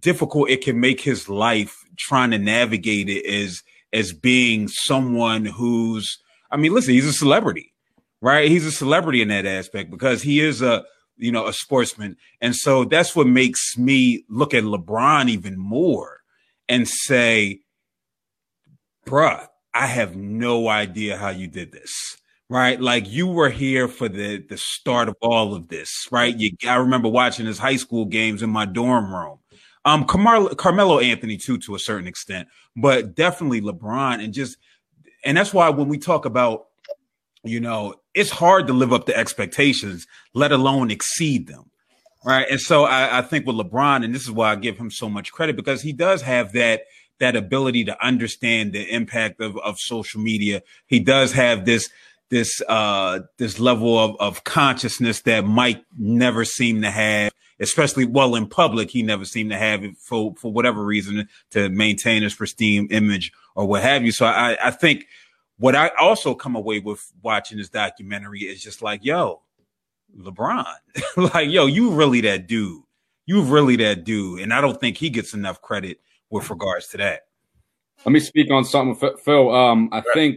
difficult 0.00 0.50
it 0.50 0.62
can 0.62 0.80
make 0.80 1.00
his 1.00 1.28
life 1.28 1.84
trying 1.96 2.30
to 2.30 2.38
navigate 2.38 3.08
it 3.08 3.24
is 3.24 3.62
as 3.94 4.12
being 4.12 4.68
someone 4.68 5.46
who's 5.46 6.18
I 6.50 6.56
mean, 6.56 6.72
listen, 6.74 6.94
he's 6.94 7.06
a 7.06 7.12
celebrity, 7.12 7.72
right? 8.20 8.50
He's 8.50 8.66
a 8.66 8.70
celebrity 8.72 9.22
in 9.22 9.28
that 9.28 9.46
aspect 9.46 9.90
because 9.90 10.22
he 10.22 10.40
is 10.40 10.62
a 10.62 10.84
you 11.16 11.32
know 11.32 11.46
a 11.46 11.52
sportsman, 11.52 12.16
and 12.40 12.54
so 12.54 12.84
that's 12.84 13.16
what 13.16 13.26
makes 13.26 13.78
me 13.78 14.24
look 14.28 14.52
at 14.54 14.64
LeBron 14.64 15.28
even 15.30 15.56
more 15.58 16.20
and 16.68 16.88
say, 16.88 17.60
"Bruh, 19.06 19.46
I 19.72 19.86
have 19.86 20.16
no 20.16 20.68
idea 20.68 21.16
how 21.16 21.30
you 21.30 21.46
did 21.46 21.72
this." 21.72 22.16
Right, 22.50 22.78
like 22.80 23.08
you 23.08 23.26
were 23.26 23.48
here 23.48 23.88
for 23.88 24.08
the 24.08 24.38
the 24.48 24.58
start 24.58 25.08
of 25.08 25.16
all 25.22 25.54
of 25.54 25.68
this, 25.68 25.90
right? 26.12 26.36
You, 26.36 26.50
I 26.68 26.74
remember 26.76 27.08
watching 27.08 27.46
his 27.46 27.58
high 27.58 27.76
school 27.76 28.04
games 28.04 28.42
in 28.42 28.50
my 28.50 28.66
dorm 28.66 29.14
room. 29.14 29.38
Um, 29.84 30.04
Carmelo, 30.04 30.54
Carmelo 30.54 30.98
Anthony 30.98 31.36
too, 31.36 31.58
to 31.58 31.74
a 31.74 31.78
certain 31.78 32.06
extent, 32.06 32.48
but 32.74 33.14
definitely 33.14 33.60
LeBron, 33.60 34.22
and 34.22 34.32
just 34.32 34.56
and 35.24 35.36
that's 35.36 35.52
why 35.52 35.68
when 35.70 35.88
we 35.88 35.98
talk 35.98 36.24
about, 36.24 36.66
you 37.42 37.60
know, 37.60 37.94
it's 38.14 38.30
hard 38.30 38.66
to 38.66 38.72
live 38.72 38.92
up 38.92 39.06
to 39.06 39.16
expectations, 39.16 40.06
let 40.34 40.52
alone 40.52 40.90
exceed 40.90 41.46
them. 41.46 41.70
Right. 42.24 42.46
And 42.50 42.60
so 42.60 42.84
I, 42.84 43.18
I 43.18 43.22
think 43.22 43.46
with 43.46 43.56
LeBron, 43.56 44.02
and 44.02 44.14
this 44.14 44.22
is 44.22 44.30
why 44.30 44.52
I 44.52 44.56
give 44.56 44.78
him 44.78 44.90
so 44.90 45.10
much 45.10 45.30
credit 45.30 45.56
because 45.56 45.82
he 45.82 45.92
does 45.92 46.22
have 46.22 46.52
that 46.52 46.84
that 47.20 47.36
ability 47.36 47.84
to 47.84 48.04
understand 48.04 48.72
the 48.72 48.92
impact 48.92 49.40
of, 49.40 49.58
of 49.58 49.78
social 49.78 50.20
media. 50.20 50.62
He 50.86 51.00
does 51.00 51.32
have 51.32 51.66
this 51.66 51.90
this 52.30 52.62
uh 52.66 53.20
this 53.36 53.60
level 53.60 53.98
of, 53.98 54.16
of 54.20 54.44
consciousness 54.44 55.20
that 55.22 55.44
Mike 55.44 55.84
never 55.98 56.46
seemed 56.46 56.82
to 56.82 56.90
have, 56.90 57.32
especially 57.60 58.04
well 58.04 58.34
in 58.34 58.46
public, 58.46 58.90
he 58.90 59.02
never 59.02 59.24
seemed 59.24 59.50
to 59.50 59.58
have 59.58 59.84
it 59.84 59.96
for 59.96 60.34
for 60.36 60.52
whatever 60.52 60.84
reason 60.84 61.28
to 61.50 61.68
maintain 61.68 62.22
his 62.22 62.34
pristine 62.34 62.88
image 62.90 63.32
or 63.54 63.66
what 63.66 63.82
have 63.82 64.04
you. 64.04 64.12
So 64.12 64.26
I, 64.26 64.56
I 64.62 64.70
think 64.70 65.06
what 65.58 65.76
I 65.76 65.90
also 66.00 66.34
come 66.34 66.56
away 66.56 66.80
with 66.80 67.12
watching 67.22 67.58
this 67.58 67.68
documentary 67.68 68.40
is 68.40 68.62
just 68.62 68.82
like, 68.82 69.04
yo, 69.04 69.42
LeBron, 70.18 70.66
like, 71.34 71.50
yo, 71.50 71.66
you 71.66 71.90
really 71.92 72.20
that 72.22 72.46
dude. 72.46 72.82
You 73.26 73.42
really 73.42 73.76
that 73.76 74.04
dude. 74.04 74.40
And 74.40 74.52
I 74.52 74.60
don't 74.60 74.78
think 74.78 74.98
he 74.98 75.10
gets 75.10 75.32
enough 75.34 75.62
credit 75.62 76.00
with 76.30 76.50
regards 76.50 76.88
to 76.88 76.98
that. 76.98 77.22
Let 78.04 78.12
me 78.12 78.20
speak 78.20 78.50
on 78.50 78.64
something, 78.64 79.16
Phil. 79.24 79.54
Um, 79.54 79.88
I 79.92 80.02
think 80.12 80.36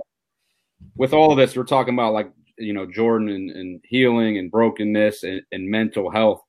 with 0.95 1.11
all 1.11 1.31
of 1.31 1.37
this, 1.37 1.55
we're 1.55 1.63
talking 1.63 1.93
about 1.93 2.13
like, 2.13 2.31
you 2.57 2.73
know, 2.73 2.85
Jordan 2.85 3.29
and, 3.29 3.49
and 3.51 3.81
healing 3.83 4.37
and 4.37 4.49
brokenness 4.49 5.23
and, 5.23 5.41
and 5.51 5.69
mental 5.69 6.09
health. 6.09 6.41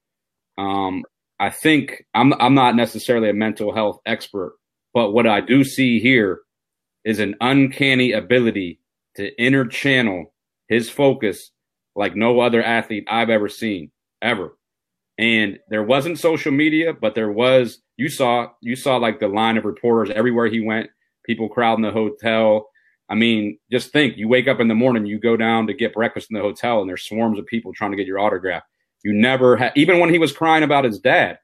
Um, 0.59 1.05
I 1.41 1.51
think 1.51 2.05
I'm 2.15 2.35
I'm 2.35 2.55
not 2.55 2.75
necessarily 2.75 3.31
a 3.31 3.35
mental 3.35 3.75
health 3.75 4.01
expert, 4.05 4.55
but 4.93 5.13
what 5.13 5.27
I 5.27 5.41
do 5.41 5.65
see 5.65 6.01
here 6.01 6.41
is 7.05 7.21
an 7.21 7.37
uncanny 7.41 8.13
ability 8.13 8.81
to 9.17 9.31
inner 9.41 9.65
channel 9.65 10.35
his 10.69 10.91
focus 10.91 11.51
like 11.95 12.15
no 12.15 12.41
other 12.41 12.63
athlete 12.63 13.05
I've 13.09 13.31
ever 13.31 13.49
seen 13.49 13.91
ever. 14.21 14.57
And 15.19 15.59
there 15.69 15.83
wasn't 15.83 16.19
social 16.19 16.53
media, 16.53 16.93
but 16.93 17.15
there 17.15 17.31
was 17.31 17.81
you 17.97 18.09
saw 18.09 18.49
you 18.61 18.77
saw 18.77 18.97
like 18.97 19.21
the 19.21 19.29
line 19.29 19.57
of 19.57 19.65
reporters 19.65 20.11
everywhere 20.15 20.47
he 20.47 20.61
went, 20.61 20.91
people 21.25 21.49
crowding 21.49 21.85
the 21.85 21.91
hotel. 21.93 22.69
I 23.09 23.15
mean, 23.15 23.59
just 23.71 23.91
think 23.93 24.17
you 24.17 24.29
wake 24.29 24.49
up 24.49 24.61
in 24.61 24.69
the 24.69 24.75
morning, 24.75 25.07
you 25.07 25.19
go 25.19 25.37
down 25.37 25.67
to 25.69 25.75
get 25.75 25.95
breakfast 25.95 26.29
in 26.31 26.37
the 26.37 26.43
hotel, 26.43 26.81
and 26.81 26.89
there's 26.89 27.07
swarms 27.07 27.39
of 27.39 27.47
people 27.47 27.73
trying 27.73 27.93
to 27.93 27.97
get 27.97 28.07
your 28.07 28.19
autograph. 28.19 28.63
You 29.05 29.13
never 29.13 29.57
had, 29.57 29.73
even 29.77 30.01
when 30.01 30.11
he 30.11 30.19
was 30.19 30.33
crying 30.33 30.63
about 30.63 30.85
his 30.85 30.99
dad, 30.99 31.39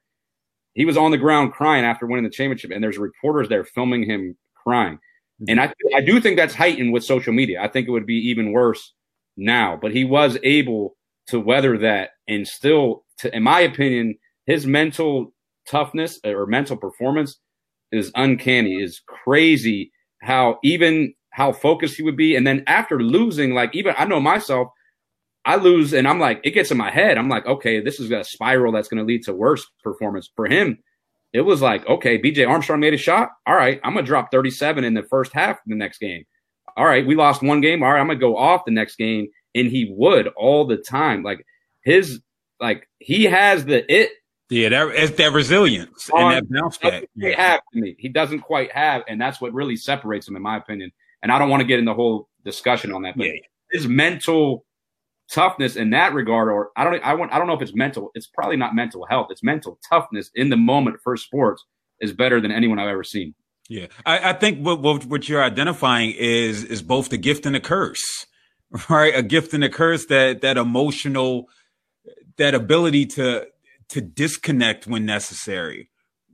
he 0.73 0.85
was 0.85 0.97
on 0.97 1.11
the 1.11 1.17
ground 1.17 1.53
crying 1.53 1.85
after 1.85 2.05
winning 2.05 2.25
the 2.25 2.29
championship, 2.29 2.71
and 2.71 2.83
there's 2.83 2.97
reporters 2.97 3.47
there 3.47 3.63
filming 3.63 4.03
him 4.03 4.35
crying. 4.55 4.95
Mm-hmm. 4.95 5.45
And 5.49 5.61
I, 5.61 5.73
I 5.95 6.01
do 6.01 6.19
think 6.19 6.35
that's 6.35 6.53
heightened 6.53 6.91
with 6.91 7.03
social 7.03 7.33
media. 7.33 7.61
I 7.61 7.69
think 7.69 7.87
it 7.87 7.91
would 7.91 8.05
be 8.05 8.29
even 8.29 8.51
worse 8.51 8.93
now, 9.37 9.77
but 9.81 9.91
he 9.91 10.03
was 10.03 10.37
able 10.43 10.97
to 11.27 11.39
weather 11.39 11.77
that 11.79 12.11
and 12.27 12.47
still, 12.47 13.05
to, 13.19 13.35
in 13.35 13.43
my 13.43 13.61
opinion, 13.61 14.17
his 14.45 14.67
mental 14.67 15.33
toughness 15.67 16.19
or 16.23 16.45
mental 16.45 16.77
performance 16.77 17.39
is 17.91 18.11
uncanny, 18.15 18.75
is 18.75 19.01
crazy 19.07 19.91
how 20.21 20.59
even 20.63 21.13
how 21.31 21.51
focused 21.51 21.97
he 21.97 22.03
would 22.03 22.17
be. 22.17 22.35
And 22.35 22.45
then 22.45 22.63
after 22.67 23.01
losing, 23.01 23.53
like 23.53 23.75
even 23.75 23.95
I 23.97 24.05
know 24.05 24.19
myself, 24.19 24.69
I 25.45 25.57
lose 25.57 25.93
and 25.93 26.07
I'm 26.07 26.19
like, 26.19 26.41
it 26.43 26.51
gets 26.51 26.71
in 26.71 26.77
my 26.77 26.89
head. 26.89 27.17
I'm 27.17 27.29
like, 27.29 27.45
okay, 27.45 27.79
this 27.79 27.99
is 27.99 28.11
a 28.11 28.23
spiral 28.23 28.71
that's 28.71 28.87
going 28.87 28.97
to 28.97 29.05
lead 29.05 29.23
to 29.25 29.33
worse 29.33 29.65
performance 29.83 30.29
for 30.35 30.47
him 30.47 30.79
it 31.35 31.41
was 31.41 31.61
like, 31.61 31.85
okay, 31.85 32.17
BJ 32.17 32.47
Armstrong 32.47 32.79
made 32.79 32.93
a 32.93 32.97
shot. 32.97 33.31
All 33.45 33.55
right, 33.55 33.81
I'm 33.83 33.93
gonna 33.93 34.05
drop 34.05 34.31
37 34.31 34.85
in 34.85 34.93
the 34.93 35.03
first 35.03 35.33
half 35.33 35.57
of 35.57 35.63
the 35.65 35.75
next 35.75 35.97
game. 35.97 36.23
All 36.77 36.85
right, 36.85 37.05
we 37.05 37.15
lost 37.15 37.43
one 37.43 37.59
game. 37.59 37.83
All 37.83 37.91
right, 37.91 37.99
I'm 37.99 38.07
gonna 38.07 38.19
go 38.19 38.37
off 38.37 38.63
the 38.63 38.71
next 38.71 38.95
game. 38.95 39.27
And 39.53 39.67
he 39.67 39.93
would 39.93 40.27
all 40.27 40.65
the 40.65 40.77
time. 40.77 41.23
Like 41.23 41.45
his 41.81 42.21
like 42.61 42.87
he 42.99 43.25
has 43.25 43.65
the 43.65 43.83
it. 43.93 44.11
Yeah, 44.49 44.69
that, 44.69 44.87
it's 44.95 45.17
that 45.17 45.33
resilience 45.33 46.09
and 46.13 46.31
that 46.31 46.49
bounce 46.49 46.77
back. 46.77 47.03
He 47.19 47.33
have 47.33 47.59
to 47.73 47.81
me. 47.81 47.97
He 47.99 48.07
doesn't 48.07 48.39
quite 48.39 48.71
have, 48.71 49.03
and 49.09 49.19
that's 49.19 49.41
what 49.41 49.51
really 49.53 49.75
separates 49.75 50.29
him, 50.29 50.37
in 50.37 50.41
my 50.41 50.55
opinion. 50.55 50.93
And 51.21 51.33
I 51.33 51.39
don't 51.39 51.49
want 51.49 51.59
to 51.61 51.67
get 51.67 51.79
in 51.79 51.85
the 51.85 51.93
whole 51.93 52.29
discussion 52.45 52.93
on 52.93 53.01
that, 53.01 53.17
but 53.17 53.27
yeah. 53.27 53.33
his 53.71 53.87
mental 53.87 54.63
toughness 55.31 55.75
in 55.75 55.89
that 55.91 56.13
regard, 56.13 56.49
or 56.49 56.71
I 56.75 56.83
don't, 56.83 57.03
I 57.03 57.13
want, 57.13 57.33
I 57.33 57.37
don't 57.37 57.47
know 57.47 57.53
if 57.53 57.61
it's 57.61 57.75
mental. 57.75 58.11
It's 58.13 58.27
probably 58.27 58.57
not 58.57 58.75
mental 58.75 59.05
health. 59.09 59.27
It's 59.29 59.43
mental 59.43 59.79
toughness 59.89 60.29
in 60.35 60.49
the 60.49 60.57
moment 60.57 60.97
for 61.03 61.17
sports 61.17 61.65
is 61.99 62.13
better 62.13 62.41
than 62.41 62.51
anyone 62.51 62.79
I've 62.79 62.89
ever 62.89 63.03
seen. 63.03 63.33
Yeah, 63.67 63.87
I, 64.05 64.29
I 64.29 64.33
think 64.33 64.59
what, 64.59 64.81
what, 64.81 65.05
what 65.05 65.27
you're 65.27 65.43
identifying 65.43 66.11
is 66.11 66.63
is 66.63 66.83
both 66.83 67.09
the 67.09 67.17
gift 67.17 67.45
and 67.45 67.55
the 67.55 67.59
curse, 67.59 68.27
right? 68.89 69.15
A 69.15 69.23
gift 69.23 69.53
and 69.53 69.63
a 69.63 69.69
curse 69.69 70.05
that 70.07 70.41
that 70.41 70.57
emotional, 70.57 71.49
that 72.37 72.53
ability 72.53 73.07
to 73.07 73.47
to 73.89 74.01
disconnect 74.01 74.85
when 74.85 75.05
necessary, 75.05 75.89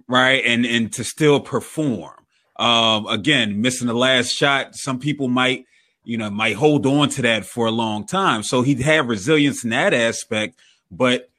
right, 0.09 0.43
and 0.45 0.65
and 0.65 0.91
to 0.93 1.05
still 1.05 1.39
perform. 1.39 2.15
Um, 2.59 3.07
again, 3.07 3.61
missing 3.61 3.87
the 3.87 3.93
last 3.93 4.31
shot, 4.31 4.75
some 4.75 4.99
people 4.99 5.29
might 5.29 5.65
you 6.03 6.17
know, 6.17 6.29
might 6.29 6.55
hold 6.55 6.85
on 6.85 7.09
to 7.09 7.21
that 7.21 7.45
for 7.45 7.65
a 7.65 7.71
long 7.71 8.05
time. 8.05 8.43
So 8.43 8.61
he'd 8.61 8.81
have 8.81 9.07
resilience 9.07 9.63
in 9.63 9.69
that 9.69 9.93
aspect. 9.93 10.59
But 10.89 11.31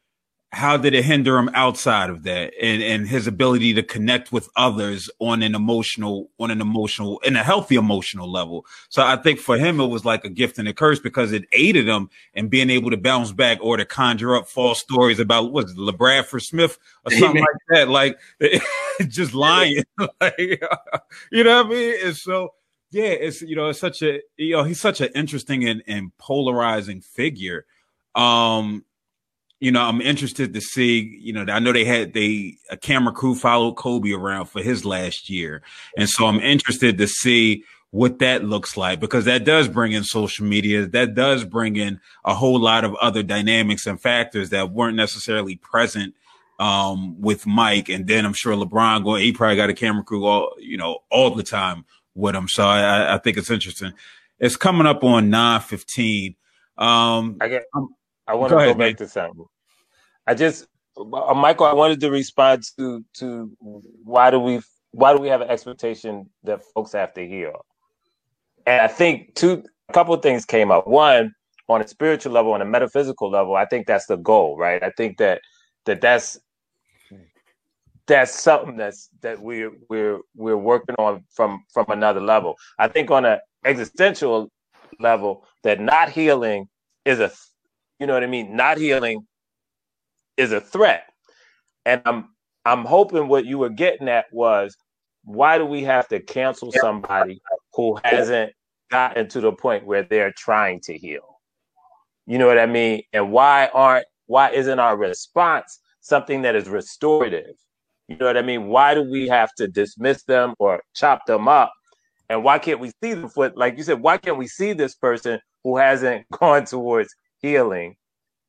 how 0.53 0.77
did 0.77 0.93
it 0.95 1.05
hinder 1.05 1.39
him 1.39 1.49
outside 1.55 2.11
of 2.11 2.25
that 2.25 2.53
and, 2.61 2.83
and 2.83 3.09
his 3.09 3.27
ability 3.27 3.73
to 3.73 3.83
connect 3.83 4.33
with 4.33 4.51
others 4.55 5.09
on 5.19 5.43
an 5.43 5.55
emotional 5.55 6.29
on 6.39 6.51
an 6.51 6.61
emotional 6.61 7.19
in 7.21 7.37
a 7.37 7.43
healthy 7.43 7.77
emotional 7.77 8.31
level? 8.31 8.67
So 8.91 9.03
i 9.03 9.17
think 9.17 9.39
for 9.39 9.57
him 9.57 9.81
it 9.81 9.87
was 9.87 10.05
like 10.05 10.25
a 10.25 10.29
gift 10.29 10.59
and 10.59 10.69
a 10.69 10.75
curse 10.75 11.01
because 11.01 11.33
it 11.33 11.47
aided 11.53 11.89
him 11.89 12.11
in 12.35 12.49
being 12.49 12.69
able 12.69 12.91
to 12.91 12.99
bounce 12.99 13.33
back 13.33 13.59
or 13.63 13.79
to 13.79 13.87
conjure 13.87 14.37
up 14.37 14.47
false 14.47 14.81
stories 14.81 15.19
about 15.19 15.53
what 15.53 15.65
was 15.65 15.75
it, 15.77 16.27
for 16.27 16.39
smith 16.39 16.79
or 17.07 17.13
something 17.13 17.41
like 17.41 17.49
that? 17.71 17.89
Like 17.89 18.19
just 19.09 19.35
lying. 19.35 19.85
Like, 20.21 20.35
you 21.33 21.45
know 21.45 21.63
what 21.63 21.67
i 21.67 21.69
mean? 21.69 21.95
And 22.05 22.17
so 22.17 22.55
yeah 22.93 23.05
it's 23.05 23.43
you 23.43 23.57
know 23.57 23.69
it's 23.69 23.81
such 23.81 24.03
a 24.03 24.21
you 24.37 24.53
know 24.53 24.63
he's 24.63 24.81
such 24.81 25.01
an 25.01 25.09
interesting 25.15 25.67
and, 25.69 25.83
and 25.87 26.17
polarizing 26.19 27.01
figure 27.01 27.67
um 28.15 28.85
you 29.63 29.71
know, 29.71 29.81
I'm 29.81 30.01
interested 30.01 30.55
to 30.55 30.61
see, 30.61 31.21
you 31.23 31.33
know, 31.33 31.45
I 31.47 31.61
know 31.61 31.73
they 31.73 31.85
had 31.85 32.15
they 32.15 32.57
a 32.69 32.77
camera 32.77 33.13
crew 33.13 33.37
followed 33.37 33.77
Kobe 33.77 34.11
around 34.11 34.47
for 34.47 34.61
his 34.61 34.85
last 34.85 35.31
year. 35.31 35.63
And 35.97 36.09
so 36.09 36.27
I'm 36.27 36.41
interested 36.41 36.99
to 36.99 37.07
see 37.07 37.63
what 37.93 38.19
that 38.19 38.43
looks 38.43 38.77
like 38.77 38.99
because 38.99 39.25
that 39.27 39.45
does 39.45 39.69
bring 39.69 39.93
in 39.93 40.03
social 40.03 40.45
media. 40.45 40.87
That 40.87 41.15
does 41.15 41.45
bring 41.45 41.77
in 41.77 42.01
a 42.25 42.35
whole 42.35 42.59
lot 42.59 42.83
of 42.83 42.97
other 42.97 43.23
dynamics 43.23 43.87
and 43.87 44.01
factors 44.01 44.51
that 44.51 44.73
weren't 44.73 44.97
necessarily 44.97 45.55
present 45.55 46.17
um, 46.59 47.21
with 47.21 47.47
Mike. 47.47 47.89
And 47.89 48.09
then 48.09 48.27
I'm 48.27 48.33
sure 48.33 48.57
LeBron 48.57 49.05
going, 49.05 49.23
he 49.23 49.31
probably 49.31 49.55
got 49.55 49.71
a 49.71 49.75
camera 49.75 50.03
crew 50.03 50.25
all, 50.25 50.55
you 50.59 50.77
know, 50.77 50.99
all 51.09 51.31
the 51.31 51.45
time 51.45 51.85
with 52.15 52.35
him. 52.35 52.49
So 52.49 52.65
I, 52.65 53.15
I 53.15 53.19
think 53.19 53.37
it's 53.37 53.51
interesting. 53.51 53.93
It's 54.39 54.57
coming 54.57 54.87
up 54.87 55.05
on 55.05 55.31
915. 55.31 56.35
Um, 56.79 57.37
I 57.41 57.49
get, 57.49 57.65
I 58.27 58.35
want 58.35 58.51
to 58.51 58.57
go, 58.57 58.73
go 58.73 58.75
back 58.75 58.97
to 58.97 59.09
something. 59.09 59.45
I 60.27 60.35
just, 60.35 60.67
uh, 60.97 61.35
Michael, 61.35 61.67
I 61.67 61.73
wanted 61.73 62.01
to 62.01 62.11
respond 62.11 62.65
to 62.77 63.05
to 63.15 63.51
why 64.05 64.31
do 64.31 64.39
we 64.39 64.61
why 64.93 65.15
do 65.15 65.21
we 65.21 65.29
have 65.29 65.41
an 65.41 65.49
expectation 65.49 66.29
that 66.45 66.63
folks 66.75 66.93
have 66.93 67.15
to 67.15 67.27
heal? 67.27 67.65
And 68.67 68.81
I 68.81 68.89
think 68.89 69.35
two 69.35 69.65
a 69.89 69.93
couple 69.93 70.15
of 70.15 70.23
things 70.23 70.45
came 70.45 70.71
up. 70.71 70.87
One, 70.87 71.35
on 71.69 71.81
a 71.81 71.89
spiritual 71.89 72.33
level, 72.33 72.53
on 72.53 72.63
a 72.63 72.67
metaphysical 72.67 73.31
level, 73.31 73.57
I 73.57 73.65
think 73.65 73.87
that's 73.87 74.07
the 74.07 74.17
goal, 74.17 74.57
right? 74.57 74.83
I 74.83 74.91
think 74.97 75.19
that 75.19 75.41
that 75.87 76.01
that's 76.01 76.39
that's 78.07 78.39
something 78.41 78.77
that's 78.77 79.09
that 79.21 79.41
we're 79.41 79.73
we're 79.89 80.21
we're 80.35 80.57
working 80.57 80.95
on 80.99 81.25
from 81.31 81.65
from 81.73 81.87
another 81.89 82.21
level. 82.21 82.57
I 82.79 82.89
think 82.89 83.11
on 83.11 83.25
an 83.25 83.39
existential 83.65 84.51
level, 84.99 85.45
that 85.63 85.81
not 85.81 86.11
healing 86.11 86.69
is 87.05 87.21
a 87.21 87.31
you 87.99 88.07
know 88.07 88.15
what 88.15 88.25
I 88.25 88.27
mean. 88.27 88.57
Not 88.57 88.79
healing 88.79 89.27
is 90.37 90.53
a 90.53 90.61
threat. 90.61 91.05
And 91.87 92.03
I'm 92.05 92.31
I'm 92.65 92.85
hoping 92.85 93.29
what 93.29 93.45
you 93.45 93.59
were 93.59 93.71
getting 93.71 94.09
at 94.09 94.27
was 94.33 94.77
why 95.25 95.59
do 95.59 95.65
we 95.65 95.83
have 95.85 96.09
to 96.09 96.21
cancel 96.21 96.73
somebody 96.73 97.41
who 97.75 97.99
hasn't 98.05 98.53
gotten 98.91 99.29
to 99.29 99.41
the 99.41 99.53
point 99.53 99.87
where 99.87 100.03
they're 100.03 100.33
trying 100.37 100.81
to 100.81 100.97
heal? 100.97 101.39
You 102.27 102.39
know 102.39 102.47
what 102.47 102.59
I 102.59 102.67
mean? 102.67 103.03
And 103.13 103.31
why 103.33 103.69
aren't 103.73 104.07
why 104.27 104.51
isn't 104.51 104.79
our 104.79 104.97
response 104.97 105.81
something 106.01 106.43
that 106.43 106.57
is 106.57 106.69
restorative? 106.69 107.55
You 108.09 108.17
know 108.17 108.27
what 108.27 108.37
I 108.37 108.43
mean? 108.43 108.67
Why 108.69 108.95
do 108.95 109.03
we 109.03 109.29
have 109.29 109.55
to 109.55 109.69
dismiss 109.69 110.25
them 110.25 110.55
or 110.59 110.83
chop 110.95 111.27
them 111.27 111.49
up? 111.49 111.73
And 112.29 112.45
why 112.45 112.59
can't 112.59 112.81
we 112.81 112.91
see 113.03 113.15
them 113.15 113.29
for 113.29 113.53
like 113.55 113.77
you 113.77 113.83
said, 113.83 114.01
why 114.01 114.19
can't 114.19 114.39
we 114.39 114.47
see 114.47 114.73
this 114.73 114.95
person 114.95 115.41
who 115.65 115.77
hasn't 115.77 116.29
gone 116.33 116.65
towards 116.65 117.15
healing? 117.39 117.97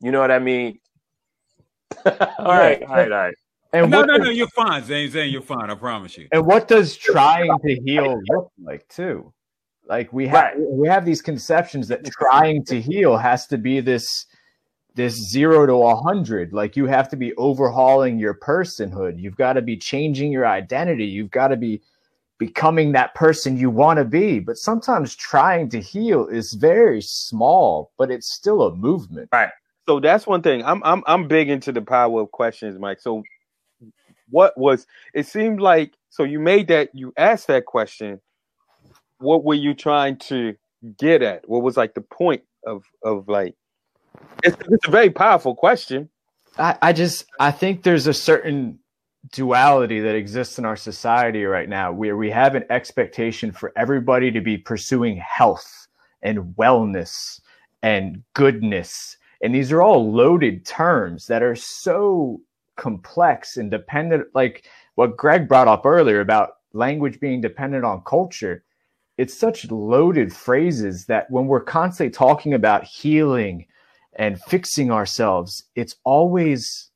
You 0.02 0.12
know 0.12 0.20
what 0.20 0.32
I 0.32 0.40
mean? 0.40 0.80
all 2.06 2.14
right, 2.40 2.82
all 2.84 2.96
right, 2.96 3.12
all 3.12 3.18
right. 3.18 3.36
And 3.74 3.90
no, 3.90 4.04
no, 4.04 4.18
no, 4.18 4.30
you're 4.30 4.48
fine, 4.50 4.84
Zane. 4.84 5.10
Zane, 5.10 5.32
you're 5.32 5.42
fine. 5.42 5.72
I 5.72 5.76
promise 5.76 6.16
you. 6.16 6.28
And 6.32 6.46
what 6.46 6.68
does 6.68 6.96
trying 6.96 7.58
to 7.66 7.76
heal 7.84 8.20
look 8.30 8.52
like, 8.64 8.88
too? 8.88 9.34
Like 9.88 10.14
we 10.14 10.28
have, 10.28 10.44
right. 10.44 10.56
we 10.60 10.88
have 10.88 11.06
these 11.06 11.22
conceptions 11.22 11.88
that 11.88 12.06
trying 12.06 12.64
to 12.66 12.80
heal 12.80 13.18
has 13.18 13.48
to 13.48 13.58
be 13.58 13.80
this, 13.80 14.28
this 14.96 15.16
zero 15.16 15.66
to 15.66 15.74
a 15.74 15.96
hundred. 15.96 16.54
Like 16.54 16.76
you 16.76 16.86
have 16.86 17.10
to 17.10 17.16
be 17.16 17.34
overhauling 17.36 18.20
your 18.20 18.34
personhood. 18.34 19.20
You've 19.20 19.38
got 19.38 19.54
to 19.54 19.62
be 19.62 19.78
changing 19.78 20.32
your 20.32 20.46
identity. 20.46 21.06
You've 21.06 21.32
got 21.32 21.50
to 21.50 21.58
be 21.58 21.82
becoming 22.38 22.92
that 22.92 23.16
person 23.16 23.58
you 23.58 23.70
want 23.70 23.98
to 23.98 24.06
be. 24.06 24.40
But 24.40 24.58
sometimes 24.58 25.16
trying 25.16 25.70
to 25.70 25.80
heal 25.80 26.28
is 26.28 26.54
very 26.54 27.02
small, 27.02 27.92
but 27.98 28.12
it's 28.12 28.32
still 28.32 28.64
a 28.64 28.76
movement. 28.76 29.30
Right. 29.32 29.50
So 29.88 30.00
that's 30.00 30.28
one 30.28 30.42
thing. 30.42 30.64
I'm 30.64 30.82
I'm 30.84 31.04
I'm 31.08 31.28
big 31.28 31.50
into 31.50 31.72
the 31.72 31.82
power 31.82 32.22
of 32.22 32.32
questions, 32.32 32.80
Mike. 32.80 33.00
So 33.00 33.24
what 34.30 34.58
was 34.58 34.88
it 35.14 35.28
seemed 35.28 35.60
like 35.60 35.94
so 36.10 36.24
you 36.24 36.40
made 36.40 36.68
that 36.68 36.90
you 36.94 37.14
asked 37.18 37.48
that 37.48 37.66
question. 37.66 38.22
What 39.18 39.44
were 39.44 39.56
you 39.56 39.74
trying 39.74 40.18
to 40.18 40.56
get 40.98 41.22
at? 41.22 41.48
What 41.48 41.64
was 41.64 41.78
like 41.78 41.94
the 41.94 42.02
point 42.02 42.44
of 42.66 42.84
of 43.04 43.28
like 43.28 43.56
it's, 44.44 44.58
it's 44.70 44.88
a 44.88 44.92
very 44.92 45.10
powerful 45.10 45.56
question. 45.56 46.10
I, 46.58 46.78
I 46.82 46.94
just 46.94 47.26
I 47.40 47.52
think 47.52 47.84
there's 47.84 48.08
a 48.08 48.14
certain 48.14 48.80
duality 49.32 50.02
that 50.02 50.16
exists 50.16 50.60
in 50.60 50.66
our 50.66 50.76
society 50.76 51.46
right 51.46 51.70
now 51.70 51.92
where 51.92 52.18
we 52.18 52.30
have 52.30 52.56
an 52.56 52.66
expectation 52.70 53.52
for 53.52 53.72
everybody 53.76 54.32
to 54.32 54.42
be 54.42 54.58
pursuing 54.58 55.18
health 55.18 55.88
and 56.22 56.56
wellness 56.58 57.40
and 57.82 58.22
goodness 58.34 59.18
and 59.44 59.54
these 59.54 59.74
are 59.74 59.82
all 59.82 60.10
loaded 60.10 60.66
terms 60.66 61.28
that 61.28 61.44
are 61.44 61.56
so 61.56 62.40
complex 62.78 63.58
and 63.58 63.70
dependent, 63.70 64.28
like 64.34 64.66
what 64.96 65.18
Greg 65.18 65.50
brought 65.50 65.68
up 65.68 65.86
earlier 65.86 66.22
about 66.22 66.54
language 66.72 67.20
being 67.20 67.42
dependent 67.42 67.84
on 67.84 68.04
culture. 68.08 68.64
It's 69.18 69.38
such 69.38 69.70
loaded 69.70 70.34
phrases 70.34 71.06
that 71.08 71.30
when 71.30 71.48
we're 71.48 71.60
constantly 71.60 72.10
talking 72.10 72.54
about 72.54 72.86
healing 72.86 73.66
and 74.16 74.40
fixing 74.42 74.92
ourselves, 74.92 75.64
it's 75.76 75.96
always 76.04 76.90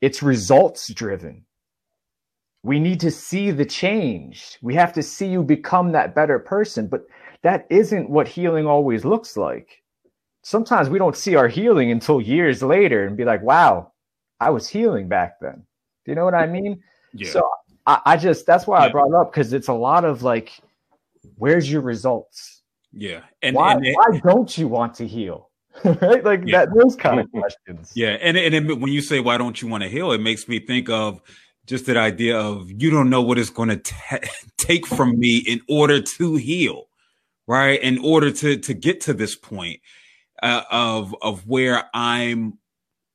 it's 0.00 0.22
results 0.22 0.92
driven. 0.92 1.44
We 2.62 2.80
need 2.80 3.00
to 3.00 3.10
see 3.10 3.50
the 3.50 3.64
change. 3.66 4.58
We 4.62 4.74
have 4.74 4.92
to 4.94 5.02
see 5.02 5.26
you 5.26 5.42
become 5.42 5.92
that 5.92 6.14
better 6.14 6.38
person, 6.38 6.86
but 6.86 7.06
that 7.42 7.66
isn't 7.70 8.08
what 8.08 8.26
healing 8.26 8.66
always 8.66 9.04
looks 9.04 9.36
like 9.36 9.82
sometimes 10.44 10.88
we 10.88 10.98
don't 10.98 11.16
see 11.16 11.34
our 11.34 11.48
healing 11.48 11.90
until 11.90 12.20
years 12.20 12.62
later 12.62 13.06
and 13.06 13.16
be 13.16 13.24
like, 13.24 13.42
wow, 13.42 13.92
I 14.38 14.50
was 14.50 14.68
healing 14.68 15.08
back 15.08 15.40
then. 15.40 15.64
Do 16.04 16.12
you 16.12 16.14
know 16.14 16.24
what 16.24 16.34
I 16.34 16.46
mean? 16.46 16.82
Yeah. 17.12 17.30
So 17.30 17.50
I, 17.86 18.00
I 18.04 18.16
just 18.16 18.46
that's 18.46 18.66
why 18.66 18.80
yeah. 18.80 18.86
I 18.86 18.88
brought 18.90 19.08
it 19.08 19.14
up 19.14 19.32
because 19.32 19.52
it's 19.52 19.68
a 19.68 19.74
lot 19.74 20.04
of 20.04 20.22
like, 20.22 20.52
where's 21.36 21.70
your 21.70 21.80
results? 21.80 22.62
Yeah. 22.92 23.22
And 23.42 23.56
why, 23.56 23.72
and 23.72 23.84
it, 23.84 23.96
why 23.96 24.20
don't 24.22 24.56
you 24.56 24.68
want 24.68 24.94
to 24.96 25.08
heal? 25.08 25.50
right? 25.84 26.24
Like 26.24 26.42
yeah. 26.44 26.64
that 26.64 26.74
those 26.74 26.96
kind 26.96 27.20
of 27.20 27.30
questions. 27.30 27.92
Yeah. 27.94 28.16
And 28.20 28.36
and 28.36 28.54
it, 28.54 28.80
when 28.80 28.92
you 28.92 29.00
say 29.00 29.20
why 29.20 29.38
don't 29.38 29.60
you 29.60 29.68
want 29.68 29.82
to 29.82 29.88
heal, 29.88 30.12
it 30.12 30.20
makes 30.20 30.48
me 30.48 30.58
think 30.58 30.88
of 30.88 31.20
just 31.66 31.86
that 31.86 31.96
idea 31.96 32.38
of 32.38 32.70
you 32.70 32.90
don't 32.90 33.10
know 33.10 33.22
what 33.22 33.38
it's 33.38 33.50
going 33.50 33.70
to 33.70 33.94
take 34.58 34.86
from 34.86 35.18
me 35.18 35.38
in 35.38 35.60
order 35.68 36.00
to 36.00 36.36
heal, 36.36 36.86
right? 37.46 37.80
In 37.82 37.98
order 37.98 38.30
to 38.30 38.56
to 38.56 38.74
get 38.74 39.00
to 39.02 39.14
this 39.14 39.34
point 39.34 39.80
uh, 40.42 40.62
of 40.70 41.14
of 41.22 41.46
where 41.46 41.84
I'm 41.94 42.58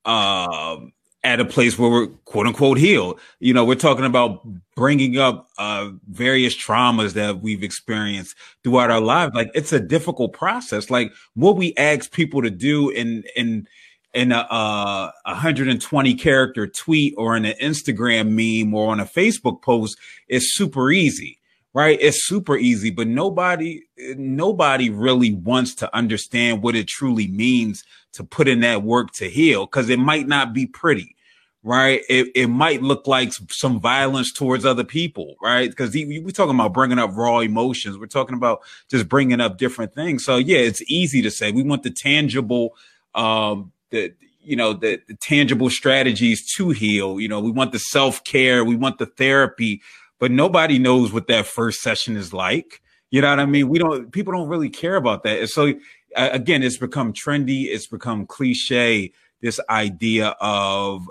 uh, 0.05 0.77
at 1.23 1.39
a 1.39 1.45
place 1.45 1.77
where 1.77 1.89
we're 1.89 2.07
quote 2.07 2.47
unquote 2.47 2.77
healed. 2.77 3.19
You 3.39 3.53
know, 3.53 3.65
we're 3.65 3.75
talking 3.75 4.05
about 4.05 4.41
bringing 4.75 5.17
up 5.17 5.47
uh, 5.57 5.89
various 6.09 6.55
traumas 6.55 7.13
that 7.13 7.41
we've 7.41 7.63
experienced 7.63 8.35
throughout 8.63 8.91
our 8.91 9.01
lives. 9.01 9.33
Like 9.35 9.51
it's 9.53 9.73
a 9.73 9.79
difficult 9.79 10.33
process. 10.33 10.89
Like 10.89 11.11
what 11.33 11.57
we 11.57 11.73
ask 11.75 12.11
people 12.11 12.41
to 12.41 12.49
do 12.49 12.89
in 12.89 13.23
in 13.35 13.67
in 14.13 14.31
a, 14.31 14.47
a 14.49 15.11
120 15.25 16.15
character 16.15 16.65
tweet 16.67 17.13
or 17.17 17.35
in 17.35 17.45
an 17.45 17.55
Instagram 17.61 18.29
meme 18.29 18.73
or 18.73 18.91
on 18.91 18.99
a 18.99 19.05
Facebook 19.05 19.61
post 19.61 19.97
is 20.27 20.55
super 20.55 20.91
easy 20.91 21.38
right? 21.73 21.97
It's 22.01 22.25
super 22.25 22.57
easy, 22.57 22.89
but 22.89 23.07
nobody 23.07 23.81
nobody 24.15 24.89
really 24.89 25.33
wants 25.33 25.75
to 25.75 25.95
understand 25.95 26.61
what 26.61 26.75
it 26.75 26.87
truly 26.87 27.27
means 27.27 27.83
to 28.13 28.23
put 28.23 28.47
in 28.47 28.61
that 28.61 28.83
work 28.83 29.11
to 29.13 29.29
heal 29.29 29.65
because 29.65 29.89
it 29.89 29.99
might 29.99 30.27
not 30.27 30.53
be 30.53 30.65
pretty. 30.65 31.15
Right, 31.61 32.03
it, 32.07 32.31
it 32.35 32.47
might 32.47 32.81
look 32.81 33.05
like 33.05 33.33
some 33.49 33.81
violence 33.81 34.31
towards 34.31 34.65
other 34.65 34.85
people, 34.85 35.35
right? 35.43 35.69
Because 35.69 35.93
we're 35.93 36.29
talking 36.29 36.55
about 36.55 36.73
bringing 36.73 36.99
up 36.99 37.13
raw 37.17 37.39
emotions. 37.39 37.97
We're 37.97 38.05
talking 38.05 38.35
about 38.35 38.61
just 38.89 39.09
bringing 39.09 39.41
up 39.41 39.57
different 39.57 39.93
things. 39.93 40.23
So 40.23 40.37
yeah, 40.37 40.59
it's 40.59 40.81
easy 40.89 41.21
to 41.21 41.29
say 41.29 41.51
we 41.51 41.63
want 41.63 41.83
the 41.83 41.89
tangible, 41.89 42.75
um, 43.13 43.73
the 43.89 44.13
you 44.41 44.55
know 44.55 44.71
the, 44.71 45.01
the 45.09 45.15
tangible 45.15 45.69
strategies 45.69 46.49
to 46.53 46.69
heal. 46.69 47.19
You 47.19 47.27
know, 47.27 47.41
we 47.41 47.51
want 47.51 47.73
the 47.73 47.79
self 47.79 48.23
care, 48.23 48.63
we 48.63 48.77
want 48.77 48.97
the 48.97 49.05
therapy, 49.05 49.81
but 50.19 50.31
nobody 50.31 50.79
knows 50.79 51.11
what 51.11 51.27
that 51.27 51.45
first 51.45 51.81
session 51.81 52.15
is 52.15 52.33
like. 52.33 52.81
You 53.09 53.21
know 53.21 53.29
what 53.29 53.39
I 53.39 53.45
mean? 53.45 53.69
We 53.69 53.79
don't, 53.79 54.11
people 54.11 54.33
don't 54.33 54.47
really 54.47 54.69
care 54.69 54.95
about 54.95 55.23
that. 55.23 55.39
And 55.39 55.49
so 55.49 55.73
again, 56.15 56.63
it's 56.63 56.77
become 56.77 57.13
trendy. 57.13 57.65
It's 57.65 57.87
become 57.87 58.25
cliche 58.25 59.11
this 59.41 59.59
idea 59.69 60.35
of 60.41 61.07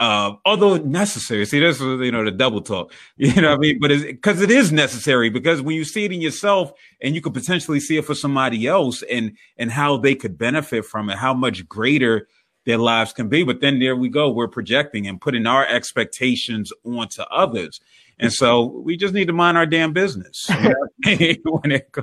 uh, 0.00 0.32
although 0.44 0.76
necessary. 0.76 1.46
See, 1.46 1.60
this 1.60 1.80
is 1.80 2.00
you 2.00 2.10
know 2.10 2.24
the 2.24 2.30
double 2.30 2.60
talk. 2.60 2.92
You 3.16 3.40
know 3.40 3.50
what 3.50 3.58
I 3.58 3.60
mean? 3.60 3.78
But 3.80 3.92
it's 3.92 4.04
because 4.04 4.42
it 4.42 4.50
is 4.50 4.72
necessary 4.72 5.30
because 5.30 5.62
when 5.62 5.76
you 5.76 5.84
see 5.84 6.04
it 6.04 6.12
in 6.12 6.20
yourself 6.20 6.72
and 7.00 7.14
you 7.14 7.20
could 7.20 7.34
potentially 7.34 7.80
see 7.80 7.96
it 7.96 8.04
for 8.04 8.14
somebody 8.14 8.66
else 8.66 9.02
and 9.02 9.36
and 9.56 9.70
how 9.70 9.96
they 9.96 10.14
could 10.14 10.36
benefit 10.36 10.84
from 10.84 11.10
it, 11.10 11.16
how 11.16 11.32
much 11.32 11.68
greater 11.68 12.28
their 12.64 12.78
lives 12.78 13.12
can 13.12 13.28
be. 13.28 13.44
But 13.44 13.60
then 13.60 13.78
there 13.78 13.96
we 13.96 14.08
go, 14.08 14.30
we're 14.30 14.48
projecting 14.48 15.06
and 15.06 15.20
putting 15.20 15.46
our 15.46 15.66
expectations 15.66 16.72
onto 16.84 17.22
others. 17.22 17.80
And 18.18 18.32
so 18.32 18.64
we 18.84 18.96
just 18.96 19.12
need 19.12 19.26
to 19.26 19.32
mind 19.32 19.56
our 19.56 19.66
damn 19.66 19.92
business 19.92 20.48
you 20.48 21.36
know 21.44 21.52
when 21.60 21.72
it 21.72 21.94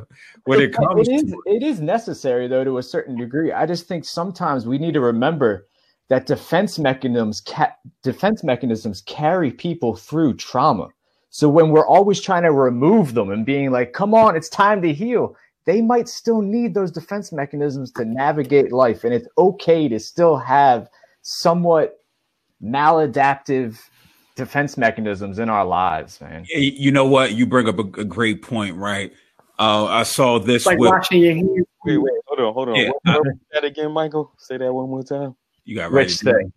when 0.43 0.59
it 0.59 0.73
comes. 0.73 1.07
It 1.07 1.11
is, 1.13 1.35
it 1.45 1.63
is 1.63 1.79
necessary 1.79 2.47
though 2.47 2.63
to 2.63 2.77
a 2.77 2.83
certain 2.83 3.17
degree. 3.17 3.51
I 3.51 3.65
just 3.65 3.87
think 3.87 4.05
sometimes 4.05 4.67
we 4.67 4.77
need 4.77 4.93
to 4.93 4.99
remember 4.99 5.67
that 6.09 6.25
defense 6.25 6.77
mechanisms 6.77 7.41
ca- 7.41 7.75
defense 8.03 8.43
mechanisms 8.43 9.01
carry 9.05 9.51
people 9.51 9.95
through 9.95 10.33
trauma. 10.33 10.89
So 11.29 11.47
when 11.47 11.69
we're 11.69 11.87
always 11.87 12.19
trying 12.19 12.43
to 12.43 12.51
remove 12.51 13.13
them 13.13 13.29
and 13.29 13.45
being 13.45 13.71
like, 13.71 13.93
"Come 13.93 14.13
on, 14.13 14.35
it's 14.35 14.49
time 14.49 14.81
to 14.81 14.93
heal," 14.93 15.35
they 15.65 15.81
might 15.81 16.09
still 16.09 16.41
need 16.41 16.73
those 16.73 16.91
defense 16.91 17.31
mechanisms 17.31 17.91
to 17.93 18.05
navigate 18.05 18.71
life, 18.71 19.03
and 19.03 19.13
it's 19.13 19.27
okay 19.37 19.87
to 19.87 19.99
still 19.99 20.37
have 20.37 20.89
somewhat 21.21 21.99
maladaptive 22.63 23.79
defense 24.35 24.77
mechanisms 24.77 25.39
in 25.39 25.49
our 25.49 25.65
lives, 25.65 26.19
man. 26.21 26.45
You 26.49 26.91
know 26.91 27.05
what? 27.05 27.33
You 27.33 27.45
bring 27.45 27.67
up 27.67 27.77
a, 27.77 28.01
a 28.01 28.05
great 28.05 28.41
point, 28.41 28.75
right? 28.75 29.13
Uh, 29.59 29.85
I 29.85 30.03
saw 30.03 30.39
this. 30.39 30.63
It's 30.63 30.65
like 30.65 30.79
with, 30.79 30.89
watching 30.89 31.21
your 31.21 31.35
hands. 31.35 31.49
Wait, 31.85 31.97
wait, 31.97 32.13
hold 32.25 32.39
on, 32.39 32.53
hold 32.53 32.69
on. 32.69 32.75
Yeah. 32.75 32.89
What, 32.89 33.23
what 33.23 33.35
that 33.53 33.63
again, 33.63 33.91
Michael? 33.91 34.33
Say 34.37 34.57
that 34.57 34.73
one 34.73 34.89
more 34.89 35.03
time. 35.03 35.35
you 35.65 35.75
got 35.75 35.91
ready. 35.91 36.07
Rich 36.07 36.19
thing 36.21 36.53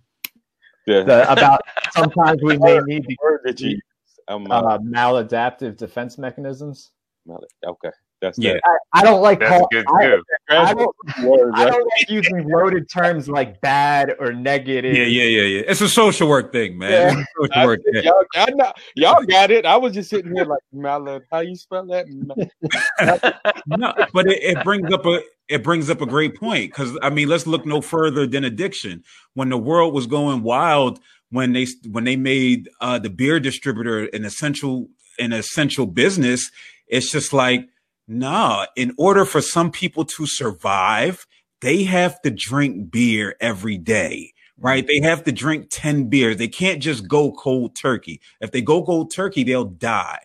Yeah. 0.87 1.03
the, 1.03 1.31
about 1.31 1.61
sometimes 1.93 2.41
we 2.43 2.57
may 2.59 2.79
need 2.87 3.05
the 3.07 3.17
word 3.23 3.41
that 3.45 3.61
you 3.61 3.71
use. 3.71 3.83
I'm 4.29 4.45
the, 4.45 4.55
uh, 4.55 4.61
uh, 4.61 4.79
maladaptive 4.79 5.77
defense 5.77 6.17
mechanisms. 6.17 6.93
okay. 7.29 7.91
That's 8.25 8.39
Yeah. 8.39 8.55
that. 8.55 8.63
I, 8.95 9.01
I 9.01 9.03
don't 9.05 9.21
like 9.21 9.39
That's 9.41 9.51
call, 9.51 9.69
good 9.71 9.85
I, 9.95 10.07
too. 10.07 10.23
I 10.49 10.73
don't, 10.75 10.97
Word, 11.25 11.53
I 11.55 11.67
don't 11.67 11.85
like 11.99 12.09
using 12.09 12.49
loaded 12.49 12.89
terms 12.89 13.29
like 13.29 13.61
bad 13.61 14.15
or 14.19 14.33
negative. 14.33 14.97
Yeah, 14.97 15.05
yeah, 15.05 15.25
yeah, 15.25 15.43
yeah. 15.43 15.63
It's 15.69 15.83
a 15.83 15.89
social 15.91 16.27
work 16.27 16.51
thing, 16.51 16.79
man. 16.79 16.91
Yeah. 16.91 17.25
Social 17.39 17.53
I 17.55 17.67
work 17.67 17.81
said, 17.85 17.93
thing. 18.03 18.05
y'all, 18.05 18.25
y'all, 18.35 18.57
know- 18.57 18.73
y'all 18.97 19.23
got 19.27 19.51
it. 19.51 19.67
I 19.67 19.77
was 19.77 19.93
just 19.93 20.09
sitting 20.09 20.35
here 20.35 20.47
like 20.47 20.63
Malad. 20.75 21.21
How 21.31 21.41
you 21.41 21.55
spell 21.55 21.85
that? 21.89 22.07
no, 23.67 23.93
but 24.15 24.27
it, 24.27 24.43
it 24.43 24.65
brings 24.65 24.91
up 24.93 25.05
a 25.05 25.21
it 25.49 25.63
brings 25.63 25.91
up 25.91 26.01
a 26.01 26.07
great 26.07 26.35
point 26.37 26.71
because 26.71 26.97
I 27.03 27.11
mean, 27.11 27.29
let's 27.29 27.47
look 27.47 27.67
no 27.67 27.83
further 27.83 28.27
than 28.27 28.45
addiction. 28.45 29.05
When 29.35 29.51
the 29.51 29.59
world 29.59 29.93
was 29.93 30.07
going 30.07 30.43
wild, 30.43 30.99
when 31.31 31.53
they 31.53 31.67
when 31.91 32.05
they 32.05 32.17
made 32.17 32.71
uh, 32.81 32.99
the 32.99 33.11
beer 33.11 33.39
distributor 33.39 34.05
an 34.15 34.25
essential 34.25 34.89
an 35.19 35.33
essential 35.35 35.87
business, 35.87 36.51
it's 36.89 37.11
just 37.13 37.33
like, 37.33 37.67
nah. 38.07 38.67
In 38.77 38.93
order 38.99 39.25
for 39.25 39.41
some 39.41 39.71
people 39.71 40.05
to 40.05 40.27
survive, 40.27 41.27
they 41.61 41.85
have 41.85 42.21
to 42.23 42.31
drink 42.31 42.91
beer 42.91 43.37
every 43.41 43.79
day. 43.79 44.33
Right? 44.57 44.87
They 44.87 45.01
have 45.01 45.25
to 45.25 45.33
drink 45.33 45.67
10 45.71 46.09
beers. 46.09 46.37
They 46.37 46.47
can't 46.47 46.81
just 46.81 47.09
go 47.09 47.33
cold 47.33 47.75
turkey. 47.75 48.21
If 48.41 48.53
they 48.53 48.63
go 48.63 48.85
cold 48.85 49.11
turkey, 49.13 49.43
they'll 49.45 49.65
die 49.65 50.21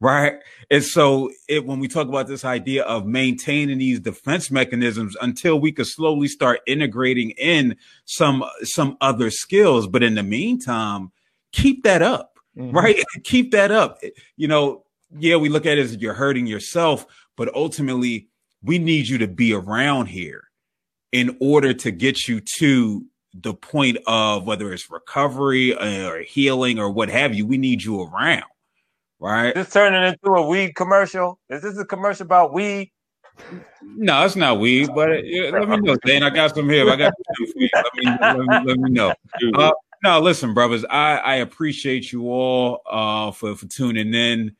right? 0.00 0.36
And 0.70 0.82
so 0.82 1.30
it, 1.46 1.66
when 1.66 1.78
we 1.78 1.86
talk 1.86 2.08
about 2.08 2.26
this 2.26 2.44
idea 2.44 2.84
of 2.84 3.06
maintaining 3.06 3.78
these 3.78 4.00
defense 4.00 4.50
mechanisms 4.50 5.14
until 5.20 5.60
we 5.60 5.72
could 5.72 5.86
slowly 5.86 6.26
start 6.26 6.60
integrating 6.66 7.30
in 7.32 7.76
some 8.06 8.42
some 8.62 8.96
other 9.02 9.30
skills, 9.30 9.86
but 9.86 10.02
in 10.02 10.14
the 10.14 10.22
meantime, 10.22 11.12
keep 11.52 11.84
that 11.84 12.00
up, 12.02 12.38
Mhm. 12.56 12.72
right? 12.72 13.04
keep 13.24 13.50
that 13.52 13.70
up. 13.70 13.98
You 14.38 14.48
know, 14.48 14.84
yeah, 15.18 15.36
we 15.36 15.48
look 15.50 15.66
at 15.66 15.76
it 15.76 15.82
as 15.82 15.96
you're 15.98 16.14
hurting 16.14 16.46
yourself, 16.46 17.04
but 17.40 17.54
ultimately, 17.54 18.28
we 18.62 18.78
need 18.78 19.08
you 19.08 19.16
to 19.16 19.26
be 19.26 19.54
around 19.54 20.08
here 20.08 20.42
in 21.10 21.38
order 21.40 21.72
to 21.72 21.90
get 21.90 22.28
you 22.28 22.38
to 22.58 23.06
the 23.32 23.54
point 23.54 23.96
of 24.06 24.46
whether 24.46 24.74
it's 24.74 24.90
recovery 24.90 25.74
uh, 25.74 26.06
or 26.06 26.18
healing 26.18 26.78
or 26.78 26.90
what 26.90 27.08
have 27.08 27.32
you. 27.32 27.46
We 27.46 27.56
need 27.56 27.82
you 27.82 28.02
around. 28.02 28.44
Right? 29.18 29.54
This 29.54 29.72
turning 29.72 30.02
into 30.02 30.34
a 30.34 30.46
weed 30.46 30.74
commercial? 30.74 31.40
Is 31.48 31.62
this 31.62 31.78
a 31.78 31.84
commercial 31.86 32.26
about 32.26 32.52
weed? 32.52 32.92
No, 33.82 34.22
it's 34.26 34.36
not 34.36 34.60
weed, 34.60 34.90
but 34.94 35.08
uh, 35.08 35.22
yeah, 35.24 35.48
let 35.48 35.66
me 35.66 35.78
know, 35.78 35.96
Dan. 36.04 36.22
I 36.22 36.28
got 36.28 36.54
some 36.54 36.68
here. 36.68 36.90
I 36.90 36.96
got 36.96 37.14
some 37.38 37.46
for 37.46 37.58
you. 37.58 37.70
Let 37.74 37.94
me, 37.94 38.18
let 38.20 38.36
me, 38.36 38.66
let 38.66 38.78
me 38.80 38.90
know. 38.90 39.14
Uh, 39.54 39.72
no, 40.04 40.20
listen, 40.20 40.52
brothers. 40.52 40.84
I, 40.90 41.16
I 41.16 41.34
appreciate 41.36 42.12
you 42.12 42.30
all 42.30 42.82
uh, 42.84 43.30
for 43.30 43.56
for 43.56 43.64
tuning 43.64 44.12
in. 44.12 44.56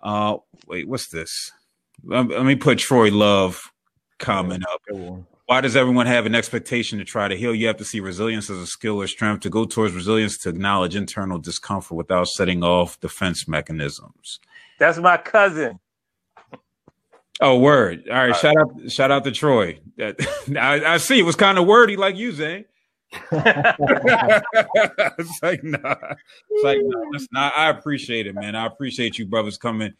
Uh, 0.00 0.36
wait, 0.68 0.86
what's 0.86 1.08
this? 1.08 1.50
Let, 2.06 2.28
let 2.28 2.44
me 2.44 2.56
put 2.56 2.78
Troy 2.78 3.10
Love 3.10 3.72
comment 4.18 4.64
up. 4.72 4.80
Why 5.46 5.60
does 5.60 5.76
everyone 5.76 6.06
have 6.06 6.24
an 6.24 6.34
expectation 6.34 6.98
to 6.98 7.04
try 7.04 7.28
to 7.28 7.36
heal? 7.36 7.54
You 7.54 7.66
have 7.66 7.76
to 7.76 7.84
see 7.84 8.00
resilience 8.00 8.48
as 8.48 8.58
a 8.58 8.66
skill 8.66 9.02
or 9.02 9.06
strength. 9.06 9.42
To 9.42 9.50
go 9.50 9.66
towards 9.66 9.94
resilience, 9.94 10.38
to 10.38 10.48
acknowledge 10.48 10.96
internal 10.96 11.38
discomfort 11.38 11.96
without 11.96 12.28
setting 12.28 12.62
off 12.62 12.98
defense 13.00 13.46
mechanisms. 13.46 14.40
That's 14.78 14.98
my 14.98 15.18
cousin. 15.18 15.78
Oh, 17.40 17.58
word! 17.58 18.04
All 18.08 18.16
right, 18.16 18.30
uh, 18.30 18.34
shout 18.34 18.56
out, 18.56 18.90
shout 18.90 19.10
out 19.10 19.24
to 19.24 19.32
Troy. 19.32 19.80
That- 19.98 20.16
I, 20.58 20.94
I 20.94 20.96
see 20.98 21.18
it 21.18 21.24
was 21.24 21.36
kind 21.36 21.58
of 21.58 21.66
wordy, 21.66 21.96
like 21.96 22.16
you, 22.16 22.32
Zane. 22.32 22.64
it's 23.30 25.42
like 25.42 25.62
nah, 25.62 25.94
it's 26.50 26.64
like 26.64 26.78
nah. 26.82 27.00
Listen, 27.10 27.28
I, 27.36 27.52
I 27.56 27.70
appreciate 27.70 28.26
it, 28.26 28.34
man. 28.34 28.56
I 28.56 28.66
appreciate 28.66 29.18
you, 29.18 29.26
brothers, 29.26 29.56
coming 29.56 29.92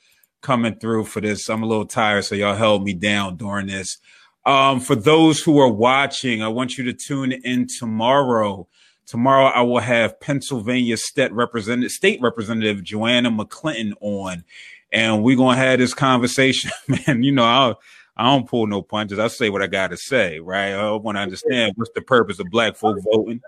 coming 0.45 0.79
through 0.79 1.07
for 1.07 1.21
this. 1.21 1.49
I'm 1.49 1.63
a 1.63 1.67
little 1.67 1.87
tired, 1.87 2.25
so 2.25 2.37
y'all 2.37 2.55
held 2.55 2.85
me 2.85 2.93
down 2.93 3.37
during 3.37 3.67
this. 3.67 3.99
Um, 4.47 4.79
for 4.79 4.95
those 4.95 5.43
who 5.43 5.59
are 5.59 5.73
watching, 5.73 6.43
I 6.43 6.49
want 6.49 6.77
you 6.77 6.85
to 6.85 6.93
tune 6.93 7.33
in 7.33 7.67
tomorrow. 7.67 8.69
Tomorrow, 9.07 9.47
I 9.47 9.63
will 9.63 9.81
have 9.81 10.21
Pennsylvania 10.21 10.97
State 10.97 11.33
Representative, 11.33 11.91
State 11.91 12.21
Representative 12.23 12.85
Joanna 12.85 13.31
McClinton 13.31 13.95
on, 14.01 14.45
and 14.93 15.25
we're 15.25 15.37
gonna 15.37 15.57
have 15.57 15.79
this 15.79 15.95
conversation, 15.95 16.71
man. 16.89 17.23
You 17.23 17.33
know, 17.33 17.45
I 17.45 17.75
I 18.17 18.25
don't 18.25 18.49
pull 18.49 18.67
no 18.67 18.83
punches. 18.83 19.19
I 19.19 19.29
say 19.29 19.51
what 19.51 19.63
I 19.63 19.67
gotta 19.67 19.97
say, 19.97 20.41
right? 20.41 20.73
I 20.73 20.91
want 20.93 21.17
to 21.17 21.23
understand 21.23 21.73
what's 21.77 21.91
the 21.95 22.03
purpose 22.03 22.39
of 22.39 22.47
black 22.51 22.77
folk 22.77 22.99
voting, 23.13 23.41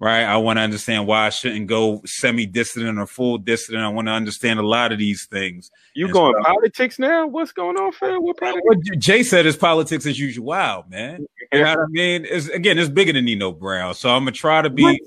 right? 0.00 0.24
I 0.24 0.38
want 0.38 0.56
to 0.56 0.62
understand 0.62 1.06
why 1.06 1.26
I 1.26 1.30
shouldn't 1.30 1.66
go 1.66 2.00
semi-dissident 2.06 2.98
or 2.98 3.06
full 3.06 3.36
dissident. 3.38 3.84
I 3.84 3.88
want 3.88 4.08
to 4.08 4.12
understand 4.12 4.58
a 4.58 4.66
lot 4.66 4.92
of 4.92 4.98
these 4.98 5.26
things. 5.26 5.70
You 5.94 6.06
Yes, 6.06 6.14
going 6.14 6.32
bro. 6.32 6.42
politics 6.42 6.98
now? 6.98 7.26
What's 7.26 7.52
going 7.52 7.76
on, 7.76 7.92
fam? 7.92 8.22
What 8.22 8.38
politics? 8.38 8.62
What 8.64 8.98
Jay 8.98 9.22
said 9.22 9.44
is 9.46 9.56
politics 9.56 10.06
as 10.06 10.18
usual, 10.18 10.46
wow, 10.46 10.84
man. 10.88 11.26
You 11.52 11.58
know 11.60 11.68
what 11.68 11.78
I 11.78 11.86
mean? 11.90 12.26
It's 12.28 12.48
again, 12.48 12.78
it's 12.78 12.88
bigger 12.88 13.12
than 13.12 13.26
Nino 13.26 13.52
Brown. 13.52 13.94
So 13.94 14.08
I'm 14.08 14.22
gonna 14.22 14.32
try 14.32 14.62
to 14.62 14.70
be, 14.70 15.00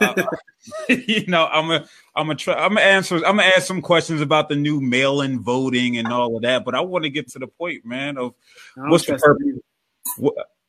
uh, 0.00 0.14
you 0.88 1.24
know, 1.26 1.46
I'm 1.46 1.68
gonna, 1.68 1.88
I'm 2.16 2.26
gonna 2.26 2.34
try, 2.36 2.54
I'm 2.54 2.74
gonna 2.74 2.80
answer, 2.80 3.16
I'm 3.16 3.36
gonna 3.36 3.44
ask 3.44 3.66
some 3.66 3.80
questions 3.82 4.20
about 4.20 4.48
the 4.48 4.56
new 4.56 4.80
mail-in 4.80 5.40
voting 5.40 5.98
and 5.98 6.08
all 6.08 6.34
of 6.36 6.42
that. 6.42 6.64
But 6.64 6.74
I 6.74 6.80
want 6.80 7.04
to 7.04 7.10
get 7.10 7.28
to 7.32 7.38
the 7.38 7.46
point, 7.46 7.84
man, 7.84 8.18
of 8.18 8.34
what's 8.74 9.06
the 9.06 9.18
purpose? 9.18 9.60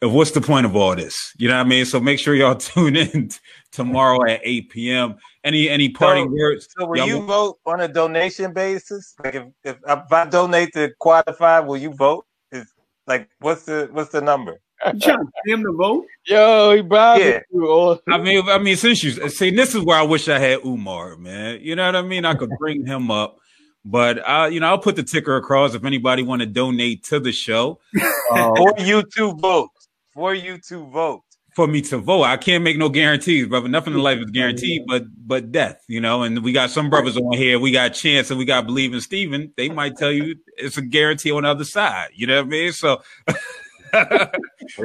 You. 0.04 0.08
what, 0.10 0.12
of 0.12 0.14
what's 0.14 0.32
the 0.32 0.42
point 0.42 0.66
of 0.66 0.76
all 0.76 0.96
this? 0.96 1.34
You 1.38 1.48
know 1.48 1.58
what 1.58 1.66
I 1.66 1.70
mean? 1.70 1.86
So 1.86 2.00
make 2.00 2.20
sure 2.20 2.36
y'all 2.36 2.56
tune 2.72 2.96
in 2.96 3.30
t- 3.30 3.38
tomorrow 3.72 4.26
at 4.30 4.42
8 4.44 4.70
p.m. 4.70 5.16
Any 5.44 5.70
any 5.70 5.90
parting 5.90 6.26
So- 6.26 6.32
words? 6.32 6.68
So 6.78 6.86
will 6.88 6.98
Y'all 6.98 7.08
you 7.08 7.16
want- 7.18 7.28
vote 7.28 7.60
on 7.66 7.82
a 7.82 7.88
donation 7.88 8.54
basis? 8.54 9.14
Like 9.24 9.36
if, 9.36 9.44
if 9.64 9.78
if 9.88 10.12
I 10.12 10.26
donate 10.26 10.74
to 10.74 10.92
Quadefy, 11.02 11.66
will 11.66 11.78
you 11.78 11.92
vote? 11.94 12.26
Is 12.52 12.72
like 13.08 13.30
what's 13.40 13.64
the 13.66 13.90
what's 13.92 14.12
the 14.12 14.22
number? 14.22 14.60
You 14.94 15.00
trying 15.00 15.18
to 15.20 15.32
get 15.46 15.54
him 15.54 15.64
to 15.64 15.72
vote? 15.74 16.06
Yo, 16.26 16.76
he 16.76 16.82
bribing 16.82 17.28
Yeah. 17.28 17.40
you. 17.54 17.68
All. 17.70 18.00
I 18.10 18.18
mean, 18.18 18.50
I 18.50 18.58
mean, 18.58 18.76
since 18.76 19.02
you 19.04 19.30
see, 19.30 19.50
this 19.52 19.76
is 19.76 19.82
where 19.84 19.98
I 19.98 20.02
wish 20.04 20.28
I 20.28 20.40
had 20.40 20.60
Umar, 20.66 21.16
man. 21.16 21.60
You 21.62 21.76
know 21.78 21.86
what 21.86 21.96
I 21.96 22.02
mean? 22.02 22.26
I 22.26 22.34
could 22.36 22.50
bring 22.60 22.86
him 22.86 23.10
up, 23.10 23.38
but 23.86 24.28
I, 24.28 24.48
you 24.48 24.60
know, 24.60 24.68
I'll 24.68 24.78
put 24.80 24.98
the 24.98 25.04
ticker 25.04 25.38
across 25.38 25.74
if 25.74 25.86
anybody 25.86 26.22
want 26.24 26.42
to 26.42 26.46
donate 26.46 27.04
to 27.06 27.20
the 27.22 27.32
show 27.32 27.80
uh, 28.32 28.54
For 28.56 28.74
you 28.80 29.04
to 29.04 29.34
vote. 29.36 29.70
For 30.14 30.34
you 30.34 30.58
to 30.70 30.86
vote. 30.86 31.24
for 31.56 31.68
me 31.68 31.82
to 31.82 31.98
vote. 31.98 32.24
I 32.24 32.38
can't 32.38 32.64
make 32.64 32.78
no 32.78 32.90
guarantees, 32.90 33.48
brother. 33.48 33.68
Nothing 33.68 33.94
in 33.94 34.00
life 34.00 34.20
is 34.20 34.32
guaranteed, 34.32 34.86
but 34.88 35.04
but 35.26 35.52
death, 35.52 35.84
you 35.88 36.02
know. 36.02 36.24
And 36.24 36.44
we 36.44 36.52
got 36.52 36.70
some 36.72 36.90
brothers 36.90 37.18
on 37.18 37.34
here. 37.38 37.60
We 37.60 37.72
got 37.72 37.90
Chance 37.90 38.30
and 38.32 38.40
we 38.40 38.46
got 38.46 38.66
Believe 38.66 38.94
in 38.94 39.02
Steven. 39.02 39.54
They 39.56 39.70
might 39.70 39.96
tell 39.98 40.12
you 40.12 40.36
it's 40.58 40.78
a 40.78 40.82
guarantee 40.82 41.32
on 41.32 41.44
the 41.44 41.50
other 41.50 41.64
side. 41.64 42.10
You 42.14 42.28
know 42.28 42.38
what 42.38 42.46
I 42.46 42.50
mean? 42.50 42.72
So. 42.72 43.02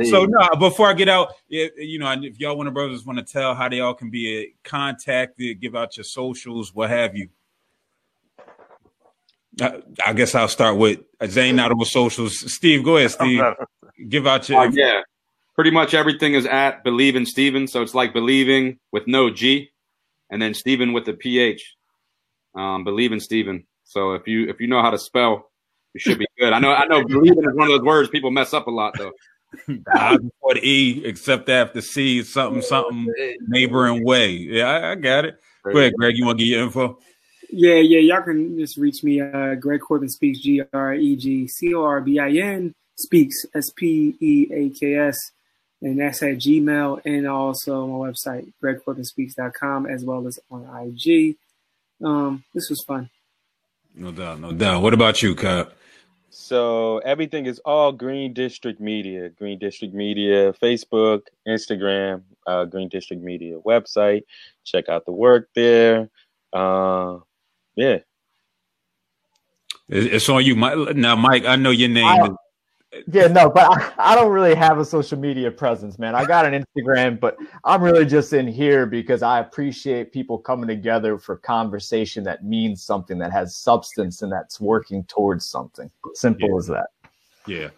So 0.05 0.27
no, 0.27 0.49
before 0.59 0.87
I 0.89 0.93
get 0.93 1.09
out, 1.09 1.33
if, 1.49 1.73
you 1.79 1.99
know, 1.99 2.13
if 2.13 2.39
y'all 2.39 2.59
want 2.59 2.67
to 2.67 2.71
brothers 2.73 3.07
want 3.07 3.19
to 3.19 3.25
tell 3.25 3.55
how 3.55 3.67
they 3.67 3.81
all 3.81 3.95
can 3.95 4.11
be 4.11 4.39
uh, 4.39 4.69
contacted, 4.69 5.63
give 5.63 5.75
out 5.75 5.97
your 5.97 6.05
socials, 6.05 6.75
what 6.75 6.91
have 6.91 7.17
you. 7.17 7.31
I, 9.63 9.81
I 10.05 10.13
guess 10.13 10.35
I'll 10.35 10.47
start 10.47 10.77
with 10.77 11.01
uh, 11.23 11.27
Zane 11.27 11.59
out 11.59 11.73
of 11.73 11.87
socials. 11.89 12.53
Steve, 12.53 12.85
go 12.85 12.99
ahead, 12.99 13.13
Steve. 13.13 13.41
Give 14.11 14.27
out 14.27 14.47
your. 14.49 14.61
Uh, 14.61 14.71
yeah. 14.73 15.01
Pretty 15.59 15.73
much 15.73 15.93
everything 15.93 16.35
is 16.35 16.47
at 16.47 16.85
Believe 16.85 17.17
in 17.17 17.27
Steven. 17.27 17.67
So 17.67 17.83
it's 17.83 17.93
like 17.93 18.13
believing 18.13 18.79
with 18.93 19.09
no 19.09 19.29
G, 19.29 19.73
and 20.31 20.41
then 20.41 20.55
Steven 20.55 20.93
with 20.93 21.05
the 21.05 21.15
PH. 21.15 21.75
Um, 22.55 22.85
believe 22.85 23.11
in 23.11 23.19
Steven. 23.19 23.67
So 23.83 24.13
if 24.13 24.29
you 24.29 24.49
if 24.49 24.61
you 24.61 24.69
know 24.69 24.81
how 24.81 24.91
to 24.91 24.99
spell, 24.99 25.51
you 25.95 25.99
should 25.99 26.21
be 26.21 26.29
good. 26.39 26.53
I 26.53 26.61
know 26.61 26.73
I 26.73 26.87
know 26.87 27.05
believing 27.05 27.43
is 27.43 27.57
one 27.57 27.69
of 27.69 27.77
those 27.77 27.85
words 27.85 28.09
people 28.09 28.31
mess 28.31 28.55
up 28.55 28.69
a 28.69 28.71
lot 28.71 28.95
though. 28.97 29.11
I 29.93 30.17
before 30.17 30.55
the 30.55 30.61
E, 30.63 31.03
except 31.05 31.49
after 31.49 31.81
C, 31.81 32.23
something, 32.23 32.63
something, 32.63 33.13
neighboring 33.49 34.05
way. 34.05 34.31
Yeah, 34.31 34.69
I, 34.69 34.93
I 34.93 34.95
got 34.95 35.25
it. 35.25 35.41
Go 35.65 35.77
ahead, 35.77 35.95
Greg. 35.99 36.17
You 36.17 36.25
want 36.25 36.39
to 36.39 36.45
get 36.45 36.51
your 36.53 36.63
info? 36.63 36.99
Yeah, 37.51 37.77
yeah. 37.77 37.99
Y'all 37.99 38.23
can 38.23 38.57
just 38.59 38.77
reach 38.77 39.03
me. 39.03 39.21
Uh, 39.21 39.57
Greg 39.57 39.81
Corbin 39.81 40.09
speaks. 40.09 40.39
G 40.41 40.63
R 40.73 40.95
E 40.95 41.17
G 41.17 41.49
C 41.49 41.75
O 41.75 41.83
R 41.83 42.01
B 42.01 42.21
I 42.21 42.31
N 42.31 42.73
speaks. 42.97 43.35
S 43.57 43.73
P 43.75 44.15
E 44.21 44.49
A 44.53 44.71
K 44.71 44.95
S. 44.95 45.17
And 45.81 46.01
that's 46.01 46.23
at 46.23 46.39
Gmail 46.39 47.03
and 47.05 47.27
also 47.29 47.87
my 47.87 48.11
website, 48.11 48.53
gregcorbinspeaks.com, 48.63 49.87
as 49.87 50.05
well 50.05 50.27
as 50.27 50.39
on 50.51 50.65
IG. 50.65 51.37
Um, 52.05 52.45
this 52.53 52.69
was 52.69 52.83
fun. 52.85 53.11
No 53.95 54.11
doubt, 54.11 54.41
no 54.41 54.53
doubt. 54.53 54.83
What 54.83 54.95
about 54.95 55.23
you, 55.23 55.35
Cap? 55.35 55.73
So 56.31 56.99
everything 56.99 57.47
is 57.47 57.59
all 57.65 57.93
Green 57.93 58.33
District 58.33 58.81
Media. 58.81 59.29
Green 59.31 59.59
District 59.59 59.95
Media, 59.95 60.53
Facebook, 60.55 61.23
Instagram, 61.47 62.23
uh, 62.47 62.65
Green 62.65 62.89
District 62.89 63.23
Media 63.23 63.59
website. 63.59 64.23
Check 64.65 64.89
out 64.89 65.07
the 65.07 65.13
work 65.13 65.49
there. 65.55 66.11
Uh, 66.53 67.19
yeah. 67.77 67.99
It's 69.89 70.29
on 70.29 70.45
you, 70.45 70.55
Mike. 70.55 70.97
Now, 70.97 71.17
Mike. 71.17 71.47
I 71.47 71.57
know 71.57 71.71
your 71.71 71.89
name. 71.89 72.07
I, 72.07 72.29
yeah, 73.13 73.27
no, 73.27 73.51
but 73.51 73.65
I, 73.71 74.13
I, 74.13 74.15
don't 74.15 74.33
really 74.33 74.55
have 74.55 74.79
a 74.79 74.85
social 74.85 75.19
media 75.19 75.51
presence, 75.51 75.99
man. 75.99 76.15
I 76.15 76.25
got 76.25 76.47
an 76.47 76.65
Instagram, 76.65 77.21
but 77.21 77.37
I'm 77.65 77.83
really 77.83 78.07
just 78.07 78.33
in 78.33 78.47
here 78.47 78.87
because 78.87 79.23
I 79.23 79.41
appreciate 79.41 80.13
people 80.13 80.39
coming 80.39 80.69
together 80.69 81.19
for 81.19 81.37
conversation 81.37 82.25
that 82.25 82.45
means 82.45 82.83
something, 82.83 83.19
that 83.19 83.33
has 83.33 83.57
substance, 83.57 84.23
and 84.23 84.33
that's 84.33 84.61
working 84.61 85.05
towards 85.05 85.45
something. 85.45 85.91
Simple 86.15 86.49
yeah. 86.49 86.57
as 86.57 86.67
that. 86.69 86.87
Yeah. 87.47 87.69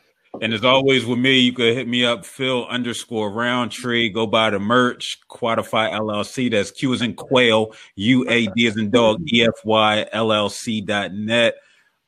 And 0.40 0.54
as 0.54 0.64
always 0.64 1.04
with 1.04 1.18
me, 1.18 1.40
you 1.40 1.52
can 1.52 1.74
hit 1.74 1.88
me 1.88 2.04
up, 2.04 2.24
Phil 2.24 2.64
underscore 2.68 3.32
Roundtree. 3.32 4.10
Go 4.10 4.28
buy 4.28 4.50
the 4.50 4.60
merch, 4.60 5.18
Quadefy 5.28 5.90
LLC. 5.92 6.50
That's 6.50 6.70
Q 6.70 6.94
as 6.94 7.02
in 7.02 7.14
quail, 7.14 7.74
U 7.96 8.28
A 8.28 8.46
D 8.46 8.68
as 8.68 8.76
in 8.76 8.90
dog, 8.90 9.20
E 9.32 9.42
F 9.42 9.64
Y 9.64 10.06
LLC 10.14 10.86
dot 10.86 11.12
net. 11.12 11.56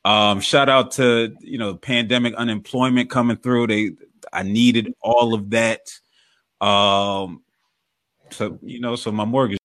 Um, 0.05 0.41
shout 0.41 0.69
out 0.69 0.91
to 0.93 1.35
you 1.39 1.57
know 1.57 1.75
pandemic 1.75 2.33
unemployment 2.35 3.09
coming 3.09 3.37
through. 3.37 3.67
They 3.67 3.91
I 4.31 4.43
needed 4.43 4.93
all 5.01 5.33
of 5.33 5.49
that. 5.51 5.91
Um, 6.59 7.43
so 8.31 8.59
you 8.61 8.79
know, 8.79 8.95
so 8.95 9.11
my 9.11 9.25
mortgage 9.25 9.59